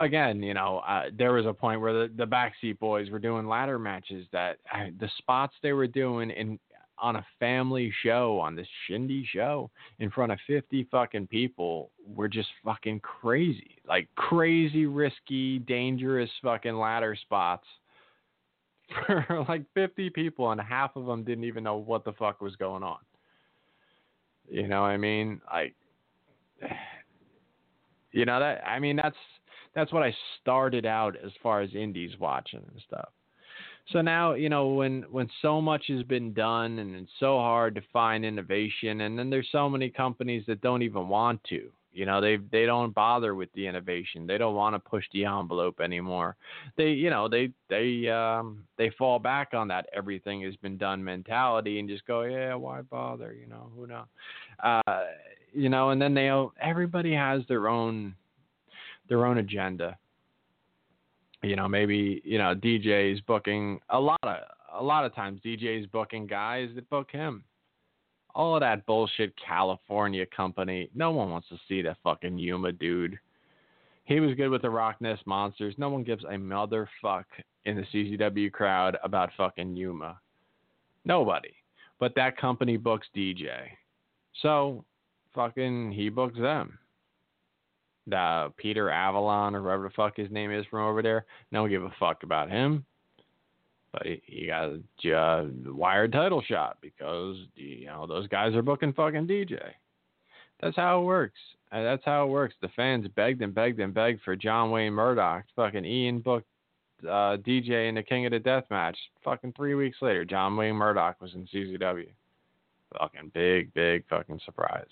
again, 0.00 0.42
you 0.42 0.54
know, 0.54 0.78
uh, 0.88 1.04
there 1.16 1.34
was 1.34 1.44
a 1.44 1.52
point 1.52 1.80
where 1.82 1.92
the, 1.92 2.12
the 2.16 2.26
backseat 2.26 2.78
boys 2.78 3.10
were 3.10 3.18
doing 3.18 3.46
ladder 3.46 3.78
matches 3.78 4.26
that 4.32 4.58
uh, 4.72 4.86
the 5.00 5.10
spots 5.18 5.54
they 5.62 5.72
were 5.72 5.86
doing 5.86 6.30
in 6.30 6.58
on 6.98 7.16
a 7.16 7.26
family 7.38 7.92
show 8.02 8.40
on 8.40 8.56
this 8.56 8.66
shindy 8.86 9.26
show 9.30 9.70
in 9.98 10.10
front 10.10 10.32
of 10.32 10.38
50 10.46 10.88
fucking 10.90 11.26
people 11.26 11.90
were 12.06 12.26
just 12.26 12.48
fucking 12.64 13.00
crazy 13.00 13.76
like 13.86 14.08
crazy 14.14 14.86
risky 14.86 15.58
dangerous 15.58 16.30
fucking 16.42 16.74
ladder 16.74 17.14
spots 17.14 17.66
for 19.06 19.44
like 19.48 19.64
50 19.74 20.10
people, 20.10 20.50
and 20.50 20.60
half 20.60 20.96
of 20.96 21.06
them 21.06 21.24
didn't 21.24 21.44
even 21.44 21.64
know 21.64 21.76
what 21.76 22.04
the 22.04 22.12
fuck 22.12 22.40
was 22.40 22.56
going 22.56 22.82
on. 22.82 22.98
You 24.48 24.68
know 24.68 24.82
what 24.82 24.88
I 24.88 24.96
mean? 24.96 25.40
Like, 25.52 25.74
you 28.12 28.24
know 28.24 28.40
that 28.40 28.66
I 28.66 28.78
mean 28.78 28.96
that's 28.96 29.16
that's 29.74 29.92
what 29.92 30.02
I 30.02 30.14
started 30.40 30.86
out 30.86 31.16
as 31.22 31.32
far 31.42 31.60
as 31.60 31.70
indies 31.74 32.12
watching 32.18 32.64
and 32.72 32.82
stuff. 32.86 33.10
So 33.92 34.00
now 34.00 34.34
you 34.34 34.48
know 34.48 34.68
when 34.68 35.04
when 35.10 35.28
so 35.42 35.60
much 35.60 35.84
has 35.88 36.02
been 36.04 36.32
done 36.32 36.78
and 36.78 36.94
it's 36.94 37.10
so 37.20 37.38
hard 37.38 37.74
to 37.74 37.82
find 37.92 38.24
innovation, 38.24 39.02
and 39.02 39.18
then 39.18 39.30
there's 39.30 39.48
so 39.52 39.68
many 39.68 39.90
companies 39.90 40.44
that 40.46 40.60
don't 40.60 40.82
even 40.82 41.08
want 41.08 41.42
to. 41.50 41.70
You 41.96 42.04
know, 42.04 42.20
they 42.20 42.36
they 42.52 42.66
don't 42.66 42.94
bother 42.94 43.34
with 43.34 43.50
the 43.54 43.66
innovation. 43.66 44.26
They 44.26 44.36
don't 44.36 44.54
want 44.54 44.74
to 44.74 44.78
push 44.78 45.04
the 45.14 45.24
envelope 45.24 45.80
anymore. 45.80 46.36
They, 46.76 46.90
you 46.90 47.08
know, 47.08 47.26
they 47.26 47.52
they 47.70 48.06
um 48.10 48.64
they 48.76 48.90
fall 48.98 49.18
back 49.18 49.54
on 49.54 49.66
that 49.68 49.86
everything 49.94 50.42
has 50.42 50.54
been 50.56 50.76
done 50.76 51.02
mentality 51.02 51.80
and 51.80 51.88
just 51.88 52.06
go, 52.06 52.22
yeah, 52.22 52.54
why 52.54 52.82
bother? 52.82 53.32
You 53.32 53.46
know, 53.46 53.70
who 53.74 53.86
knows? 53.86 54.04
Uh, 54.62 55.04
you 55.54 55.70
know, 55.70 55.88
and 55.88 56.02
then 56.02 56.12
they 56.12 56.30
everybody 56.60 57.14
has 57.14 57.40
their 57.48 57.66
own 57.66 58.14
their 59.08 59.24
own 59.24 59.38
agenda. 59.38 59.96
You 61.42 61.56
know, 61.56 61.66
maybe 61.66 62.20
you 62.26 62.36
know 62.36 62.54
DJ's 62.54 63.22
booking 63.22 63.80
a 63.88 63.98
lot 63.98 64.20
of 64.22 64.36
a 64.78 64.82
lot 64.82 65.06
of 65.06 65.14
times 65.14 65.40
DJ's 65.42 65.86
booking 65.86 66.26
guys 66.26 66.68
that 66.74 66.90
book 66.90 67.10
him 67.10 67.42
all 68.36 68.54
of 68.54 68.60
that 68.60 68.84
bullshit 68.84 69.32
California 69.42 70.26
company. 70.26 70.90
No 70.94 71.10
one 71.10 71.30
wants 71.30 71.48
to 71.48 71.58
see 71.66 71.80
that 71.82 71.96
fucking 72.04 72.38
Yuma 72.38 72.70
dude. 72.70 73.18
He 74.04 74.20
was 74.20 74.34
good 74.34 74.50
with 74.50 74.60
the 74.60 74.68
Rock 74.70 75.00
Ness 75.00 75.18
Monsters. 75.24 75.74
No 75.78 75.88
one 75.88 76.04
gives 76.04 76.22
a 76.24 76.36
motherfuck 76.36 77.24
in 77.64 77.76
the 77.76 77.84
CZW 77.92 78.52
crowd 78.52 78.98
about 79.02 79.30
fucking 79.38 79.74
Yuma. 79.74 80.20
Nobody. 81.06 81.54
But 81.98 82.14
that 82.16 82.36
company 82.36 82.76
books 82.76 83.06
DJ. 83.16 83.68
So, 84.42 84.84
fucking, 85.34 85.92
he 85.92 86.10
books 86.10 86.38
them. 86.38 86.78
The 88.06 88.52
Peter 88.58 88.90
Avalon 88.90 89.56
or 89.56 89.62
whatever 89.62 89.84
the 89.84 89.94
fuck 89.94 90.14
his 90.14 90.30
name 90.30 90.52
is 90.52 90.66
from 90.70 90.86
over 90.86 91.00
there. 91.00 91.24
No 91.52 91.62
one 91.62 91.70
give 91.70 91.84
a 91.84 91.94
fuck 91.98 92.22
about 92.22 92.50
him 92.50 92.84
but 93.92 94.06
you 94.26 94.48
got 94.48 94.72
a 95.04 95.16
uh, 95.16 95.46
wired 95.66 96.12
title 96.12 96.42
shot 96.42 96.78
because 96.80 97.36
you 97.54 97.86
know 97.86 98.06
those 98.06 98.28
guys 98.28 98.54
are 98.54 98.62
booking 98.62 98.92
fucking 98.92 99.26
DJ. 99.26 99.60
That's 100.60 100.76
how 100.76 101.00
it 101.00 101.04
works. 101.04 101.38
That's 101.72 102.04
how 102.04 102.24
it 102.24 102.30
works. 102.30 102.54
The 102.62 102.68
fans 102.68 103.06
begged 103.14 103.42
and 103.42 103.54
begged 103.54 103.80
and 103.80 103.92
begged 103.92 104.22
for 104.22 104.36
John 104.36 104.70
Wayne 104.70 104.92
Murdoch. 104.92 105.44
Fucking 105.54 105.84
Ian 105.84 106.20
booked 106.20 106.46
uh, 107.04 107.36
DJ 107.38 107.88
in 107.88 107.96
the 107.96 108.02
King 108.02 108.26
of 108.26 108.32
the 108.32 108.38
Death 108.38 108.64
match. 108.70 108.96
Fucking 109.24 109.52
three 109.54 109.74
weeks 109.74 109.98
later, 110.00 110.24
John 110.24 110.56
Wayne 110.56 110.76
Murdoch 110.76 111.20
was 111.20 111.34
in 111.34 111.46
CZW. 111.46 112.08
Fucking 112.98 113.32
big, 113.34 113.74
big 113.74 114.04
fucking 114.08 114.40
surprise. 114.44 114.86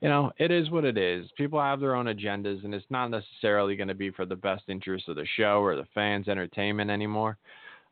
You 0.00 0.08
know, 0.08 0.32
it 0.38 0.50
is 0.50 0.70
what 0.70 0.84
it 0.84 0.96
is. 0.96 1.26
People 1.36 1.60
have 1.60 1.80
their 1.80 1.94
own 1.94 2.06
agendas, 2.06 2.64
and 2.64 2.74
it's 2.74 2.86
not 2.88 3.08
necessarily 3.08 3.76
going 3.76 3.88
to 3.88 3.94
be 3.94 4.10
for 4.10 4.24
the 4.24 4.36
best 4.36 4.64
interest 4.68 5.08
of 5.08 5.16
the 5.16 5.26
show 5.36 5.60
or 5.60 5.76
the 5.76 5.86
fans' 5.94 6.28
entertainment 6.28 6.90
anymore. 6.90 7.36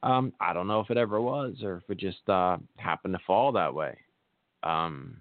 Um, 0.03 0.33
I 0.41 0.53
don't 0.53 0.69
know 0.69 0.81
if 0.81 0.91
it 0.91 0.97
ever 0.97 1.21
was 1.21 1.57
or 1.63 1.79
if 1.79 1.91
it 1.91 1.99
just 1.99 2.29
uh, 2.29 2.59
happened 2.77 3.15
to 3.15 3.21
fall 3.27 3.53
that 3.53 3.75
way. 3.75 3.99
Um, 4.63 5.19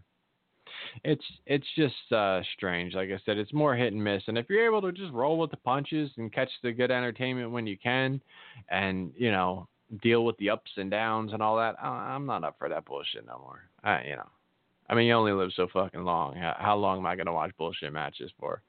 it's 1.04 1.24
it's 1.46 1.66
just 1.76 2.12
uh, 2.12 2.42
strange. 2.56 2.94
Like 2.94 3.10
I 3.10 3.20
said, 3.26 3.38
it's 3.38 3.54
more 3.54 3.76
hit 3.76 3.94
and 3.94 4.04
miss. 4.04 4.24
And 4.28 4.38
if 4.38 4.48
you're 4.50 4.66
able 4.66 4.82
to 4.82 4.92
just 4.92 5.14
roll 5.14 5.38
with 5.38 5.52
the 5.52 5.58
punches 5.58 6.12
and 6.18 6.32
catch 6.32 6.50
the 6.64 6.72
good 6.72 6.92
entertainment 6.92 7.52
when 7.52 7.68
you 7.68 7.78
can, 7.78 8.22
and 8.70 9.12
you 9.18 9.32
know 9.32 9.68
deal 10.04 10.26
with 10.26 10.38
the 10.38 10.50
ups 10.50 10.72
and 10.78 10.92
downs 10.92 11.34
and 11.34 11.42
all 11.42 11.58
that, 11.58 11.82
I'm 11.82 12.26
not 12.26 12.44
up 12.44 12.58
for 12.60 12.70
that 12.70 12.86
bullshit 12.86 13.26
no 13.26 13.40
more. 13.40 13.62
I, 13.84 14.04
you 14.04 14.16
know, 14.16 14.30
I 14.90 14.96
mean, 14.96 15.08
you 15.08 15.14
only 15.14 15.32
live 15.32 15.52
so 15.56 15.68
fucking 15.72 16.04
long. 16.04 16.36
How, 16.36 16.56
how 16.60 16.76
long 16.76 17.00
am 17.00 17.06
I 17.06 17.16
gonna 17.16 17.34
watch 17.34 17.52
bullshit 17.58 17.94
matches 17.94 18.32
for? 18.40 18.62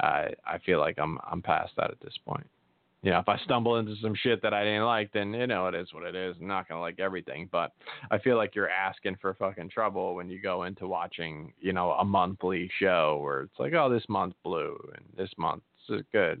I 0.00 0.30
I 0.46 0.58
feel 0.58 0.80
like 0.80 0.98
I'm 0.98 1.18
I'm 1.28 1.42
past 1.42 1.72
that 1.76 1.90
at 1.90 2.00
this 2.00 2.18
point 2.26 2.46
you 3.02 3.10
know, 3.10 3.18
if 3.18 3.28
I 3.28 3.36
stumble 3.38 3.76
into 3.76 3.96
some 4.00 4.14
shit 4.14 4.42
that 4.42 4.54
I 4.54 4.62
didn't 4.62 4.84
like, 4.84 5.12
then 5.12 5.34
you 5.34 5.46
know 5.46 5.66
it 5.66 5.74
is 5.74 5.88
what 5.92 6.04
it 6.04 6.14
is. 6.14 6.36
I'm 6.40 6.46
not 6.46 6.68
gonna 6.68 6.80
like 6.80 7.00
everything, 7.00 7.48
but 7.50 7.72
I 8.10 8.18
feel 8.18 8.36
like 8.36 8.54
you're 8.54 8.70
asking 8.70 9.16
for 9.20 9.34
fucking 9.34 9.70
trouble 9.70 10.14
when 10.14 10.30
you 10.30 10.40
go 10.40 10.64
into 10.64 10.86
watching, 10.86 11.52
you 11.60 11.72
know, 11.72 11.92
a 11.92 12.04
monthly 12.04 12.70
show 12.78 13.18
where 13.22 13.42
it's 13.42 13.58
like, 13.58 13.72
oh, 13.74 13.90
this 13.90 14.04
month 14.08 14.34
blue 14.44 14.78
and 14.94 15.04
this 15.16 15.30
month 15.36 15.62
is 15.92 16.02
good. 16.12 16.40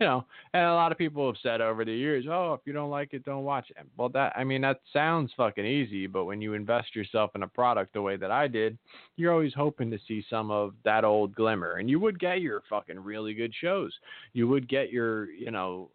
You 0.00 0.06
know, 0.06 0.24
and 0.52 0.64
a 0.66 0.74
lot 0.74 0.90
of 0.92 0.98
people 0.98 1.26
have 1.26 1.36
said 1.42 1.60
over 1.60 1.84
the 1.84 1.92
years, 1.92 2.24
oh, 2.28 2.54
if 2.54 2.60
you 2.64 2.72
don't 2.72 2.90
like 2.90 3.14
it, 3.14 3.24
don't 3.24 3.44
watch 3.44 3.70
it. 3.70 3.86
Well, 3.96 4.08
that 4.10 4.32
I 4.36 4.44
mean, 4.44 4.62
that 4.62 4.80
sounds 4.92 5.30
fucking 5.36 5.64
easy, 5.64 6.06
but 6.06 6.24
when 6.24 6.40
you 6.40 6.54
invest 6.54 6.96
yourself 6.96 7.30
in 7.34 7.44
a 7.44 7.48
product 7.48 7.92
the 7.92 8.02
way 8.02 8.16
that 8.16 8.30
I 8.30 8.48
did, 8.48 8.76
you're 9.16 9.32
always 9.32 9.54
hoping 9.54 9.90
to 9.90 9.98
see 10.08 10.24
some 10.28 10.50
of 10.50 10.74
that 10.84 11.04
old 11.04 11.34
glimmer, 11.34 11.76
and 11.76 11.88
you 11.88 12.00
would 12.00 12.18
get 12.18 12.40
your 12.40 12.62
fucking 12.68 12.98
really 12.98 13.34
good 13.34 13.54
shows. 13.60 13.92
You 14.32 14.48
would 14.48 14.68
get 14.68 14.90
your, 14.90 15.30
you 15.30 15.50
know, 15.50 15.88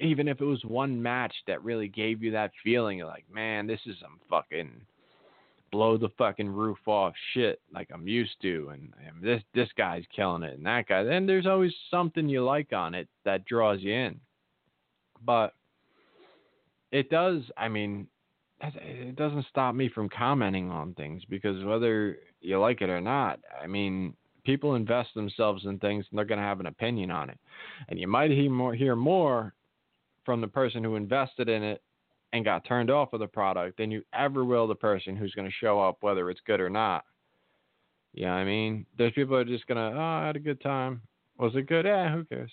even 0.00 0.28
if 0.28 0.40
it 0.40 0.44
was 0.44 0.64
one 0.64 1.00
match 1.00 1.34
that 1.46 1.62
really 1.62 1.88
gave 1.88 2.22
you 2.22 2.30
that 2.32 2.52
feeling 2.64 3.00
like, 3.00 3.24
man, 3.32 3.66
this 3.66 3.80
is 3.86 3.96
some 4.00 4.18
fucking 4.28 4.70
blow 5.72 5.96
the 5.96 6.10
fucking 6.18 6.48
roof 6.48 6.78
off 6.86 7.14
shit 7.32 7.60
like 7.74 7.88
I'm 7.92 8.06
used 8.06 8.36
to, 8.42 8.70
and, 8.72 8.92
and 9.04 9.22
this 9.22 9.42
this 9.54 9.68
guy's 9.76 10.04
killing 10.14 10.42
it, 10.44 10.54
and 10.54 10.66
that 10.66 10.86
guy. 10.86 11.02
Then 11.02 11.26
there's 11.26 11.46
always 11.46 11.72
something 11.90 12.28
you 12.28 12.44
like 12.44 12.72
on 12.72 12.94
it 12.94 13.08
that 13.24 13.46
draws 13.46 13.80
you 13.80 13.92
in. 13.92 14.20
But 15.24 15.54
it 16.92 17.10
does. 17.10 17.42
I 17.56 17.68
mean, 17.68 18.06
it 18.60 19.16
doesn't 19.16 19.46
stop 19.48 19.74
me 19.74 19.88
from 19.88 20.08
commenting 20.08 20.70
on 20.70 20.94
things 20.94 21.22
because 21.28 21.64
whether 21.64 22.18
you 22.40 22.60
like 22.60 22.82
it 22.82 22.90
or 22.90 23.00
not, 23.00 23.40
I 23.60 23.66
mean, 23.66 24.14
people 24.44 24.74
invest 24.74 25.10
themselves 25.14 25.64
in 25.64 25.78
things 25.78 26.04
and 26.10 26.18
they're 26.18 26.24
going 26.24 26.40
to 26.40 26.46
have 26.46 26.60
an 26.60 26.66
opinion 26.66 27.10
on 27.10 27.30
it. 27.30 27.38
And 27.88 27.98
you 27.98 28.06
might 28.06 28.30
hear 28.30 28.50
more, 28.50 28.74
hear 28.74 28.94
more 28.94 29.54
from 30.24 30.40
the 30.40 30.48
person 30.48 30.84
who 30.84 30.96
invested 30.96 31.48
in 31.48 31.62
it 31.62 31.82
and 32.32 32.44
got 32.44 32.64
turned 32.64 32.90
off 32.90 33.12
of 33.12 33.20
the 33.20 33.26
product 33.26 33.78
than 33.78 33.90
you 33.90 34.02
ever 34.14 34.44
will 34.44 34.66
the 34.66 34.74
person 34.74 35.16
who's 35.16 35.34
going 35.34 35.48
to 35.48 35.54
show 35.60 35.80
up 35.80 35.98
whether 36.00 36.30
it's 36.30 36.40
good 36.46 36.60
or 36.60 36.70
not. 36.70 37.04
Yeah, 38.14 38.24
you 38.24 38.26
know 38.26 38.32
I 38.32 38.44
mean, 38.44 38.86
there's 38.98 39.12
people 39.12 39.36
are 39.36 39.44
just 39.44 39.66
going 39.66 39.76
to, 39.76 39.98
oh, 39.98 40.02
I 40.02 40.26
had 40.26 40.36
a 40.36 40.40
good 40.40 40.60
time. 40.60 41.02
Was 41.38 41.52
it 41.54 41.66
good? 41.66 41.86
Yeah, 41.86 42.12
who 42.12 42.24
cares? 42.24 42.52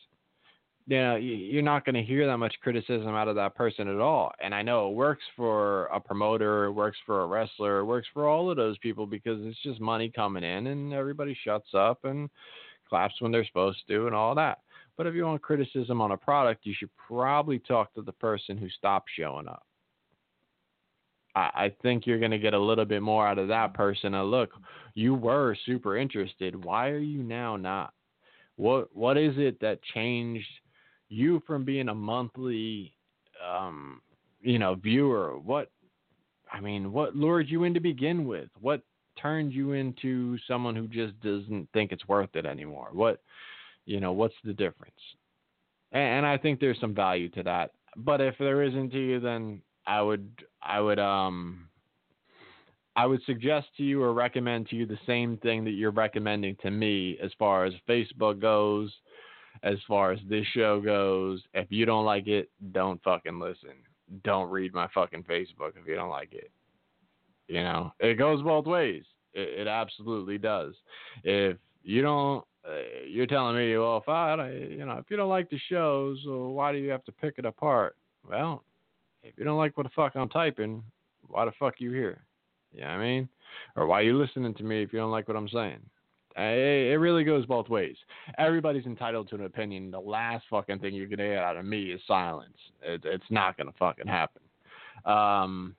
you 0.90 0.98
know, 0.98 1.16
you're 1.18 1.62
not 1.62 1.86
going 1.86 1.94
to 1.94 2.02
hear 2.02 2.26
that 2.26 2.38
much 2.38 2.56
criticism 2.64 3.10
out 3.10 3.28
of 3.28 3.36
that 3.36 3.54
person 3.54 3.88
at 3.88 4.00
all. 4.00 4.32
And 4.44 4.56
I 4.56 4.64
know 4.64 4.90
it 4.90 4.96
works 4.96 5.24
for 5.36 5.86
a 5.86 6.00
promoter, 6.00 6.66
it 6.66 6.72
works 6.72 6.98
for 7.06 7.22
a 7.22 7.28
wrestler, 7.28 7.80
it 7.80 7.86
works 7.86 8.08
for 8.12 8.28
all 8.28 8.50
of 8.50 8.58
those 8.58 8.78
people 8.80 9.06
because 9.06 9.40
it's 9.46 9.62
just 9.62 9.80
money 9.80 10.10
coming 10.10 10.44
in 10.44 10.66
and 10.66 10.92
everybody 10.92 11.38
shuts 11.44 11.70
up 11.76 12.06
and 12.06 12.28
claps 12.90 13.14
when 13.20 13.32
they're 13.32 13.46
supposed 13.46 13.78
to 13.88 14.08
and 14.08 14.16
all 14.16 14.34
that. 14.34 14.62
But 14.98 15.06
if 15.06 15.14
you 15.14 15.26
want 15.26 15.44
criticism 15.44 16.02
on 16.02 16.12
a 16.12 16.18
product, 16.18 16.66
you 16.66 16.74
should 16.76 16.90
probably 17.08 17.60
talk 17.60 17.94
to 17.94 18.02
the 18.02 18.12
person 18.14 18.58
who 18.58 18.68
stopped 18.70 19.10
showing 19.16 19.48
up. 19.48 19.64
I, 21.36 21.72
think 21.82 22.06
you're 22.06 22.20
going 22.20 22.32
to 22.32 22.40
get 22.40 22.54
a 22.54 22.60
little 22.60 22.86
bit 22.86 23.02
more 23.02 23.28
out 23.28 23.38
of 23.38 23.48
that 23.50 23.74
person. 23.74 24.14
And 24.14 24.32
look, 24.32 24.50
you 24.94 25.14
were 25.14 25.56
super 25.66 25.96
interested. 25.96 26.66
Why 26.66 26.90
are 26.90 26.98
you 26.98 27.24
now 27.24 27.56
not? 27.56 27.94
What 28.56 28.94
what 28.94 29.18
is 29.18 29.36
it 29.38 29.60
that 29.62 29.82
changed 29.94 30.48
you 31.10 31.42
from 31.46 31.66
being 31.66 31.90
a 31.90 31.96
monthly 31.96 32.94
um 33.46 34.02
you 34.42 34.60
know 34.60 34.76
viewer 34.76 35.38
what 35.40 35.72
i 36.52 36.60
mean 36.60 36.92
what 36.92 37.16
lured 37.16 37.50
you 37.50 37.64
in 37.64 37.74
to 37.74 37.80
begin 37.80 38.26
with 38.26 38.50
what 38.62 38.82
turned 39.20 39.52
you 39.52 39.74
into 39.74 40.38
someone 40.48 40.76
who 40.76 40.88
just 40.88 41.20
doesn't 41.22 41.68
think 41.74 41.92
it's 41.92 42.08
worth 42.08 42.36
it 42.36 42.46
anymore 42.46 42.90
what 42.94 43.22
you 43.86 44.00
know 44.00 44.12
what's 44.12 44.36
the 44.44 44.54
difference 44.54 45.00
and, 45.92 46.18
and 46.18 46.26
i 46.26 46.38
think 46.38 46.60
there's 46.60 46.80
some 46.80 46.96
value 46.96 47.30
to 47.30 47.44
that 47.44 47.72
but 47.98 48.22
if 48.22 48.36
there 48.38 48.64
isn't 48.64 48.92
to 48.92 49.00
you 49.00 49.20
then 49.20 49.62
i 49.88 50.02
would 50.02 50.30
i 50.61 50.80
would 50.80 50.99
um 50.99 51.69
I 52.99 53.06
would 53.06 53.22
suggest 53.26 53.68
to 53.77 53.84
you 53.84 54.03
or 54.03 54.11
recommend 54.11 54.68
to 54.68 54.76
you 54.76 54.86
the 54.86 54.99
same 55.07 55.38
thing 55.38 55.64
that 55.64 55.72
you're 55.72 55.90
recommending 55.90 56.57
to 56.64 56.69
me 56.69 57.18
as 57.23 57.31
far 57.40 57.64
as 57.64 57.73
Facebook 57.88 58.41
goes, 58.41 58.91
as 59.64 59.77
far 59.88 60.11
as 60.11 60.19
this 60.27 60.45
show 60.53 60.81
goes. 60.81 61.41
If 61.53 61.68
you 61.69 61.86
don't 61.86 62.03
like 62.03 62.27
it, 62.27 62.49
don't 62.73 63.02
fucking 63.03 63.40
listen. 63.40 63.72
Don't 64.26 64.49
read 64.49 64.73
my 64.73 64.90
fucking 64.94 65.23
Facebook 65.23 65.77
if 65.81 65.88
you 65.88 65.95
don't 65.95 66.10
like 66.10 66.34
it. 66.34 66.52
You 67.48 67.64
know, 67.64 67.94
it 68.02 68.18
goes 68.18 68.41
both 68.41 68.65
ways. 68.65 69.03
It, 69.34 69.61
it 69.61 69.68
absolutely 69.68 70.38
does. 70.38 70.73
If 71.23 71.56
you 71.84 72.02
don't, 72.02 72.44
uh, 72.68 73.06
you're 73.07 73.27
telling 73.27 73.56
me, 73.56 73.77
well, 73.77 73.98
if 73.98 74.10
I, 74.10 74.52
you 74.52 74.86
know, 74.86 74.98
if 74.98 75.06
you 75.10 75.15
don't 75.15 75.30
like 75.30 75.49
the 75.49 75.60
show, 75.69 76.14
why 76.26 76.73
do 76.73 76.77
you 76.77 76.90
have 76.90 77.06
to 77.06 77.14
pick 77.14 77.36
it 77.38 77.45
apart? 77.45 77.95
Well, 78.30 78.65
if 79.24 79.34
you 79.38 79.44
don't 79.44 79.58
like 79.58 79.78
what 79.78 79.84
the 79.84 79.91
fuck 79.96 80.16
I'm 80.16 80.30
typing, 80.30 80.84
why 81.28 81.46
the 81.46 81.52
fuck 81.60 81.76
you 81.80 81.91
here? 81.91 82.24
You 82.72 82.82
know 82.82 82.88
what 82.88 82.94
I 82.94 83.04
mean? 83.04 83.30
Or 83.76 83.88
why 83.88 84.02
you 84.02 84.18
listening 84.18 84.54
to 84.56 84.64
me 84.64 84.84
if 84.84 84.94
you 84.94 85.00
don't 85.00 85.12
like 85.12 85.28
what 85.28 85.38
I'm 85.38 85.50
saying? 85.50 85.80
It 86.36 87.00
really 87.00 87.24
goes 87.24 87.46
both 87.46 87.68
ways. 87.68 87.98
Everybody's 88.38 88.86
entitled 88.86 89.30
to 89.30 89.36
an 89.36 89.46
opinion. 89.46 89.91
The 89.91 90.00
last 90.00 90.46
fucking 90.50 90.80
thing 90.80 90.94
you're 90.94 91.08
gonna 91.08 91.28
get 91.28 91.38
out 91.40 91.58
of 91.58 91.66
me 91.66 91.91
is 91.91 92.00
silence. 92.08 92.56
It, 92.82 93.02
it's 93.04 93.26
not 93.30 93.58
gonna 93.58 93.74
fucking 93.78 94.08
happen. 94.08 94.41
Um, 95.06 95.76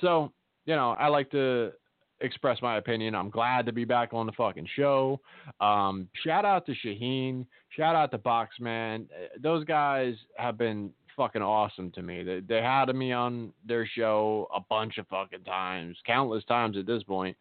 so 0.00 0.32
you 0.66 0.74
know, 0.74 0.90
I 0.98 1.08
like 1.08 1.30
to 1.30 1.72
express 2.20 2.60
my 2.60 2.76
opinion. 2.76 3.14
I'm 3.14 3.30
glad 3.30 3.66
to 3.66 3.72
be 3.72 3.84
back 3.84 4.10
on 4.12 4.26
the 4.26 4.32
fucking 4.32 4.68
show. 4.76 5.20
Um, 5.60 6.08
shout 6.24 6.44
out 6.44 6.66
to 6.66 6.74
Shaheen. 6.84 7.46
Shout 7.70 7.96
out 7.96 8.10
to 8.12 8.18
Boxman. 8.18 9.06
Those 9.40 9.64
guys 9.64 10.14
have 10.36 10.58
been 10.58 10.90
fucking 11.16 11.42
awesome 11.42 11.90
to 11.92 12.02
me. 12.02 12.22
They, 12.22 12.40
they 12.40 12.62
had 12.62 12.94
me 12.94 13.12
on 13.12 13.52
their 13.66 13.86
show 13.86 14.48
a 14.54 14.60
bunch 14.60 14.98
of 14.98 15.06
fucking 15.08 15.44
times, 15.44 15.96
countless 16.06 16.44
times 16.44 16.76
at 16.76 16.86
this 16.86 17.02
point 17.02 17.36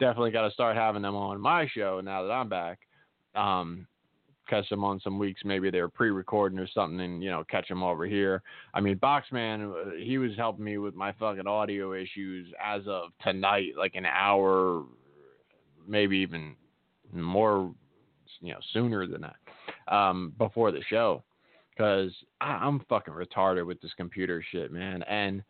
definitely 0.00 0.32
got 0.32 0.48
to 0.48 0.54
start 0.54 0.76
having 0.76 1.02
them 1.02 1.14
on 1.14 1.40
my 1.40 1.68
show 1.68 2.00
now 2.02 2.22
that 2.24 2.32
I'm 2.32 2.48
back. 2.48 2.80
Um, 3.36 3.86
catch 4.48 4.68
them 4.68 4.82
on 4.82 4.98
some 4.98 5.18
weeks. 5.18 5.42
Maybe 5.44 5.70
they 5.70 5.80
were 5.80 5.88
pre-recording 5.88 6.58
or 6.58 6.66
something, 6.74 7.00
and 7.00 7.22
you 7.22 7.30
know, 7.30 7.44
catch 7.48 7.68
them 7.68 7.84
over 7.84 8.06
here. 8.06 8.42
I 8.74 8.80
mean, 8.80 8.96
Boxman, 8.96 9.70
uh, 9.70 9.90
he 10.02 10.18
was 10.18 10.32
helping 10.36 10.64
me 10.64 10.78
with 10.78 10.94
my 10.96 11.12
fucking 11.12 11.46
audio 11.46 11.92
issues 11.92 12.48
as 12.60 12.82
of 12.88 13.10
tonight, 13.22 13.74
like 13.78 13.94
an 13.94 14.06
hour, 14.06 14.82
maybe 15.86 16.16
even 16.18 16.56
more, 17.12 17.72
you 18.40 18.52
know, 18.52 18.58
sooner 18.72 19.06
than 19.06 19.20
that, 19.20 19.94
um, 19.94 20.32
before 20.38 20.72
the 20.72 20.82
show, 20.88 21.22
because 21.80 22.12
I'm 22.42 22.84
fucking 22.90 23.14
retarded 23.14 23.64
with 23.64 23.80
this 23.80 23.92
computer 23.96 24.44
shit, 24.52 24.70
man, 24.70 25.02
and 25.04 25.42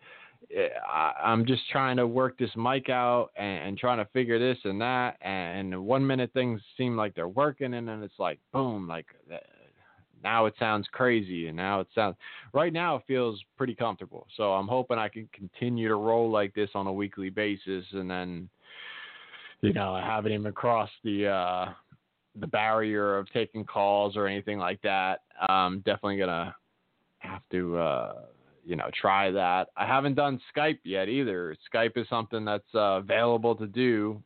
I, 0.88 1.12
am 1.24 1.44
just 1.44 1.62
trying 1.70 1.96
to 1.96 2.06
work 2.06 2.38
this 2.38 2.50
mic 2.54 2.88
out 2.88 3.30
and, 3.36 3.68
and, 3.68 3.78
trying 3.78 3.98
to 3.98 4.04
figure 4.12 4.38
this 4.38 4.56
and 4.64 4.80
that. 4.80 5.16
And 5.22 5.84
one 5.84 6.06
minute 6.06 6.30
things 6.32 6.60
seem 6.76 6.96
like 6.96 7.16
they're 7.16 7.26
working, 7.26 7.74
and 7.74 7.88
then 7.88 8.04
it's 8.04 8.18
like 8.20 8.38
boom, 8.52 8.86
like 8.86 9.06
uh, 9.32 9.38
now 10.22 10.46
it 10.46 10.54
sounds 10.56 10.86
crazy, 10.92 11.48
and 11.48 11.56
now 11.56 11.80
it 11.80 11.88
sounds. 11.96 12.14
Right 12.52 12.72
now 12.72 12.96
it 12.96 13.02
feels 13.08 13.42
pretty 13.56 13.74
comfortable. 13.74 14.28
So 14.36 14.52
I'm 14.52 14.68
hoping 14.68 14.98
I 14.98 15.08
can 15.08 15.28
continue 15.32 15.88
to 15.88 15.96
roll 15.96 16.30
like 16.30 16.54
this 16.54 16.70
on 16.76 16.86
a 16.86 16.92
weekly 16.92 17.30
basis, 17.30 17.84
and 17.92 18.08
then, 18.08 18.48
you 19.62 19.72
know, 19.72 19.94
I 19.94 20.02
haven't 20.02 20.32
even 20.32 20.52
crossed 20.52 20.92
the. 21.02 21.26
uh 21.26 21.72
the 22.36 22.46
barrier 22.46 23.18
of 23.18 23.30
taking 23.32 23.64
calls 23.64 24.16
or 24.16 24.26
anything 24.26 24.58
like 24.58 24.80
that. 24.82 25.22
I'm 25.48 25.78
definitely 25.78 26.18
gonna 26.18 26.54
have 27.18 27.42
to 27.50 27.76
uh, 27.78 28.12
you 28.64 28.76
know, 28.76 28.90
try 28.98 29.30
that. 29.30 29.68
I 29.76 29.86
haven't 29.86 30.14
done 30.14 30.40
Skype 30.54 30.78
yet 30.84 31.08
either. 31.08 31.56
Skype 31.72 31.96
is 31.96 32.08
something 32.08 32.44
that's 32.44 32.74
uh, 32.74 32.98
available 32.98 33.54
to 33.56 33.66
do 33.66 34.22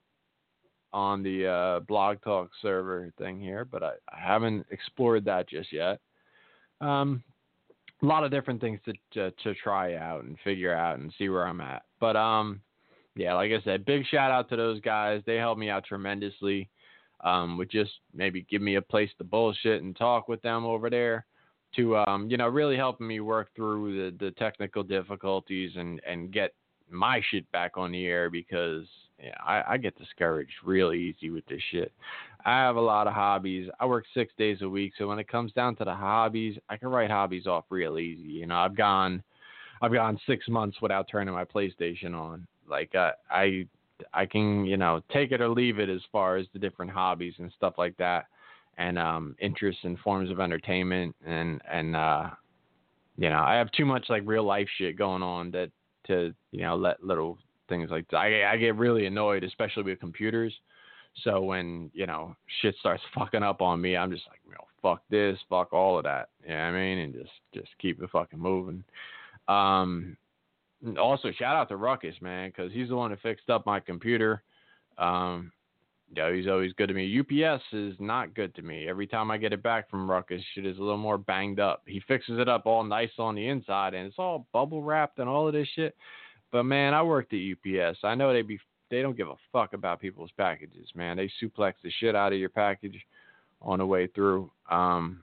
on 0.93 1.23
the 1.23 1.47
uh, 1.47 1.81
Blog 1.81 2.21
Talk 2.23 2.51
server 2.63 3.13
thing 3.19 3.41
here, 3.41 3.65
but 3.65 3.83
I, 3.83 3.93
I 4.13 4.21
haven't 4.21 4.67
explored 4.71 5.25
that 5.25 5.49
just 5.49 5.73
yet. 5.73 6.01
Um, 6.81 7.23
a 8.03 8.07
lot 8.07 8.23
of 8.23 8.31
different 8.31 8.61
things 8.61 8.81
to, 8.85 8.93
to, 9.15 9.31
to 9.43 9.55
try 9.55 9.97
out 9.97 10.25
and 10.25 10.37
figure 10.45 10.75
out 10.75 10.99
and 10.99 11.13
see 11.17 11.29
where 11.29 11.47
I'm 11.47 11.61
at. 11.61 11.83
But 11.99 12.17
um, 12.17 12.61
yeah, 13.17 13.35
like 13.35 13.51
I 13.51 13.63
said, 13.65 13.85
big 13.85 14.05
shout 14.07 14.31
out 14.31 14.49
to 14.51 14.57
those 14.57 14.81
guys. 14.81 15.23
They 15.27 15.37
helped 15.37 15.61
me 15.61 15.71
out 15.71 15.85
tremendously. 15.85 16.69
Um, 17.25 17.57
with 17.57 17.71
just 17.71 17.93
maybe 18.13 18.47
give 18.51 18.61
me 18.61 18.75
a 18.75 18.83
place 18.83 19.11
to 19.17 19.25
bullshit 19.25 19.83
and 19.83 19.97
talk 19.97 20.29
with 20.29 20.43
them 20.43 20.67
over 20.67 20.91
there 20.91 21.25
to 21.77 21.97
um, 21.97 22.29
you 22.31 22.37
know 22.37 22.49
really 22.49 22.77
helping 22.77 23.07
me 23.07 23.21
work 23.21 23.49
through 23.57 24.11
the, 24.11 24.25
the 24.25 24.31
technical 24.33 24.83
difficulties 24.83 25.73
and 25.77 26.01
and 26.07 26.33
get 26.33 26.53
my 26.91 27.21
shit 27.31 27.51
back 27.51 27.77
on 27.77 27.93
the 27.93 28.07
air 28.07 28.31
because 28.31 28.85
yeah, 29.23 29.35
I, 29.45 29.75
I 29.75 29.77
get 29.77 29.97
discouraged 29.99 30.53
really 30.65 30.99
easy 30.99 31.31
with 31.31 31.47
this 31.47 31.63
shit. 31.71 31.93
I 32.45 32.59
have 32.59 32.77
a 32.77 32.81
lot 32.81 33.07
of 33.07 33.15
hobbies. 33.15 33.69
I 33.81 33.87
work 33.87 34.05
six 34.13 34.33
days 34.37 34.59
a 34.61 34.69
week, 34.69 34.93
so 34.99 35.09
when 35.09 35.19
it 35.19 35.29
comes 35.29 35.53
down 35.53 35.77
to 35.77 35.85
the 35.85 35.95
hobbies, 35.95 36.59
I 36.69 36.77
can 36.77 36.89
write 36.89 37.11
hobbies 37.11 37.47
off 37.47 37.65
real 37.71 37.99
easy. 37.99 38.29
You 38.29 38.47
know, 38.47 38.57
I've 38.57 38.77
gone, 38.77 39.23
I've 39.81 39.93
gone 39.93 40.21
six 40.27 40.47
months 40.49 40.77
without 40.83 41.09
turning 41.11 41.33
my 41.33 41.45
PlayStation 41.45 42.15
on. 42.15 42.47
Like 42.69 42.95
uh, 42.95 43.13
I, 43.31 43.67
I 44.13 44.27
can, 44.27 44.65
you 44.65 44.77
know, 44.77 45.01
take 45.13 45.33
it 45.33 45.41
or 45.41 45.49
leave 45.49 45.79
it 45.79 45.89
as 45.89 46.01
far 46.13 46.37
as 46.37 46.47
the 46.53 46.59
different 46.59 46.91
hobbies 46.91 47.35
and 47.39 47.53
stuff 47.57 47.75
like 47.79 47.97
that 47.99 48.27
and 48.79 48.99
um, 48.99 49.37
interests 49.41 49.83
and 49.85 49.99
forms 50.01 50.31
of 50.31 50.41
entertainment 50.41 51.15
and 51.27 51.61
and 51.71 51.97
uh, 51.97 52.31
you 53.17 53.29
know 53.29 53.41
I 53.41 53.55
have 53.55 53.71
too 53.73 53.85
much 53.85 54.07
like 54.09 54.23
real 54.25 54.45
life 54.45 54.69
shit 54.79 54.99
going 54.99 55.23
on 55.23 55.51
that 55.53 55.71
to 56.07 56.35
you 56.51 56.63
know 56.63 56.77
let 56.77 57.03
little 57.03 57.39
things 57.69 57.91
like 57.91 58.09
that. 58.11 58.19
I 58.19 58.53
I 58.53 58.57
get 58.57 58.77
really 58.77 59.07
annoyed, 59.07 59.45
especially 59.45 59.85
with 59.85 60.01
computers. 60.01 60.53
So 61.23 61.43
when 61.43 61.91
you 61.95 62.07
know 62.07 62.35
shit 62.61 62.75
starts 62.81 63.03
fucking 63.15 63.43
up 63.43 63.63
on 63.63 63.81
me, 63.81 63.97
I'm 63.97 64.11
just 64.11 64.27
like, 64.29 64.41
you 64.47 64.53
know, 64.53 64.67
fuck 64.83 65.03
this, 65.11 65.39
fuck 65.49 65.73
all 65.73 65.99
of 65.99 66.05
that. 66.05 66.29
You 66.43 66.51
know 66.51 66.57
what 66.57 66.63
I 66.63 66.73
mean? 66.73 66.99
And 66.99 67.15
just 67.15 67.33
just 67.55 67.71
keep 67.81 68.03
it 68.03 68.11
fucking 68.11 68.39
moving. 68.39 68.85
Um, 69.49 70.17
also 71.01 71.31
shout 71.33 71.57
out 71.57 71.69
to 71.69 71.77
Ruckus, 71.77 72.15
man, 72.21 72.51
because 72.51 72.73
he's 72.73 72.89
the 72.89 72.97
one 72.97 73.11
who 73.11 73.17
fixed 73.19 73.51
up 73.51 73.67
my 73.67 73.81
computer. 73.81 74.43
Um, 74.99 75.53
yeah, 76.15 76.33
he's 76.33 76.47
always 76.47 76.73
good 76.75 76.89
to 76.89 76.95
me. 76.95 77.19
UPS 77.21 77.63
is 77.73 77.97
not 77.99 78.35
good 78.35 78.55
to 78.55 78.63
me. 78.63 78.87
Every 78.89 79.07
time 79.07 79.31
I 79.31 79.39
get 79.39 79.53
it 79.53 79.63
back 79.63 79.91
from 79.91 80.09
Ruckus, 80.09 80.43
shit 80.55 80.67
is 80.67 80.79
a 80.79 80.83
little 80.83 80.97
more 80.97 81.19
banged 81.19 81.59
up. 81.59 81.83
He 81.87 82.01
fixes 82.07 82.39
it 82.39 82.49
up 82.49 82.67
all 82.67 82.85
nice 82.85 83.11
on 83.19 83.35
the 83.35 83.49
inside, 83.49 83.95
and 83.95 84.07
it's 84.07 84.19
all 84.19 84.47
bubble 84.53 84.83
wrapped 84.83 85.19
and 85.19 85.29
all 85.29 85.49
of 85.49 85.55
this 85.55 85.69
shit. 85.75 85.97
But 86.53 86.65
man, 86.65 86.95
I 86.95 87.03
worked 87.03 87.33
at 87.33 87.41
UPS. 87.41 87.99
I 88.05 88.15
know 88.15 88.33
they 88.33 88.43
be 88.43 88.61
they 88.91 89.03
don't 89.03 89.17
give 89.17 89.29
a 89.29 89.35
fuck 89.51 89.73
about 89.73 90.01
people's 90.01 90.31
packages, 90.37 90.89
man. 90.95 91.17
They 91.17 91.31
suplex 91.43 91.75
the 91.83 91.91
shit 91.99 92.15
out 92.15 92.33
of 92.33 92.39
your 92.39 92.51
package 92.51 93.01
on 93.61 93.79
the 93.79 93.87
way 93.87 94.07
through. 94.07 94.51
Um, 94.71 95.23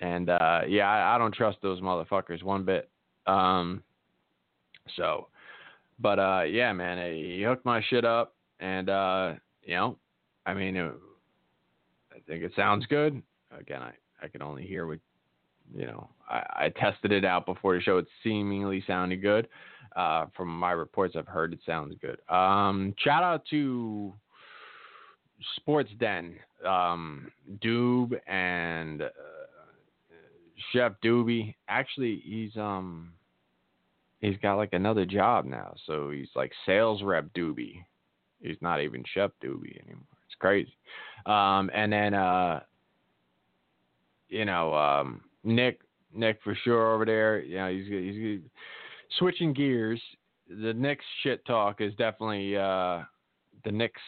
And 0.00 0.30
uh, 0.30 0.60
yeah, 0.68 0.88
I, 0.88 1.14
I 1.14 1.18
don't 1.18 1.34
trust 1.34 1.58
those 1.62 1.80
motherfuckers 1.80 2.42
one 2.42 2.64
bit. 2.64 2.90
Um, 3.28 3.82
so, 4.96 5.28
but 6.00 6.18
uh, 6.18 6.42
yeah, 6.42 6.72
man, 6.72 7.14
he 7.14 7.42
hooked 7.42 7.64
my 7.64 7.82
shit 7.88 8.04
up, 8.04 8.34
and 8.58 8.88
uh, 8.88 9.34
you 9.62 9.74
know, 9.74 9.98
I 10.46 10.54
mean, 10.54 10.76
it, 10.76 10.92
I 12.10 12.18
think 12.26 12.42
it 12.42 12.52
sounds 12.56 12.86
good. 12.86 13.22
Again, 13.56 13.82
I 13.82 13.92
I 14.22 14.28
can 14.28 14.42
only 14.42 14.66
hear 14.66 14.86
what 14.86 14.98
you 15.74 15.86
know. 15.86 16.08
I, 16.28 16.64
I 16.64 16.68
tested 16.70 17.12
it 17.12 17.24
out 17.24 17.46
before 17.46 17.74
the 17.74 17.82
show. 17.82 17.98
It 17.98 18.06
seemingly 18.24 18.82
sounded 18.86 19.22
good. 19.22 19.48
Uh, 19.96 20.26
from 20.36 20.48
my 20.48 20.72
reports, 20.72 21.14
I've 21.16 21.26
heard 21.26 21.52
it 21.52 21.60
sounds 21.66 21.94
good. 22.00 22.18
Um, 22.32 22.94
shout 22.98 23.22
out 23.22 23.42
to 23.50 24.12
Sports 25.56 25.90
Den, 25.98 26.36
um, 26.66 27.30
Doob 27.62 28.18
and 28.28 29.02
uh, 29.02 29.08
Chef 30.72 30.92
Doobie. 31.02 31.54
Actually, 31.68 32.22
he's 32.24 32.56
um 32.56 33.12
he's 34.20 34.36
got 34.42 34.56
like 34.56 34.72
another 34.72 35.04
job 35.04 35.44
now, 35.44 35.74
so 35.86 36.10
he's 36.10 36.30
like 36.34 36.52
sales 36.66 37.02
rep 37.02 37.26
Doobie. 37.34 37.84
He's 38.40 38.56
not 38.60 38.80
even 38.80 39.02
Chef 39.14 39.30
Doobie 39.42 39.80
anymore. 39.84 40.04
It's 40.26 40.36
crazy. 40.38 40.76
Um, 41.26 41.70
and 41.74 41.92
then 41.92 42.14
uh, 42.14 42.60
you 44.28 44.44
know, 44.44 44.74
um, 44.74 45.22
Nick 45.44 45.80
Nick 46.14 46.38
for 46.42 46.56
sure 46.64 46.94
over 46.94 47.04
there. 47.04 47.40
You 47.40 47.56
know, 47.56 47.70
he's 47.70 47.86
he's 47.86 48.40
switching 49.18 49.52
gears. 49.52 50.00
The 50.48 50.72
Knicks 50.72 51.04
shit 51.22 51.44
talk 51.44 51.80
is 51.80 51.94
definitely 51.96 52.56
uh, 52.56 53.02
the 53.64 53.72
Knicks 53.72 54.00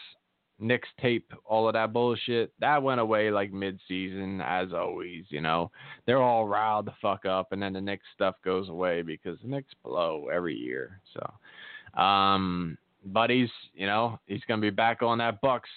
Knicks 0.61 0.89
tape, 1.01 1.31
all 1.45 1.67
of 1.67 1.73
that 1.73 1.91
bullshit, 1.91 2.53
that 2.59 2.81
went 2.81 3.01
away 3.01 3.31
like 3.31 3.51
mid 3.51 3.79
season, 3.87 4.41
as 4.41 4.73
always, 4.73 5.25
you 5.29 5.41
know. 5.41 5.71
They're 6.05 6.21
all 6.21 6.47
riled 6.47 6.85
the 6.85 6.93
fuck 7.01 7.25
up 7.25 7.51
and 7.51 7.61
then 7.61 7.73
the 7.73 7.81
Knicks 7.81 8.05
stuff 8.13 8.35
goes 8.43 8.69
away 8.69 9.01
because 9.01 9.37
the 9.41 9.49
Knicks 9.49 9.73
blow 9.83 10.27
every 10.31 10.55
year. 10.55 11.01
So 11.13 12.01
um 12.01 12.77
but 13.03 13.29
he's 13.29 13.49
you 13.73 13.87
know, 13.87 14.19
he's 14.27 14.41
gonna 14.47 14.61
be 14.61 14.69
back 14.69 15.01
on 15.01 15.17
that 15.17 15.41
Bucks 15.41 15.69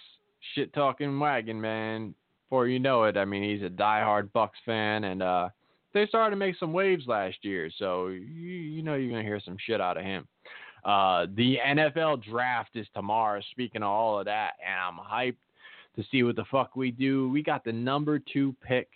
shit 0.54 0.72
talking 0.74 1.18
wagon, 1.18 1.60
man. 1.60 2.14
Before 2.46 2.68
you 2.68 2.78
know 2.78 3.04
it, 3.04 3.16
I 3.16 3.24
mean 3.24 3.42
he's 3.42 3.66
a 3.66 3.70
diehard 3.70 4.32
Bucks 4.32 4.58
fan 4.66 5.04
and 5.04 5.22
uh 5.22 5.48
they 5.94 6.06
started 6.06 6.30
to 6.30 6.36
make 6.36 6.56
some 6.58 6.72
waves 6.72 7.06
last 7.06 7.36
year, 7.42 7.70
so 7.78 8.08
you, 8.08 8.18
you 8.18 8.82
know 8.82 8.94
you're 8.94 9.10
gonna 9.10 9.22
hear 9.22 9.40
some 9.44 9.56
shit 9.64 9.80
out 9.80 9.96
of 9.96 10.04
him. 10.04 10.26
Uh, 10.84 11.26
the 11.34 11.58
NFL 11.66 12.22
draft 12.24 12.70
is 12.74 12.86
tomorrow. 12.94 13.40
Speaking 13.52 13.82
of 13.82 13.88
all 13.88 14.18
of 14.18 14.26
that, 14.26 14.52
and 14.64 14.78
I'm 14.78 15.04
hyped 15.04 15.36
to 15.96 16.04
see 16.10 16.22
what 16.22 16.36
the 16.36 16.44
fuck 16.50 16.76
we 16.76 16.90
do. 16.90 17.28
We 17.30 17.42
got 17.42 17.64
the 17.64 17.72
number 17.72 18.18
two 18.18 18.54
pick. 18.60 18.88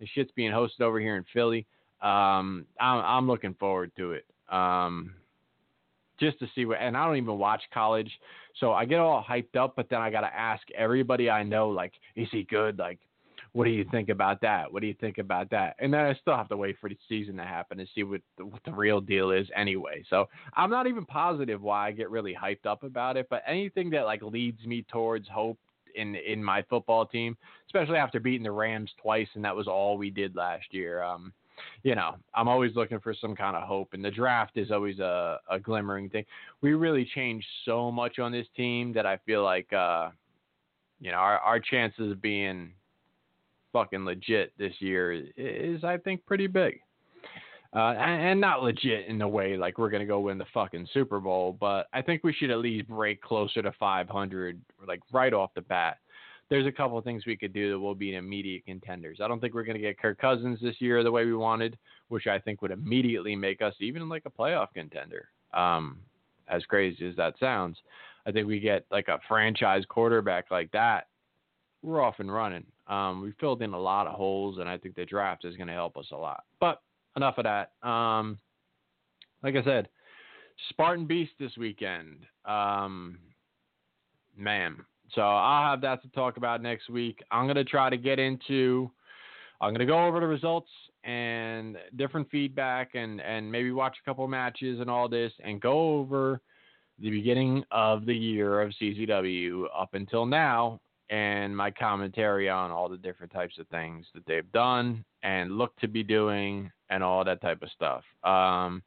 The 0.00 0.06
shit's 0.14 0.30
being 0.36 0.52
hosted 0.52 0.80
over 0.82 1.00
here 1.00 1.16
in 1.16 1.24
Philly. 1.32 1.66
Um, 2.00 2.66
I'm, 2.80 3.04
I'm 3.04 3.26
looking 3.26 3.54
forward 3.54 3.92
to 3.96 4.12
it. 4.12 4.26
Um, 4.50 5.14
just 6.20 6.38
to 6.40 6.46
see 6.54 6.64
what, 6.64 6.78
and 6.80 6.96
I 6.96 7.06
don't 7.06 7.16
even 7.16 7.38
watch 7.38 7.62
college, 7.72 8.10
so 8.60 8.72
I 8.72 8.84
get 8.84 9.00
all 9.00 9.24
hyped 9.28 9.56
up, 9.56 9.74
but 9.76 9.88
then 9.88 10.00
I 10.00 10.10
gotta 10.10 10.32
ask 10.32 10.62
everybody 10.76 11.30
I 11.30 11.42
know, 11.42 11.68
like, 11.68 11.92
is 12.16 12.28
he 12.30 12.44
good? 12.44 12.78
Like, 12.78 12.98
what 13.52 13.64
do 13.64 13.70
you 13.70 13.84
think 13.90 14.08
about 14.08 14.40
that? 14.40 14.72
What 14.72 14.80
do 14.80 14.86
you 14.86 14.94
think 14.94 15.18
about 15.18 15.50
that? 15.50 15.76
And 15.78 15.92
then 15.92 16.00
I 16.00 16.14
still 16.14 16.36
have 16.36 16.48
to 16.48 16.56
wait 16.56 16.76
for 16.80 16.88
the 16.88 16.96
season 17.08 17.36
to 17.36 17.44
happen 17.44 17.76
to 17.78 17.86
see 17.94 18.02
what 18.02 18.22
the, 18.38 18.46
what 18.46 18.62
the 18.64 18.72
real 18.72 19.00
deal 19.00 19.30
is 19.30 19.46
anyway. 19.54 20.02
So 20.08 20.28
I'm 20.54 20.70
not 20.70 20.86
even 20.86 21.04
positive 21.04 21.60
why 21.60 21.88
I 21.88 21.92
get 21.92 22.10
really 22.10 22.34
hyped 22.34 22.66
up 22.66 22.82
about 22.82 23.16
it, 23.16 23.26
but 23.28 23.42
anything 23.46 23.90
that 23.90 24.04
like 24.04 24.22
leads 24.22 24.64
me 24.64 24.84
towards 24.90 25.28
hope 25.28 25.58
in 25.94 26.14
in 26.14 26.42
my 26.42 26.62
football 26.70 27.04
team, 27.04 27.36
especially 27.66 27.98
after 27.98 28.18
beating 28.18 28.44
the 28.44 28.50
Rams 28.50 28.90
twice 29.00 29.28
and 29.34 29.44
that 29.44 29.54
was 29.54 29.68
all 29.68 29.98
we 29.98 30.08
did 30.08 30.34
last 30.34 30.66
year. 30.70 31.02
Um, 31.02 31.32
you 31.82 31.94
know, 31.94 32.16
I'm 32.34 32.48
always 32.48 32.74
looking 32.74 33.00
for 33.00 33.14
some 33.14 33.36
kind 33.36 33.54
of 33.54 33.64
hope, 33.64 33.92
and 33.92 34.02
the 34.02 34.10
draft 34.10 34.56
is 34.56 34.70
always 34.70 34.98
a, 34.98 35.38
a 35.50 35.60
glimmering 35.60 36.08
thing. 36.08 36.24
We 36.62 36.72
really 36.72 37.08
changed 37.14 37.46
so 37.66 37.92
much 37.92 38.18
on 38.18 38.32
this 38.32 38.46
team 38.56 38.92
that 38.94 39.04
I 39.04 39.18
feel 39.26 39.44
like, 39.44 39.70
uh, 39.72 40.08
you 41.00 41.10
know, 41.10 41.18
our, 41.18 41.38
our 41.38 41.60
chances 41.60 42.12
of 42.12 42.22
being 42.22 42.72
fucking 43.72 44.04
legit 44.04 44.52
this 44.58 44.74
year 44.80 45.12
is, 45.36 45.84
I 45.84 45.96
think, 45.98 46.24
pretty 46.26 46.46
big. 46.46 46.80
Uh, 47.74 47.94
and, 47.94 48.38
not 48.38 48.62
legit 48.62 49.06
in 49.06 49.16
the 49.16 49.26
way 49.26 49.56
like 49.56 49.78
we're 49.78 49.88
gonna 49.88 50.04
go 50.04 50.20
win 50.20 50.36
the 50.36 50.44
fucking 50.52 50.86
Super 50.92 51.20
Bowl, 51.20 51.56
but 51.58 51.88
I 51.94 52.02
think 52.02 52.22
we 52.22 52.34
should 52.34 52.50
at 52.50 52.58
least 52.58 52.86
break 52.86 53.22
closer 53.22 53.62
to 53.62 53.72
500, 53.72 54.60
like 54.86 55.00
right 55.10 55.32
off 55.32 55.54
the 55.54 55.62
bat. 55.62 55.96
There's 56.50 56.66
a 56.66 56.72
couple 56.72 56.98
of 56.98 57.04
things 57.04 57.24
we 57.24 57.36
could 57.36 57.54
do 57.54 57.70
that 57.70 57.78
will 57.78 57.94
be 57.94 58.14
immediate 58.14 58.66
contenders. 58.66 59.20
I 59.22 59.28
don't 59.28 59.40
think 59.40 59.54
we're 59.54 59.64
gonna 59.64 59.78
get 59.78 59.98
Kirk 59.98 60.18
Cousins 60.18 60.58
this 60.60 60.82
year 60.82 61.02
the 61.02 61.10
way 61.10 61.24
we 61.24 61.34
wanted, 61.34 61.78
which 62.08 62.26
I 62.26 62.38
think 62.38 62.60
would 62.60 62.72
immediately 62.72 63.34
make 63.34 63.62
us 63.62 63.74
even 63.80 64.06
like 64.06 64.24
a 64.26 64.30
playoff 64.30 64.68
contender. 64.74 65.30
Um, 65.54 65.98
as 66.48 66.62
crazy 66.66 67.08
as 67.08 67.16
that 67.16 67.38
sounds, 67.40 67.78
I 68.26 68.32
think 68.32 68.46
we 68.46 68.60
get 68.60 68.84
like 68.90 69.08
a 69.08 69.18
franchise 69.28 69.84
quarterback 69.88 70.50
like 70.50 70.70
that, 70.72 71.06
we're 71.82 72.02
off 72.02 72.20
and 72.20 72.32
running. 72.32 72.66
Um, 72.92 73.22
we 73.22 73.32
filled 73.40 73.62
in 73.62 73.72
a 73.72 73.80
lot 73.80 74.06
of 74.06 74.14
holes, 74.14 74.58
and 74.58 74.68
I 74.68 74.76
think 74.76 74.96
the 74.96 75.06
draft 75.06 75.46
is 75.46 75.56
going 75.56 75.68
to 75.68 75.72
help 75.72 75.96
us 75.96 76.06
a 76.12 76.16
lot. 76.16 76.44
But 76.60 76.82
enough 77.16 77.38
of 77.38 77.44
that. 77.44 77.72
Um, 77.88 78.38
like 79.42 79.56
I 79.56 79.64
said, 79.64 79.88
Spartan 80.68 81.06
Beast 81.06 81.32
this 81.40 81.56
weekend. 81.56 82.18
Um, 82.44 83.18
man, 84.36 84.76
so 85.14 85.22
I'll 85.22 85.70
have 85.70 85.80
that 85.80 86.02
to 86.02 86.08
talk 86.08 86.36
about 86.36 86.62
next 86.62 86.90
week. 86.90 87.22
I'm 87.30 87.46
going 87.46 87.56
to 87.56 87.64
try 87.64 87.88
to 87.88 87.96
get 87.96 88.18
into. 88.18 88.90
I'm 89.62 89.70
going 89.70 89.80
to 89.80 89.86
go 89.86 90.06
over 90.06 90.20
the 90.20 90.26
results 90.26 90.68
and 91.04 91.78
different 91.96 92.28
feedback, 92.30 92.90
and 92.94 93.22
and 93.22 93.50
maybe 93.50 93.70
watch 93.70 93.96
a 94.02 94.04
couple 94.04 94.28
matches 94.28 94.80
and 94.80 94.90
all 94.90 95.08
this, 95.08 95.32
and 95.42 95.62
go 95.62 95.98
over 95.98 96.42
the 96.98 97.10
beginning 97.10 97.64
of 97.70 98.04
the 98.04 98.14
year 98.14 98.60
of 98.60 98.72
CZW 98.80 99.64
up 99.74 99.94
until 99.94 100.26
now 100.26 100.78
and 101.10 101.56
my 101.56 101.70
commentary 101.70 102.48
on 102.48 102.70
all 102.70 102.88
the 102.88 102.96
different 102.96 103.32
types 103.32 103.58
of 103.58 103.66
things 103.68 104.06
that 104.14 104.24
they've 104.26 104.50
done 104.52 105.04
and 105.22 105.58
look 105.58 105.76
to 105.80 105.88
be 105.88 106.02
doing 106.02 106.70
and 106.90 107.02
all 107.02 107.24
that 107.24 107.40
type 107.40 107.62
of 107.62 107.70
stuff. 107.70 108.02
Um, 108.24 108.82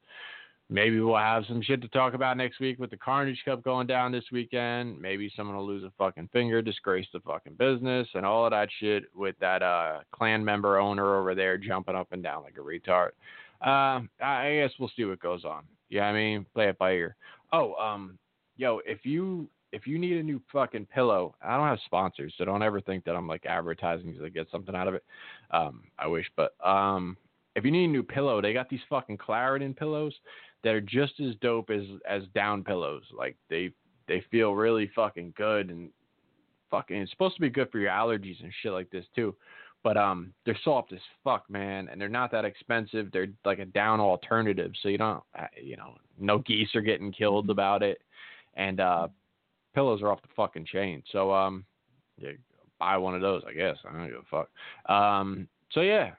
maybe 0.69 0.99
we'll 0.99 1.17
have 1.17 1.45
some 1.47 1.61
shit 1.61 1.81
to 1.81 1.87
talk 1.89 2.13
about 2.13 2.37
next 2.37 2.59
week 2.59 2.79
with 2.79 2.89
the 2.89 2.97
Carnage 2.97 3.41
Cup 3.45 3.63
going 3.63 3.87
down 3.87 4.11
this 4.11 4.25
weekend. 4.31 4.99
Maybe 4.99 5.31
someone 5.35 5.55
will 5.55 5.67
lose 5.67 5.83
a 5.83 5.91
fucking 5.97 6.29
finger, 6.33 6.61
disgrace 6.61 7.07
the 7.13 7.19
fucking 7.19 7.53
business, 7.53 8.07
and 8.13 8.25
all 8.25 8.45
of 8.45 8.51
that 8.51 8.69
shit 8.79 9.05
with 9.13 9.35
that 9.39 9.61
uh, 9.61 9.99
clan 10.11 10.43
member 10.43 10.77
owner 10.77 11.17
over 11.17 11.35
there 11.35 11.57
jumping 11.57 11.95
up 11.95 12.07
and 12.11 12.23
down 12.23 12.43
like 12.43 12.57
a 12.57 12.61
retard. 12.61 13.09
Uh, 13.65 14.01
I 14.23 14.55
guess 14.61 14.71
we'll 14.79 14.91
see 14.95 15.05
what 15.05 15.19
goes 15.19 15.45
on. 15.45 15.63
Yeah, 15.89 16.05
I 16.05 16.13
mean, 16.13 16.45
play 16.53 16.69
it 16.69 16.77
by 16.77 16.93
ear. 16.93 17.15
Oh, 17.53 17.75
um, 17.75 18.17
yo, 18.57 18.81
if 18.85 19.05
you 19.05 19.47
if 19.75 19.85
you 19.85 19.99
need 19.99 20.15
a 20.15 20.23
new 20.23 20.41
fucking 20.53 20.85
pillow, 20.85 21.35
I 21.43 21.57
don't 21.57 21.67
have 21.67 21.79
sponsors, 21.85 22.33
so 22.37 22.45
don't 22.45 22.63
ever 22.63 22.79
think 22.79 23.03
that 23.03 23.15
I'm 23.15 23.27
like 23.27 23.45
advertising 23.45 24.17
to 24.17 24.29
get 24.29 24.47
something 24.49 24.73
out 24.73 24.87
of 24.87 24.93
it. 24.93 25.03
Um, 25.51 25.83
I 25.99 26.07
wish, 26.07 26.25
but 26.37 26.55
um, 26.65 27.17
if 27.57 27.65
you 27.65 27.71
need 27.71 27.83
a 27.83 27.91
new 27.91 28.01
pillow, 28.01 28.41
they 28.41 28.53
got 28.53 28.69
these 28.69 28.79
fucking 28.89 29.17
Claritin 29.17 29.75
pillows 29.75 30.13
that 30.63 30.73
are 30.73 30.81
just 30.81 31.19
as 31.19 31.35
dope 31.41 31.69
as 31.69 31.83
as 32.09 32.23
down 32.33 32.63
pillows. 32.63 33.03
Like 33.13 33.35
they 33.49 33.71
they 34.07 34.23
feel 34.31 34.53
really 34.55 34.89
fucking 34.95 35.33
good 35.35 35.69
and 35.69 35.89
fucking. 36.71 36.95
It's 36.95 37.11
supposed 37.11 37.35
to 37.35 37.41
be 37.41 37.49
good 37.49 37.69
for 37.69 37.79
your 37.79 37.91
allergies 37.91 38.41
and 38.41 38.53
shit 38.61 38.71
like 38.71 38.89
this 38.91 39.05
too. 39.13 39.35
But 39.83 39.97
um, 39.97 40.33
they're 40.45 40.57
soft 40.63 40.93
as 40.93 40.99
fuck, 41.21 41.49
man, 41.49 41.89
and 41.91 41.99
they're 41.99 42.07
not 42.07 42.31
that 42.31 42.45
expensive. 42.45 43.11
They're 43.11 43.27
like 43.43 43.59
a 43.59 43.65
down 43.65 43.99
alternative, 43.99 44.71
so 44.81 44.87
you 44.87 44.97
don't, 44.97 45.21
uh, 45.37 45.47
you 45.61 45.75
know, 45.75 45.95
no 46.17 46.39
geese 46.39 46.73
are 46.75 46.81
getting 46.81 47.11
killed 47.11 47.49
about 47.49 47.83
it. 47.83 48.01
And 48.55 48.79
uh, 48.79 49.09
pillows 49.75 50.01
are 50.01 50.11
off 50.11 50.21
the 50.21 50.29
fucking 50.35 50.65
chain. 50.65 51.03
So 51.11 51.31
um, 51.33 51.65
yeah, 52.17 52.31
buy 52.79 52.97
one 52.97 53.13
of 53.13 53.21
those, 53.21 53.43
I 53.47 53.53
guess. 53.53 53.77
I 53.87 53.91
don't 53.91 54.07
give 54.07 54.15
a 54.15 54.23
fuck. 54.31 54.49
Um, 54.91 55.47
so 55.71 55.81
yeah, 55.81 56.11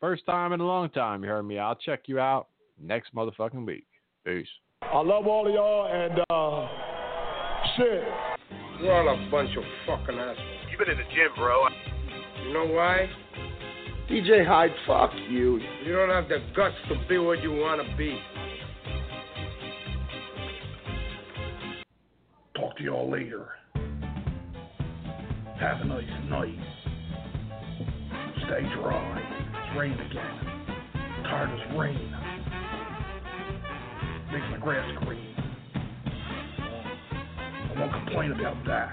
first 0.00 0.24
time 0.26 0.52
in 0.52 0.60
a 0.60 0.66
long 0.66 0.90
time. 0.90 1.24
You 1.24 1.30
heard 1.30 1.42
me. 1.42 1.58
I'll 1.58 1.74
check 1.74 2.02
you 2.06 2.20
out 2.20 2.48
next 2.80 3.14
motherfucking 3.14 3.66
week. 3.66 3.86
Peace. 4.24 4.46
I 4.82 5.00
love 5.00 5.26
all 5.26 5.46
of 5.46 5.54
y'all 5.54 5.86
and 5.90 6.20
uh, 6.30 6.68
shit. 7.76 8.04
You're 8.80 8.92
all 8.92 9.08
a 9.08 9.30
bunch 9.30 9.50
of 9.56 9.64
fucking 9.86 10.18
assholes. 10.18 10.38
You've 10.70 10.78
been 10.78 10.90
in 10.90 10.98
the 10.98 11.04
gym, 11.14 11.28
bro. 11.36 11.66
You 12.46 12.52
know 12.54 12.66
why? 12.66 13.08
DJ 14.10 14.46
Hyde, 14.46 14.70
fuck 14.86 15.10
you. 15.28 15.60
You 15.84 15.92
don't 15.92 16.10
have 16.10 16.28
the 16.28 16.38
guts 16.56 16.74
to 16.88 16.96
be 17.08 17.18
what 17.18 17.42
you 17.42 17.52
want 17.52 17.80
to 17.80 17.96
be. 17.96 18.18
To 22.80 22.86
y'all 22.86 23.10
later. 23.10 23.46
Have 25.58 25.80
a 25.82 25.84
nice 25.84 26.04
night. 26.30 26.58
Stay 28.46 28.62
dry. 28.74 29.22
It's 29.48 29.78
raining 29.78 30.00
again. 30.00 31.24
tired 31.24 31.50
as 31.50 31.78
rain. 31.78 32.14
Makes 34.32 34.46
my 34.50 34.58
grass 34.62 34.98
green. 35.04 35.34
I 37.68 37.78
won't 37.78 37.92
complain 37.92 38.32
about 38.32 38.56
that. 38.66 38.92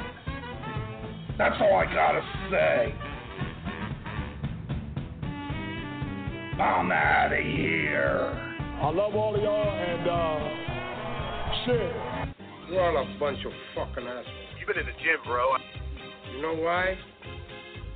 That's 1.37 1.55
all 1.61 1.75
I 1.75 1.85
gotta 1.85 2.21
say. 2.51 2.93
I'm 6.61 6.91
out 6.91 7.31
of 7.31 7.39
here. 7.39 8.33
I 8.81 8.89
love 8.89 9.15
all 9.15 9.35
of 9.35 9.41
y'all 9.41 9.71
and 9.71 10.07
uh, 10.09 10.39
shit. 11.65 12.16
You're 12.69 12.81
all 12.81 12.97
a 12.97 13.19
bunch 13.19 13.39
of 13.45 13.51
fucking 13.75 14.07
assholes. 14.07 14.25
You've 14.59 14.67
been 14.67 14.79
in 14.79 14.85
the 14.85 14.91
gym, 14.91 15.19
bro. 15.25 15.55
You 16.35 16.41
know 16.41 16.53
why? 16.53 16.97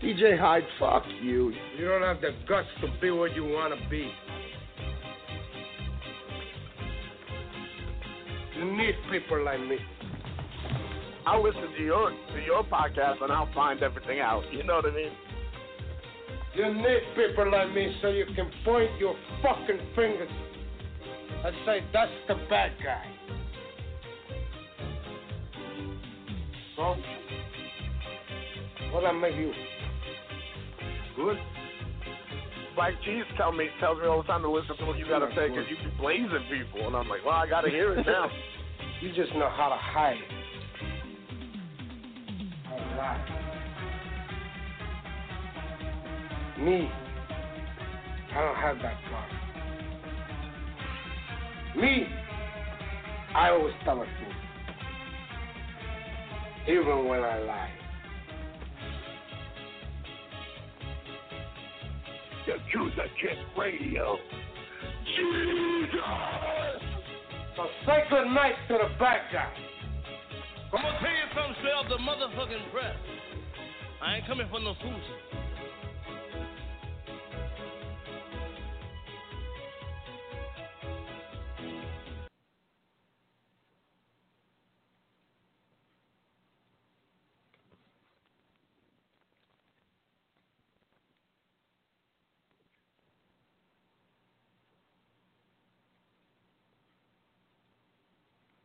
DJ 0.02 0.40
Hyde, 0.40 0.64
fuck 0.80 1.04
you. 1.22 1.54
You 1.78 1.88
don't 1.90 2.02
have 2.02 2.22
the 2.22 2.32
guts 2.48 2.68
to 2.82 2.88
be 3.02 3.12
what 3.12 3.36
you 3.36 3.44
want 3.44 3.74
to 3.78 3.90
be. 3.90 4.10
You 8.58 8.78
need 8.78 8.96
people 9.12 9.44
like 9.44 9.60
me. 9.60 9.78
I'll 11.28 11.44
listen 11.44 11.68
to 11.78 11.84
your 11.84 12.10
to 12.10 12.42
your 12.46 12.64
podcast 12.64 13.22
and 13.22 13.32
I'll 13.32 13.52
find 13.54 13.84
everything 13.84 14.22
out. 14.22 14.44
You 14.52 14.64
know 14.64 14.76
what 14.76 14.86
I 14.86 14.96
mean? 14.96 15.12
You 16.56 16.74
need 16.74 17.02
people 17.16 17.52
like 17.52 17.74
me 17.74 17.96
so 18.02 18.10
you 18.10 18.26
can 18.36 18.50
point 18.66 18.90
your 19.00 19.16
fucking 19.44 19.80
fingers 19.96 20.30
and 21.46 21.56
say, 21.66 21.84
that's 21.94 22.12
the 22.28 22.36
bad 22.50 22.72
guy. 22.84 23.11
So, 26.82 26.96
what 28.92 29.06
I 29.06 29.12
make 29.12 29.36
you? 29.36 29.54
Good. 31.16 31.38
Black 32.76 32.94
Cheese 33.06 33.24
tell 33.38 33.52
me 33.52 33.68
tells 33.80 34.00
me 34.00 34.08
all 34.08 34.24
the 34.24 34.28
time 34.28 34.42
to 34.42 34.50
listen 34.50 34.76
to 34.78 34.86
what 34.86 34.98
you 34.98 35.06
gotta 35.08 35.30
say 35.36 35.50
because 35.50 35.66
you 35.70 35.76
be 35.76 35.96
blazing 36.00 36.44
people, 36.50 36.88
and 36.88 36.96
I'm 36.96 37.08
like, 37.08 37.24
well, 37.24 37.36
I 37.36 37.48
gotta 37.48 37.70
hear 37.70 37.94
it 37.94 38.04
now. 38.04 38.32
you 39.02 39.10
just 39.10 39.32
know 39.36 39.48
how 39.56 39.70
to 39.70 39.76
hide. 39.76 40.18
How 42.64 42.76
to 42.78 42.96
lie. 42.98 43.26
Me, 46.66 46.90
I 48.32 48.42
don't 48.42 48.56
have 48.56 48.78
that 48.82 48.98
problem. 49.08 49.38
Me, 51.80 52.08
I 53.36 53.50
always 53.52 53.76
tell 53.86 54.00
the 54.00 54.06
truth, 54.06 54.41
even 56.68 57.08
when 57.08 57.22
I 57.24 57.40
lie. 57.40 57.70
Yakuza 62.48 63.06
Kick 63.22 63.38
Radio. 63.58 64.18
Jesus! 65.16 66.00
So 67.56 67.64
say 67.86 68.04
good 68.10 68.28
night 68.28 68.56
to 68.68 68.74
the 68.74 68.90
bad 69.00 69.22
guy. 69.32 69.52
I'm 70.74 70.82
gonna 70.82 71.00
tell 71.00 71.12
you 71.12 71.28
something 71.36 71.56
straight 71.60 71.74
off 71.74 71.90
the 71.90 71.98
motherfucking 71.98 72.72
press. 72.72 72.96
I 74.02 74.16
ain't 74.18 74.28
coming 74.28 74.48
for 74.50 74.60
no 74.60 74.74
fools. 74.82 75.31